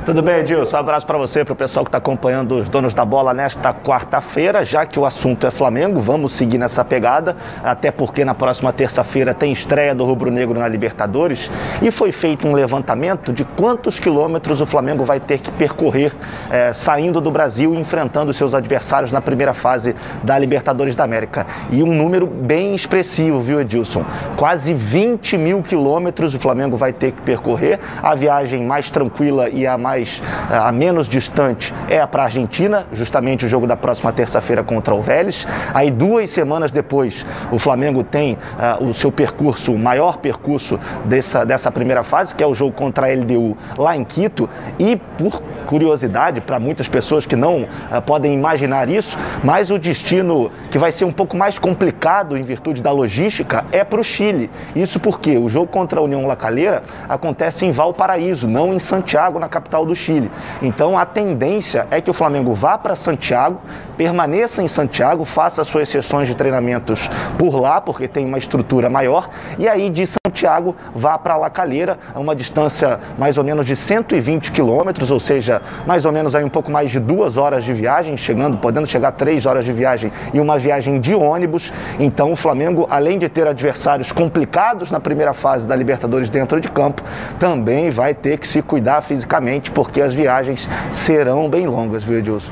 Tudo 0.05 0.21
bem, 0.21 0.39
Edilson? 0.39 0.75
Um 0.75 0.79
abraço 0.81 1.05
para 1.07 1.17
você, 1.17 1.45
para 1.45 1.53
o 1.53 1.55
pessoal 1.55 1.85
que 1.85 1.87
está 1.87 1.97
acompanhando 1.97 2.57
os 2.57 2.67
donos 2.67 2.93
da 2.93 3.05
bola 3.05 3.33
nesta 3.33 3.73
quarta-feira. 3.73 4.65
Já 4.65 4.85
que 4.85 4.99
o 4.99 5.05
assunto 5.05 5.47
é 5.47 5.51
Flamengo, 5.51 6.01
vamos 6.01 6.33
seguir 6.33 6.57
nessa 6.57 6.83
pegada, 6.83 7.37
até 7.63 7.89
porque 7.89 8.25
na 8.25 8.35
próxima 8.35 8.73
terça-feira 8.73 9.33
tem 9.33 9.53
estreia 9.53 9.95
do 9.95 10.03
Rubro 10.03 10.29
Negro 10.29 10.59
na 10.59 10.67
Libertadores 10.67 11.49
e 11.81 11.89
foi 11.89 12.11
feito 12.11 12.45
um 12.45 12.51
levantamento 12.51 13.31
de 13.31 13.45
quantos 13.45 13.97
quilômetros 13.97 14.59
o 14.59 14.65
Flamengo 14.65 15.05
vai 15.05 15.21
ter 15.21 15.39
que 15.39 15.49
percorrer 15.51 16.11
eh, 16.51 16.73
saindo 16.73 17.21
do 17.21 17.31
Brasil 17.31 17.73
e 17.73 17.79
enfrentando 17.79 18.33
seus 18.33 18.53
adversários 18.53 19.09
na 19.09 19.21
primeira 19.21 19.53
fase 19.53 19.95
da 20.21 20.37
Libertadores 20.37 20.97
da 20.97 21.05
América. 21.05 21.47
E 21.71 21.81
um 21.81 21.93
número 21.93 22.27
bem 22.27 22.75
expressivo, 22.75 23.39
viu, 23.39 23.61
Edilson? 23.61 24.03
Quase 24.35 24.73
20 24.73 25.37
mil 25.37 25.63
quilômetros 25.63 26.35
o 26.35 26.39
Flamengo 26.39 26.75
vai 26.75 26.91
ter 26.91 27.13
que 27.13 27.21
percorrer. 27.21 27.79
A 28.01 28.13
viagem 28.15 28.65
mais 28.65 28.91
tranquila 28.91 29.47
e 29.47 29.65
a 29.65 29.77
mais 29.77 29.92
mais 29.93 30.21
a 30.49 30.71
menos 30.71 31.07
distante 31.07 31.71
é 31.87 32.03
para 32.07 32.23
a 32.23 32.25
Argentina, 32.25 32.87
justamente 32.93 33.45
o 33.45 33.49
jogo 33.49 33.67
da 33.67 33.77
próxima 33.77 34.11
terça-feira 34.11 34.63
contra 34.63 34.95
o 34.95 35.01
Vélez. 35.01 35.45
Aí 35.71 35.91
duas 35.91 36.31
semanas 36.31 36.71
depois 36.71 37.23
o 37.51 37.59
Flamengo 37.59 38.03
tem 38.03 38.33
uh, 38.33 38.83
o 38.83 38.93
seu 38.93 39.11
percurso, 39.11 39.71
o 39.71 39.77
maior 39.77 40.17
percurso 40.17 40.79
dessa, 41.05 41.45
dessa 41.45 41.71
primeira 41.71 42.03
fase, 42.03 42.33
que 42.33 42.43
é 42.43 42.47
o 42.47 42.55
jogo 42.55 42.71
contra 42.71 43.05
a 43.05 43.13
LDU 43.13 43.55
lá 43.77 43.95
em 43.95 44.03
Quito. 44.03 44.49
E 44.79 44.95
por 44.95 45.41
curiosidade, 45.67 46.41
para 46.41 46.59
muitas 46.59 46.87
pessoas 46.87 47.25
que 47.25 47.35
não 47.35 47.63
uh, 47.63 48.01
podem 48.03 48.33
imaginar 48.33 48.89
isso, 48.89 49.15
mas 49.43 49.69
o 49.69 49.77
destino 49.77 50.51
que 50.71 50.79
vai 50.79 50.91
ser 50.91 51.05
um 51.05 51.11
pouco 51.11 51.37
mais 51.37 51.59
complicado 51.59 52.35
em 52.35 52.41
virtude 52.41 52.81
da 52.81 52.91
logística 52.91 53.65
é 53.71 53.83
para 53.83 54.01
o 54.01 54.03
Chile. 54.03 54.49
Isso 54.75 54.99
porque 54.99 55.37
o 55.37 55.47
jogo 55.47 55.67
contra 55.67 55.99
a 55.99 56.03
União 56.03 56.25
La 56.25 56.35
Calera 56.35 56.81
acontece 57.07 57.65
em 57.65 57.71
Valparaíso, 57.71 58.47
não 58.47 58.73
em 58.73 58.79
Santiago, 58.79 59.37
na 59.39 59.49
capital 59.49 59.82
do 59.85 59.95
Chile. 59.95 60.31
Então 60.61 60.97
a 60.97 61.05
tendência 61.05 61.87
é 61.91 62.01
que 62.01 62.09
o 62.09 62.13
Flamengo 62.13 62.53
vá 62.53 62.77
para 62.77 62.95
Santiago, 62.95 63.59
permaneça 63.97 64.61
em 64.61 64.67
Santiago, 64.67 65.25
faça 65.25 65.63
suas 65.63 65.89
sessões 65.89 66.27
de 66.27 66.35
treinamentos 66.35 67.09
por 67.37 67.55
lá, 67.59 67.79
porque 67.79 68.07
tem 68.07 68.25
uma 68.25 68.37
estrutura 68.37 68.89
maior, 68.89 69.29
e 69.57 69.67
aí 69.67 69.89
de 69.89 70.05
Santiago 70.05 70.75
vá 70.95 71.17
para 71.17 71.37
La 71.37 71.49
Calera, 71.49 71.97
a 72.13 72.19
uma 72.19 72.35
distância 72.35 72.99
mais 73.17 73.37
ou 73.37 73.43
menos 73.43 73.65
de 73.65 73.75
120 73.75 74.51
quilômetros, 74.51 75.11
ou 75.11 75.19
seja, 75.19 75.61
mais 75.85 76.05
ou 76.05 76.11
menos 76.11 76.35
aí 76.35 76.43
um 76.43 76.49
pouco 76.49 76.71
mais 76.71 76.91
de 76.91 76.99
duas 76.99 77.37
horas 77.37 77.63
de 77.63 77.73
viagem, 77.73 78.17
chegando, 78.17 78.57
podendo 78.57 78.87
chegar 78.87 79.09
a 79.09 79.11
três 79.11 79.45
horas 79.45 79.65
de 79.65 79.71
viagem 79.71 80.11
e 80.33 80.39
uma 80.39 80.57
viagem 80.57 80.99
de 80.99 81.13
ônibus. 81.13 81.71
Então 81.99 82.31
o 82.31 82.35
Flamengo, 82.35 82.87
além 82.89 83.19
de 83.19 83.29
ter 83.29 83.47
adversários 83.47 84.11
complicados 84.11 84.91
na 84.91 84.99
primeira 84.99 85.33
fase 85.33 85.67
da 85.67 85.75
Libertadores 85.75 86.29
dentro 86.29 86.59
de 86.59 86.69
campo, 86.69 87.03
também 87.39 87.89
vai 87.89 88.13
ter 88.13 88.37
que 88.37 88.47
se 88.47 88.61
cuidar 88.61 89.01
fisicamente, 89.01 89.71
porque 89.73 90.01
as 90.01 90.13
viagens 90.13 90.67
serão 90.91 91.49
bem 91.49 91.67
longas, 91.67 92.03
viu, 92.03 92.19
Edilson? 92.19 92.51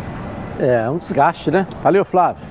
É, 0.60 0.90
um 0.90 0.98
desgaste, 0.98 1.50
né? 1.52 1.68
Valeu, 1.82 2.06
Flávio. 2.06 2.44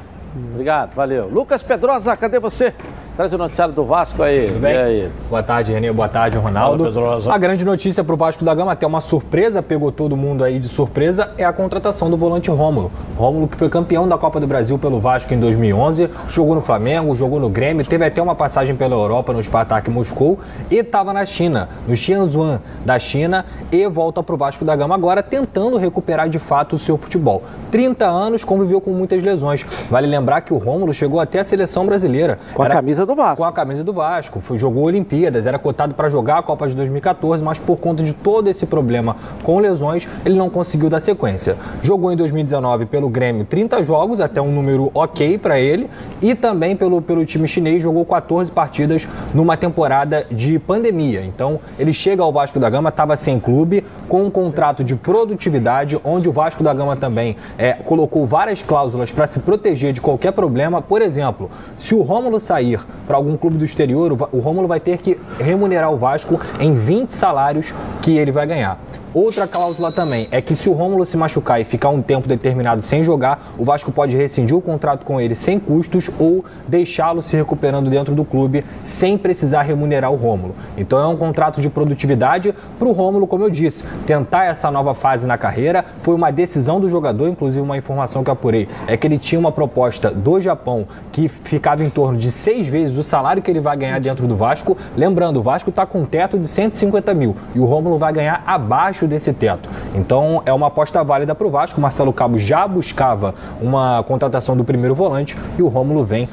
Obrigado, 0.52 0.94
valeu. 0.94 1.28
Lucas 1.28 1.62
Pedrosa, 1.62 2.16
cadê 2.16 2.38
você? 2.38 2.72
Traz 3.16 3.32
o 3.32 3.38
noticiário 3.38 3.74
do 3.74 3.84
Vasco 3.84 4.22
aí. 4.22 4.46
Tudo 4.48 4.60
bem? 4.60 4.76
Aí? 4.76 5.10
Boa 5.28 5.42
tarde, 5.42 5.72
Renê. 5.72 5.92
Boa 5.92 6.08
tarde, 6.08 6.38
Ronaldo. 6.38 6.90
A 7.30 7.36
grande 7.36 7.64
notícia 7.64 8.02
para 8.02 8.14
o 8.14 8.16
Vasco 8.16 8.44
da 8.44 8.54
Gama, 8.54 8.72
até 8.72 8.86
uma 8.86 9.00
surpresa, 9.00 9.62
pegou 9.62 9.92
todo 9.92 10.16
mundo 10.16 10.42
aí 10.42 10.58
de 10.58 10.68
surpresa, 10.68 11.32
é 11.36 11.44
a 11.44 11.52
contratação 11.52 12.08
do 12.08 12.16
volante 12.16 12.50
Rômulo. 12.50 12.90
Rômulo 13.16 13.46
que 13.46 13.56
foi 13.56 13.68
campeão 13.68 14.08
da 14.08 14.16
Copa 14.16 14.40
do 14.40 14.46
Brasil 14.46 14.78
pelo 14.78 15.00
Vasco 15.00 15.34
em 15.34 15.38
2011, 15.38 16.08
jogou 16.28 16.54
no 16.54 16.60
Flamengo, 16.60 17.14
jogou 17.14 17.38
no 17.38 17.48
Grêmio, 17.48 17.84
teve 17.84 18.04
até 18.04 18.22
uma 18.22 18.34
passagem 18.34 18.74
pela 18.74 18.94
Europa 18.94 19.32
no 19.32 19.42
Spartak 19.42 19.90
Moscou 19.90 20.38
e 20.70 20.76
estava 20.76 21.12
na 21.12 21.24
China, 21.24 21.68
no 21.86 21.94
Xianzhuan 21.94 22.60
da 22.86 22.98
China 22.98 23.44
e 23.70 23.86
volta 23.86 24.22
para 24.22 24.34
o 24.34 24.38
Vasco 24.38 24.64
da 24.64 24.74
Gama 24.74 24.94
agora 24.94 25.22
tentando 25.22 25.76
recuperar 25.76 26.28
de 26.28 26.38
fato 26.38 26.76
o 26.76 26.78
seu 26.78 26.96
futebol. 26.96 27.42
30 27.70 28.06
anos, 28.06 28.44
conviveu 28.44 28.80
com 28.80 28.90
muitas 28.92 29.22
lesões. 29.22 29.64
Vale 29.90 30.06
lembrar 30.06 30.40
que 30.40 30.54
o 30.54 30.58
Rômulo 30.58 30.94
chegou 30.94 31.20
até 31.20 31.40
a 31.40 31.44
seleção 31.44 31.84
brasileira. 31.84 32.38
Com 32.54 32.62
a 32.62 32.66
Era... 32.66 32.74
camisa 32.74 32.99
do 33.06 33.14
Vasco. 33.14 33.38
Com 33.38 33.44
a 33.48 33.52
camisa 33.52 33.84
do 33.84 33.92
Vasco. 33.92 34.40
Foi, 34.40 34.58
jogou 34.58 34.84
Olimpíadas, 34.84 35.46
era 35.46 35.58
cotado 35.58 35.94
para 35.94 36.08
jogar 36.08 36.38
a 36.38 36.42
Copa 36.42 36.68
de 36.68 36.74
2014, 36.76 37.42
mas 37.42 37.58
por 37.58 37.76
conta 37.76 38.02
de 38.02 38.12
todo 38.12 38.48
esse 38.48 38.66
problema 38.66 39.16
com 39.42 39.58
lesões, 39.58 40.08
ele 40.24 40.36
não 40.36 40.50
conseguiu 40.50 40.88
dar 40.88 41.00
sequência. 41.00 41.56
Jogou 41.82 42.12
em 42.12 42.16
2019 42.16 42.86
pelo 42.86 43.08
Grêmio 43.08 43.44
30 43.44 43.82
jogos, 43.82 44.20
até 44.20 44.40
um 44.40 44.52
número 44.52 44.90
ok 44.94 45.38
para 45.38 45.58
ele, 45.58 45.88
e 46.20 46.34
também 46.34 46.76
pelo, 46.76 47.00
pelo 47.00 47.24
time 47.24 47.46
chinês 47.46 47.82
jogou 47.82 48.04
14 48.04 48.50
partidas 48.50 49.06
numa 49.34 49.56
temporada 49.56 50.26
de 50.30 50.58
pandemia. 50.58 51.24
Então, 51.24 51.60
ele 51.78 51.92
chega 51.92 52.22
ao 52.22 52.32
Vasco 52.32 52.58
da 52.58 52.68
Gama, 52.68 52.88
estava 52.88 53.16
sem 53.16 53.38
clube, 53.38 53.84
com 54.08 54.24
um 54.24 54.30
contrato 54.30 54.84
de 54.84 54.94
produtividade, 54.94 55.98
onde 56.04 56.28
o 56.28 56.32
Vasco 56.32 56.62
da 56.62 56.72
Gama 56.72 56.96
também 56.96 57.36
é, 57.58 57.72
colocou 57.72 58.26
várias 58.26 58.62
cláusulas 58.62 59.10
para 59.10 59.26
se 59.26 59.38
proteger 59.38 59.92
de 59.92 60.00
qualquer 60.00 60.32
problema. 60.32 60.80
Por 60.82 61.02
exemplo, 61.02 61.50
se 61.76 61.94
o 61.94 62.02
Rômulo 62.02 62.40
sair 62.40 62.80
para 63.06 63.16
algum 63.16 63.36
clube 63.36 63.56
do 63.56 63.64
exterior, 63.64 64.12
o 64.12 64.38
Rômulo 64.38 64.68
vai 64.68 64.80
ter 64.80 64.98
que 64.98 65.18
remunerar 65.38 65.92
o 65.92 65.96
Vasco 65.96 66.40
em 66.58 66.74
20 66.74 67.10
salários 67.10 67.74
que 68.00 68.16
ele 68.16 68.30
vai 68.30 68.46
ganhar. 68.46 68.78
Outra 69.12 69.48
cláusula 69.48 69.90
também 69.90 70.28
é 70.30 70.40
que 70.40 70.54
se 70.54 70.68
o 70.68 70.72
Rômulo 70.72 71.04
se 71.04 71.16
machucar 71.16 71.60
e 71.60 71.64
ficar 71.64 71.88
um 71.88 72.00
tempo 72.00 72.28
determinado 72.28 72.80
sem 72.80 73.02
jogar, 73.02 73.52
o 73.58 73.64
Vasco 73.64 73.90
pode 73.90 74.16
rescindir 74.16 74.56
o 74.56 74.60
contrato 74.60 75.04
com 75.04 75.20
ele 75.20 75.34
sem 75.34 75.58
custos 75.58 76.08
ou 76.16 76.44
deixá-lo 76.68 77.20
se 77.20 77.36
recuperando 77.36 77.90
dentro 77.90 78.14
do 78.14 78.24
clube 78.24 78.64
sem 78.84 79.18
precisar 79.18 79.62
remunerar 79.62 80.12
o 80.12 80.14
Rômulo. 80.16 80.54
Então 80.78 80.96
é 80.96 81.06
um 81.08 81.16
contrato 81.16 81.60
de 81.60 81.68
produtividade 81.68 82.54
para 82.78 82.86
o 82.86 82.92
Rômulo, 82.92 83.26
como 83.26 83.42
eu 83.42 83.50
disse, 83.50 83.82
tentar 84.06 84.44
essa 84.44 84.70
nova 84.70 84.94
fase 84.94 85.26
na 85.26 85.36
carreira. 85.36 85.84
Foi 86.02 86.14
uma 86.14 86.30
decisão 86.30 86.78
do 86.78 86.88
jogador, 86.88 87.26
inclusive 87.26 87.64
uma 87.64 87.76
informação 87.76 88.22
que 88.22 88.30
apurei 88.30 88.68
é 88.86 88.96
que 88.96 89.08
ele 89.08 89.18
tinha 89.18 89.40
uma 89.40 89.50
proposta 89.50 90.12
do 90.12 90.40
Japão 90.40 90.86
que 91.10 91.26
ficava 91.26 91.82
em 91.82 91.90
torno 91.90 92.16
de 92.16 92.30
seis 92.30 92.68
vezes 92.68 92.96
o 92.96 93.02
salário 93.02 93.42
que 93.42 93.50
ele 93.50 93.58
vai 93.58 93.76
ganhar 93.76 93.98
dentro 93.98 94.28
do 94.28 94.36
Vasco. 94.36 94.78
Lembrando, 94.96 95.38
o 95.38 95.42
Vasco 95.42 95.70
está 95.70 95.84
com 95.84 96.02
um 96.02 96.06
teto 96.06 96.38
de 96.38 96.46
150 96.46 97.12
mil 97.12 97.34
e 97.56 97.58
o 97.58 97.64
Rômulo 97.64 97.98
vai 97.98 98.12
ganhar 98.12 98.44
abaixo 98.46 98.99
abaixo 99.00 99.06
desse 99.06 99.32
teto. 99.32 99.68
Então 99.94 100.42
é 100.44 100.52
uma 100.52 100.66
aposta 100.66 101.02
válida 101.02 101.34
para 101.34 101.46
o 101.46 101.50
Vasco. 101.50 101.78
O 101.78 101.80
Marcelo 101.80 102.12
Cabo 102.12 102.38
já 102.38 102.66
buscava 102.66 103.34
uma 103.60 104.02
contratação 104.02 104.56
do 104.56 104.64
primeiro 104.64 104.94
volante 104.94 105.36
e 105.58 105.62
o 105.62 105.68
Rômulo 105.68 106.04
vem 106.04 106.28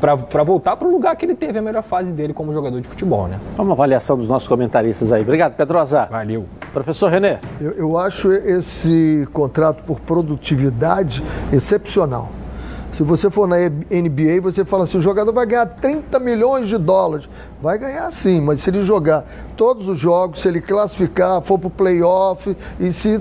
para 0.00 0.42
voltar 0.42 0.76
para 0.76 0.88
o 0.88 0.90
lugar 0.90 1.14
que 1.14 1.24
ele 1.24 1.34
teve 1.34 1.60
a 1.60 1.62
melhor 1.62 1.82
fase 1.82 2.12
dele 2.12 2.32
como 2.32 2.52
jogador 2.52 2.80
de 2.80 2.88
futebol, 2.88 3.28
né? 3.28 3.38
Uma 3.56 3.72
avaliação 3.72 4.16
dos 4.16 4.26
nossos 4.26 4.48
comentaristas 4.48 5.12
aí. 5.12 5.22
Obrigado, 5.22 5.54
Pedrosa. 5.54 6.08
Valeu. 6.10 6.44
Professor 6.72 7.08
Renê. 7.08 7.38
Eu, 7.60 7.70
eu 7.72 7.98
acho 7.98 8.32
esse 8.32 9.28
contrato 9.32 9.84
por 9.84 10.00
produtividade 10.00 11.22
excepcional. 11.52 12.30
Se 12.92 13.02
você 13.02 13.30
for 13.30 13.46
na 13.46 13.56
NBA, 13.58 14.40
você 14.40 14.64
fala 14.64 14.84
assim, 14.84 14.98
o 14.98 15.02
jogador 15.02 15.32
vai 15.32 15.44
ganhar 15.44 15.66
30 15.66 16.18
milhões 16.18 16.66
de 16.66 16.78
dólares. 16.78 17.28
Vai 17.60 17.78
ganhar 17.78 18.10
sim, 18.10 18.40
mas 18.40 18.62
se 18.62 18.70
ele 18.70 18.82
jogar 18.82 19.24
todos 19.56 19.88
os 19.88 19.98
jogos, 19.98 20.40
se 20.40 20.48
ele 20.48 20.60
classificar, 20.60 21.42
for 21.42 21.58
para 21.58 21.68
o 21.68 21.70
playoff 21.70 22.56
e 22.80 22.92
se 22.92 23.20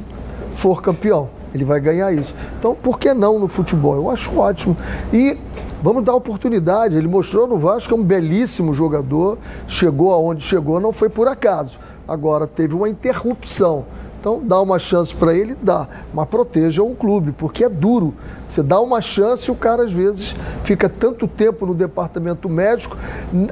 for 0.56 0.82
campeão, 0.82 1.30
ele 1.54 1.66
vai 1.66 1.80
ganhar 1.80 2.12
isso. 2.14 2.34
Então, 2.58 2.74
por 2.76 2.98
que 2.98 3.14
não 3.14 3.38
no 3.38 3.48
futebol? 3.48 3.96
Eu 3.96 4.10
acho 4.10 4.38
ótimo. 4.38 4.78
E 5.12 5.38
vamos 5.84 6.04
dar 6.04 6.16
oportunidade. 6.16 6.96
Ele 6.96 7.08
mostrou 7.08 7.46
no 7.48 7.58
Vasco 7.58 7.90
que 7.90 7.94
é 7.94 7.98
um 7.98 8.04
belíssimo 8.04 8.74
jogador, 8.74 9.38
chegou 9.68 10.14
aonde 10.14 10.44
chegou, 10.44 10.80
não 10.80 10.94
foi 10.94 11.10
por 11.10 11.28
acaso. 11.28 11.80
Agora, 12.08 12.48
teve 12.48 12.76
uma 12.76 12.88
interrupção 12.88 13.86
então, 14.26 14.42
dá 14.44 14.60
uma 14.60 14.80
chance 14.80 15.14
para 15.14 15.36
ele, 15.36 15.56
dá, 15.62 15.88
mas 16.12 16.28
proteja 16.28 16.82
o 16.82 16.96
clube, 16.96 17.32
porque 17.32 17.64
é 17.64 17.70
duro. 17.70 18.12
Você 18.50 18.64
dá 18.64 18.82
uma 18.82 19.00
chance 19.00 19.48
e 19.48 19.52
o 19.52 19.56
cara, 19.56 19.84
às 19.84 19.92
vezes, 19.92 20.36
fica 20.64 20.90
tanto 20.90 21.28
tempo 21.28 21.64
no 21.64 21.76
departamento 21.76 22.50
médico, 22.50 22.98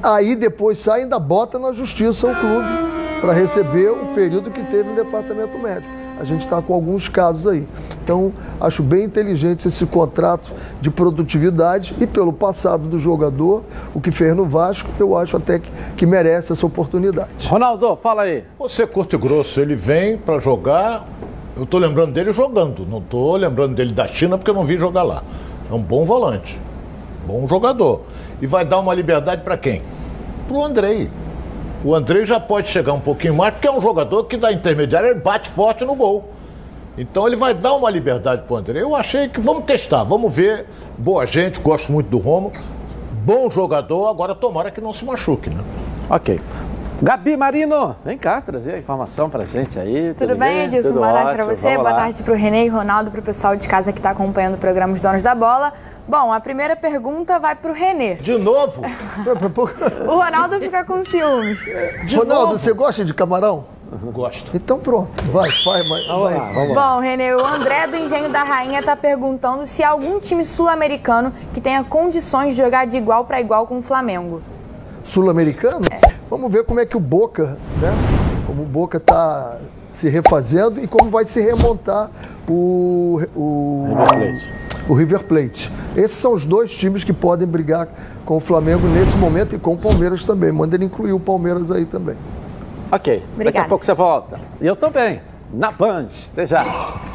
aí 0.02 0.34
depois 0.34 0.78
sai 0.78 0.98
e 0.98 1.02
ainda 1.04 1.16
bota 1.20 1.60
na 1.60 1.70
justiça 1.70 2.26
o 2.26 2.34
clube 2.34 2.66
para 3.20 3.32
receber 3.32 3.88
o 3.92 4.14
período 4.16 4.50
que 4.50 4.64
teve 4.64 4.88
no 4.88 4.96
departamento 4.96 5.56
médico. 5.56 6.03
A 6.18 6.24
gente 6.24 6.42
está 6.42 6.62
com 6.62 6.72
alguns 6.72 7.08
casos 7.08 7.46
aí. 7.46 7.66
Então, 8.02 8.32
acho 8.60 8.82
bem 8.82 9.04
inteligente 9.04 9.66
esse 9.66 9.84
contrato 9.86 10.52
de 10.80 10.90
produtividade 10.90 11.94
e 12.00 12.06
pelo 12.06 12.32
passado 12.32 12.86
do 12.86 12.98
jogador, 12.98 13.64
o 13.94 14.00
que 14.00 14.10
fez 14.10 14.34
no 14.36 14.44
Vasco, 14.44 14.90
eu 14.98 15.16
acho 15.16 15.36
até 15.36 15.58
que, 15.58 15.70
que 15.96 16.06
merece 16.06 16.52
essa 16.52 16.64
oportunidade. 16.64 17.48
Ronaldo, 17.48 17.96
fala 17.96 18.22
aí. 18.22 18.44
Você 18.58 18.86
curto 18.86 19.16
e 19.16 19.18
grosso, 19.18 19.60
ele 19.60 19.74
vem 19.74 20.16
para 20.16 20.38
jogar. 20.38 21.06
Eu 21.56 21.64
estou 21.64 21.78
lembrando 21.80 22.12
dele 22.12 22.32
jogando, 22.32 22.86
não 22.86 22.98
estou 22.98 23.36
lembrando 23.36 23.74
dele 23.74 23.92
da 23.92 24.06
China 24.06 24.36
porque 24.36 24.50
eu 24.50 24.54
não 24.54 24.64
vi 24.64 24.76
jogar 24.76 25.02
lá. 25.02 25.22
É 25.70 25.74
um 25.74 25.82
bom 25.82 26.04
volante, 26.04 26.58
bom 27.26 27.46
jogador. 27.48 28.02
E 28.40 28.46
vai 28.46 28.64
dar 28.64 28.78
uma 28.78 28.94
liberdade 28.94 29.42
para 29.42 29.56
quem? 29.56 29.82
Para 30.46 30.56
o 30.56 30.64
Andrei. 30.64 31.08
O 31.84 31.94
Andrei 31.94 32.24
já 32.24 32.40
pode 32.40 32.70
chegar 32.70 32.94
um 32.94 33.00
pouquinho 33.00 33.34
mais, 33.34 33.52
porque 33.52 33.68
é 33.68 33.70
um 33.70 33.80
jogador 33.80 34.24
que 34.24 34.38
da 34.38 34.50
intermediária 34.50 35.08
ele 35.08 35.20
bate 35.20 35.50
forte 35.50 35.84
no 35.84 35.94
gol. 35.94 36.30
Então 36.96 37.26
ele 37.26 37.36
vai 37.36 37.52
dar 37.52 37.74
uma 37.74 37.90
liberdade 37.90 38.42
para 38.46 38.54
o 38.54 38.56
André. 38.56 38.80
Eu 38.80 38.96
achei 38.96 39.28
que 39.28 39.38
vamos 39.38 39.64
testar, 39.64 40.02
vamos 40.02 40.32
ver. 40.32 40.66
Boa 40.96 41.26
gente, 41.26 41.60
gosto 41.60 41.92
muito 41.92 42.08
do 42.08 42.16
Romo. 42.16 42.52
Bom 43.22 43.50
jogador, 43.50 44.08
agora 44.08 44.34
tomara 44.34 44.70
que 44.70 44.80
não 44.80 44.94
se 44.94 45.04
machuque, 45.04 45.50
né? 45.50 45.62
Ok. 46.08 46.40
Gabi 47.02 47.36
Marino, 47.36 47.96
vem 48.04 48.16
cá 48.16 48.40
trazer 48.40 48.74
a 48.74 48.78
informação 48.78 49.28
pra 49.28 49.44
gente 49.44 49.78
aí. 49.78 50.14
Tudo, 50.14 50.28
tudo 50.28 50.38
bem, 50.38 50.64
Edilson? 50.64 50.92
Boa 50.92 51.12
tarde 51.12 51.34
para 51.34 51.44
você, 51.44 51.76
boa 51.76 51.92
tarde 51.92 52.22
para 52.22 52.32
o 52.32 52.36
Renê 52.36 52.66
e 52.66 52.68
Ronaldo, 52.68 53.10
para 53.10 53.20
o 53.20 53.22
pessoal 53.22 53.56
de 53.56 53.66
casa 53.66 53.92
que 53.92 53.98
está 53.98 54.10
acompanhando 54.10 54.54
o 54.54 54.58
programa 54.58 54.94
Os 54.94 55.00
Donos 55.00 55.22
da 55.22 55.34
Bola. 55.34 55.72
Bom, 56.06 56.32
a 56.32 56.38
primeira 56.38 56.76
pergunta 56.76 57.40
vai 57.40 57.56
para 57.56 57.72
o 57.72 57.74
Renê. 57.74 58.14
De 58.14 58.38
novo? 58.38 58.82
o 60.06 60.16
Ronaldo 60.16 60.60
fica 60.60 60.84
com 60.84 61.04
ciúmes. 61.04 61.58
De 62.06 62.16
Ronaldo, 62.16 62.52
novo? 62.52 62.58
você 62.58 62.72
gosta 62.72 63.04
de 63.04 63.12
camarão? 63.12 63.64
Gosto. 64.12 64.56
Então 64.56 64.78
pronto, 64.78 65.10
vai, 65.32 65.50
vai, 65.64 65.82
vai. 65.82 66.04
Vamos 66.06 66.74
lá. 66.74 66.94
Bom, 66.94 67.00
Renê, 67.00 67.34
o 67.34 67.44
André 67.44 67.86
do 67.88 67.96
Engenho 67.96 68.28
da 68.28 68.44
Rainha 68.44 68.80
está 68.80 68.96
perguntando 68.96 69.66
se 69.66 69.82
há 69.82 69.90
algum 69.90 70.20
time 70.20 70.44
sul-americano 70.44 71.32
que 71.52 71.60
tenha 71.60 71.82
condições 71.84 72.54
de 72.54 72.62
jogar 72.62 72.86
de 72.86 72.96
igual 72.96 73.24
para 73.24 73.40
igual 73.40 73.66
com 73.66 73.78
o 73.78 73.82
Flamengo. 73.82 74.40
Sul-americano? 75.04 75.86
É. 75.90 76.13
Vamos 76.30 76.52
ver 76.52 76.64
como 76.64 76.80
é 76.80 76.86
que 76.86 76.96
o 76.96 77.00
Boca, 77.00 77.56
né? 77.80 77.92
Como 78.46 78.62
o 78.62 78.66
Boca 78.66 78.96
está 78.98 79.58
se 79.92 80.08
refazendo 80.08 80.82
e 80.82 80.86
como 80.86 81.10
vai 81.10 81.24
se 81.24 81.40
remontar 81.40 82.10
o, 82.48 83.20
o, 83.34 83.86
River 83.86 84.06
Plate. 84.06 84.52
o 84.88 84.94
River 84.94 85.24
Plate. 85.24 85.72
Esses 85.96 86.16
são 86.16 86.32
os 86.32 86.44
dois 86.44 86.72
times 86.76 87.04
que 87.04 87.12
podem 87.12 87.46
brigar 87.46 87.88
com 88.24 88.36
o 88.36 88.40
Flamengo 88.40 88.86
nesse 88.88 89.16
momento 89.16 89.54
e 89.54 89.58
com 89.58 89.74
o 89.74 89.78
Palmeiras 89.78 90.24
também. 90.24 90.50
Manda 90.50 90.74
ele 90.76 90.84
incluir 90.84 91.12
o 91.12 91.20
Palmeiras 91.20 91.70
aí 91.70 91.84
também. 91.84 92.16
Ok, 92.90 93.14
daqui 93.14 93.26
a 93.30 93.34
Obrigada. 93.34 93.68
pouco 93.68 93.84
você 93.84 93.94
volta. 93.94 94.40
E 94.60 94.66
eu 94.66 94.74
também, 94.76 95.20
na 95.54 95.70
Band. 95.70 96.08
Até 96.32 96.46
já. 96.46 96.62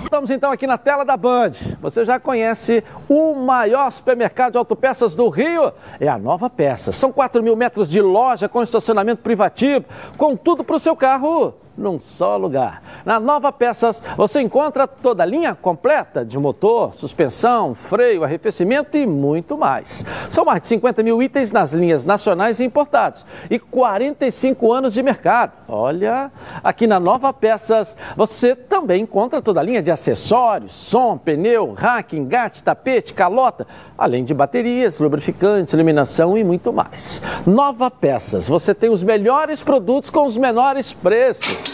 Estamos 0.03 0.31
então 0.31 0.51
aqui 0.51 0.65
na 0.65 0.77
tela 0.77 1.03
da 1.03 1.15
Band. 1.15 1.51
Você 1.81 2.03
já 2.05 2.19
conhece 2.19 2.83
o 3.07 3.35
maior 3.35 3.91
supermercado 3.91 4.53
de 4.53 4.57
autopeças 4.57 5.13
do 5.13 5.29
Rio? 5.29 5.71
É 5.99 6.07
a 6.07 6.17
Nova 6.17 6.49
Peças. 6.49 6.95
São 6.95 7.11
4 7.11 7.43
mil 7.43 7.55
metros 7.55 7.89
de 7.89 8.01
loja 8.01 8.49
com 8.49 8.63
estacionamento 8.63 9.21
privativo, 9.21 9.85
com 10.17 10.35
tudo 10.35 10.63
para 10.63 10.75
o 10.75 10.79
seu 10.79 10.95
carro 10.95 11.53
num 11.79 11.99
só 11.99 12.37
lugar. 12.37 12.83
Na 13.05 13.19
Nova 13.19 13.51
Peças 13.51 14.03
você 14.17 14.41
encontra 14.41 14.87
toda 14.87 15.23
a 15.23 15.25
linha 15.25 15.55
completa 15.55 16.25
de 16.25 16.37
motor, 16.37 16.93
suspensão, 16.93 17.73
freio, 17.73 18.23
arrefecimento 18.23 18.97
e 18.97 19.07
muito 19.07 19.57
mais. 19.57 20.05
São 20.29 20.45
mais 20.45 20.61
de 20.61 20.67
50 20.67 21.01
mil 21.01 21.23
itens 21.23 21.51
nas 21.51 21.73
linhas 21.73 22.05
nacionais 22.05 22.59
e 22.59 22.65
importados 22.65 23.25
e 23.49 23.57
45 23.57 24.71
anos 24.71 24.93
de 24.93 25.01
mercado. 25.01 25.53
Olha, 25.67 26.31
aqui 26.63 26.85
na 26.85 26.99
Nova 26.99 27.31
Peças 27.33 27.95
você 28.15 28.55
também 28.55 29.03
encontra 29.03 29.41
toda 29.41 29.59
a 29.59 29.63
linha 29.63 29.81
de 29.81 29.91
acessórios, 29.91 30.71
som, 30.71 31.17
pneu, 31.17 31.73
rack, 31.73 32.17
engate, 32.17 32.61
tapete, 32.61 33.13
calota, 33.13 33.65
além 33.97 34.23
de 34.23 34.33
baterias, 34.33 34.99
lubrificantes, 34.99 35.73
iluminação 35.73 36.37
e 36.37 36.43
muito 36.43 36.73
mais. 36.73 37.21
Nova 37.45 37.89
Peças, 37.89 38.47
você 38.47 38.73
tem 38.73 38.89
os 38.89 39.03
melhores 39.03 39.61
produtos 39.61 40.09
com 40.09 40.25
os 40.25 40.37
menores 40.37 40.93
preços. 40.93 41.68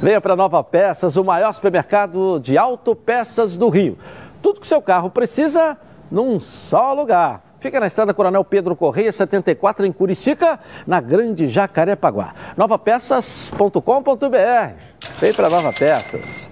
Venha 0.00 0.20
para 0.20 0.36
Nova 0.36 0.62
Peças, 0.62 1.16
o 1.16 1.24
maior 1.24 1.52
supermercado 1.52 2.38
de 2.40 2.56
autopeças 2.56 3.56
do 3.56 3.68
Rio. 3.68 3.98
Tudo 4.42 4.60
que 4.60 4.66
seu 4.66 4.80
carro 4.80 5.10
precisa 5.10 5.76
num 6.10 6.40
só 6.40 6.92
lugar. 6.92 7.42
Fica 7.60 7.80
na 7.80 7.86
estrada 7.88 8.14
Coronel 8.14 8.44
Pedro 8.44 8.76
Correia, 8.76 9.10
74, 9.10 9.84
em 9.84 9.92
Curicica, 9.92 10.60
na 10.86 11.00
Grande 11.00 11.48
Jacarepaguá. 11.48 12.32
Novapeças.com.br. 12.56 13.80
Vem 15.18 15.34
para 15.34 15.50
Nova 15.50 15.72
Peças. 15.72 16.48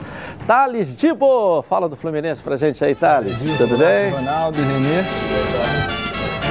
Thales 0.46 0.96
Dibo, 0.96 1.62
fala 1.62 1.88
do 1.88 1.96
Fluminense 1.96 2.42
pra 2.42 2.56
gente 2.56 2.84
aí, 2.84 2.94
Thales. 2.94 3.36
Tudo 3.56 3.78
bem? 3.78 4.10
Ronaldo, 4.10 4.58
Renê. 4.58 5.02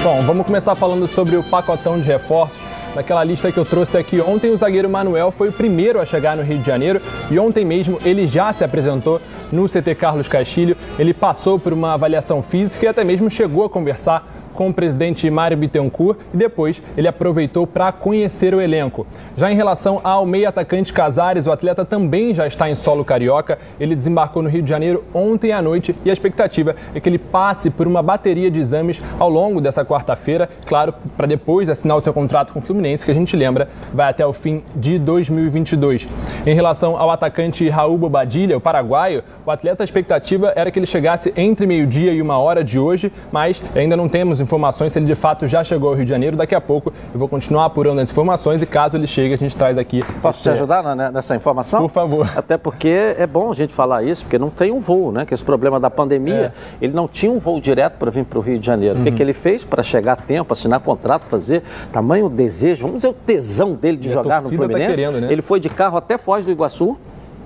Bom, 0.03 0.21
vamos 0.21 0.45
começar 0.45 0.75
falando 0.75 1.07
sobre 1.07 1.35
o 1.35 1.43
pacotão 1.43 1.99
de 1.99 2.07
reforços. 2.07 2.64
Naquela 2.95 3.25
lista 3.25 3.51
que 3.51 3.57
eu 3.57 3.65
trouxe 3.65 3.97
aqui 3.97 4.21
ontem, 4.21 4.51
o 4.51 4.57
zagueiro 4.57 4.89
Manuel 4.89 5.29
foi 5.29 5.49
o 5.49 5.51
primeiro 5.51 5.99
a 5.99 6.05
chegar 6.05 6.37
no 6.37 6.43
Rio 6.43 6.59
de 6.59 6.65
Janeiro 6.65 7.01
e 7.29 7.37
ontem 7.37 7.65
mesmo 7.65 7.99
ele 8.05 8.25
já 8.25 8.53
se 8.53 8.63
apresentou 8.63 9.21
no 9.51 9.67
CT 9.67 9.95
Carlos 9.95 10.29
Castilho. 10.29 10.77
Ele 10.97 11.13
passou 11.13 11.59
por 11.59 11.73
uma 11.73 11.93
avaliação 11.93 12.41
física 12.41 12.85
e 12.85 12.87
até 12.87 13.03
mesmo 13.03 13.29
chegou 13.29 13.65
a 13.65 13.69
conversar 13.69 14.25
com 14.55 14.69
o 14.69 14.73
presidente 14.73 15.29
Mário 15.29 15.57
Bittencourt 15.57 16.17
e 16.33 16.37
depois 16.37 16.81
ele 16.97 17.07
aproveitou 17.07 17.67
para 17.67 17.91
conhecer 17.91 18.55
o 18.55 18.61
elenco. 18.61 19.05
Já 19.35 19.51
em 19.51 19.55
relação 19.55 20.01
ao 20.03 20.25
meio 20.25 20.49
atacante 20.49 20.91
Casares, 20.91 21.45
o 21.45 21.51
atleta 21.51 21.85
também 21.85 22.33
já 22.33 22.47
está 22.47 22.69
em 22.69 22.75
solo 22.75 23.05
carioca. 23.05 23.59
Ele 23.79 23.95
desembarcou 23.95 24.41
no 24.41 24.49
Rio 24.49 24.61
de 24.61 24.69
Janeiro 24.69 25.03
ontem 25.13 25.51
à 25.51 25.61
noite 25.61 25.95
e 26.03 26.09
a 26.09 26.13
expectativa 26.13 26.75
é 26.93 26.99
que 26.99 27.07
ele 27.07 27.17
passe 27.19 27.69
por 27.69 27.85
uma 27.85 28.01
bateria 28.01 28.49
de 28.49 28.59
exames 28.59 29.01
ao 29.19 29.29
longo 29.29 29.61
dessa 29.61 29.85
quarta-feira, 29.85 30.49
claro, 30.65 30.93
para 31.15 31.27
depois 31.27 31.69
assinar 31.69 31.97
o 31.97 32.01
seu 32.01 32.13
contrato 32.13 32.53
com 32.53 32.59
o 32.59 32.61
Fluminense, 32.61 33.05
que 33.05 33.11
a 33.11 33.15
gente 33.15 33.35
lembra 33.35 33.67
vai 33.93 34.09
até 34.09 34.25
o 34.25 34.33
fim 34.33 34.63
de 34.75 34.97
2022. 34.97 36.07
Em 36.45 36.53
relação 36.53 36.97
ao 36.97 37.11
atacante 37.11 37.67
Raul 37.69 37.97
Bobadilha, 37.97 38.57
o 38.57 38.61
paraguaio, 38.61 39.23
o 39.45 39.51
atleta 39.51 39.83
a 39.83 39.85
expectativa 39.85 40.53
era 40.55 40.71
que 40.71 40.79
ele 40.79 40.85
chegasse 40.85 41.33
entre 41.35 41.67
meio-dia 41.67 42.13
e 42.13 42.21
uma 42.21 42.37
hora 42.37 42.63
de 42.63 42.79
hoje, 42.79 43.11
mas 43.31 43.61
ainda 43.75 43.97
não 43.97 44.07
temos 44.07 44.39
informações 44.45 44.93
se 44.93 44.99
ele 44.99 45.05
de 45.05 45.15
fato 45.15 45.45
já 45.47 45.63
chegou 45.63 45.89
ao 45.89 45.95
Rio 45.95 46.05
de 46.05 46.09
Janeiro. 46.09 46.37
Daqui 46.37 46.55
a 46.55 46.61
pouco 46.61 46.93
eu 47.13 47.19
vou 47.19 47.27
continuar 47.27 47.65
apurando 47.65 47.99
as 47.99 48.09
informações 48.09 48.61
e 48.61 48.65
caso 48.65 48.95
ele 48.95 49.07
chegue, 49.07 49.33
a 49.33 49.37
gente 49.37 49.55
traz 49.57 49.77
aqui. 49.77 50.01
Posso 50.21 50.41
te 50.43 50.49
ajudar 50.49 50.81
na- 50.95 51.11
nessa 51.11 51.35
informação? 51.35 51.81
Por 51.81 51.89
favor. 51.91 52.29
Até 52.35 52.57
porque 52.57 52.87
é 53.17 53.27
bom 53.27 53.51
a 53.51 53.55
gente 53.55 53.73
falar 53.73 54.03
isso, 54.03 54.23
porque 54.23 54.37
não 54.39 54.49
tem 54.49 54.71
um 54.71 54.79
voo, 54.79 55.11
né? 55.11 55.25
Que 55.25 55.33
esse 55.33 55.43
problema 55.43 55.79
da 55.79 55.89
pandemia, 55.89 56.53
ele 56.81 56.93
não 56.93 57.07
tinha 57.07 57.31
um 57.31 57.39
voo 57.39 57.59
direto 57.59 57.97
para 57.97 58.09
vir 58.11 58.23
para 58.23 58.39
o 58.39 58.41
Rio 58.41 58.57
de 58.59 58.65
Janeiro. 58.65 58.99
O 58.99 59.03
que, 59.03 59.09
Uhum. 59.09 59.15
que 59.15 59.21
ele 59.23 59.33
fez 59.33 59.63
para 59.63 59.83
chegar 59.83 60.13
a 60.13 60.15
tempo, 60.15 60.53
assinar 60.53 60.79
contrato, 60.79 61.23
fazer 61.29 61.63
tamanho 61.91 62.29
desejo, 62.29 62.83
vamos 62.83 62.97
dizer 62.97 63.07
o 63.09 63.13
tesão 63.13 63.73
dele 63.73 63.97
de 63.97 64.09
E 64.09 64.13
jogar 64.13 64.41
no 64.41 64.49
tá 64.49 64.55
Fluminense. 64.55 64.95
querendo, 64.95 65.19
né? 65.19 65.27
Ele 65.31 65.41
foi 65.41 65.59
de 65.59 65.69
carro 65.69 65.97
até 65.97 66.17
Foz 66.17 66.45
do 66.45 66.51
Iguaçu, 66.51 66.95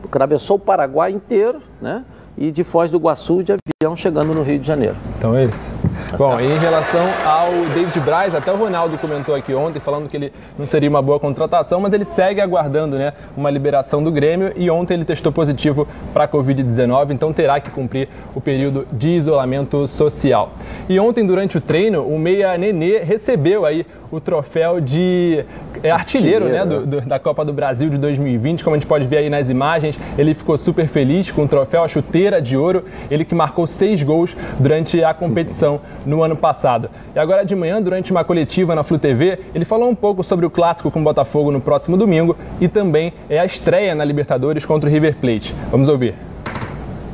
atravessou 0.06 0.58
o 0.58 0.60
Paraguai 0.60 1.12
inteiro, 1.12 1.62
né? 1.82 2.04
E 2.38 2.52
de 2.52 2.64
Foz 2.64 2.90
do 2.90 2.98
Iguaçu 2.98 3.44
de 3.44 3.54
avião 3.54 3.96
chegando 3.96 4.34
no 4.34 4.42
Rio 4.44 4.58
de 4.60 4.66
Janeiro. 4.68 4.96
Então 5.18 5.36
é 5.36 5.46
isso. 5.46 5.70
Bom, 6.18 6.40
em 6.40 6.58
relação 6.58 7.06
ao 7.26 7.52
David 7.74 8.00
Braz, 8.00 8.34
até 8.36 8.52
o 8.52 8.56
Ronaldo 8.58 8.98
comentou 8.98 9.36
aqui 9.36 9.54
ontem, 9.54 9.80
falando 9.80 10.10
que 10.10 10.18
ele 10.18 10.34
não 10.58 10.66
seria 10.66 10.90
uma 10.90 11.02
boa 11.02 11.20
contratação, 11.20 11.80
mas 11.80 11.94
ele 11.94 12.06
segue 12.06 12.42
aguardando 12.42 12.98
né, 12.98 13.14
uma 13.38 13.50
liberação 13.50 14.04
do 14.04 14.12
Grêmio 14.12 14.52
e 14.56 14.70
ontem 14.70 14.96
ele 14.96 15.06
testou 15.06 15.32
positivo 15.32 15.88
para 16.14 16.24
a 16.26 16.28
Covid-19, 16.28 17.12
então 17.12 17.32
terá 17.32 17.60
que 17.60 17.70
cumprir 17.70 18.10
o 18.36 18.42
período 18.42 18.88
de 18.92 19.10
isolamento 19.10 19.88
social. 19.88 20.52
E 20.88 21.00
ontem, 21.00 21.26
durante 21.26 21.58
o 21.58 21.62
treino, 21.62 22.04
o 22.04 22.18
Meia 22.18 22.58
Nenê 22.58 23.00
recebeu 23.00 23.66
aí 23.66 23.86
o 24.12 24.20
troféu 24.20 24.82
de 24.82 25.46
é, 25.84 25.92
artilheiro, 25.92 26.46
né, 26.50 26.66
do- 26.66 26.86
do- 26.86 27.02
da 27.02 27.20
Copa 27.20 27.46
do 27.46 27.54
Brasil 27.54 27.90
de 27.90 27.98
2020, 28.00 28.64
como 28.64 28.76
a 28.76 28.80
gente 28.80 28.88
pode 28.88 29.06
ver 29.06 29.18
aí 29.18 29.30
nas 29.30 29.50
imagens, 29.50 30.00
ele 30.18 30.34
ficou 30.34 30.58
super 30.58 30.88
feliz 30.88 31.30
com 31.30 31.44
o 31.44 31.48
troféu, 31.48 31.84
a 31.84 31.88
chuteira 31.88 32.42
de 32.42 32.58
ouro, 32.58 32.86
ele 33.12 33.24
que 33.24 33.36
marcou 33.36 33.68
seis 33.68 34.02
gols 34.02 34.36
durante 34.60 35.04
a 35.04 35.14
competição 35.14 35.80
no 36.06 36.24
ano 36.24 36.36
passado. 36.36 36.90
E 37.16 37.20
agora 37.20 37.46
de 37.46 37.56
manhã, 37.56 37.82
durante 37.82 38.12
uma 38.12 38.24
coletiva 38.24 38.76
na 38.76 38.84
Flu 38.84 38.98
TV, 38.98 39.40
ele 39.54 39.66
falou 39.66 39.90
um 39.90 39.96
pouco 39.96 40.24
sobre 40.24 40.46
o 40.46 40.50
clássico 40.50 40.90
com 40.90 41.00
o 41.00 41.04
Botafogo 41.04 41.52
no 41.52 41.62
próximo 41.62 41.98
domingo 41.98 42.38
e 42.60 42.68
também 42.68 43.14
é 43.30 43.40
a 43.40 43.46
estreia 43.46 43.94
na 43.96 44.06
Libertadores 44.06 44.66
contra 44.66 44.90
o 44.90 44.94
River 44.94 45.16
Plate. 45.16 45.54
Vamos 45.72 45.88
ouvir. 45.88 46.16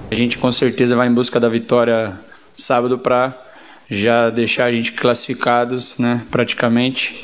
A 0.10 0.16
gente 0.16 0.38
com 0.38 0.52
certeza 0.52 0.96
vai 0.96 1.08
em 1.08 1.14
busca 1.14 1.40
da 1.40 1.50
vitória 1.50 2.14
sábado 2.56 2.98
para 2.98 3.42
já 3.90 4.30
deixar 4.30 4.66
a 4.66 4.72
gente 4.72 4.94
classificados, 4.94 5.98
né, 6.00 6.22
praticamente, 6.32 7.24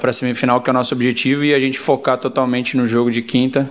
para 0.00 0.10
a 0.10 0.12
semifinal, 0.12 0.60
que 0.60 0.70
é 0.70 0.72
o 0.72 0.74
nosso 0.74 0.94
objetivo, 0.94 1.44
e 1.44 1.54
a 1.54 1.58
gente 1.58 1.78
focar 1.78 2.16
totalmente 2.16 2.76
no 2.76 2.86
jogo 2.86 3.10
de 3.10 3.22
quinta, 3.22 3.68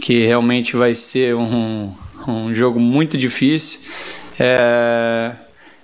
que 0.00 0.24
realmente 0.24 0.76
vai 0.76 0.94
ser 0.94 1.34
um, 1.34 1.92
um 2.28 2.54
jogo 2.54 2.78
muito 2.78 3.18
difícil. 3.18 3.90
É, 4.38 5.32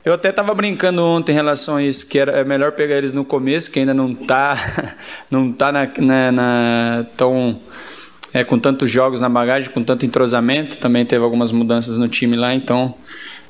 eu 0.09 0.15
até 0.15 0.31
estava 0.31 0.55
brincando 0.55 1.03
ontem 1.03 1.33
em 1.33 1.35
relação 1.35 1.77
a 1.77 1.83
isso, 1.83 2.07
que 2.07 2.19
era 2.19 2.33
é 2.33 2.45
melhor 2.45 2.73
pegar 2.73 2.97
eles 2.97 3.13
no 3.13 3.25
começo, 3.25 3.71
que 3.71 3.79
ainda 3.79 3.93
não 3.95 4.13
está 4.13 4.97
não 5.31 5.53
tá 5.53 5.71
na, 5.71 5.87
na, 5.99 6.33
na- 6.33 7.07
tão 7.17 7.61
é, 8.33 8.45
com 8.45 8.59
tantos 8.59 8.91
jogos 8.91 9.21
na 9.21 9.29
bagagem, 9.29 9.71
com 9.71 9.83
tanto 9.83 10.05
entrosamento, 10.05 10.79
também 10.79 11.05
teve 11.05 11.25
algumas 11.25 11.53
mudanças 11.53 11.99
no 11.99 12.09
time 12.09 12.37
lá, 12.37 12.55
então 12.55 12.95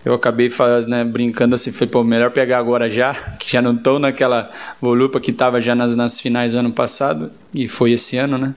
eu 0.05 0.15
acabei 0.15 0.51
né, 0.87 1.05
brincando 1.05 1.55
assim, 1.55 1.73
falei, 1.73 1.89
pô, 1.89 2.05
melhor 2.05 2.31
pegar 2.31 2.59
agora 2.59 2.89
já, 2.89 3.15
que 3.39 3.51
já 3.51 3.61
não 3.61 3.75
estou 3.75 3.99
naquela 3.99 4.51
volupa 4.81 5.21
que 5.21 5.33
estava 5.33 5.61
já 5.61 5.75
nas, 5.75 5.97
nas 5.97 6.21
finais 6.21 6.53
do 6.53 6.61
ano 6.61 6.73
passado, 6.73 7.31
e 7.53 7.67
foi 7.69 7.93
esse 7.93 8.17
ano, 8.17 8.39
né? 8.39 8.55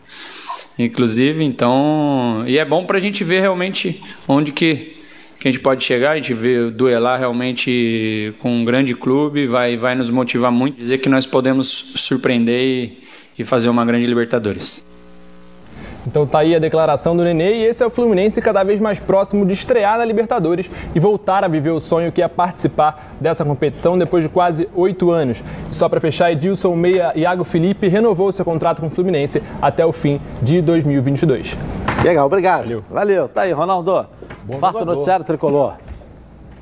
Inclusive, 0.77 1.43
então. 1.43 2.43
E 2.47 2.57
é 2.57 2.65
bom 2.65 2.85
para 2.85 2.97
a 2.97 3.01
gente 3.01 3.23
ver 3.23 3.41
realmente 3.41 4.01
onde 4.27 4.51
que, 4.51 4.97
que 5.41 5.47
a 5.47 5.51
gente 5.51 5.59
pode 5.59 5.83
chegar, 5.83 6.11
a 6.11 6.15
gente 6.17 6.35
vê 6.35 6.69
duelar 6.69 7.17
realmente 7.17 8.31
com 8.39 8.51
um 8.51 8.63
grande 8.63 8.93
clube, 8.93 9.47
vai, 9.47 9.75
vai 9.75 9.95
nos 9.95 10.11
motivar 10.11 10.51
muito, 10.51 10.77
dizer 10.77 10.99
que 10.99 11.09
nós 11.09 11.25
podemos 11.25 11.67
surpreender 11.95 12.61
e, 12.61 12.99
e 13.39 13.43
fazer 13.43 13.67
uma 13.67 13.83
grande 13.83 14.05
Libertadores. 14.05 14.85
Então 16.05 16.27
tá 16.27 16.39
aí 16.39 16.55
a 16.55 16.59
declaração 16.59 17.17
do 17.17 17.23
Nenê 17.23 17.55
e 17.55 17.65
esse 17.65 17.81
é 17.81 17.85
o 17.85 17.89
Fluminense 17.89 18.39
cada 18.39 18.63
vez 18.63 18.79
mais 18.79 18.99
próximo 18.99 19.43
de 19.43 19.53
estrear 19.53 19.97
na 19.97 20.05
Libertadores 20.05 20.69
e 20.93 20.99
voltar 20.99 21.43
a 21.43 21.47
viver 21.47 21.71
o 21.71 21.79
sonho 21.79 22.11
que 22.11 22.21
é 22.21 22.27
participar 22.27 23.15
dessa 23.19 23.43
competição 23.43 23.97
depois 23.97 24.23
de 24.23 24.29
quase 24.29 24.69
oito 24.75 25.09
anos. 25.09 25.43
E 25.71 25.75
só 25.75 25.89
para 25.89 25.99
fechar, 25.99 26.31
Edilson 26.31 26.75
Meia 26.75 27.13
Iago 27.15 27.43
Felipe 27.43 27.87
renovou 27.87 28.31
seu 28.31 28.45
contrato 28.45 28.79
com 28.79 28.87
o 28.87 28.91
Fluminense 28.91 29.41
até 29.59 29.83
o 29.83 29.91
fim 29.91 30.21
de 30.39 30.61
2022. 30.61 31.57
Legal, 32.03 32.27
obrigado. 32.27 32.61
Valeu. 32.61 32.83
Valeu. 32.91 33.27
Tá 33.27 33.41
aí, 33.41 33.51
Ronaldo. 33.51 34.20
Fato 34.59 34.73
jogador. 34.73 34.85
noticiário 34.93 35.25
tricolor. 35.25 35.73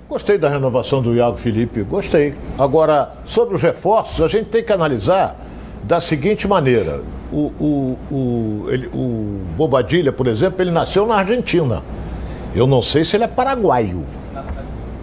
Gostei 0.07 0.37
da 0.37 0.49
renovação 0.49 1.01
do 1.01 1.13
Iago 1.13 1.37
Felipe, 1.37 1.83
gostei. 1.83 2.33
Agora, 2.57 3.11
sobre 3.23 3.55
os 3.55 3.61
reforços, 3.61 4.21
a 4.21 4.27
gente 4.27 4.45
tem 4.49 4.63
que 4.63 4.73
analisar 4.73 5.35
da 5.83 6.01
seguinte 6.01 6.47
maneira. 6.47 7.01
O, 7.31 7.37
o, 7.59 7.97
o, 8.11 8.65
ele- 8.69 8.87
o 8.87 9.39
Bobadilha, 9.55 10.11
por 10.11 10.25
exemplo, 10.25 10.61
ele 10.63 10.71
nasceu 10.71 11.05
na 11.05 11.15
Argentina. 11.15 11.83
Eu 12.55 12.65
não 12.65 12.81
sei 12.81 13.03
se 13.03 13.15
ele 13.15 13.23
é 13.25 13.27
paraguaio. 13.27 14.03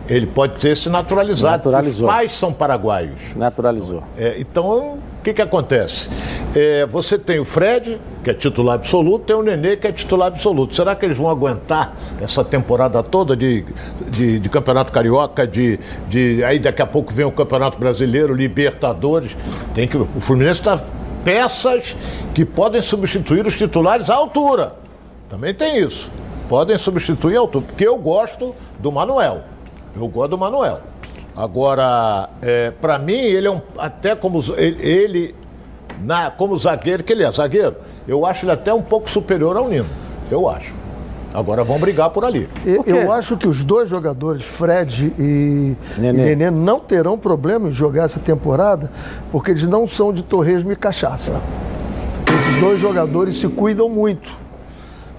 Ele 0.09 0.27
pode 0.27 0.55
ter 0.55 0.77
se 0.77 0.89
naturalizado. 0.89 1.57
Naturalizou. 1.57 2.09
Os 2.09 2.15
pais 2.15 2.33
são 2.37 2.53
paraguaios. 2.53 3.35
Naturalizou. 3.37 4.03
É, 4.19 4.37
então, 4.39 4.96
que, 5.27 5.35
que 5.35 5.43
acontece? 5.43 6.09
É, 6.55 6.87
você 6.87 7.19
tem 7.19 7.41
o 7.41 7.45
Fred, 7.45 8.01
que 8.23 8.31
é 8.31 8.35
titular 8.35 8.77
absoluto, 8.77 9.25
tem 9.25 9.35
o 9.35 9.43
Nenê, 9.43 9.77
que 9.77 9.89
é 9.89 9.93
titular 9.93 10.29
absoluto. 10.29 10.75
Será 10.75 10.95
que 10.95 11.05
eles 11.05 11.17
vão 11.17 11.29
aguentar 11.29 11.97
essa 12.21 12.45
temporada 12.45 13.03
toda 13.03 13.37
de, 13.37 13.65
de, 14.09 14.39
de 14.39 14.49
Campeonato 14.49 14.93
Carioca, 14.93 15.45
de, 15.45 15.81
de, 16.09 16.45
aí 16.45 16.61
daqui 16.61 16.81
a 16.81 16.87
pouco 16.87 17.13
vem 17.13 17.27
o 17.27 17.33
Campeonato 17.33 17.77
Brasileiro, 17.77 18.33
Libertadores? 18.35 19.37
Tem 19.75 19.89
que, 19.89 19.97
o 19.97 20.07
Fluminense 20.21 20.61
está 20.61 20.81
peças 21.25 21.97
que 22.33 22.45
podem 22.45 22.81
substituir 22.81 23.45
os 23.45 23.59
titulares 23.59 24.09
à 24.09 24.15
altura. 24.15 24.75
Também 25.29 25.53
tem 25.53 25.81
isso. 25.81 26.09
Podem 26.49 26.79
substituir 26.79 27.37
à 27.37 27.41
altura, 27.41 27.65
porque 27.67 27.87
eu 27.87 27.99
gosto 27.99 28.55
do 28.79 28.93
Manuel. 28.93 29.43
Eu 29.97 30.07
gosto 30.07 30.31
do 30.31 30.39
Manuel. 30.39 30.81
Agora, 31.37 32.31
é, 32.41 32.71
para 32.71 32.99
mim, 32.99 33.13
ele 33.13 33.47
é 33.47 33.51
um. 33.51 33.61
Até 33.77 34.17
como 34.17 34.43
ele, 34.57 34.83
ele, 34.83 35.35
na, 36.03 36.31
como 36.31 36.57
zagueiro, 36.57 37.05
que 37.05 37.13
ele 37.13 37.23
é 37.23 37.31
zagueiro, 37.31 37.77
eu 38.09 38.25
acho 38.25 38.47
ele 38.47 38.53
até 38.53 38.73
um 38.73 38.81
pouco 38.81 39.11
superior 39.11 39.55
ao 39.57 39.69
Nino. 39.69 39.87
Eu 40.31 40.49
acho. 40.49 40.73
Agora 41.35 41.63
vão 41.63 41.79
brigar 41.79 42.09
por 42.09 42.25
ali. 42.25 42.49
Eu, 42.65 42.83
eu 42.87 43.13
acho 43.13 43.37
que 43.37 43.47
os 43.47 43.63
dois 43.63 43.91
jogadores, 43.91 44.43
Fred 44.43 45.13
e 45.19 45.77
Nenê. 45.99 46.23
e 46.23 46.37
Nenê, 46.37 46.51
não 46.51 46.81
terão 46.81 47.19
problema 47.19 47.69
em 47.69 47.73
jogar 47.73 48.05
essa 48.05 48.19
temporada, 48.19 48.91
porque 49.31 49.51
eles 49.51 49.67
não 49.67 49.87
são 49.87 50.15
de 50.15 50.23
torresmo 50.23 50.73
e 50.73 50.77
cachaça. 50.77 51.39
Esses 52.27 52.61
dois 52.61 52.81
jogadores 52.81 53.39
se 53.39 53.49
cuidam 53.49 53.91
muito. 53.91 54.46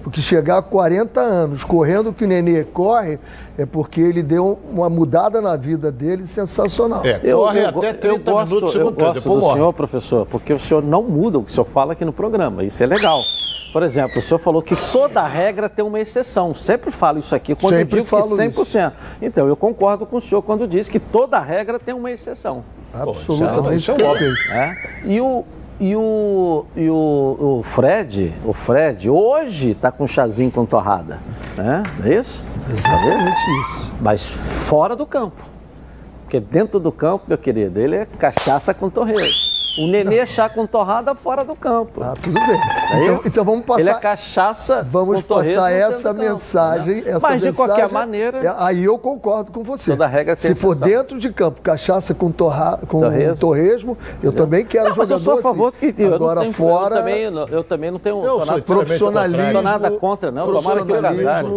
Porque 0.08 0.22
chegar 0.22 0.56
a 0.56 0.62
40 0.62 1.20
anos 1.20 1.64
correndo 1.64 2.08
o 2.08 2.14
que 2.14 2.24
o 2.24 2.26
Nenê 2.26 2.64
corre, 2.64 3.18
é 3.58 3.66
porque 3.66 4.00
ele 4.00 4.22
deu 4.22 4.58
uma 4.70 4.88
mudada 4.88 5.38
na 5.42 5.54
vida 5.54 5.92
dele 5.92 6.26
sensacional. 6.26 7.04
É, 7.04 7.20
eu, 7.22 7.40
corre 7.40 7.60
eu, 7.60 7.68
até 7.68 7.92
30 7.92 8.06
eu 8.06 8.18
gosto, 8.18 8.54
minutos, 8.54 8.74
eu 8.74 8.90
gosto 8.90 9.20
do 9.20 9.36
morre. 9.36 9.52
senhor, 9.52 9.72
professor, 9.74 10.24
porque 10.24 10.54
o 10.54 10.58
senhor 10.58 10.82
não 10.82 11.02
muda 11.02 11.38
o 11.38 11.44
que 11.44 11.50
o 11.50 11.54
senhor 11.54 11.66
fala 11.66 11.92
aqui 11.92 12.06
no 12.06 12.12
programa. 12.14 12.64
Isso 12.64 12.82
é 12.82 12.86
legal. 12.86 13.20
Por 13.70 13.82
exemplo, 13.82 14.18
o 14.18 14.22
senhor 14.22 14.38
falou 14.38 14.62
que 14.62 14.74
toda 14.90 15.22
regra 15.26 15.68
tem 15.68 15.84
uma 15.84 16.00
exceção. 16.00 16.54
Sempre 16.54 16.90
falo 16.90 17.18
isso 17.18 17.34
aqui 17.34 17.54
quando 17.54 17.74
Sempre 17.74 17.98
eu 17.98 18.02
digo 18.02 18.16
que 18.16 18.34
100%. 18.34 18.62
Isso. 18.62 18.92
Então, 19.20 19.46
eu 19.46 19.56
concordo 19.56 20.06
com 20.06 20.16
o 20.16 20.20
senhor 20.22 20.40
quando 20.40 20.66
diz 20.66 20.88
que 20.88 20.98
toda 20.98 21.38
regra 21.38 21.78
tem 21.78 21.92
uma 21.92 22.10
exceção. 22.10 22.64
Absolutamente. 22.94 23.76
Isso 23.76 23.90
é 23.90 24.02
óbvio. 24.02 24.34
É? 24.50 24.76
E 25.04 25.20
o, 25.20 25.44
e 25.80 25.94
o, 25.94 26.64
e 26.74 26.90
o, 26.90 27.58
o 27.58 27.62
Fred, 27.62 28.34
o 28.44 28.52
Fred, 28.52 29.08
hoje 29.08 29.70
está 29.70 29.92
com 29.92 30.06
chazinho 30.06 30.50
com 30.50 30.66
torrada. 30.66 31.20
Né? 31.56 31.82
Não 31.98 32.06
é 32.06 32.14
isso? 32.14 32.42
Exatamente 32.68 33.40
isso. 33.60 33.92
Mas 34.00 34.28
fora 34.28 34.96
do 34.96 35.06
campo. 35.06 35.42
Porque 36.24 36.40
dentro 36.40 36.78
do 36.78 36.92
campo, 36.92 37.24
meu 37.28 37.38
querido, 37.38 37.80
ele 37.80 37.96
é 37.96 38.06
cachaça 38.06 38.74
com 38.74 38.90
torreiro. 38.90 39.47
O 39.78 39.86
Nenê 39.86 40.16
é 40.16 40.26
chá 40.26 40.48
com 40.48 40.66
torrada 40.66 41.14
fora 41.14 41.44
do 41.44 41.54
campo. 41.54 42.02
Ah, 42.02 42.14
tudo 42.20 42.34
bem. 42.34 42.60
É 42.90 43.04
então, 43.04 43.20
então, 43.24 43.44
vamos 43.44 43.64
passar. 43.64 43.80
Ele 43.80 43.90
é 43.90 43.94
cachaça. 43.94 44.86
Vamos 44.90 45.22
passar 45.22 45.70
essa 45.70 46.12
mensagem. 46.12 46.98
Essa 47.06 47.20
Mas 47.20 47.42
mensagem, 47.42 47.50
de 47.50 47.56
qualquer 47.56 47.88
maneira. 47.88 48.38
É, 48.44 48.54
aí 48.56 48.82
eu 48.82 48.98
concordo 48.98 49.52
com 49.52 49.62
você. 49.62 49.92
Toda 49.92 50.08
regra 50.08 50.34
tem 50.34 50.50
Se 50.50 50.54
for 50.56 50.74
dentro 50.74 51.16
de 51.16 51.32
campo, 51.32 51.60
cachaça 51.62 52.12
com, 52.12 52.32
torra, 52.32 52.80
com 52.88 53.00
torresmo, 53.00 53.36
torresmo 53.36 53.98
eu 54.20 54.32
também 54.32 54.64
quero 54.64 54.88
não, 54.88 54.94
jogador. 54.96 55.14
Mas 55.14 55.26
eu 55.26 55.32
sou 55.32 55.38
a 55.38 55.42
favor 55.42 55.68
assim. 55.68 55.92
que 55.92 56.04
agora 56.04 56.40
tenho, 56.40 56.52
fora. 56.52 56.96
Eu 56.96 56.98
também, 56.98 57.22
eu 57.52 57.64
também 57.64 57.90
não 57.92 57.98
tenho. 58.00 58.24
Eu 58.24 58.44
sou 58.44 58.62
profissionalismo. 58.62 59.44
Não 59.44 59.52
sou 59.52 59.62
nada 59.62 59.90
contra, 59.92 60.32
não. 60.32 60.52
Tomara 60.52 60.84
que 60.84 60.92
Casares. 60.98 61.50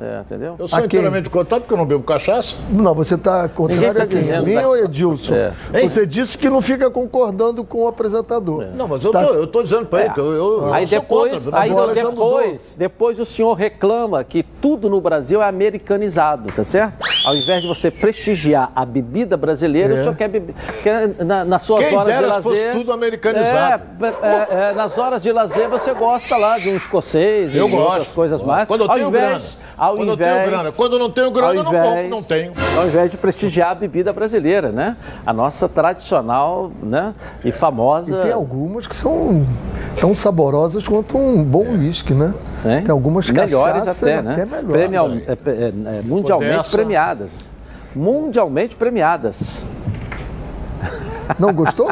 É, 0.00 0.20
entendeu? 0.20 0.56
Eu 0.58 0.66
sou 0.66 0.80
inteiramente 0.80 1.28
contra 1.28 1.60
porque 1.60 1.74
eu 1.74 1.78
não 1.78 1.84
bebo 1.84 2.02
cachaça. 2.02 2.56
Não, 2.70 2.94
você 2.94 3.16
está 3.16 3.46
contrário 3.50 4.02
a 4.02 4.06
quem? 4.06 4.32
A 4.32 4.40
mim 4.40 4.56
ou 4.56 4.76
Edilson? 4.76 5.34
Você 5.82 6.06
disse 6.06 6.38
que 6.38 6.48
não 6.48 6.62
fica 6.62 6.90
concordando 6.90 7.65
com 7.66 7.84
o 7.84 7.88
apresentador. 7.88 8.62
É. 8.62 8.66
Não, 8.70 8.88
mas 8.88 9.04
eu 9.04 9.10
tá. 9.10 9.24
tô, 9.24 9.46
tô 9.46 9.62
dizendo 9.62 9.86
para 9.86 10.00
ele 10.00 10.10
é. 10.10 10.12
que 10.12 10.20
eu, 10.20 10.32
eu, 10.32 10.74
aí 10.74 10.86
depois, 10.86 11.44
contra, 11.44 11.60
aí 11.60 11.70
depois, 11.94 12.76
depois 12.78 13.20
o 13.20 13.24
senhor 13.24 13.54
reclama 13.54 14.22
que 14.24 14.42
tudo 14.42 14.88
no 14.88 15.00
Brasil 15.00 15.42
é 15.42 15.48
americanizado, 15.48 16.52
tá 16.52 16.64
certo? 16.64 16.94
Ao 17.24 17.34
invés 17.34 17.62
de 17.62 17.68
você 17.68 17.90
prestigiar 17.90 18.70
a 18.74 18.84
bebida 18.84 19.36
brasileira, 19.36 19.94
é. 19.94 19.98
o 19.98 20.02
senhor 20.02 20.16
quer 20.16 20.28
beber 20.28 20.54
quer, 20.82 21.08
na, 21.24 21.44
nas 21.44 21.62
suas 21.62 21.84
Quem 21.84 21.96
horas 21.96 22.08
dera 22.08 22.26
de 22.26 22.32
lazer. 22.32 22.42
Se 22.42 22.66
fosse 22.66 22.78
tudo 22.78 22.92
americanizado. 22.92 23.82
É, 24.00 24.06
é, 24.06 24.70
é, 24.70 24.72
nas 24.74 24.96
horas 24.96 25.22
de 25.22 25.32
lazer 25.32 25.68
você 25.68 25.92
gosta 25.92 26.36
lá 26.36 26.58
de 26.58 26.70
um 26.70 26.76
escocês 26.76 27.54
eu 27.54 27.66
e 27.66 27.70
gosto, 27.70 27.86
outras 27.86 28.08
coisas 28.08 28.42
mais. 28.42 28.66
Quando 28.68 28.82
eu 28.82 28.88
tenho 28.88 29.08
invés, 29.08 29.56
grana. 29.56 29.66
Ao 29.76 29.96
Quando 29.96 30.12
invés, 30.12 30.30
eu 30.30 30.36
tenho 30.36 30.50
grana. 30.50 30.72
Quando 30.72 30.92
eu 30.94 30.98
não 30.98 31.10
tenho 31.10 31.30
grana, 31.30 31.60
invés, 31.60 31.66
eu 31.66 31.72
não 31.72 31.92
compro, 31.92 32.08
não 32.08 32.22
tenho. 32.22 32.52
Ao 32.78 32.86
invés 32.86 33.10
de 33.10 33.16
prestigiar 33.16 33.70
a 33.70 33.74
bebida 33.74 34.12
brasileira, 34.12 34.70
né? 34.70 34.96
A 35.24 35.32
nossa 35.32 35.68
tradicional 35.68 36.70
né? 36.82 37.14
e 37.44 37.52
famosa. 37.56 38.18
E 38.18 38.22
tem 38.22 38.32
algumas 38.32 38.86
que 38.86 38.96
são 38.96 39.44
tão 40.00 40.14
saborosas 40.14 40.86
quanto 40.86 41.16
um 41.16 41.42
bom 41.42 41.66
uísque, 41.72 42.14
né? 42.14 42.34
Tem, 42.62 42.82
tem 42.82 42.92
algumas 42.92 43.28
melhores 43.30 43.84
cachaças 43.84 44.02
até, 44.02 44.22
né? 44.22 44.32
até 44.32 44.44
melhores. 44.44 44.70
Premial, 44.70 45.10
é, 45.10 45.32
é, 45.32 45.98
é, 45.98 46.02
mundialmente 46.02 46.70
premiadas. 46.70 47.30
Mundialmente 47.94 48.76
premiadas. 48.76 49.60
Não 51.38 51.52
gostou? 51.52 51.90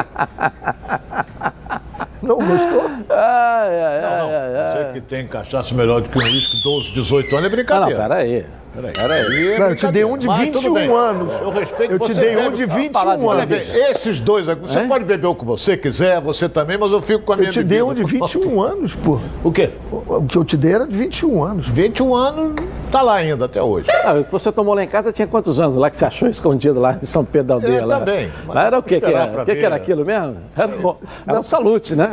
Não 2.23 2.36
gostou? 2.36 2.91
Ai, 3.11 3.82
ai, 3.82 4.01
não, 4.01 4.19
não. 4.19 4.35
Ai, 4.35 4.57
ai, 4.57 4.73
Você 4.73 4.93
que 4.95 5.01
tem 5.03 5.27
cachaça 5.27 5.74
melhor 5.74 6.01
do 6.01 6.09
que 6.09 6.19
um 6.19 6.23
uísque 6.23 6.62
12, 6.62 6.93
18 6.93 7.36
anos 7.36 7.47
é 7.47 7.51
brincadeira. 7.51 7.95
Não, 7.95 8.09
não 8.09 8.09
peraí. 8.09 8.47
Peraí. 8.74 8.92
Peraí. 8.92 9.59
Não, 9.59 9.68
eu 9.68 9.76
te 9.76 9.86
dei 9.86 10.05
um 10.05 10.16
de 10.16 10.26
21 10.26 10.96
anos. 10.96 11.40
Eu 11.40 11.51
respeito 11.51 11.92
Eu 11.92 11.98
te 12.01 12.12
dei 12.12 12.36
um 12.36 12.51
de 12.51 12.66
21 12.66 13.30
anos. 13.30 13.51
Esses 13.90 14.18
dois, 14.18 14.46
você 14.46 14.80
é? 14.80 14.86
pode 14.86 15.05
beber 15.05 15.28
o 15.28 15.34
que 15.34 15.44
você 15.44 15.76
quiser, 15.76 16.20
você 16.20 16.48
também, 16.48 16.76
mas 16.76 16.90
eu 16.90 17.01
fico 17.01 17.22
com 17.22 17.32
a 17.32 17.36
minha 17.36 17.48
Eu 17.48 17.52
te 17.52 17.62
dei 17.62 17.82
um 17.82 17.94
de 17.94 18.02
21 18.02 18.60
anos, 18.60 18.94
pô. 18.94 19.20
O 19.44 19.52
quê? 19.52 19.70
O 19.90 20.24
que 20.24 20.36
eu 20.36 20.44
te 20.44 20.56
dei 20.56 20.72
era 20.72 20.86
de 20.86 20.96
21 20.96 21.44
anos. 21.44 21.68
21 21.68 22.14
anos, 22.14 22.55
tá 22.90 23.01
lá 23.01 23.14
ainda 23.14 23.44
até 23.44 23.62
hoje. 23.62 23.88
Ah, 24.05 24.14
o 24.14 24.24
que 24.24 24.32
você 24.32 24.51
tomou 24.51 24.74
lá 24.74 24.82
em 24.82 24.88
casa 24.88 25.12
tinha 25.12 25.26
quantos 25.26 25.60
anos 25.60 25.76
lá 25.76 25.88
que 25.88 25.96
você 25.96 26.05
achou 26.05 26.28
escondido 26.28 26.80
lá 26.80 26.98
em 27.01 27.06
São 27.06 27.24
Pedro 27.24 27.48
da 27.48 27.55
Aldeia? 27.55 27.78
É, 27.78 27.84
lá? 27.84 27.98
também. 28.01 28.32
Lá 28.48 28.64
era 28.64 28.78
o 28.78 28.82
quê? 28.82 29.01
Que 29.01 29.06
era? 29.06 29.42
O 29.42 29.44
que, 29.44 29.55
que 29.55 29.64
era 29.64 29.76
aquilo 29.76 30.05
mesmo? 30.05 30.36
Era, 30.56 30.72
era 31.26 31.40
um 31.40 31.42
salute, 31.42 31.94
né? 31.94 32.10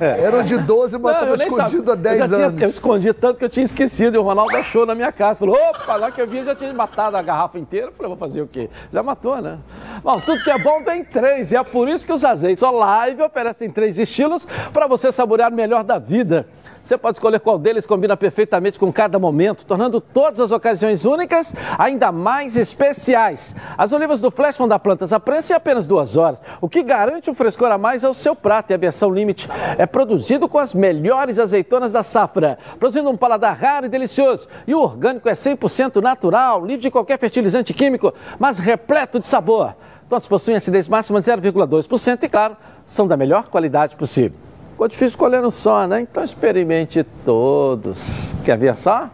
É. 0.00 0.20
Eram 0.26 0.42
de 0.42 0.58
12, 0.58 0.98
mas 0.98 1.12
estava 1.12 1.34
escondido 1.34 1.92
há 1.92 1.94
10 1.94 2.18
eu 2.18 2.24
anos. 2.24 2.54
Tinha, 2.54 2.66
eu 2.66 2.70
escondi 2.70 3.12
tanto 3.12 3.38
que 3.38 3.44
eu 3.44 3.48
tinha 3.48 3.64
esquecido. 3.64 4.16
E 4.16 4.18
o 4.18 4.22
Ronaldo 4.22 4.56
achou 4.56 4.84
na 4.84 4.94
minha 4.94 5.12
casa. 5.12 5.38
Falou, 5.38 5.56
opa, 5.56 5.99
lá 6.00 6.10
que 6.10 6.20
eu 6.20 6.26
vi 6.26 6.42
já 6.42 6.54
tinha 6.54 6.72
matado 6.72 7.16
a 7.16 7.22
garrafa 7.22 7.58
inteira. 7.58 7.92
Falei, 7.92 8.08
vou 8.08 8.16
fazer 8.16 8.42
o 8.42 8.46
quê? 8.46 8.68
Já 8.92 9.02
matou, 9.02 9.40
né? 9.40 9.58
Bom, 10.02 10.18
tudo 10.20 10.42
que 10.42 10.50
é 10.50 10.58
bom 10.58 10.82
tem 10.82 11.04
três. 11.04 11.52
E 11.52 11.56
é 11.56 11.62
por 11.62 11.88
isso 11.88 12.04
que 12.04 12.12
os 12.12 12.24
azeites 12.24 12.62
Olive 12.62 13.22
oferecem 13.22 13.70
três 13.70 13.98
estilos 13.98 14.46
para 14.72 14.86
você 14.86 15.12
saborear 15.12 15.52
melhor 15.52 15.84
da 15.84 15.98
vida. 15.98 16.48
Você 16.90 16.98
pode 16.98 17.18
escolher 17.18 17.38
qual 17.38 17.56
deles 17.56 17.86
combina 17.86 18.16
perfeitamente 18.16 18.76
com 18.76 18.92
cada 18.92 19.16
momento, 19.16 19.64
tornando 19.64 20.00
todas 20.00 20.40
as 20.40 20.50
ocasiões 20.50 21.04
únicas 21.04 21.54
ainda 21.78 22.10
mais 22.10 22.56
especiais. 22.56 23.54
As 23.78 23.92
olivas 23.92 24.20
do 24.20 24.28
Flash 24.28 24.56
vão 24.56 24.66
dar 24.66 24.80
plantas 24.80 25.12
à 25.12 25.20
prensa 25.20 25.52
em 25.52 25.56
apenas 25.56 25.86
duas 25.86 26.16
horas, 26.16 26.42
o 26.60 26.68
que 26.68 26.82
garante 26.82 27.30
um 27.30 27.34
frescor 27.34 27.70
a 27.70 27.78
mais 27.78 28.04
ao 28.04 28.12
seu 28.12 28.34
prato. 28.34 28.72
E 28.72 28.74
a 28.74 28.76
versão 28.76 29.08
Limite 29.08 29.48
é 29.78 29.86
produzido 29.86 30.48
com 30.48 30.58
as 30.58 30.74
melhores 30.74 31.38
azeitonas 31.38 31.92
da 31.92 32.02
safra, 32.02 32.58
produzindo 32.76 33.08
um 33.08 33.16
paladar 33.16 33.56
raro 33.56 33.86
e 33.86 33.88
delicioso. 33.88 34.48
E 34.66 34.74
o 34.74 34.80
orgânico 34.80 35.28
é 35.28 35.32
100% 35.34 36.02
natural, 36.02 36.66
livre 36.66 36.82
de 36.82 36.90
qualquer 36.90 37.20
fertilizante 37.20 37.72
químico, 37.72 38.12
mas 38.36 38.58
repleto 38.58 39.20
de 39.20 39.28
sabor. 39.28 39.76
Todos 40.08 40.26
possuem 40.26 40.56
acidez 40.56 40.88
máxima 40.88 41.20
de 41.20 41.30
0,2% 41.30 42.24
e, 42.24 42.28
claro, 42.28 42.56
são 42.84 43.06
da 43.06 43.16
melhor 43.16 43.46
qualidade 43.46 43.94
possível. 43.94 44.49
Ficou 44.80 44.88
difícil 44.88 45.08
escolher 45.08 45.44
um 45.44 45.50
só, 45.50 45.86
né? 45.86 46.00
Então 46.00 46.24
experimente 46.24 47.04
todos. 47.22 48.34
Quer 48.46 48.56
ver 48.56 48.74
só? 48.78 49.10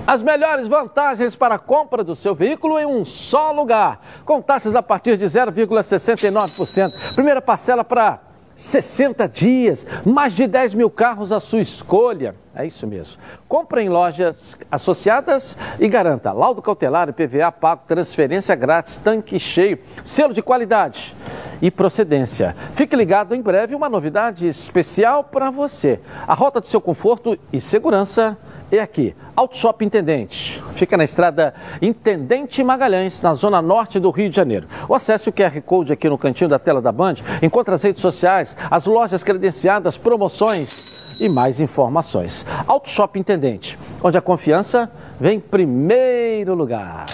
As 0.07 0.23
melhores 0.23 0.69
vantagens 0.69 1.35
para 1.35 1.55
a 1.55 1.59
compra 1.59 2.01
do 2.01 2.15
seu 2.15 2.33
veículo 2.33 2.79
em 2.79 2.85
um 2.85 3.03
só 3.03 3.51
lugar. 3.51 3.99
Com 4.23 4.41
taxas 4.41 4.73
a 4.73 4.81
partir 4.81 5.17
de 5.17 5.25
0,69%. 5.25 7.13
Primeira 7.13 7.41
parcela 7.41 7.83
para 7.83 8.26
60 8.57 9.29
dias, 9.29 9.85
mais 10.03 10.33
de 10.33 10.47
10 10.47 10.73
mil 10.73 10.89
carros 10.89 11.31
à 11.31 11.39
sua 11.39 11.61
escolha. 11.61 12.35
É 12.55 12.65
isso 12.65 12.87
mesmo. 12.87 13.17
Compre 13.47 13.81
em 13.83 13.87
lojas 13.87 14.57
associadas 14.71 15.55
e 15.79 15.87
garanta 15.87 16.31
laudo 16.31 16.59
cautelar 16.59 17.13
PVA 17.13 17.51
pago, 17.51 17.83
transferência 17.87 18.55
grátis, 18.55 18.97
tanque 18.97 19.39
cheio, 19.39 19.77
selo 20.03 20.33
de 20.33 20.41
qualidade 20.41 21.15
e 21.61 21.69
procedência. 21.69 22.55
Fique 22.73 22.95
ligado, 22.95 23.35
em 23.35 23.41
breve 23.41 23.75
uma 23.75 23.87
novidade 23.87 24.47
especial 24.47 25.23
para 25.23 25.51
você. 25.51 25.99
A 26.27 26.33
rota 26.33 26.59
do 26.59 26.67
seu 26.67 26.81
conforto 26.81 27.37
e 27.53 27.59
segurança 27.59 28.35
é 28.75 28.79
aqui, 28.81 29.15
Auto 29.35 29.55
Shop 29.55 29.83
Intendente. 29.85 30.61
Fica 30.75 30.97
na 30.97 31.05
estrada 31.05 31.53
Intendente 31.81 32.61
Magalhães, 32.63 33.21
na 33.21 33.33
zona 33.33 33.61
norte 33.61 33.99
do 33.99 34.09
Rio 34.09 34.29
de 34.29 34.35
Janeiro. 34.35 34.67
Ou 34.89 34.95
acesse 34.95 35.29
o 35.29 35.31
QR 35.31 35.61
Code 35.61 35.93
aqui 35.93 36.09
no 36.09 36.17
cantinho 36.17 36.49
da 36.49 36.59
tela 36.59 36.81
da 36.81 36.91
Band, 36.91 37.15
encontre 37.41 37.73
as 37.73 37.83
redes 37.83 38.01
sociais, 38.01 38.57
as 38.69 38.85
lojas 38.85 39.23
credenciadas, 39.23 39.97
promoções 39.97 41.19
e 41.21 41.29
mais 41.29 41.61
informações. 41.61 42.45
Auto 42.67 42.89
Shop 42.89 43.17
Intendente, 43.17 43.79
onde 44.03 44.17
a 44.17 44.21
confiança 44.21 44.91
vem 45.19 45.37
em 45.37 45.39
primeiro 45.39 46.53
lugar. 46.53 47.05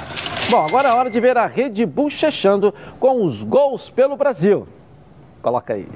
Bom, 0.50 0.66
agora 0.66 0.90
é 0.90 0.94
hora 0.94 1.10
de 1.10 1.20
ver 1.20 1.38
a 1.38 1.46
Rede 1.46 1.86
bochechando 1.86 2.74
com 3.00 3.24
os 3.24 3.44
gols 3.44 3.90
pelo 3.90 4.18
Brasil. 4.18 4.68
Coloca 5.42 5.74
aí. 5.74 5.88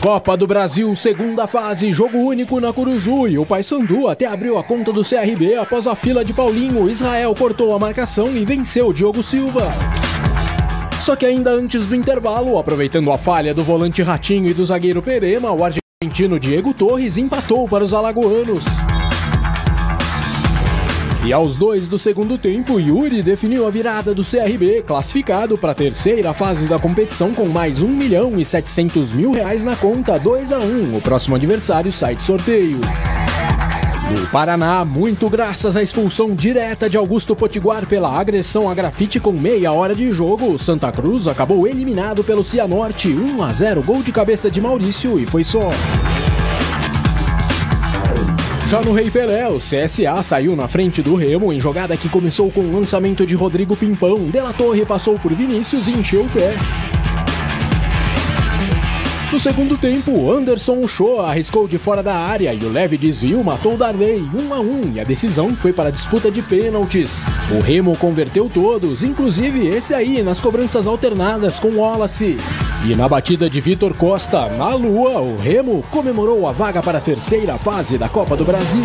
Copa 0.00 0.34
do 0.34 0.46
Brasil, 0.46 0.96
segunda 0.96 1.46
fase, 1.46 1.92
jogo 1.92 2.16
único 2.16 2.58
na 2.58 2.72
Curuzu 2.72 3.28
e 3.28 3.38
o 3.38 3.44
Paysandu 3.44 4.08
até 4.08 4.24
abriu 4.24 4.56
a 4.56 4.64
conta 4.64 4.90
do 4.90 5.04
CRB 5.04 5.56
após 5.56 5.86
a 5.86 5.94
fila 5.94 6.24
de 6.24 6.32
Paulinho. 6.32 6.88
Israel 6.88 7.34
cortou 7.34 7.74
a 7.74 7.78
marcação 7.78 8.34
e 8.34 8.42
venceu 8.46 8.94
Diogo 8.94 9.22
Silva. 9.22 9.70
Só 11.02 11.14
que 11.14 11.26
ainda 11.26 11.50
antes 11.50 11.84
do 11.86 11.94
intervalo, 11.94 12.56
aproveitando 12.56 13.12
a 13.12 13.18
falha 13.18 13.52
do 13.52 13.62
volante 13.62 14.02
Ratinho 14.02 14.48
e 14.48 14.54
do 14.54 14.64
zagueiro 14.64 15.02
Perema, 15.02 15.52
o 15.52 15.62
argentino 15.62 16.40
Diego 16.40 16.72
Torres 16.72 17.18
empatou 17.18 17.68
para 17.68 17.84
os 17.84 17.92
alagoanos. 17.92 18.64
E 21.22 21.34
aos 21.34 21.56
dois 21.56 21.86
do 21.86 21.98
segundo 21.98 22.38
tempo, 22.38 22.80
Yuri 22.80 23.22
definiu 23.22 23.66
a 23.66 23.70
virada 23.70 24.14
do 24.14 24.24
CRB, 24.24 24.82
classificado 24.86 25.58
para 25.58 25.72
a 25.72 25.74
terceira 25.74 26.32
fase 26.32 26.66
da 26.66 26.78
competição 26.78 27.34
com 27.34 27.44
mais 27.46 27.82
1 27.82 27.88
milhão 27.88 28.40
e 28.40 28.44
700 28.44 29.12
mil 29.12 29.30
reais 29.30 29.62
na 29.62 29.76
conta, 29.76 30.18
2 30.18 30.50
a 30.50 30.58
1 30.58 30.96
O 30.96 31.00
próximo 31.02 31.36
adversário 31.36 31.92
sai 31.92 32.16
de 32.16 32.22
sorteio. 32.22 32.80
No 34.10 34.26
Paraná, 34.28 34.82
muito 34.82 35.28
graças 35.28 35.76
à 35.76 35.82
expulsão 35.82 36.34
direta 36.34 36.88
de 36.88 36.96
Augusto 36.96 37.36
Potiguar 37.36 37.86
pela 37.86 38.18
agressão 38.18 38.68
a 38.68 38.74
grafite 38.74 39.20
com 39.20 39.30
meia 39.30 39.72
hora 39.72 39.94
de 39.94 40.10
jogo, 40.12 40.58
Santa 40.58 40.90
Cruz 40.90 41.28
acabou 41.28 41.66
eliminado 41.66 42.24
pelo 42.24 42.42
Cianorte 42.42 43.08
1 43.08 43.42
a 43.42 43.52
0 43.52 43.82
gol 43.82 44.02
de 44.02 44.10
cabeça 44.10 44.50
de 44.50 44.60
Maurício 44.60 45.20
e 45.20 45.26
foi 45.26 45.44
só. 45.44 45.68
Já 48.70 48.80
no 48.82 48.92
Rei 48.92 49.10
Pelé, 49.10 49.48
o 49.48 49.58
CSA 49.58 50.22
saiu 50.22 50.54
na 50.54 50.68
frente 50.68 51.02
do 51.02 51.16
Remo 51.16 51.52
em 51.52 51.58
jogada 51.58 51.96
que 51.96 52.08
começou 52.08 52.52
com 52.52 52.60
o 52.60 52.72
lançamento 52.72 53.26
de 53.26 53.34
Rodrigo 53.34 53.74
Pimpão. 53.74 54.30
Dela 54.30 54.52
Torre 54.52 54.86
passou 54.86 55.18
por 55.18 55.34
Vinícius 55.34 55.88
e 55.88 55.90
encheu 55.90 56.22
o 56.22 56.28
pé. 56.28 56.54
No 59.32 59.38
segundo 59.38 59.78
tempo, 59.78 60.32
Anderson 60.32 60.84
Show 60.88 61.20
arriscou 61.20 61.68
de 61.68 61.78
fora 61.78 62.02
da 62.02 62.16
área 62.16 62.52
e 62.52 62.64
o 62.64 62.68
leve 62.68 62.98
desvio 62.98 63.44
matou 63.44 63.76
Darley 63.76 64.20
1 64.34 64.52
a 64.52 64.58
1 64.58 64.92
e 64.94 65.00
a 65.00 65.04
decisão 65.04 65.54
foi 65.54 65.72
para 65.72 65.88
a 65.88 65.92
disputa 65.92 66.32
de 66.32 66.42
pênaltis. 66.42 67.22
O 67.56 67.60
Remo 67.60 67.96
converteu 67.96 68.50
todos, 68.52 69.04
inclusive 69.04 69.68
esse 69.68 69.94
aí 69.94 70.20
nas 70.20 70.40
cobranças 70.40 70.84
alternadas 70.84 71.60
com 71.60 71.76
Wallace. 71.76 72.38
E 72.84 72.96
na 72.96 73.08
batida 73.08 73.48
de 73.48 73.60
Vitor 73.60 73.94
Costa 73.94 74.48
na 74.48 74.74
Lua, 74.74 75.20
o 75.20 75.36
Remo 75.36 75.84
comemorou 75.92 76.48
a 76.48 76.52
vaga 76.52 76.82
para 76.82 76.98
a 76.98 77.00
terceira 77.00 77.56
fase 77.56 77.96
da 77.96 78.08
Copa 78.08 78.36
do 78.36 78.44
Brasil. 78.44 78.82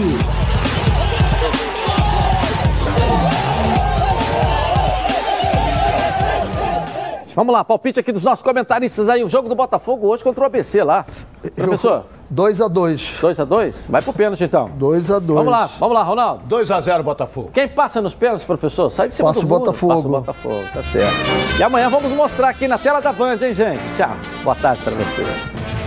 Vamos 7.36 7.54
lá, 7.54 7.66
palpite 7.66 8.00
aqui 8.00 8.14
dos 8.14 8.24
nossos 8.24 8.42
comentaristas 8.42 9.10
aí. 9.10 9.22
O 9.22 9.28
jogo 9.28 9.50
do 9.50 9.56
Botafogo 9.56 10.08
hoje 10.08 10.24
contra 10.24 10.44
o 10.44 10.48
ABC 10.48 10.82
lá. 10.84 11.06
Professor? 11.54 12.06
2 12.30 12.62
a 12.62 12.68
2 12.68 13.18
2 13.22 13.40
a 13.40 13.46
2 13.46 13.88
Vai 13.88 14.02
pro 14.02 14.12
pênalti 14.12 14.44
então. 14.44 14.72
2 14.78 15.12
a 15.12 15.20
2 15.20 15.38
Vamos 15.38 15.52
lá, 15.52 15.70
vamos 15.78 15.94
lá, 15.94 16.02
Ronaldo. 16.02 16.44
2 16.46 16.72
a 16.72 16.80
0 16.80 17.04
Botafogo. 17.04 17.52
Quem 17.54 17.68
passa 17.68 18.02
nos 18.02 18.16
pênaltis, 18.16 18.46
professor? 18.46 18.90
Sai 18.90 19.10
de 19.10 19.16
cima 19.16 19.28
Passa 19.30 19.42
do 19.42 19.46
o 19.46 19.50
muro. 19.50 19.60
Botafogo. 19.60 19.94
Passa 19.94 20.08
o 20.08 20.12
Botafogo, 20.12 20.64
tá 20.74 20.82
certo. 20.82 21.60
E 21.60 21.64
amanhã 21.64 21.90
vamos 21.90 22.12
mostrar 22.14 22.50
aqui 22.50 22.68
na 22.68 22.80
tela 22.80 23.02
da 23.02 23.12
Band, 23.12 23.38
hein, 23.42 23.54
gente? 23.54 23.80
Tchau. 23.98 24.16
Boa 24.44 24.56
tarde 24.56 24.82
pra 24.82 24.94
você. 24.94 25.85